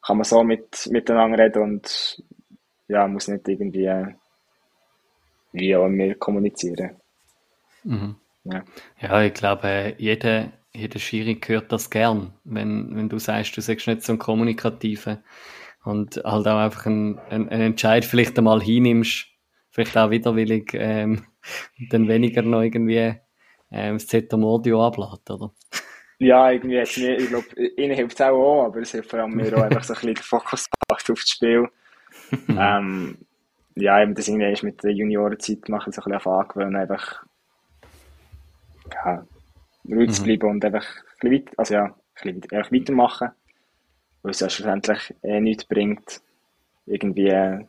kann 0.06 0.16
man 0.18 0.24
so 0.24 0.44
mit, 0.44 0.88
miteinander 0.90 1.38
reden 1.38 1.62
und 1.62 2.22
ja, 2.88 3.08
muss 3.08 3.28
nicht 3.28 3.48
irgendwie 3.48 3.86
äh, 3.86 4.14
wie 5.52 5.76
auch 5.76 5.86
immer 5.86 6.14
kommunizieren. 6.14 6.96
Mhm. 7.84 8.16
Ja. 8.44 8.64
ja, 9.00 9.22
ich 9.22 9.34
glaube, 9.34 9.94
jeder, 9.98 10.52
jeder 10.74 10.98
Schiri 10.98 11.40
hört 11.46 11.70
das 11.70 11.90
gern, 11.90 12.32
wenn, 12.44 12.96
wenn 12.96 13.08
du 13.08 13.18
sagst, 13.18 13.56
du 13.56 13.60
sagst 13.60 13.86
nicht 13.86 14.02
so 14.02 14.12
ein 14.12 14.18
Kommunikativer 14.18 15.22
und 15.84 16.16
halt 16.16 16.48
auch 16.48 16.58
einfach 16.58 16.86
einen, 16.86 17.18
einen 17.28 17.48
Entscheid 17.48 18.04
vielleicht 18.04 18.36
einmal 18.38 18.60
hinnimmst, 18.60 19.26
vielleicht 19.70 19.96
auch 19.96 20.10
widerwillig, 20.10 20.72
ähm, 20.74 21.24
dann 21.90 22.08
weniger 22.08 22.42
noch 22.42 22.62
irgendwie 22.62 23.14
ähm, 23.70 23.94
das 23.94 24.06
Zetamordio 24.06 24.84
ablädt, 24.84 25.30
oder? 25.30 25.52
Ja, 26.18 26.50
irgendwie 26.50 26.80
hat 26.80 26.96
mir, 26.96 27.18
ich 27.18 27.28
glaube, 27.28 27.46
ihnen 27.76 27.96
hilft 27.96 28.20
es 28.20 28.26
auch, 28.26 28.66
aber 28.66 28.80
es 28.80 28.92
hilft 28.92 29.10
vor 29.10 29.20
allem 29.20 29.34
mir 29.34 29.56
auch 29.56 29.62
einfach 29.62 29.82
so 29.82 29.92
ein 29.92 29.96
bisschen 29.96 30.14
den 30.14 30.22
Fokus 30.22 30.68
auf 30.88 31.02
das 31.02 31.28
Spiel. 31.28 31.68
ähm, 32.48 33.18
ja, 33.74 34.02
eben 34.02 34.14
das 34.14 34.28
irgendwie 34.28 34.52
ist 34.52 34.62
mit 34.62 34.82
der 34.82 34.92
Juniorenzeit 34.92 35.68
machen, 35.68 35.92
so 35.92 36.02
ein 36.02 36.12
bisschen 36.12 36.32
angewöhnen, 36.32 36.76
einfach 36.76 37.24
ja, 38.92 39.26
ruhig 39.88 40.08
mhm. 40.08 40.12
zu 40.12 40.22
bleiben 40.22 40.50
und 40.50 40.64
einfach 40.64 40.86
ein 40.86 41.30
bisschen 41.30 41.46
weit, 41.46 41.58
also 41.58 41.74
ja, 41.74 41.84
ein 41.84 41.94
bisschen 42.14 42.58
einfach 42.58 42.72
weitermachen, 42.72 43.28
weil 44.22 44.30
es 44.30 44.40
ja 44.40 44.50
schlussendlich 44.50 45.14
eh 45.22 45.40
nichts 45.40 45.64
bringt, 45.64 46.20
irgendwie 46.86 47.28
äh, 47.28 47.64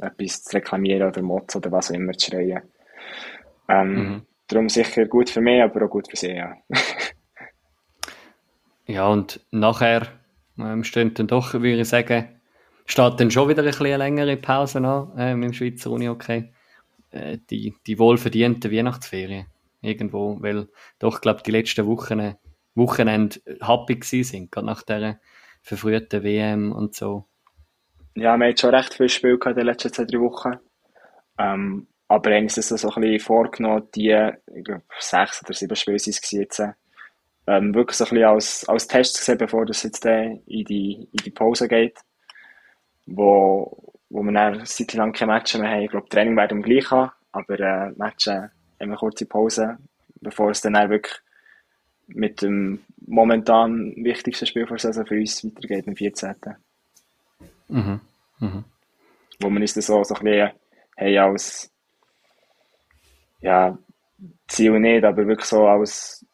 etwas 0.00 0.42
zu 0.44 0.56
reklamieren 0.56 1.08
oder 1.08 1.22
Motz 1.22 1.56
oder 1.56 1.72
was 1.72 1.90
auch 1.90 1.94
immer 1.94 2.12
zu 2.12 2.30
schreien. 2.30 2.62
Ähm, 3.68 3.94
mhm. 3.94 4.22
Darum 4.48 4.68
sicher 4.68 5.06
gut 5.06 5.30
für 5.30 5.40
mich, 5.40 5.62
aber 5.62 5.84
auch 5.84 5.90
gut 5.90 6.08
für 6.08 6.16
sie, 6.16 6.32
ja. 6.32 6.56
ja, 8.86 9.06
und 9.06 9.40
nachher 9.50 10.08
ähm, 10.58 10.84
stehen 10.84 11.14
dann 11.14 11.26
doch, 11.26 11.52
würde 11.52 11.80
ich 11.80 11.88
sagen, 11.88 12.37
steht 12.88 13.20
dann 13.20 13.30
schon 13.30 13.48
wieder 13.48 13.62
ein 13.62 13.68
bisschen 13.68 13.86
eine 13.86 13.98
längere 13.98 14.36
Pause 14.36 14.78
an 14.78 15.16
äh, 15.16 15.32
im 15.32 15.52
Schweizer 15.52 15.90
Uni, 15.90 16.08
okay. 16.08 16.52
Äh, 17.10 17.38
die, 17.50 17.74
die 17.86 17.98
wohlverdienten 17.98 18.72
Weihnachtsferien 18.72 19.46
irgendwo, 19.80 20.40
weil 20.40 20.68
doch, 20.98 21.20
glaube 21.20 21.42
die 21.44 21.52
letzten 21.52 21.86
Wochen, 21.86 22.34
Wochenende 22.74 23.40
happy 23.60 23.96
gewesen 23.96 24.24
sind, 24.24 24.52
gerade 24.52 24.66
nach 24.66 24.82
der 24.82 25.20
verfrühten 25.62 26.22
WM 26.22 26.72
und 26.72 26.94
so. 26.94 27.24
Ja, 28.14 28.36
wir 28.36 28.46
haben 28.46 28.56
schon 28.56 28.74
recht 28.74 28.94
viel 28.94 29.08
Spiel 29.08 29.38
gehabt 29.38 29.56
in 29.56 29.60
den 29.60 29.66
letzten 29.66 29.92
zwei, 29.92 30.04
drei 30.04 30.20
Wochen. 30.20 30.56
Ähm, 31.38 31.86
aber 32.08 32.30
haben 32.34 32.44
uns 32.44 32.54
das 32.54 32.68
so 32.68 32.90
ein 32.90 33.02
bisschen 33.02 33.20
vorgenommen, 33.20 33.88
die, 33.94 34.16
glaube, 34.64 34.82
sechs 34.98 35.42
oder 35.44 35.52
sieben 35.52 35.76
Spiele 35.76 35.98
sind 35.98 36.18
es 36.20 36.30
jetzt, 36.30 36.62
ähm, 37.46 37.74
wirklich 37.74 37.96
so 37.96 38.04
ein 38.04 38.10
bisschen 38.10 38.24
als, 38.24 38.68
als 38.68 38.88
Test 38.88 39.16
zu 39.16 39.24
sehen, 39.24 39.38
bevor 39.38 39.66
das 39.66 39.82
jetzt 39.82 40.04
in 40.06 40.40
die, 40.46 41.08
in 41.12 41.24
die 41.24 41.30
Pause 41.30 41.68
geht 41.68 41.98
wo, 43.08 43.92
wo 44.10 44.22
wir 44.22 44.32
dann 44.32 44.64
seit 44.64 44.92
lang 44.94 45.12
keine 45.12 45.32
Matches 45.32 45.60
mehr 45.60 45.70
haben. 45.70 45.82
Ich 45.82 45.90
glaube, 45.90 46.08
Training 46.08 46.36
werden 46.36 46.58
wir 46.58 46.64
gleich 46.64 46.90
haben, 46.90 47.10
aber 47.32 47.58
äh, 47.58 47.90
Matches 47.96 48.34
haben 48.34 48.50
wir 48.78 48.86
eine 48.86 48.96
kurze 48.96 49.26
Pause, 49.26 49.78
bevor 50.20 50.50
es 50.50 50.60
dann, 50.60 50.74
dann 50.74 50.90
wirklich 50.90 51.16
mit 52.06 52.42
dem 52.42 52.80
momentan 53.06 53.94
wichtigsten 53.96 54.46
Spiel 54.46 54.66
der 54.66 54.78
Saison 54.78 55.06
für 55.06 55.18
uns 55.18 55.44
weitergeht, 55.44 55.88
am 55.88 55.96
14. 55.96 56.34
Mhm. 57.68 58.00
Mhm. 58.40 58.64
Wo 59.40 59.50
wir 59.50 59.60
uns 59.60 59.74
das 59.74 59.86
so, 59.86 60.02
so 60.04 60.14
ein 60.14 60.24
bisschen 60.24 60.50
haben 60.98 61.18
als 61.18 61.70
ja, 63.40 63.78
Ziel 64.48 64.80
nicht, 64.80 65.04
aber 65.04 65.26
wirklich 65.26 65.46
so 65.46 65.66
als 65.66 66.24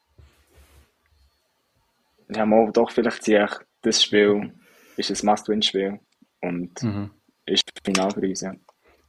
ja, 2.28 2.46
mal 2.46 2.70
doch 2.72 2.90
vielleicht 2.90 3.22
ziehe 3.22 3.44
ich 3.44 3.50
das 3.82 4.02
Spiel 4.02 4.52
ist 4.96 5.10
ein 5.10 5.26
Must-Win-Spiel. 5.26 5.98
Und 6.48 6.82
mhm. 6.82 7.10
ist 7.46 7.64
final 7.84 8.10
für 8.10 8.20
uns, 8.20 8.40
ja. 8.40 8.54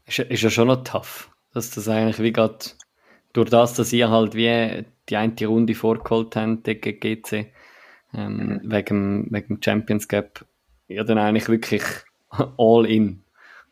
Ist, 0.05 0.19
ist 0.19 0.41
ja 0.41 0.49
schon 0.49 0.67
noch 0.67 0.83
tough, 0.83 1.31
dass 1.53 1.71
das 1.71 1.87
eigentlich 1.87 2.19
wie 2.19 2.33
gerade 2.33 2.65
durch 3.33 3.49
das, 3.49 3.73
dass 3.73 3.91
ihr 3.93 4.09
halt 4.09 4.35
wie 4.35 4.85
die 5.09 5.17
eine 5.17 5.45
Runde 5.45 5.75
vorgeholt 5.75 6.35
habt 6.35 6.63
gegen 6.63 6.99
GC, 6.99 7.51
ähm, 8.13 8.37
mhm. 8.37 8.61
wegen, 8.71 9.27
wegen 9.31 9.47
dem 9.47 9.61
Champions 9.61 10.07
Gap, 10.07 10.45
ihr 10.87 11.03
dann 11.03 11.17
eigentlich 11.17 11.49
wirklich 11.49 11.83
all 12.57 12.85
in 12.85 13.25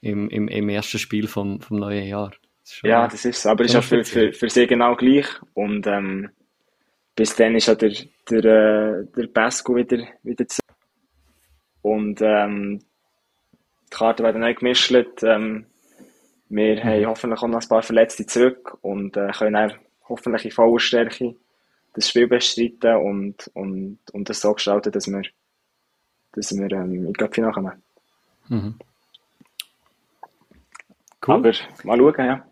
im, 0.04 0.30
im, 0.30 0.48
im 0.50 0.70
ersten 0.70 1.00
Spiel 1.00 1.28
vom, 1.28 1.62
vom 1.62 1.78
neuen 1.78 2.06
Jahr. 2.06 2.32
Das 2.64 2.82
ja, 2.84 3.08
das 3.08 3.26
ist 3.26 3.38
es. 3.38 3.46
Aber 3.46 3.64
es 3.64 3.72
ist 3.72 3.78
auch 3.78 3.84
für, 3.84 4.04
für, 4.04 4.34
für 4.34 4.50
sie 4.50 4.68
genau 4.68 4.96
gleich. 4.96 5.28
Und 5.54 5.88
ähm, 5.88 6.30
bis 7.16 7.36
dann 7.36 7.56
ist 7.56 7.68
ja 7.68 7.76
der, 7.76 7.94
der, 8.30 8.44
äh, 8.44 9.06
der 9.16 9.28
Pesco 9.28 9.76
wieder, 9.76 10.06
wieder 10.24 10.48
zu. 10.48 10.62
Und 11.82 12.22
ähm, 12.22 12.80
die 13.94 13.98
Karten 13.98 14.24
werden 14.24 14.42
neu 14.42 14.54
gemischt. 14.54 14.92
Ähm, 15.24 15.66
wir 16.50 16.76
mhm. 16.76 16.84
haben 16.84 17.06
hoffentlich 17.08 17.42
auch 17.42 17.48
noch 17.48 17.62
ein 17.62 17.68
paar 17.68 17.84
Verletzte 17.84 18.26
zurück 18.26 18.78
und 18.82 19.16
äh, 19.18 19.32
können 19.32 19.54
dann 19.54 19.74
hoffentlich 20.10 20.46
in 20.46 20.52
voller 20.52 20.80
Stärke 20.80 21.36
das 21.94 22.10
Spiel 22.10 22.28
bestreiten 22.28 22.96
und, 22.98 23.52
und, 23.54 24.00
und 24.12 24.30
das 24.30 24.42
so 24.42 24.54
gestalten, 24.54 24.92
dass 24.92 25.08
wir, 25.08 25.22
dass 26.34 26.52
wir 26.56 26.72
ähm, 26.72 27.08
in 27.08 27.14
die 27.14 27.28
Finale 27.32 27.54
kommen. 27.54 27.84
Mhm. 28.50 28.80
Cool. 31.26 31.36
Aber 31.36 31.52
mal 31.84 31.98
schauen, 31.98 32.26
ja. 32.26 32.46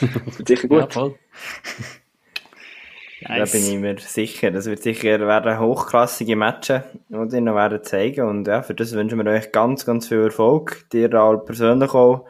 Das 0.00 0.38
wird 0.38 0.48
sicher 0.48 0.68
gut. 0.68 0.94
ja, 0.94 1.10
voll. 3.26 3.38
Da 3.38 3.44
bin 3.44 3.62
ich 3.62 3.78
mir 3.78 3.98
sicher. 3.98 4.50
Das 4.50 4.66
wird 4.66 4.82
sicher 4.82 5.20
werden 5.20 5.58
hochklassige 5.58 6.36
Matches, 6.36 6.82
die 7.08 7.14
ihr 7.14 7.40
noch 7.40 7.54
werden 7.54 7.82
zeigen. 7.82 8.26
Und 8.26 8.46
ja, 8.46 8.62
für 8.62 8.74
das 8.74 8.92
wünschen 8.92 9.18
wir 9.18 9.30
euch 9.30 9.52
ganz, 9.52 9.86
ganz 9.86 10.08
viel 10.08 10.24
Erfolg. 10.24 10.88
Dir 10.90 11.12
all 11.14 11.38
persönlich 11.44 11.92
auch. 11.94 12.26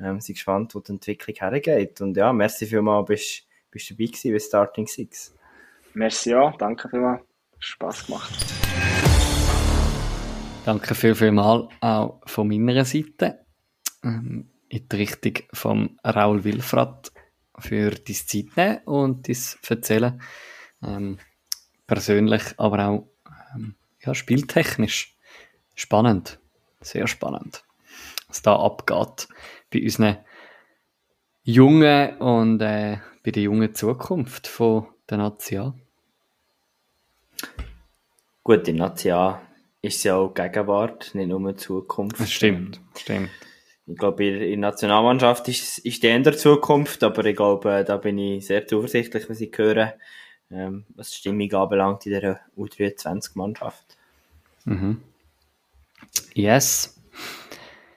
Ähm, 0.00 0.20
sind 0.20 0.34
gespannt, 0.34 0.74
wo 0.74 0.80
die 0.80 0.92
Entwicklung 0.92 1.36
hergeht. 1.38 2.00
Und 2.00 2.16
ja, 2.16 2.32
merci 2.32 2.66
vielmals, 2.66 3.06
bist, 3.06 3.46
bist 3.70 3.90
du 3.90 3.94
dabei 3.94 4.06
gewesen 4.06 4.32
bei 4.32 4.38
Starting 4.38 4.86
Six. 4.86 5.34
Merci, 5.94 6.30
ja. 6.30 6.52
Danke 6.58 6.88
vielmals. 6.88 7.22
Spass 7.58 8.06
gemacht. 8.06 8.32
Danke 10.64 10.94
viel, 10.94 11.14
viel 11.14 11.32
mal 11.32 11.68
auch 11.80 12.20
von 12.26 12.48
meiner 12.48 12.84
Seite. 12.84 13.44
Ähm, 14.04 14.48
in 14.68 14.88
die 14.88 14.96
Richtung 14.96 15.34
von 15.52 15.98
Raul 16.02 16.44
Wilfrat 16.44 17.11
für 17.58 17.90
deine 17.90 18.16
Zeit 18.16 18.56
nehmen 18.56 18.78
und 18.84 19.28
das 19.28 19.58
erzählen. 19.68 20.20
Ähm, 20.82 21.18
persönlich, 21.86 22.42
aber 22.56 22.88
auch 22.88 23.08
ähm, 23.54 23.74
ja, 24.00 24.14
spieltechnisch. 24.14 25.16
Spannend. 25.74 26.38
Sehr 26.80 27.06
spannend. 27.06 27.64
Was 28.28 28.42
da 28.42 28.56
abgeht 28.56 29.28
bei 29.72 29.82
unseren 29.82 30.18
Jungen 31.44 32.16
und 32.18 32.60
äh, 32.60 32.98
bei 33.24 33.30
der 33.30 33.42
jungen 33.42 33.74
Zukunft 33.74 34.46
von 34.46 34.86
der 35.08 35.18
Nazi 35.18 35.60
Gut, 38.44 38.66
die 38.66 38.72
Nazi 38.72 39.12
ist 39.82 40.04
ja 40.04 40.16
auch 40.16 40.34
Gegenwart, 40.34 41.14
nicht 41.14 41.28
nur 41.28 41.56
Zukunft. 41.56 42.20
Das 42.20 42.30
stimmt, 42.30 42.80
stimmt. 42.96 43.30
Ich 43.86 43.96
glaube, 43.96 44.24
in 44.24 44.60
der 44.60 44.70
Nationalmannschaft 44.70 45.48
ist, 45.48 45.78
ist 45.78 46.02
die 46.02 46.08
in 46.08 46.22
der 46.22 46.36
Zukunft, 46.36 47.02
aber 47.02 47.24
ich 47.24 47.36
glaube, 47.36 47.72
äh, 47.72 47.84
da 47.84 47.96
bin 47.96 48.16
ich 48.18 48.46
sehr 48.46 48.66
zuversichtlich, 48.66 49.28
was 49.28 49.40
ich 49.40 49.52
höre, 49.56 49.94
ähm, 50.50 50.84
was 50.94 51.10
die 51.10 51.16
Stimmung 51.16 51.52
anbelangt 51.52 52.06
in 52.06 52.12
der 52.12 52.40
U23-Mannschaft. 52.56 53.96
Mhm. 54.64 55.02
Yes. 56.34 57.00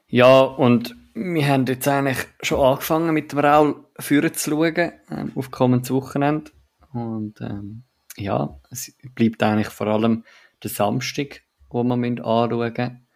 Ja, 0.07 0.41
und 0.41 0.95
wir 1.14 1.48
haben 1.48 1.66
jetzt 1.66 1.88
eigentlich 1.88 2.26
schon 2.41 2.60
angefangen 2.60 3.14
mit 3.14 3.32
dem 3.32 3.40
Raul 3.40 3.86
führen 3.99 4.34
zu 4.34 4.52
schauen, 4.52 4.91
ähm, 5.12 5.32
auf 5.36 5.52
kommendes 5.52 5.91
Wochenende. 5.91 6.52
Und 6.94 7.40
ähm, 7.41 7.84
ja, 8.18 8.60
es 8.72 8.95
bleibt 9.14 9.44
eigentlich 9.44 9.70
vor 9.70 9.88
allem 9.88 10.24
der 10.64 10.72
Samstag, 10.72 11.41
wo 11.70 11.84
wir 11.84 11.94
anschauen 11.94 12.60
müssen. 12.60 13.07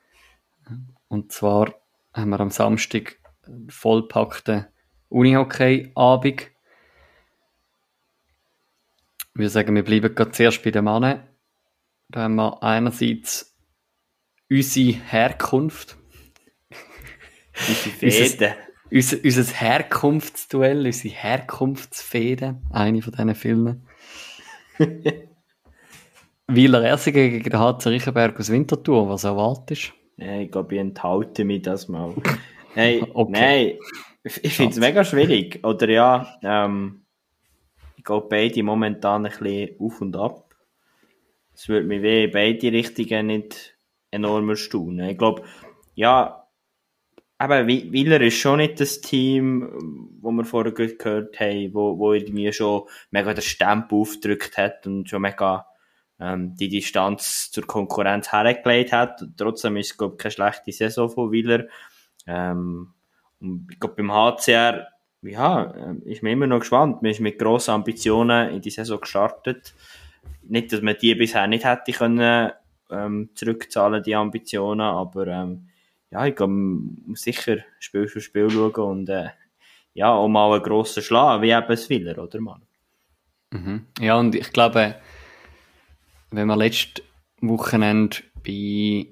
Und 1.08 1.32
zwar 1.32 1.74
haben 2.14 2.30
wir 2.30 2.40
am 2.40 2.52
Samstag 2.52 3.20
vollpackten 3.70 4.68
Unihockey-Abend. 5.10 6.42
Ich 9.22 9.36
würde 9.36 9.50
sagen, 9.50 9.76
wir 9.76 9.84
bleiben 9.84 10.14
gerade 10.14 10.32
zuerst 10.32 10.64
bei 10.64 10.72
den 10.72 10.84
Männern. 10.84 11.28
Da 12.10 12.22
haben 12.22 12.36
wir 12.36 12.62
einerseits 12.64 13.56
unsere 14.50 14.98
Herkunft. 14.98 15.98
Unsere 17.68 17.96
Fäden. 17.96 18.54
unser, 18.92 19.18
unser 19.24 19.44
Herkunftsduell, 19.44 20.86
unsere 20.86 21.14
Herkunftsfäden, 21.14 22.66
eine 22.72 23.02
von 23.02 23.14
diesen 23.14 23.36
Filmen. 23.36 23.88
Wieler 26.48 26.84
Ersigen 26.84 27.30
gegen 27.30 27.50
den 27.50 27.60
HC 27.60 27.90
Riechenberg 27.90 28.40
aus 28.40 28.50
Winterthur, 28.50 29.08
was 29.08 29.24
erwartest 29.24 29.90
du? 29.90 29.99
Nein, 30.20 30.42
ich 30.42 30.52
glaube, 30.52 30.76
ich 30.76 30.82
enthalte 30.82 31.46
mich 31.46 31.62
das 31.62 31.88
mal. 31.88 32.14
Hey, 32.76 33.04
okay. 33.16 33.80
Nein, 34.24 34.34
ich 34.44 34.54
finde 34.54 34.74
es 34.74 34.80
mega 34.80 35.04
schwierig. 35.04 35.66
Oder 35.66 35.90
ja, 35.90 36.38
ähm, 36.44 37.02
ich 37.98 38.04
glaube, 38.04 38.28
beide 38.30 38.62
momentan 38.62 39.26
ein 39.26 39.32
bisschen 39.32 39.76
auf 39.80 40.00
und 40.02 40.16
ab. 40.16 40.54
Es 41.56 41.68
würde 41.68 41.88
mich 41.88 42.04
wie 42.04 42.28
beide 42.28 42.72
Richtungen 42.72 43.26
nicht 43.26 43.76
enorm 44.12 44.50
erstaunen. 44.50 45.10
Ich 45.10 45.18
glaube, 45.18 45.44
ja, 45.96 46.48
aber 47.40 47.66
Willer 47.66 48.22
ist 48.22 48.38
schon 48.38 48.58
nicht 48.58 48.80
das 48.80 49.02
Team, 49.02 50.12
wo 50.22 50.32
wir 50.32 50.46
vorher 50.46 50.72
gehört 50.72 51.40
haben, 51.40 51.74
wo, 51.74 51.98
wo 51.98 52.14
irgendwie 52.14 52.54
schon 52.54 52.84
mega 53.10 53.34
den 53.34 53.42
Stempel 53.42 53.98
aufgedrückt 53.98 54.58
hat 54.60 54.86
und 54.86 55.10
schon 55.10 55.24
mega 55.24 55.66
ähm, 56.20 56.56
die 56.56 56.70
Distanz 56.70 57.52
zur 57.52 57.66
Konkurrenz 57.66 58.32
hergelegt 58.32 58.92
hat. 58.92 59.24
Trotzdem 59.38 59.78
ist 59.78 59.92
es, 59.92 59.98
glaube 59.98 60.16
ich, 60.16 60.20
keine 60.20 60.32
schlechte 60.32 60.72
Saison 60.72 61.10
von 61.10 61.32
Willer. 61.32 61.66
Ähm, 62.28 62.94
und 63.40 63.68
ich 63.72 63.80
glaube, 63.80 63.96
beim 63.96 64.12
HCR, 64.12 64.88
ja, 65.22 65.74
ähm, 65.76 66.02
ist 66.04 66.24
mir 66.24 66.32
immer 66.32 66.48
noch 66.48 66.60
gespannt. 66.60 67.02
Man 67.02 67.12
ist 67.12 67.20
mit 67.20 67.40
grossen 67.40 67.72
Ambitionen 67.72 68.54
in 68.54 68.62
die 68.62 68.70
Saison 68.70 69.00
gestartet. 69.00 69.74
Nicht, 70.44 70.74
dass 70.74 70.82
man 70.82 70.96
die 71.02 71.16
bisher 71.16 71.48
nicht 71.48 71.66
hätte 71.66 71.92
können, 71.92 72.52
ähm, 72.90 73.30
zurückzahlen, 73.36 74.04
die 74.04 74.16
Ambitionen, 74.16 74.82
aber 74.82 75.28
ähm, 75.28 75.70
ja, 76.12 76.26
ich 76.26 76.36
glaube, 76.36 76.54
muss 76.54 77.22
sicher 77.22 77.58
Spiel 77.80 78.08
für 78.08 78.22
Spiel 78.22 78.50
schauen 78.50 78.74
und 78.74 79.10
äh, 79.10 79.30
ja, 79.94 80.12
auch 80.12 80.28
mal 80.28 80.54
einen 80.54 80.64
grossen 80.64 81.04
Schlag, 81.04 81.42
wie 81.42 81.52
eben 81.52 81.72
es 81.72 81.90
Willer, 81.90 82.18
oder 82.18 82.40
Mann? 82.40 82.62
Mhm. 83.52 83.86
Ja, 84.00 84.18
und 84.18 84.36
ich 84.36 84.52
glaube, 84.52 84.96
wenn 86.32 86.48
wir 86.48 86.58
letztes 86.58 87.04
Wochenende 87.42 88.18
bei 88.44 89.08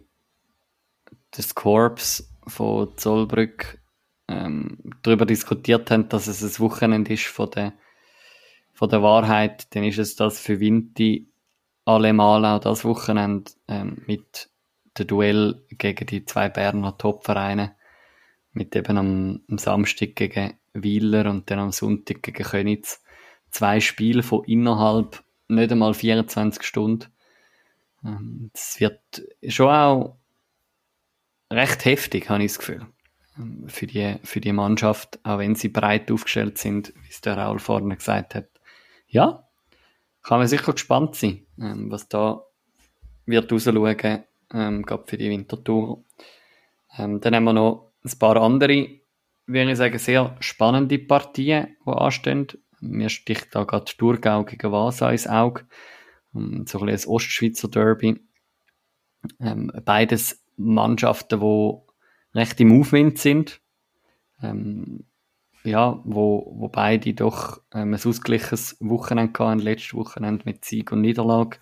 des 1.36 1.56
Corps 1.56 2.24
von 2.48 2.98
Zollbrück 2.98 3.80
ähm, 4.28 4.78
darüber 5.04 5.26
diskutiert 5.26 5.90
haben, 5.92 6.10
dass 6.10 6.28
es 6.28 6.42
ein 6.44 6.64
Wochenende 6.64 7.14
ist 7.14 7.26
von 7.26 7.50
der, 7.52 7.74
von 8.74 8.90
der 8.90 9.02
Wahrheit, 9.02 9.74
dann 9.76 9.84
ist 9.84 10.00
es 10.00 10.16
das 10.16 10.40
für 10.40 10.60
Vinti 10.60 11.32
allemal 11.86 12.46
auch 12.46 12.60
das 12.60 12.84
Wochenende 12.84 13.52
ähm, 13.68 14.02
mit 14.06 14.50
dem 14.98 15.08
Duell 15.08 15.64
gegen 15.70 16.06
die 16.06 16.26
zwei 16.26 16.50
Berner 16.50 16.98
Topvereine, 16.98 17.76
mit 18.52 18.76
eben 18.76 18.98
am, 18.98 19.42
am 19.50 19.58
Samstag 19.58 20.16
gegen 20.16 20.54
Wieler 20.74 21.30
und 21.30 21.50
dann 21.50 21.60
am 21.60 21.72
Sonntag 21.72 22.22
gegen 22.24 22.44
Könitz. 22.44 23.02
Zwei 23.50 23.80
Spiele 23.80 24.24
von 24.24 24.44
innerhalb 24.44 25.24
nicht 25.48 25.72
einmal 25.72 25.94
24 25.94 26.64
Stunden. 26.64 27.08
Ähm, 28.04 28.52
es 28.54 28.80
wird 28.80 29.24
schon 29.48 29.70
auch 29.70 30.18
recht 31.52 31.86
heftig, 31.86 32.30
habe 32.30 32.44
ich 32.44 32.52
das 32.52 32.60
Gefühl. 32.60 32.88
Ähm, 33.38 33.66
für 33.68 33.88
die, 33.88 34.18
für 34.24 34.42
die 34.42 34.54
Mannschaft, 34.54 35.20
auch 35.24 35.40
wenn 35.40 35.56
sie 35.56 35.70
breit 35.70 36.12
aufgestellt 36.12 36.58
sind, 36.58 36.94
wie 37.02 37.10
es 37.10 37.22
der 37.22 37.38
Raul 37.38 37.60
vorne 37.60 37.96
gesagt 37.96 38.36
hat. 38.36 38.50
Ja, 39.08 39.48
kann 40.24 40.40
man 40.40 40.48
sicher 40.48 40.74
gespannt 40.74 41.16
sein, 41.16 41.46
ähm, 41.60 41.90
was 41.90 42.10
da 42.10 42.44
wird 43.26 43.52
rausschauen, 43.52 44.24
ähm, 44.54 44.84
gerade 44.84 45.04
für 45.06 45.18
die 45.18 45.30
Wintertour. 45.30 46.04
Ähm, 46.98 47.20
dann 47.22 47.36
haben 47.36 47.44
wir 47.46 47.54
noch 47.54 47.92
ein 48.04 48.20
paar 48.20 48.38
andere, 48.38 49.00
würde 49.46 49.72
ich 49.72 49.78
sagen, 49.78 50.00
sehr 50.00 50.36
spannende 50.40 51.00
Partien, 51.00 51.78
die 51.86 51.92
anstehen. 51.92 52.48
Mir 52.80 53.10
sticht 53.10 53.56
da 53.56 53.64
gerade 53.64 53.86
Thurgau 53.86 54.44
gegen 54.44 54.72
Vasa 54.72 55.12
ins 55.12 55.28
Auge. 55.28 55.66
Ähm, 56.36 56.66
so 56.68 56.80
ein, 56.80 56.90
ein 56.90 57.06
Ostschweizer 57.06 57.68
Derby. 57.68 58.22
Ähm, 59.40 59.72
beides 59.84 60.44
Mannschaften, 60.58 61.40
die 61.40 62.38
recht 62.38 62.60
im 62.60 62.80
Aufwind 62.80 63.18
sind. 63.18 63.62
Ähm, 64.42 65.06
ja, 65.64 66.00
wo, 66.06 66.54
wo 66.56 66.70
beide 66.70 67.14
doch 67.14 67.62
ähm, 67.74 67.94
ein 67.94 67.96
ausgleiches 67.96 68.78
Wochenende 68.80 69.40
hatten, 69.40 69.60
letztes 69.60 69.94
Wochenende 69.94 70.44
mit 70.46 70.64
Sieg 70.64 70.92
und 70.92 71.02
Niederlage. 71.02 71.58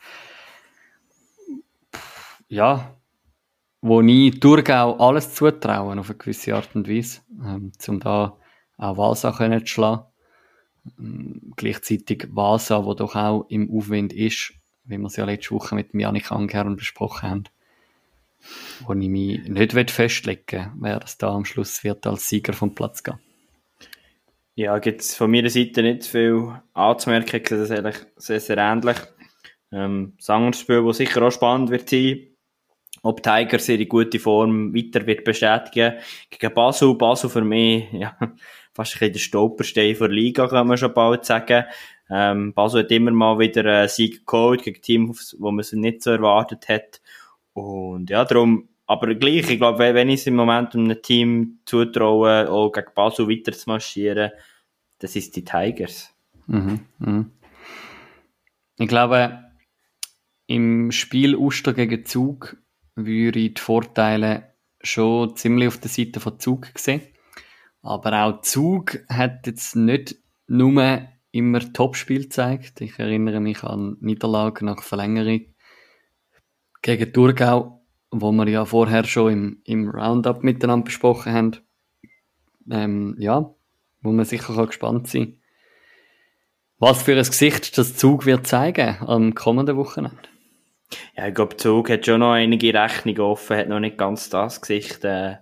Ja, 2.47 2.95
wo 3.81 4.01
nie 4.01 4.31
Thurgau 4.31 4.97
alles 4.97 5.33
zutrauen, 5.33 5.99
auf 5.99 6.09
eine 6.09 6.17
gewisse 6.17 6.55
Art 6.55 6.75
und 6.75 6.87
Weise, 6.89 7.21
ähm, 7.43 7.71
um 7.87 7.99
da 7.99 8.37
auch 8.77 8.97
Walsa 8.97 9.31
zu 9.31 9.65
schlagen. 9.67 10.05
Ähm, 10.99 11.53
gleichzeitig 11.56 12.28
Vasa, 12.32 12.86
wo 12.86 12.94
doch 12.94 13.16
auch 13.16 13.45
im 13.49 13.72
Aufwind 13.72 14.14
ist, 14.14 14.53
wie 14.84 14.98
wir 14.98 15.07
es 15.07 15.16
ja 15.16 15.26
letzte 15.26 15.52
Woche 15.52 15.76
mit 15.76 15.94
Janik 15.94 16.32
Angern 16.32 16.76
besprochen 16.76 17.30
haben. 17.30 17.44
Wo 18.86 18.94
ich 18.94 19.10
mich 19.10 19.48
nicht 19.48 19.91
festlegen 19.91 20.72
wer 20.80 20.99
das 20.99 21.18
da 21.18 21.34
am 21.34 21.45
Schluss 21.45 21.84
wird 21.84 22.06
als 22.06 22.30
Sieger 22.30 22.53
vom 22.53 22.76
Platz 22.76 23.03
gehen. 23.03 23.20
Ja, 24.53 24.78
gibt 24.78 25.02
es 25.02 25.16
von 25.16 25.32
meiner 25.32 25.49
Seite 25.49 25.82
nicht 25.82 26.06
viel 26.06 26.62
anzumerken. 26.74 27.41
Das 27.49 27.72
eigentlich 27.72 27.98
sehr, 28.16 28.40
sehr 28.40 28.57
ähnlich. 28.57 28.98
Ähm, 29.72 30.14
das 30.18 30.30
andere 30.30 30.53
Spiel, 30.53 30.86
das 30.86 30.98
sicher 30.98 31.22
auch 31.24 31.32
spannend 31.32 31.72
wird 31.72 31.90
sein, 31.90 32.28
ob 33.02 33.22
Tigers 33.22 33.68
ihre 33.68 33.86
gute 33.86 34.20
Form 34.20 34.74
weiter 34.74 35.06
wird 35.06 35.26
bestätigen. 35.26 35.95
Gegen 36.30 36.53
Basel, 36.53 36.95
Basel 36.95 37.30
für 37.30 37.44
mich, 37.44 37.91
ja, 37.91 38.18
fast 38.76 39.02
ein 39.02 39.14
der 39.14 39.19
Stolperstein 39.19 39.97
der 39.97 40.10
Liga, 40.10 40.47
kann 40.47 40.68
man 40.68 40.77
schon 40.77 40.93
bald 40.93 41.26
sagen. 41.26 41.64
Ähm, 42.10 42.53
Basel 42.53 42.84
hat 42.84 42.91
immer 42.91 43.11
mal 43.11 43.39
wieder 43.39 43.65
einen 43.65 43.88
Sieg 43.88 44.27
geholt 44.27 44.64
gegen 44.64 44.81
Teams, 44.81 45.35
wo 45.39 45.49
man 45.49 45.61
es 45.61 45.72
nicht 45.72 46.03
so 46.03 46.11
erwartet 46.11 46.68
hat. 46.69 47.02
Und 47.53 48.10
ja, 48.10 48.26
darum, 48.26 48.68
aber 48.85 49.15
gleich, 49.15 49.49
ich 49.49 49.57
glaube, 49.57 49.80
wenn 49.80 50.10
ich 50.10 50.19
es 50.19 50.27
im 50.27 50.35
Moment 50.35 50.76
einem 50.76 51.02
Team 51.02 51.60
zutraue, 51.65 52.52
auch 52.52 52.72
gegen 52.72 52.93
Basel 52.93 53.30
weiter 53.30 53.53
zu 53.53 53.69
marschieren, 53.69 54.31
das 54.99 55.15
ist 55.15 55.35
die 55.35 55.45
Tigers. 55.45 56.14
Mhm, 56.47 56.81
mh. 56.99 57.26
Ich 58.77 58.88
glaube, 58.88 59.39
im 60.47 60.91
Spiel 60.91 61.35
Uster 61.35 61.73
gegen 61.73 62.06
Zug 62.06 62.57
würde 62.95 63.39
ich 63.39 63.53
die 63.56 63.61
Vorteile 63.61 64.53
schon 64.81 65.35
ziemlich 65.38 65.69
auf 65.69 65.80
der 65.80 65.89
Seite 65.89 66.19
von 66.19 66.39
Zug 66.39 66.68
sehen. 66.76 67.02
Aber 67.86 68.24
auch 68.24 68.41
Zug 68.41 68.99
hat 69.10 69.48
jetzt 69.48 69.76
nicht 69.76 70.16
nur 70.48 71.07
immer 71.32 71.74
Topspiel 71.74 72.24
gezeigt. 72.24 72.82
Ich 72.82 72.99
erinnere 72.99 73.40
mich 73.40 73.64
an 73.64 73.98
Niederlagen 73.99 74.66
nach 74.66 74.84
Verlängerung 74.84 75.41
gegen 76.82 77.14
Thurgau, 77.14 77.82
wo 78.12 78.32
wir 78.32 78.48
ja 78.48 78.66
vorher 78.66 79.03
schon 79.03 79.32
im, 79.32 79.62
im 79.66 79.90
Roundup 79.90 80.44
miteinander 80.44 80.86
besprochen 80.86 81.34
haben. 81.34 81.57
Ähm, 82.70 83.16
ja, 83.20 83.53
wo 84.02 84.12
man 84.12 84.26
sicher 84.26 84.66
gespannt 84.66 85.07
sein 85.07 85.40
was 86.78 87.03
für 87.03 87.14
ein 87.14 87.24
Gesicht 87.24 87.78
das 87.78 87.95
Zug 87.95 88.26
wird 88.26 88.48
zeigen 88.48 88.98
am 89.02 89.34
kommenden 89.34 89.78
Wochenende. 89.78 90.18
Ja, 91.18 91.28
ich 91.28 91.34
glaube, 91.34 91.57
Zug 91.57 91.90
hat 91.90 92.06
schon 92.06 92.20
noch 92.20 92.34
einige 92.34 92.74
Rechnungen 92.74 93.22
offen, 93.22 93.57
hat 93.57 93.70
noch 93.70 93.80
nicht 93.80 93.98
ganz 93.98 94.30
das 94.30 94.62
Gesicht 94.62 95.03
äh, 95.03 95.38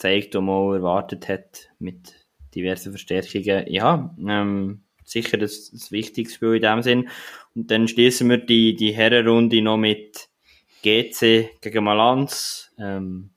gezeigt, 0.00 0.34
das 0.34 0.42
man 0.42 0.74
erwartet 0.74 1.28
hat, 1.28 1.68
mit 1.78 2.14
diversen 2.54 2.92
Verstärkungen. 2.92 3.66
Ja, 3.68 4.14
ähm, 4.26 4.80
sicher 5.04 5.36
das, 5.36 5.70
das 5.70 5.92
wichtigste 5.92 6.34
Spiel 6.34 6.54
in 6.54 6.62
dem 6.62 6.82
Sinn. 6.82 7.08
Und 7.54 7.70
dann 7.70 7.86
schließen 7.86 8.28
wir 8.30 8.38
die, 8.38 8.74
die 8.74 8.92
Herrenrunde 8.92 9.60
noch 9.60 9.76
mit 9.76 10.28
GC 10.82 11.50
gegen 11.60 11.84
Malanz. 11.84 12.72
Ähm, 12.78 13.30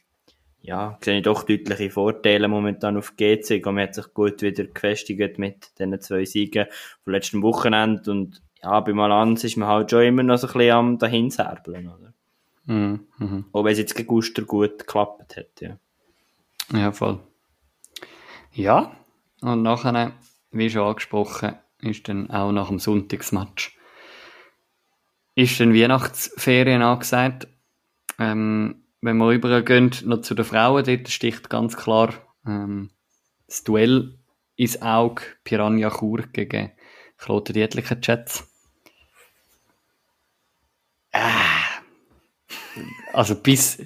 ja, 0.62 0.98
sehe 1.02 1.18
ich 1.18 1.24
doch 1.24 1.44
deutliche 1.44 1.90
Vorteile 1.90 2.48
momentan 2.48 2.96
auf 2.96 3.18
GC. 3.18 3.64
Man 3.66 3.80
hat 3.80 3.96
sich 3.96 4.14
gut 4.14 4.42
wieder 4.42 4.64
gefestigt 4.64 5.38
mit 5.38 5.78
diesen 5.78 6.00
zwei 6.00 6.24
Siegen 6.24 6.68
vom 7.04 7.14
letzten 7.14 7.42
Wochenende 7.42 8.10
und 8.10 8.42
ja, 8.62 8.80
bei 8.80 8.94
Malanz 8.94 9.44
ist 9.44 9.58
man 9.58 9.68
halt 9.68 9.92
schon 9.92 10.04
immer 10.04 10.24
noch 10.24 10.38
so 10.38 10.48
ein 10.48 10.54
bisschen 10.54 10.72
am 10.72 10.98
dahinserbeln, 10.98 11.90
oder? 11.90 12.14
Mhm. 12.66 13.08
Mhm. 13.18 13.46
Auch 13.52 13.66
wenn 13.66 13.74
es 13.74 13.80
jetzt 13.80 13.94
gegen 13.94 14.08
Guster 14.08 14.44
gut 14.44 14.80
geklappt 14.80 15.36
hat, 15.36 15.60
ja. 15.60 15.78
Ja, 16.72 16.92
voll. 16.92 17.20
Ja, 18.54 18.96
und 19.42 19.64
nachher, 19.64 20.14
wie 20.52 20.70
schon 20.70 20.88
angesprochen, 20.88 21.56
ist 21.82 22.08
dann 22.08 22.30
auch 22.30 22.52
nach 22.52 22.70
dem 22.70 22.80
Sonntagsmatch 22.80 23.78
ist 25.36 25.60
dann 25.60 25.74
Weihnachtsferien 25.74 26.82
angesagt. 26.82 27.48
Ähm, 28.20 28.84
wenn 29.02 29.18
wir 29.18 29.28
rübergehen, 29.28 29.92
noch 30.06 30.22
zu 30.22 30.36
den 30.36 30.46
Frauen, 30.46 30.86
dort 30.86 31.10
sticht 31.10 31.50
ganz 31.50 31.76
klar 31.76 32.14
ähm, 32.46 32.92
das 33.48 33.64
Duell 33.64 34.18
ins 34.56 34.82
Auge 34.82 35.24
Piranha 35.44 35.90
Chur 35.90 36.24
gegen 36.32 36.72
Kloten 37.18 37.54
Dietlicher 37.54 37.98
Jets. 38.02 38.48
Ah. 41.12 41.82
Also 43.12 43.36
bis, 43.36 43.86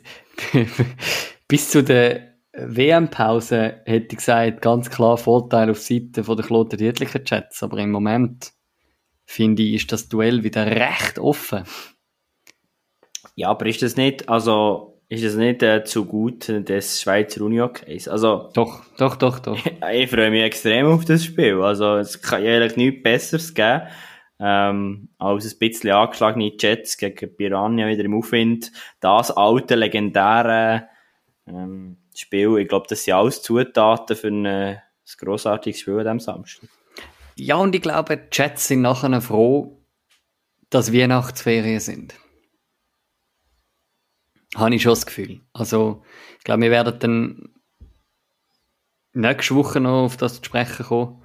bis 1.47 1.71
zu 1.71 1.83
der 1.83 2.26
WM-Pause 2.57 3.81
hätte 3.85 4.07
ich 4.11 4.17
gesagt, 4.17 4.61
ganz 4.61 4.89
klar 4.89 5.17
Vorteil 5.17 5.69
auf 5.69 5.79
Seite 5.79 6.23
von 6.23 6.37
der 6.37 6.45
Kloten 6.45 6.77
Dietlicher 6.77 7.21
Jets. 7.23 7.63
Aber 7.63 7.77
im 7.77 7.91
Moment 7.91 8.51
finde 9.25 9.63
ich, 9.63 9.75
ist 9.75 9.91
das 9.91 10.09
Duell 10.09 10.43
wieder 10.43 10.65
recht 10.65 11.19
offen. 11.19 11.63
Ja, 13.35 13.49
aber 13.49 13.67
ist 13.67 13.81
das 13.81 13.95
nicht, 13.95 14.29
also, 14.29 14.99
ist 15.09 15.23
das 15.23 15.35
nicht 15.35 15.61
äh, 15.61 15.83
zu 15.83 16.05
gut 16.05 16.47
des 16.47 17.01
Schweizer 17.01 17.45
Unihockeys? 17.45 18.07
Also, 18.07 18.49
doch, 18.53 18.83
doch, 18.97 19.15
doch, 19.15 19.39
doch. 19.39 19.57
ich 19.93 20.09
freue 20.09 20.31
mich 20.31 20.43
extrem 20.43 20.87
auf 20.87 21.05
das 21.05 21.23
Spiel. 21.23 21.61
Also, 21.61 21.97
es 21.97 22.21
kann 22.21 22.43
ja 22.43 22.55
eigentlich 22.55 22.77
nichts 22.77 23.03
Besseres 23.03 23.53
geben 23.53 23.83
ähm, 24.39 25.09
als 25.17 25.51
ein 25.51 25.59
bisschen 25.59 25.91
angeschlagene 25.91 26.53
Jets 26.59 26.97
gegen 26.97 27.35
Piranha 27.35 27.87
wieder 27.87 28.05
im 28.05 28.15
Aufwind. 28.15 28.71
Das 28.99 29.31
alte, 29.31 29.75
legendäre 29.75 30.87
ähm, 31.47 31.97
Spiel, 32.19 32.57
ich 32.57 32.67
glaube, 32.67 32.87
das 32.89 33.03
sind 33.03 33.13
alles 33.13 33.41
Zutaten 33.41 34.15
für 34.15 34.27
ein, 34.27 34.45
ein 34.45 34.81
grossartiges 35.17 35.81
Spiel 35.81 35.99
an 35.99 36.03
diesem 36.03 36.19
Samstag. 36.19 36.69
Ja, 37.35 37.55
und 37.57 37.75
ich 37.75 37.81
glaube, 37.81 38.17
die 38.17 38.27
Jets 38.31 38.67
sind 38.67 38.81
nachher 38.81 39.21
froh, 39.21 39.79
dass 40.69 40.93
Weihnachtsferien 40.93 41.79
sind. 41.79 42.15
Habe 44.55 44.73
ich 44.73 44.81
schon 44.81 44.93
das 44.93 45.05
Gefühl. 45.05 45.41
Also, 45.53 46.03
ich 46.39 46.43
glaube, 46.43 46.63
wir 46.63 46.71
werden 46.71 46.99
dann 46.99 47.49
nächste 49.13 49.55
Woche 49.55 49.79
noch 49.79 50.05
auf 50.05 50.17
das 50.17 50.37
zu 50.37 50.45
sprechen 50.45 50.85
kommen, 50.85 51.23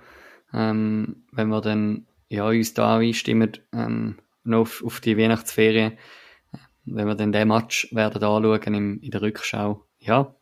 ähm, 0.52 1.24
wenn 1.32 1.48
wir 1.48 1.60
dann 1.60 2.06
ja, 2.28 2.46
uns 2.46 2.74
da 2.74 2.98
einstimmen, 2.98 3.52
ähm, 3.72 4.18
noch 4.44 4.60
auf, 4.60 4.82
auf 4.84 5.00
die 5.00 5.16
Weihnachtsferien, 5.16 5.98
wenn 6.84 7.06
wir 7.06 7.14
dann 7.14 7.32
den 7.32 7.48
Match 7.48 7.94
werden 7.94 8.22
anschauen 8.22 8.74
im, 8.74 9.00
in 9.00 9.10
der 9.10 9.22
Rückschau, 9.22 9.84
ja. 9.98 10.34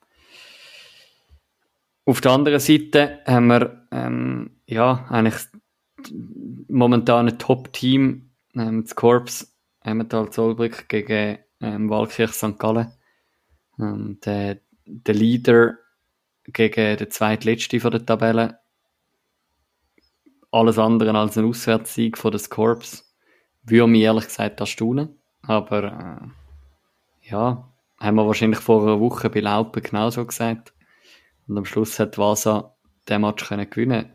Auf 2.11 2.21
der 2.21 2.33
anderen 2.33 2.59
Seite 2.59 3.21
haben 3.25 3.47
wir, 3.47 3.87
ähm, 3.93 4.51
ja, 4.67 5.07
eigentlich 5.11 5.47
momentan 6.67 7.29
ein 7.29 7.39
Top-Team, 7.39 8.33
ähm, 8.57 8.83
das 8.83 8.97
Korps 8.97 9.57
Emmental 9.85 10.29
Zollbrück 10.29 10.89
gegen 10.89 11.39
ähm, 11.61 11.89
Walkirch 11.89 12.33
St. 12.33 12.59
Gallen. 12.59 12.93
Ähm, 13.79 14.19
der, 14.25 14.59
der 14.87 15.15
Leader 15.15 15.75
gegen 16.47 16.97
den 16.97 17.11
zweitletzten 17.13 17.79
von 17.79 17.93
der 17.93 18.05
Tabelle 18.05 18.59
alles 20.51 20.79
andere 20.81 21.17
als 21.17 21.39
ein 21.39 21.45
Auswärtssieg 21.45 22.19
von 22.19 22.33
den 22.33 22.41
Corps 22.51 23.05
würde 23.63 23.87
mich 23.87 24.03
ehrlich 24.03 24.25
gesagt 24.25 24.59
erstaunen. 24.59 25.15
Aber 25.43 25.85
äh, 27.23 27.31
ja, 27.31 27.71
haben 28.01 28.17
wir 28.17 28.27
wahrscheinlich 28.27 28.59
vor 28.59 28.83
einer 28.83 28.99
Woche 28.99 29.31
bei 29.31 29.39
Laupen 29.39 29.81
genauso 29.81 30.27
gesagt. 30.27 30.73
Und 31.51 31.59
am 31.59 31.65
Schluss 31.65 31.99
hat 31.99 32.17
Vasa 32.17 32.77
den 33.09 33.23
Match 33.23 33.49
können 33.49 33.69
gewinnen 33.69 34.13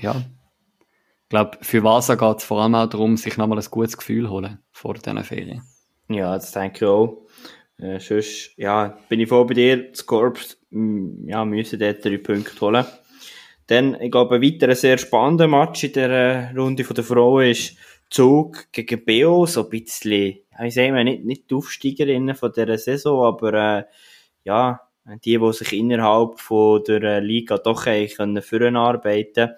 Ja. 0.00 0.14
Ich 0.14 1.28
glaube, 1.28 1.58
für 1.62 1.82
Vasa 1.82 2.14
geht 2.14 2.38
es 2.38 2.44
vor 2.44 2.62
allem 2.62 2.76
auch 2.76 2.88
darum, 2.88 3.16
sich 3.16 3.36
nochmal 3.36 3.58
ein 3.58 3.64
gutes 3.68 3.96
Gefühl 3.96 4.30
holen 4.30 4.60
vor 4.70 4.94
diesen 4.94 5.24
Ferien. 5.24 5.62
Ja, 6.08 6.32
das 6.34 6.52
denke 6.52 6.84
ich 6.84 6.84
auch. 6.84 7.26
Äh, 7.78 7.98
sonst, 7.98 8.52
ja, 8.56 8.96
bin 9.08 9.18
ich 9.18 9.28
voll 9.28 9.46
bei 9.46 9.54
dir. 9.54 9.90
Das 9.90 10.06
Korps, 10.06 10.56
ja, 10.70 11.44
müssen 11.44 11.80
dort 11.80 12.04
drei 12.04 12.18
Punkte 12.18 12.60
holen. 12.60 12.86
Dann, 13.66 14.00
ich 14.00 14.12
glaube, 14.12 14.36
ein 14.36 14.42
weiterer 14.42 14.76
sehr 14.76 14.98
spannender 14.98 15.48
Match 15.48 15.82
in 15.82 15.92
der 15.94 16.54
Runde 16.56 16.84
der 16.84 17.02
Frauen 17.02 17.50
ist 17.50 17.76
Zug 18.10 18.70
gegen 18.70 19.04
Beo, 19.04 19.46
so 19.46 19.64
ein 19.64 19.70
bisschen, 19.70 20.36
ich 20.62 20.74
sage 20.74 20.92
mal, 20.92 21.02
nicht, 21.02 21.24
nicht 21.24 21.50
die 21.50 21.54
Aufsteigerinnen 21.56 22.36
von 22.36 22.52
dieser 22.52 22.78
Saison, 22.78 23.24
aber 23.24 23.54
äh, 23.54 23.84
ja, 24.44 24.83
die, 25.24 25.38
die 25.38 25.52
sich 25.52 25.72
innerhalb 25.72 26.40
von 26.40 26.82
der 26.84 27.02
äh, 27.02 27.20
Liga 27.20 27.58
doch 27.58 27.84
können 27.84 28.42
führen 28.42 28.76
arbeiten 28.76 29.50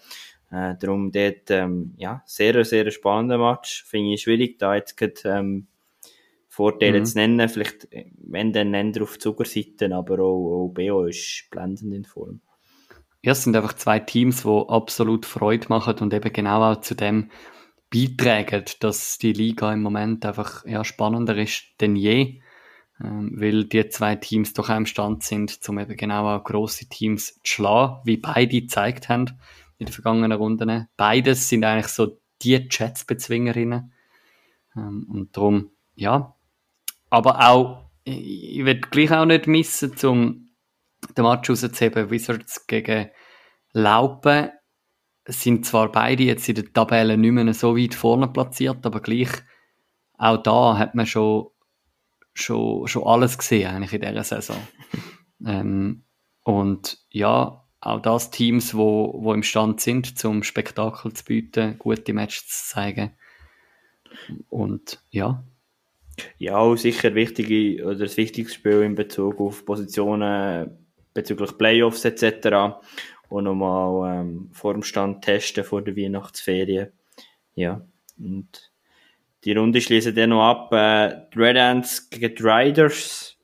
äh, 0.50 0.74
darum 0.78 1.10
dort, 1.10 1.50
ähm, 1.50 1.94
ja, 1.96 2.22
sehr, 2.24 2.64
sehr 2.64 2.90
spannender 2.90 3.38
Match. 3.38 3.84
Finde 3.84 4.14
ich 4.14 4.22
schwierig, 4.22 4.58
da 4.58 4.74
jetzt 4.74 4.96
gerade, 4.96 5.20
ähm, 5.24 5.66
Vorteile 6.48 7.00
mhm. 7.00 7.04
zu 7.04 7.18
nennen. 7.18 7.48
Vielleicht, 7.48 7.92
äh, 7.92 8.06
wenn 8.18 8.52
dann 8.52 8.70
nennen 8.70 9.02
auf 9.02 9.18
Zuckerseiten, 9.18 9.92
aber 9.92 10.20
auch, 10.20 10.66
auch 10.66 10.72
BO 10.72 11.04
ist 11.04 11.48
blendend 11.50 11.92
in 11.92 12.04
Form. 12.04 12.40
Ja, 13.22 13.32
es 13.32 13.42
sind 13.42 13.56
einfach 13.56 13.74
zwei 13.74 13.98
Teams, 13.98 14.44
die 14.44 14.64
absolut 14.68 15.26
Freude 15.26 15.66
machen 15.68 15.98
und 15.98 16.14
eben 16.14 16.32
genau 16.32 16.62
auch 16.62 16.80
zu 16.80 16.94
dem 16.94 17.30
beitragen, 17.92 18.64
dass 18.80 19.18
die 19.18 19.32
Liga 19.32 19.72
im 19.72 19.82
Moment 19.82 20.24
einfach 20.24 20.64
ja, 20.64 20.84
spannender 20.84 21.36
ist 21.36 21.64
denn 21.80 21.96
je, 21.96 22.40
ähm, 23.02 23.32
weil 23.34 23.64
die 23.64 23.88
zwei 23.88 24.16
Teams 24.16 24.52
doch 24.52 24.70
auch 24.70 24.76
im 24.76 24.86
Stand 24.86 25.22
sind, 25.22 25.58
um 25.68 25.78
eben 25.78 25.96
genau 25.96 26.34
auch 26.34 26.44
grosse 26.44 26.88
Teams 26.88 27.34
zu 27.34 27.40
schlagen, 27.44 28.00
wie 28.04 28.16
beide 28.16 28.60
gezeigt 28.60 29.08
haben 29.08 29.38
in 29.78 29.86
den 29.86 29.92
vergangenen 29.92 30.32
Runden. 30.32 30.88
Beides 30.96 31.48
sind 31.48 31.64
eigentlich 31.64 31.88
so 31.88 32.18
die 32.42 32.66
Jets-Bezwingerinnen. 32.70 33.92
Ähm, 34.76 35.06
und 35.10 35.36
darum, 35.36 35.70
ja. 35.94 36.34
Aber 37.10 37.48
auch, 37.48 37.90
ich, 38.04 38.58
ich 38.58 38.64
will 38.64 38.80
gleich 38.80 39.12
auch 39.12 39.26
nicht 39.26 39.46
missen, 39.46 39.92
um 40.04 40.48
den 41.16 41.24
Match 41.24 41.50
rauszuheben, 41.50 42.10
Wizards 42.10 42.66
gegen 42.66 43.10
Laupen 43.72 44.50
sind 45.28 45.66
zwar 45.66 45.90
beide 45.90 46.22
jetzt 46.22 46.48
in 46.48 46.54
der 46.54 46.72
Tabelle 46.72 47.18
nicht 47.18 47.32
mehr 47.32 47.52
so 47.52 47.76
weit 47.76 47.94
vorne 47.94 48.28
platziert, 48.28 48.86
aber 48.86 49.00
gleich 49.00 49.30
auch 50.18 50.42
da 50.42 50.78
hat 50.78 50.94
man 50.94 51.06
schon, 51.06 51.48
schon, 52.36 52.86
schon 52.86 53.04
alles 53.04 53.38
gesehen 53.38 53.70
eigentlich 53.70 53.92
in 53.92 54.00
dieser 54.00 54.24
Saison. 54.24 54.56
ähm, 55.46 56.04
und 56.42 56.98
ja, 57.10 57.64
auch 57.80 58.00
das 58.00 58.30
Teams, 58.30 58.74
wo, 58.74 59.14
wo 59.22 59.32
im 59.32 59.42
Stand 59.42 59.80
sind, 59.80 60.18
zum 60.18 60.42
Spektakel 60.42 61.12
zu 61.12 61.24
bieten, 61.24 61.78
gute 61.78 62.12
Matches 62.12 62.46
zu 62.46 62.74
zeigen. 62.74 63.12
Und 64.48 65.02
ja. 65.10 65.44
Ja, 66.38 66.56
auch 66.56 66.76
sicher 66.76 67.14
wichtige 67.14 67.84
oder 67.84 67.96
das 67.96 68.16
wichtigste 68.16 68.54
Spiel 68.54 68.82
in 68.82 68.94
Bezug 68.94 69.38
auf 69.40 69.64
Positionen 69.64 70.78
bezüglich 71.12 71.56
Playoffs 71.58 72.04
etc. 72.04 72.78
Und 73.28 73.44
nochmal 73.44 74.20
ähm, 74.20 74.50
vor 74.52 74.72
dem 74.72 74.82
Stand 74.82 75.24
testen 75.24 75.64
vor 75.64 75.82
der 75.82 75.96
Weihnachtsferien. 75.96 76.92
Ja, 77.54 77.86
und 78.18 78.72
die 79.46 79.52
Runde 79.52 79.80
schließen 79.80 80.14
dann 80.14 80.30
noch 80.30 80.42
ab. 80.42 80.72
Äh, 80.72 81.28
die 81.32 81.38
Red 81.38 81.56
Ants 81.56 82.10
gegen 82.10 82.34
die 82.34 82.42
Riders. 82.42 83.36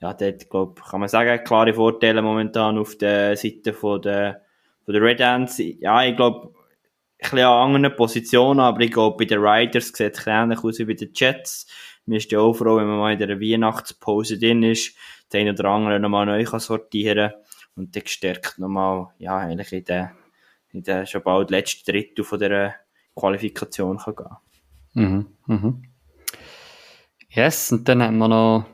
Ja, 0.00 0.12
dort, 0.12 0.50
glaub, 0.50 0.82
kann 0.82 1.00
man 1.00 1.08
sagen, 1.08 1.42
klare 1.44 1.72
Vorteile 1.72 2.20
momentan 2.20 2.76
auf 2.76 2.98
der 2.98 3.36
Seite 3.36 3.72
von 3.72 4.02
der, 4.02 4.42
von 4.84 4.92
der 4.92 5.02
Red 5.02 5.20
Ants. 5.22 5.58
Ja, 5.58 6.04
ich 6.04 6.16
glaube, 6.16 6.48
ein 6.48 6.54
bisschen 7.20 7.38
an 7.38 7.74
anderen 7.74 7.96
Positionen, 7.96 8.60
aber 8.60 8.80
ich 8.80 8.90
glaube, 8.90 9.16
bei 9.16 9.24
den 9.24 9.38
Riders 9.38 9.92
sieht 9.94 10.18
es 10.18 10.26
ähnlich 10.26 10.62
aus 10.64 10.80
wie 10.80 10.84
bei 10.84 10.94
den 10.94 11.12
Jets. 11.14 11.66
Mir 12.06 12.16
ist 12.16 12.32
ja 12.32 12.40
auch 12.40 12.52
froh, 12.52 12.76
wenn 12.76 12.86
man 12.86 12.98
mal 12.98 13.12
in 13.12 13.18
der 13.20 13.40
Weihnachtspause 13.40 14.38
drin 14.38 14.64
ist, 14.64 14.96
den 15.32 15.48
oder 15.48 15.66
anderen 15.66 16.02
nochmal 16.02 16.26
neu 16.26 16.44
kann 16.44 16.60
sortieren 16.60 17.32
und 17.76 17.94
dann 17.94 18.02
gestärkt 18.02 18.58
nochmal, 18.58 19.08
ja, 19.18 19.38
eigentlich 19.38 19.72
in 19.72 19.84
der, 19.84 20.12
in 20.72 20.82
der 20.82 21.06
schon 21.06 21.22
bald 21.22 21.50
letzten 21.50 21.90
Drittel 21.90 22.24
von 22.24 22.40
der 22.40 22.74
Qualifikation 23.14 23.96
kann 23.96 24.16
gehen. 24.16 24.43
Mhm, 24.94 25.26
mhm. 25.46 25.82
Yes, 27.28 27.72
und 27.72 27.88
dann 27.88 28.02
haben 28.02 28.18
wir 28.18 28.28
noch 28.28 28.66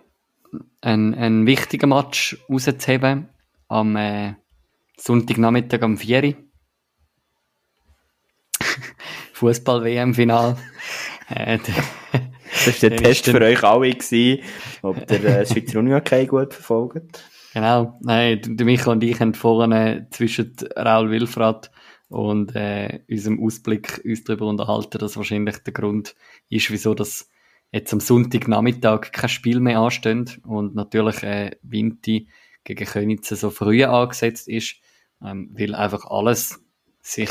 einen, 0.82 1.14
einen 1.14 1.46
wichtigen 1.46 1.88
Match 1.88 2.36
rauszuheben 2.48 3.28
am 3.68 3.96
äh, 3.96 4.34
Sonntagnachmittag 4.98 5.82
am 5.82 5.96
4. 5.96 6.34
Fußball-WM-Final. 9.32 10.56
äh, 11.30 11.58
das 12.64 12.82
war 12.82 12.90
der 12.90 12.98
Test 12.98 13.24
für 13.26 13.40
euch 13.40 13.62
alle, 13.64 13.90
gewesen, 13.90 14.42
ob 14.82 15.06
der 15.06 15.24
äh, 15.24 15.46
Schweizer 15.46 15.78
Union 15.78 16.02
gut 16.28 16.52
verfolgt. 16.52 17.24
Genau, 17.54 17.98
nein, 18.02 18.40
der 18.44 18.66
Micha 18.66 18.92
und 18.92 19.02
ich 19.02 19.18
haben 19.20 19.34
vorne 19.34 20.06
zwischen 20.10 20.54
Raul 20.76 21.10
Wilfrat 21.10 21.70
und 22.10 22.54
äh, 22.56 23.00
unserem 23.08 23.42
Ausblick 23.42 24.02
uns 24.04 24.24
darüber 24.24 24.46
unterhalten, 24.46 24.98
dass 24.98 25.16
wahrscheinlich 25.16 25.58
der 25.58 25.72
Grund 25.72 26.16
ist, 26.48 26.70
wieso 26.70 26.92
das 26.92 27.30
jetzt 27.72 27.92
am 27.92 28.00
Sonntagnachmittag 28.00 29.12
kein 29.12 29.28
Spiel 29.28 29.60
mehr 29.60 29.78
ansteht 29.78 30.40
und 30.44 30.74
natürlich 30.74 31.22
äh, 31.22 31.52
Vinti 31.62 32.28
gegen 32.64 32.84
Königsee 32.84 33.36
so 33.36 33.50
früh 33.50 33.84
angesetzt 33.84 34.48
ist, 34.48 34.76
ähm, 35.24 35.50
weil 35.56 35.74
einfach 35.74 36.04
alles 36.06 36.60
sich 37.00 37.30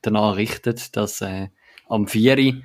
danach 0.00 0.36
richtet, 0.36 0.96
dass 0.96 1.20
äh, 1.20 1.48
am 1.88 2.06
4 2.06 2.62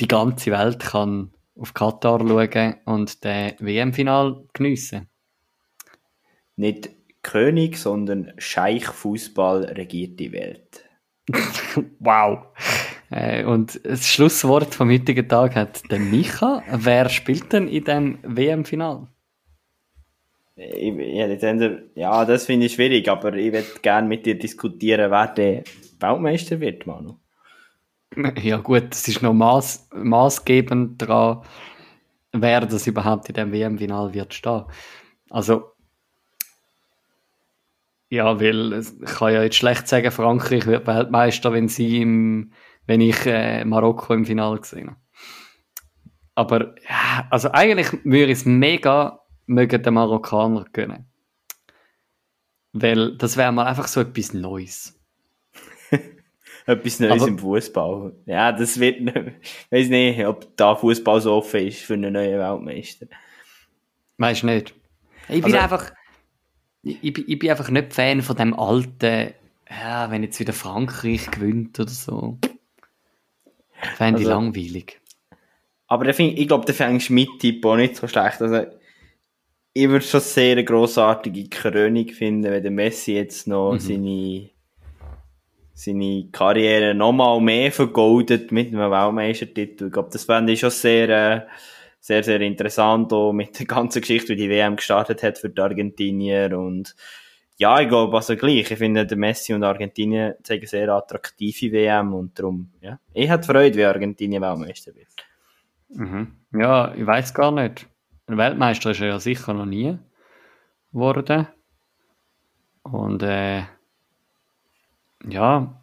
die 0.00 0.08
ganze 0.08 0.52
Welt 0.52 0.78
kann 0.78 1.32
auf 1.56 1.74
Katar 1.74 2.20
schauen 2.20 2.76
und 2.84 3.24
den 3.24 3.54
WM-Final 3.58 4.44
geniessen. 4.52 5.08
Nicht 6.56 6.90
König, 7.22 7.78
sondern 7.78 8.32
Scheich 8.38 8.86
Fußball 8.86 9.64
regiert 9.64 10.20
die 10.20 10.30
Welt. 10.30 10.83
Wow. 12.00 12.46
Äh, 13.10 13.44
und 13.44 13.80
das 13.84 14.06
Schlusswort 14.06 14.74
vom 14.74 14.90
heutigen 14.90 15.28
Tag 15.28 15.54
hat 15.56 15.82
der 15.90 15.98
Micha. 15.98 16.62
Wer 16.70 17.08
spielt 17.08 17.52
denn 17.52 17.68
in 17.68 17.84
dem 17.84 18.18
WM-Final? 18.22 19.06
Ja, 20.56 22.24
das 22.24 22.46
finde 22.46 22.66
ich 22.66 22.74
schwierig, 22.74 23.08
aber 23.08 23.34
ich 23.34 23.52
würde 23.52 23.66
gerne 23.82 24.06
mit 24.06 24.24
dir 24.24 24.38
diskutieren, 24.38 25.10
wer 25.10 25.26
der 25.28 25.64
Weltmeister 25.98 26.60
wird, 26.60 26.86
Manu. 26.86 27.16
Ja 28.40 28.58
gut, 28.58 28.90
das 28.90 29.08
ist 29.08 29.22
noch 29.22 29.32
maß, 29.32 29.88
maßgebend 29.92 31.02
daran, 31.02 31.42
wer 32.32 32.60
das 32.60 32.86
überhaupt 32.86 33.28
in 33.28 33.34
dem 33.34 33.52
WM-Final 33.52 34.14
wird 34.14 34.32
stehen. 34.32 34.64
Also 35.30 35.73
ja, 38.14 38.40
weil 38.40 38.80
ich 38.80 39.04
kann 39.04 39.32
ja 39.32 39.42
jetzt 39.42 39.56
schlecht 39.56 39.88
sagen, 39.88 40.10
Frankreich 40.10 40.66
wird 40.66 40.86
Weltmeister, 40.86 41.52
wenn 41.52 41.68
sie 41.68 42.00
im, 42.00 42.52
wenn 42.86 43.00
ich 43.00 43.26
äh, 43.26 43.64
Marokko 43.64 44.14
im 44.14 44.24
Finale 44.24 44.60
gesehen 44.60 44.90
habe. 44.90 45.00
Aber 46.36 46.74
ja, 46.88 47.26
also 47.30 47.50
eigentlich 47.52 47.92
würde 48.04 48.32
ich 48.32 48.38
es 48.38 48.44
mega 48.44 49.20
mögen 49.46 49.82
den 49.82 49.94
Marokkaner 49.94 50.64
gönnen. 50.72 51.06
Weil 52.72 53.16
das 53.16 53.36
wäre 53.36 53.52
mal 53.52 53.66
einfach 53.66 53.86
so 53.86 54.00
etwas 54.00 54.32
Neues. 54.32 54.98
etwas 56.66 57.00
Neues 57.00 57.22
Aber, 57.22 57.28
im 57.28 57.38
Fußball. 57.38 58.12
Ja, 58.26 58.52
das 58.52 58.80
wird 58.80 59.00
nicht, 59.00 59.16
ich 59.42 59.72
weiß 59.72 59.88
nicht, 59.88 60.24
ob 60.26 60.56
da 60.56 60.74
Fußball 60.74 61.20
so 61.20 61.34
offen 61.34 61.66
ist 61.66 61.82
für 61.82 61.94
einen 61.94 62.12
neuen 62.12 62.38
Weltmeister. 62.38 63.06
Weißt 64.18 64.42
du 64.42 64.46
nicht? 64.46 64.74
Ich 65.28 65.42
bin 65.42 65.54
also, 65.54 65.58
einfach, 65.58 65.92
ich, 66.84 67.28
ich, 67.28 67.38
bin 67.38 67.50
einfach 67.50 67.70
nicht 67.70 67.94
Fan 67.94 68.22
von 68.22 68.36
dem 68.36 68.54
alten, 68.58 69.32
ja, 69.68 70.10
wenn 70.10 70.22
jetzt 70.22 70.38
wieder 70.40 70.52
Frankreich 70.52 71.30
gewinnt 71.30 71.80
oder 71.80 71.90
so. 71.90 72.38
Fände 73.96 74.20
ich 74.20 74.26
also, 74.26 74.38
langweilig. 74.38 75.00
Aber 75.86 76.06
ich, 76.06 76.18
ich 76.18 76.46
glaube, 76.46 76.66
der 76.66 76.74
fängst 76.74 77.10
mit 77.10 77.28
auch 77.64 77.76
nicht 77.76 77.96
so 77.96 78.06
schlecht. 78.06 78.40
Also, 78.40 78.66
ich 79.72 79.88
würde 79.88 80.04
schon 80.04 80.20
sehr 80.20 80.52
eine 80.52 80.64
grossartige 80.64 81.48
Krönung 81.48 82.08
finden, 82.08 82.50
wenn 82.50 82.62
der 82.62 82.70
Messi 82.70 83.14
jetzt 83.14 83.48
noch 83.48 83.72
mhm. 83.72 83.78
seine, 83.80 84.50
seine 85.74 86.28
Karriere 86.30 86.94
nochmal 86.94 87.40
mehr 87.40 87.72
vergoldet 87.72 88.52
mit 88.52 88.68
einem 88.68 88.90
Weltmeistertitel. 88.90 89.86
Ich 89.86 89.92
glaube, 89.92 90.10
das 90.12 90.24
fände 90.24 90.52
ich 90.52 90.60
schon 90.60 90.70
sehr, 90.70 91.08
äh, 91.08 91.40
sehr, 92.04 92.22
sehr 92.22 92.42
interessant, 92.42 93.14
auch 93.14 93.32
mit 93.32 93.58
der 93.58 93.64
ganzen 93.64 94.02
Geschichte, 94.02 94.34
wie 94.34 94.36
die 94.36 94.50
WM 94.50 94.76
gestartet 94.76 95.22
hat 95.22 95.38
für 95.38 95.48
die 95.48 95.62
Argentinier 95.62 96.58
und 96.58 96.94
ja, 97.56 97.80
ich 97.80 97.88
glaube, 97.88 98.14
also 98.14 98.36
gleich. 98.36 98.70
Ich 98.70 98.76
finde, 98.76 99.06
der 99.06 99.16
Messi 99.16 99.54
und 99.54 99.64
Argentinien 99.64 100.34
zeigen 100.42 100.66
sehr 100.66 100.90
attraktive 100.90 101.72
WM 101.72 102.12
und 102.12 102.38
darum, 102.38 102.72
ja. 102.82 102.98
Ich 103.14 103.30
hätte 103.30 103.46
Freude, 103.46 103.78
wie 103.78 103.84
Argentinien 103.84 104.42
Weltmeister 104.42 104.94
wird. 104.94 105.08
Mhm. 105.88 106.34
Ja, 106.52 106.92
ich 106.94 107.06
weiß 107.06 107.32
gar 107.32 107.52
nicht. 107.52 107.86
Ein 108.26 108.36
Weltmeister 108.36 108.90
ist 108.90 109.00
er 109.00 109.06
ja 109.06 109.18
sicher 109.18 109.54
noch 109.54 109.64
nie 109.64 109.96
geworden. 110.92 111.46
Und 112.82 113.22
äh, 113.22 113.62
ja, 115.26 115.82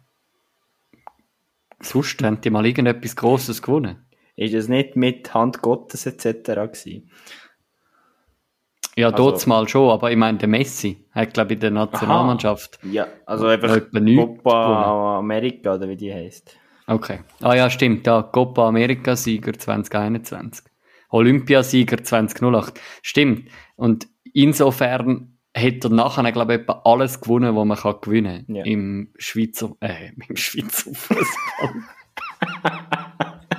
sonst 1.80 2.22
haben 2.22 2.40
die 2.40 2.50
mal 2.50 2.64
irgendetwas 2.64 3.16
Grosses 3.16 3.60
gewonnen. 3.60 4.06
Ist 4.36 4.54
es 4.54 4.68
nicht 4.68 4.96
mit 4.96 5.34
Hand 5.34 5.62
Gottes 5.62 6.06
etc. 6.06 6.24
gewesen? 6.44 7.10
Ja, 8.96 9.06
also, 9.06 9.30
dort 9.30 9.46
mal 9.46 9.68
schon, 9.68 9.90
aber 9.90 10.10
ich 10.10 10.16
meine, 10.16 10.38
der 10.38 10.48
Messi 10.48 11.06
hat, 11.12 11.32
glaube 11.32 11.52
ich, 11.52 11.56
in 11.56 11.60
der 11.60 11.70
Nationalmannschaft. 11.70 12.78
Aha, 12.82 12.92
ja, 12.92 13.06
also 13.24 13.46
einfach 13.46 13.80
Copa 13.90 15.18
America 15.18 15.74
oder 15.74 15.88
wie 15.88 15.96
die 15.96 16.12
heißt. 16.12 16.56
Okay. 16.86 17.20
Ah 17.40 17.54
ja, 17.54 17.70
stimmt, 17.70 18.06
ja, 18.06 18.22
Copa 18.22 18.68
America 18.68 19.16
Sieger 19.16 19.54
2021. 19.54 20.66
Olympiasieger 21.10 22.02
2008. 22.02 22.80
Stimmt. 23.02 23.48
Und 23.76 24.08
insofern 24.32 25.38
hat 25.54 25.84
er 25.84 25.90
nachher, 25.90 26.32
glaube 26.32 26.54
ich, 26.56 26.68
alles 26.84 27.20
gewonnen, 27.20 27.54
was 27.54 27.64
man 27.64 27.76
kann 27.78 28.00
gewinnen 28.00 28.46
kann. 28.46 28.56
Ja. 28.56 28.64
Im 28.64 29.12
Schweizer, 29.16 29.74
äh, 29.80 30.10
im 30.28 30.36
Schweizer 30.36 30.90
Fußball. 30.94 31.74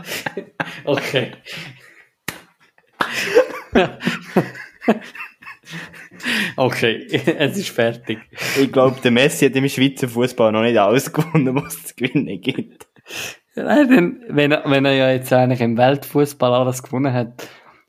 Okay. 0.85 1.31
okay, 6.57 7.07
es 7.37 7.57
ist 7.57 7.69
fertig. 7.69 8.19
Ich 8.59 8.71
glaube, 8.71 8.99
der 9.01 9.11
Messi 9.11 9.45
hat 9.45 9.55
im 9.55 9.67
Schweizer 9.67 10.07
Fußball 10.07 10.51
noch 10.51 10.61
nicht 10.61 10.77
alles 10.77 11.11
gewonnen, 11.11 11.55
was 11.55 11.75
es 11.75 11.85
zu 11.85 11.95
gewinnen 11.95 12.41
gibt. 12.41 12.87
Nein, 13.55 14.23
wenn, 14.29 14.51
er, 14.51 14.63
wenn 14.65 14.85
er 14.85 14.93
ja 14.93 15.11
jetzt 15.11 15.31
eigentlich 15.31 15.61
im 15.61 15.77
Weltfußball 15.77 16.53
alles 16.53 16.81
gewonnen 16.81 17.13
hat, 17.13 17.47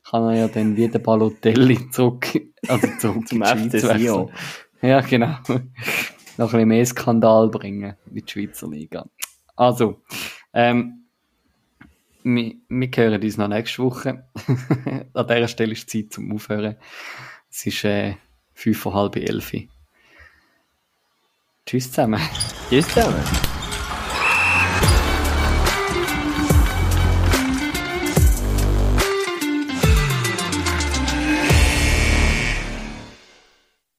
kann 0.09 0.23
er 0.23 0.35
ja 0.35 0.47
dann 0.47 0.77
wie 0.77 0.87
der 0.87 0.99
Balotelli 0.99 1.89
zurück, 1.89 2.27
also 2.67 2.87
zurück 2.99 3.27
zum 3.27 3.43
FC 3.43 3.79
Sion. 3.79 4.31
Ja, 4.81 5.01
genau. 5.01 5.37
noch 5.47 5.49
ein 5.49 5.71
bisschen 6.37 6.67
mehr 6.67 6.85
Skandal 6.85 7.49
bringen 7.49 7.95
in 8.05 8.15
die 8.15 8.23
Schweizer 8.27 8.69
Liga. 8.69 9.07
Also, 9.55 10.01
ähm, 10.53 11.04
wir, 12.25 12.55
wir 12.67 12.89
hören 12.95 13.21
uns 13.21 13.37
noch 13.37 13.47
nächste 13.47 13.83
Woche. 13.83 14.27
An 15.13 15.27
dieser 15.27 15.47
Stelle 15.47 15.73
ist 15.73 15.89
Zeit 15.89 16.11
zum 16.11 16.31
Aufhören. 16.31 16.75
Es 17.49 17.65
ist 17.65 17.83
äh, 17.85 18.15
fünf 18.53 18.79
vor 18.79 18.93
halb 18.93 19.15
elf. 19.15 19.53
Tschüss 21.65 21.91
zusammen. 21.91 22.21
Tschüss 22.69 22.87
zusammen. 22.87 23.54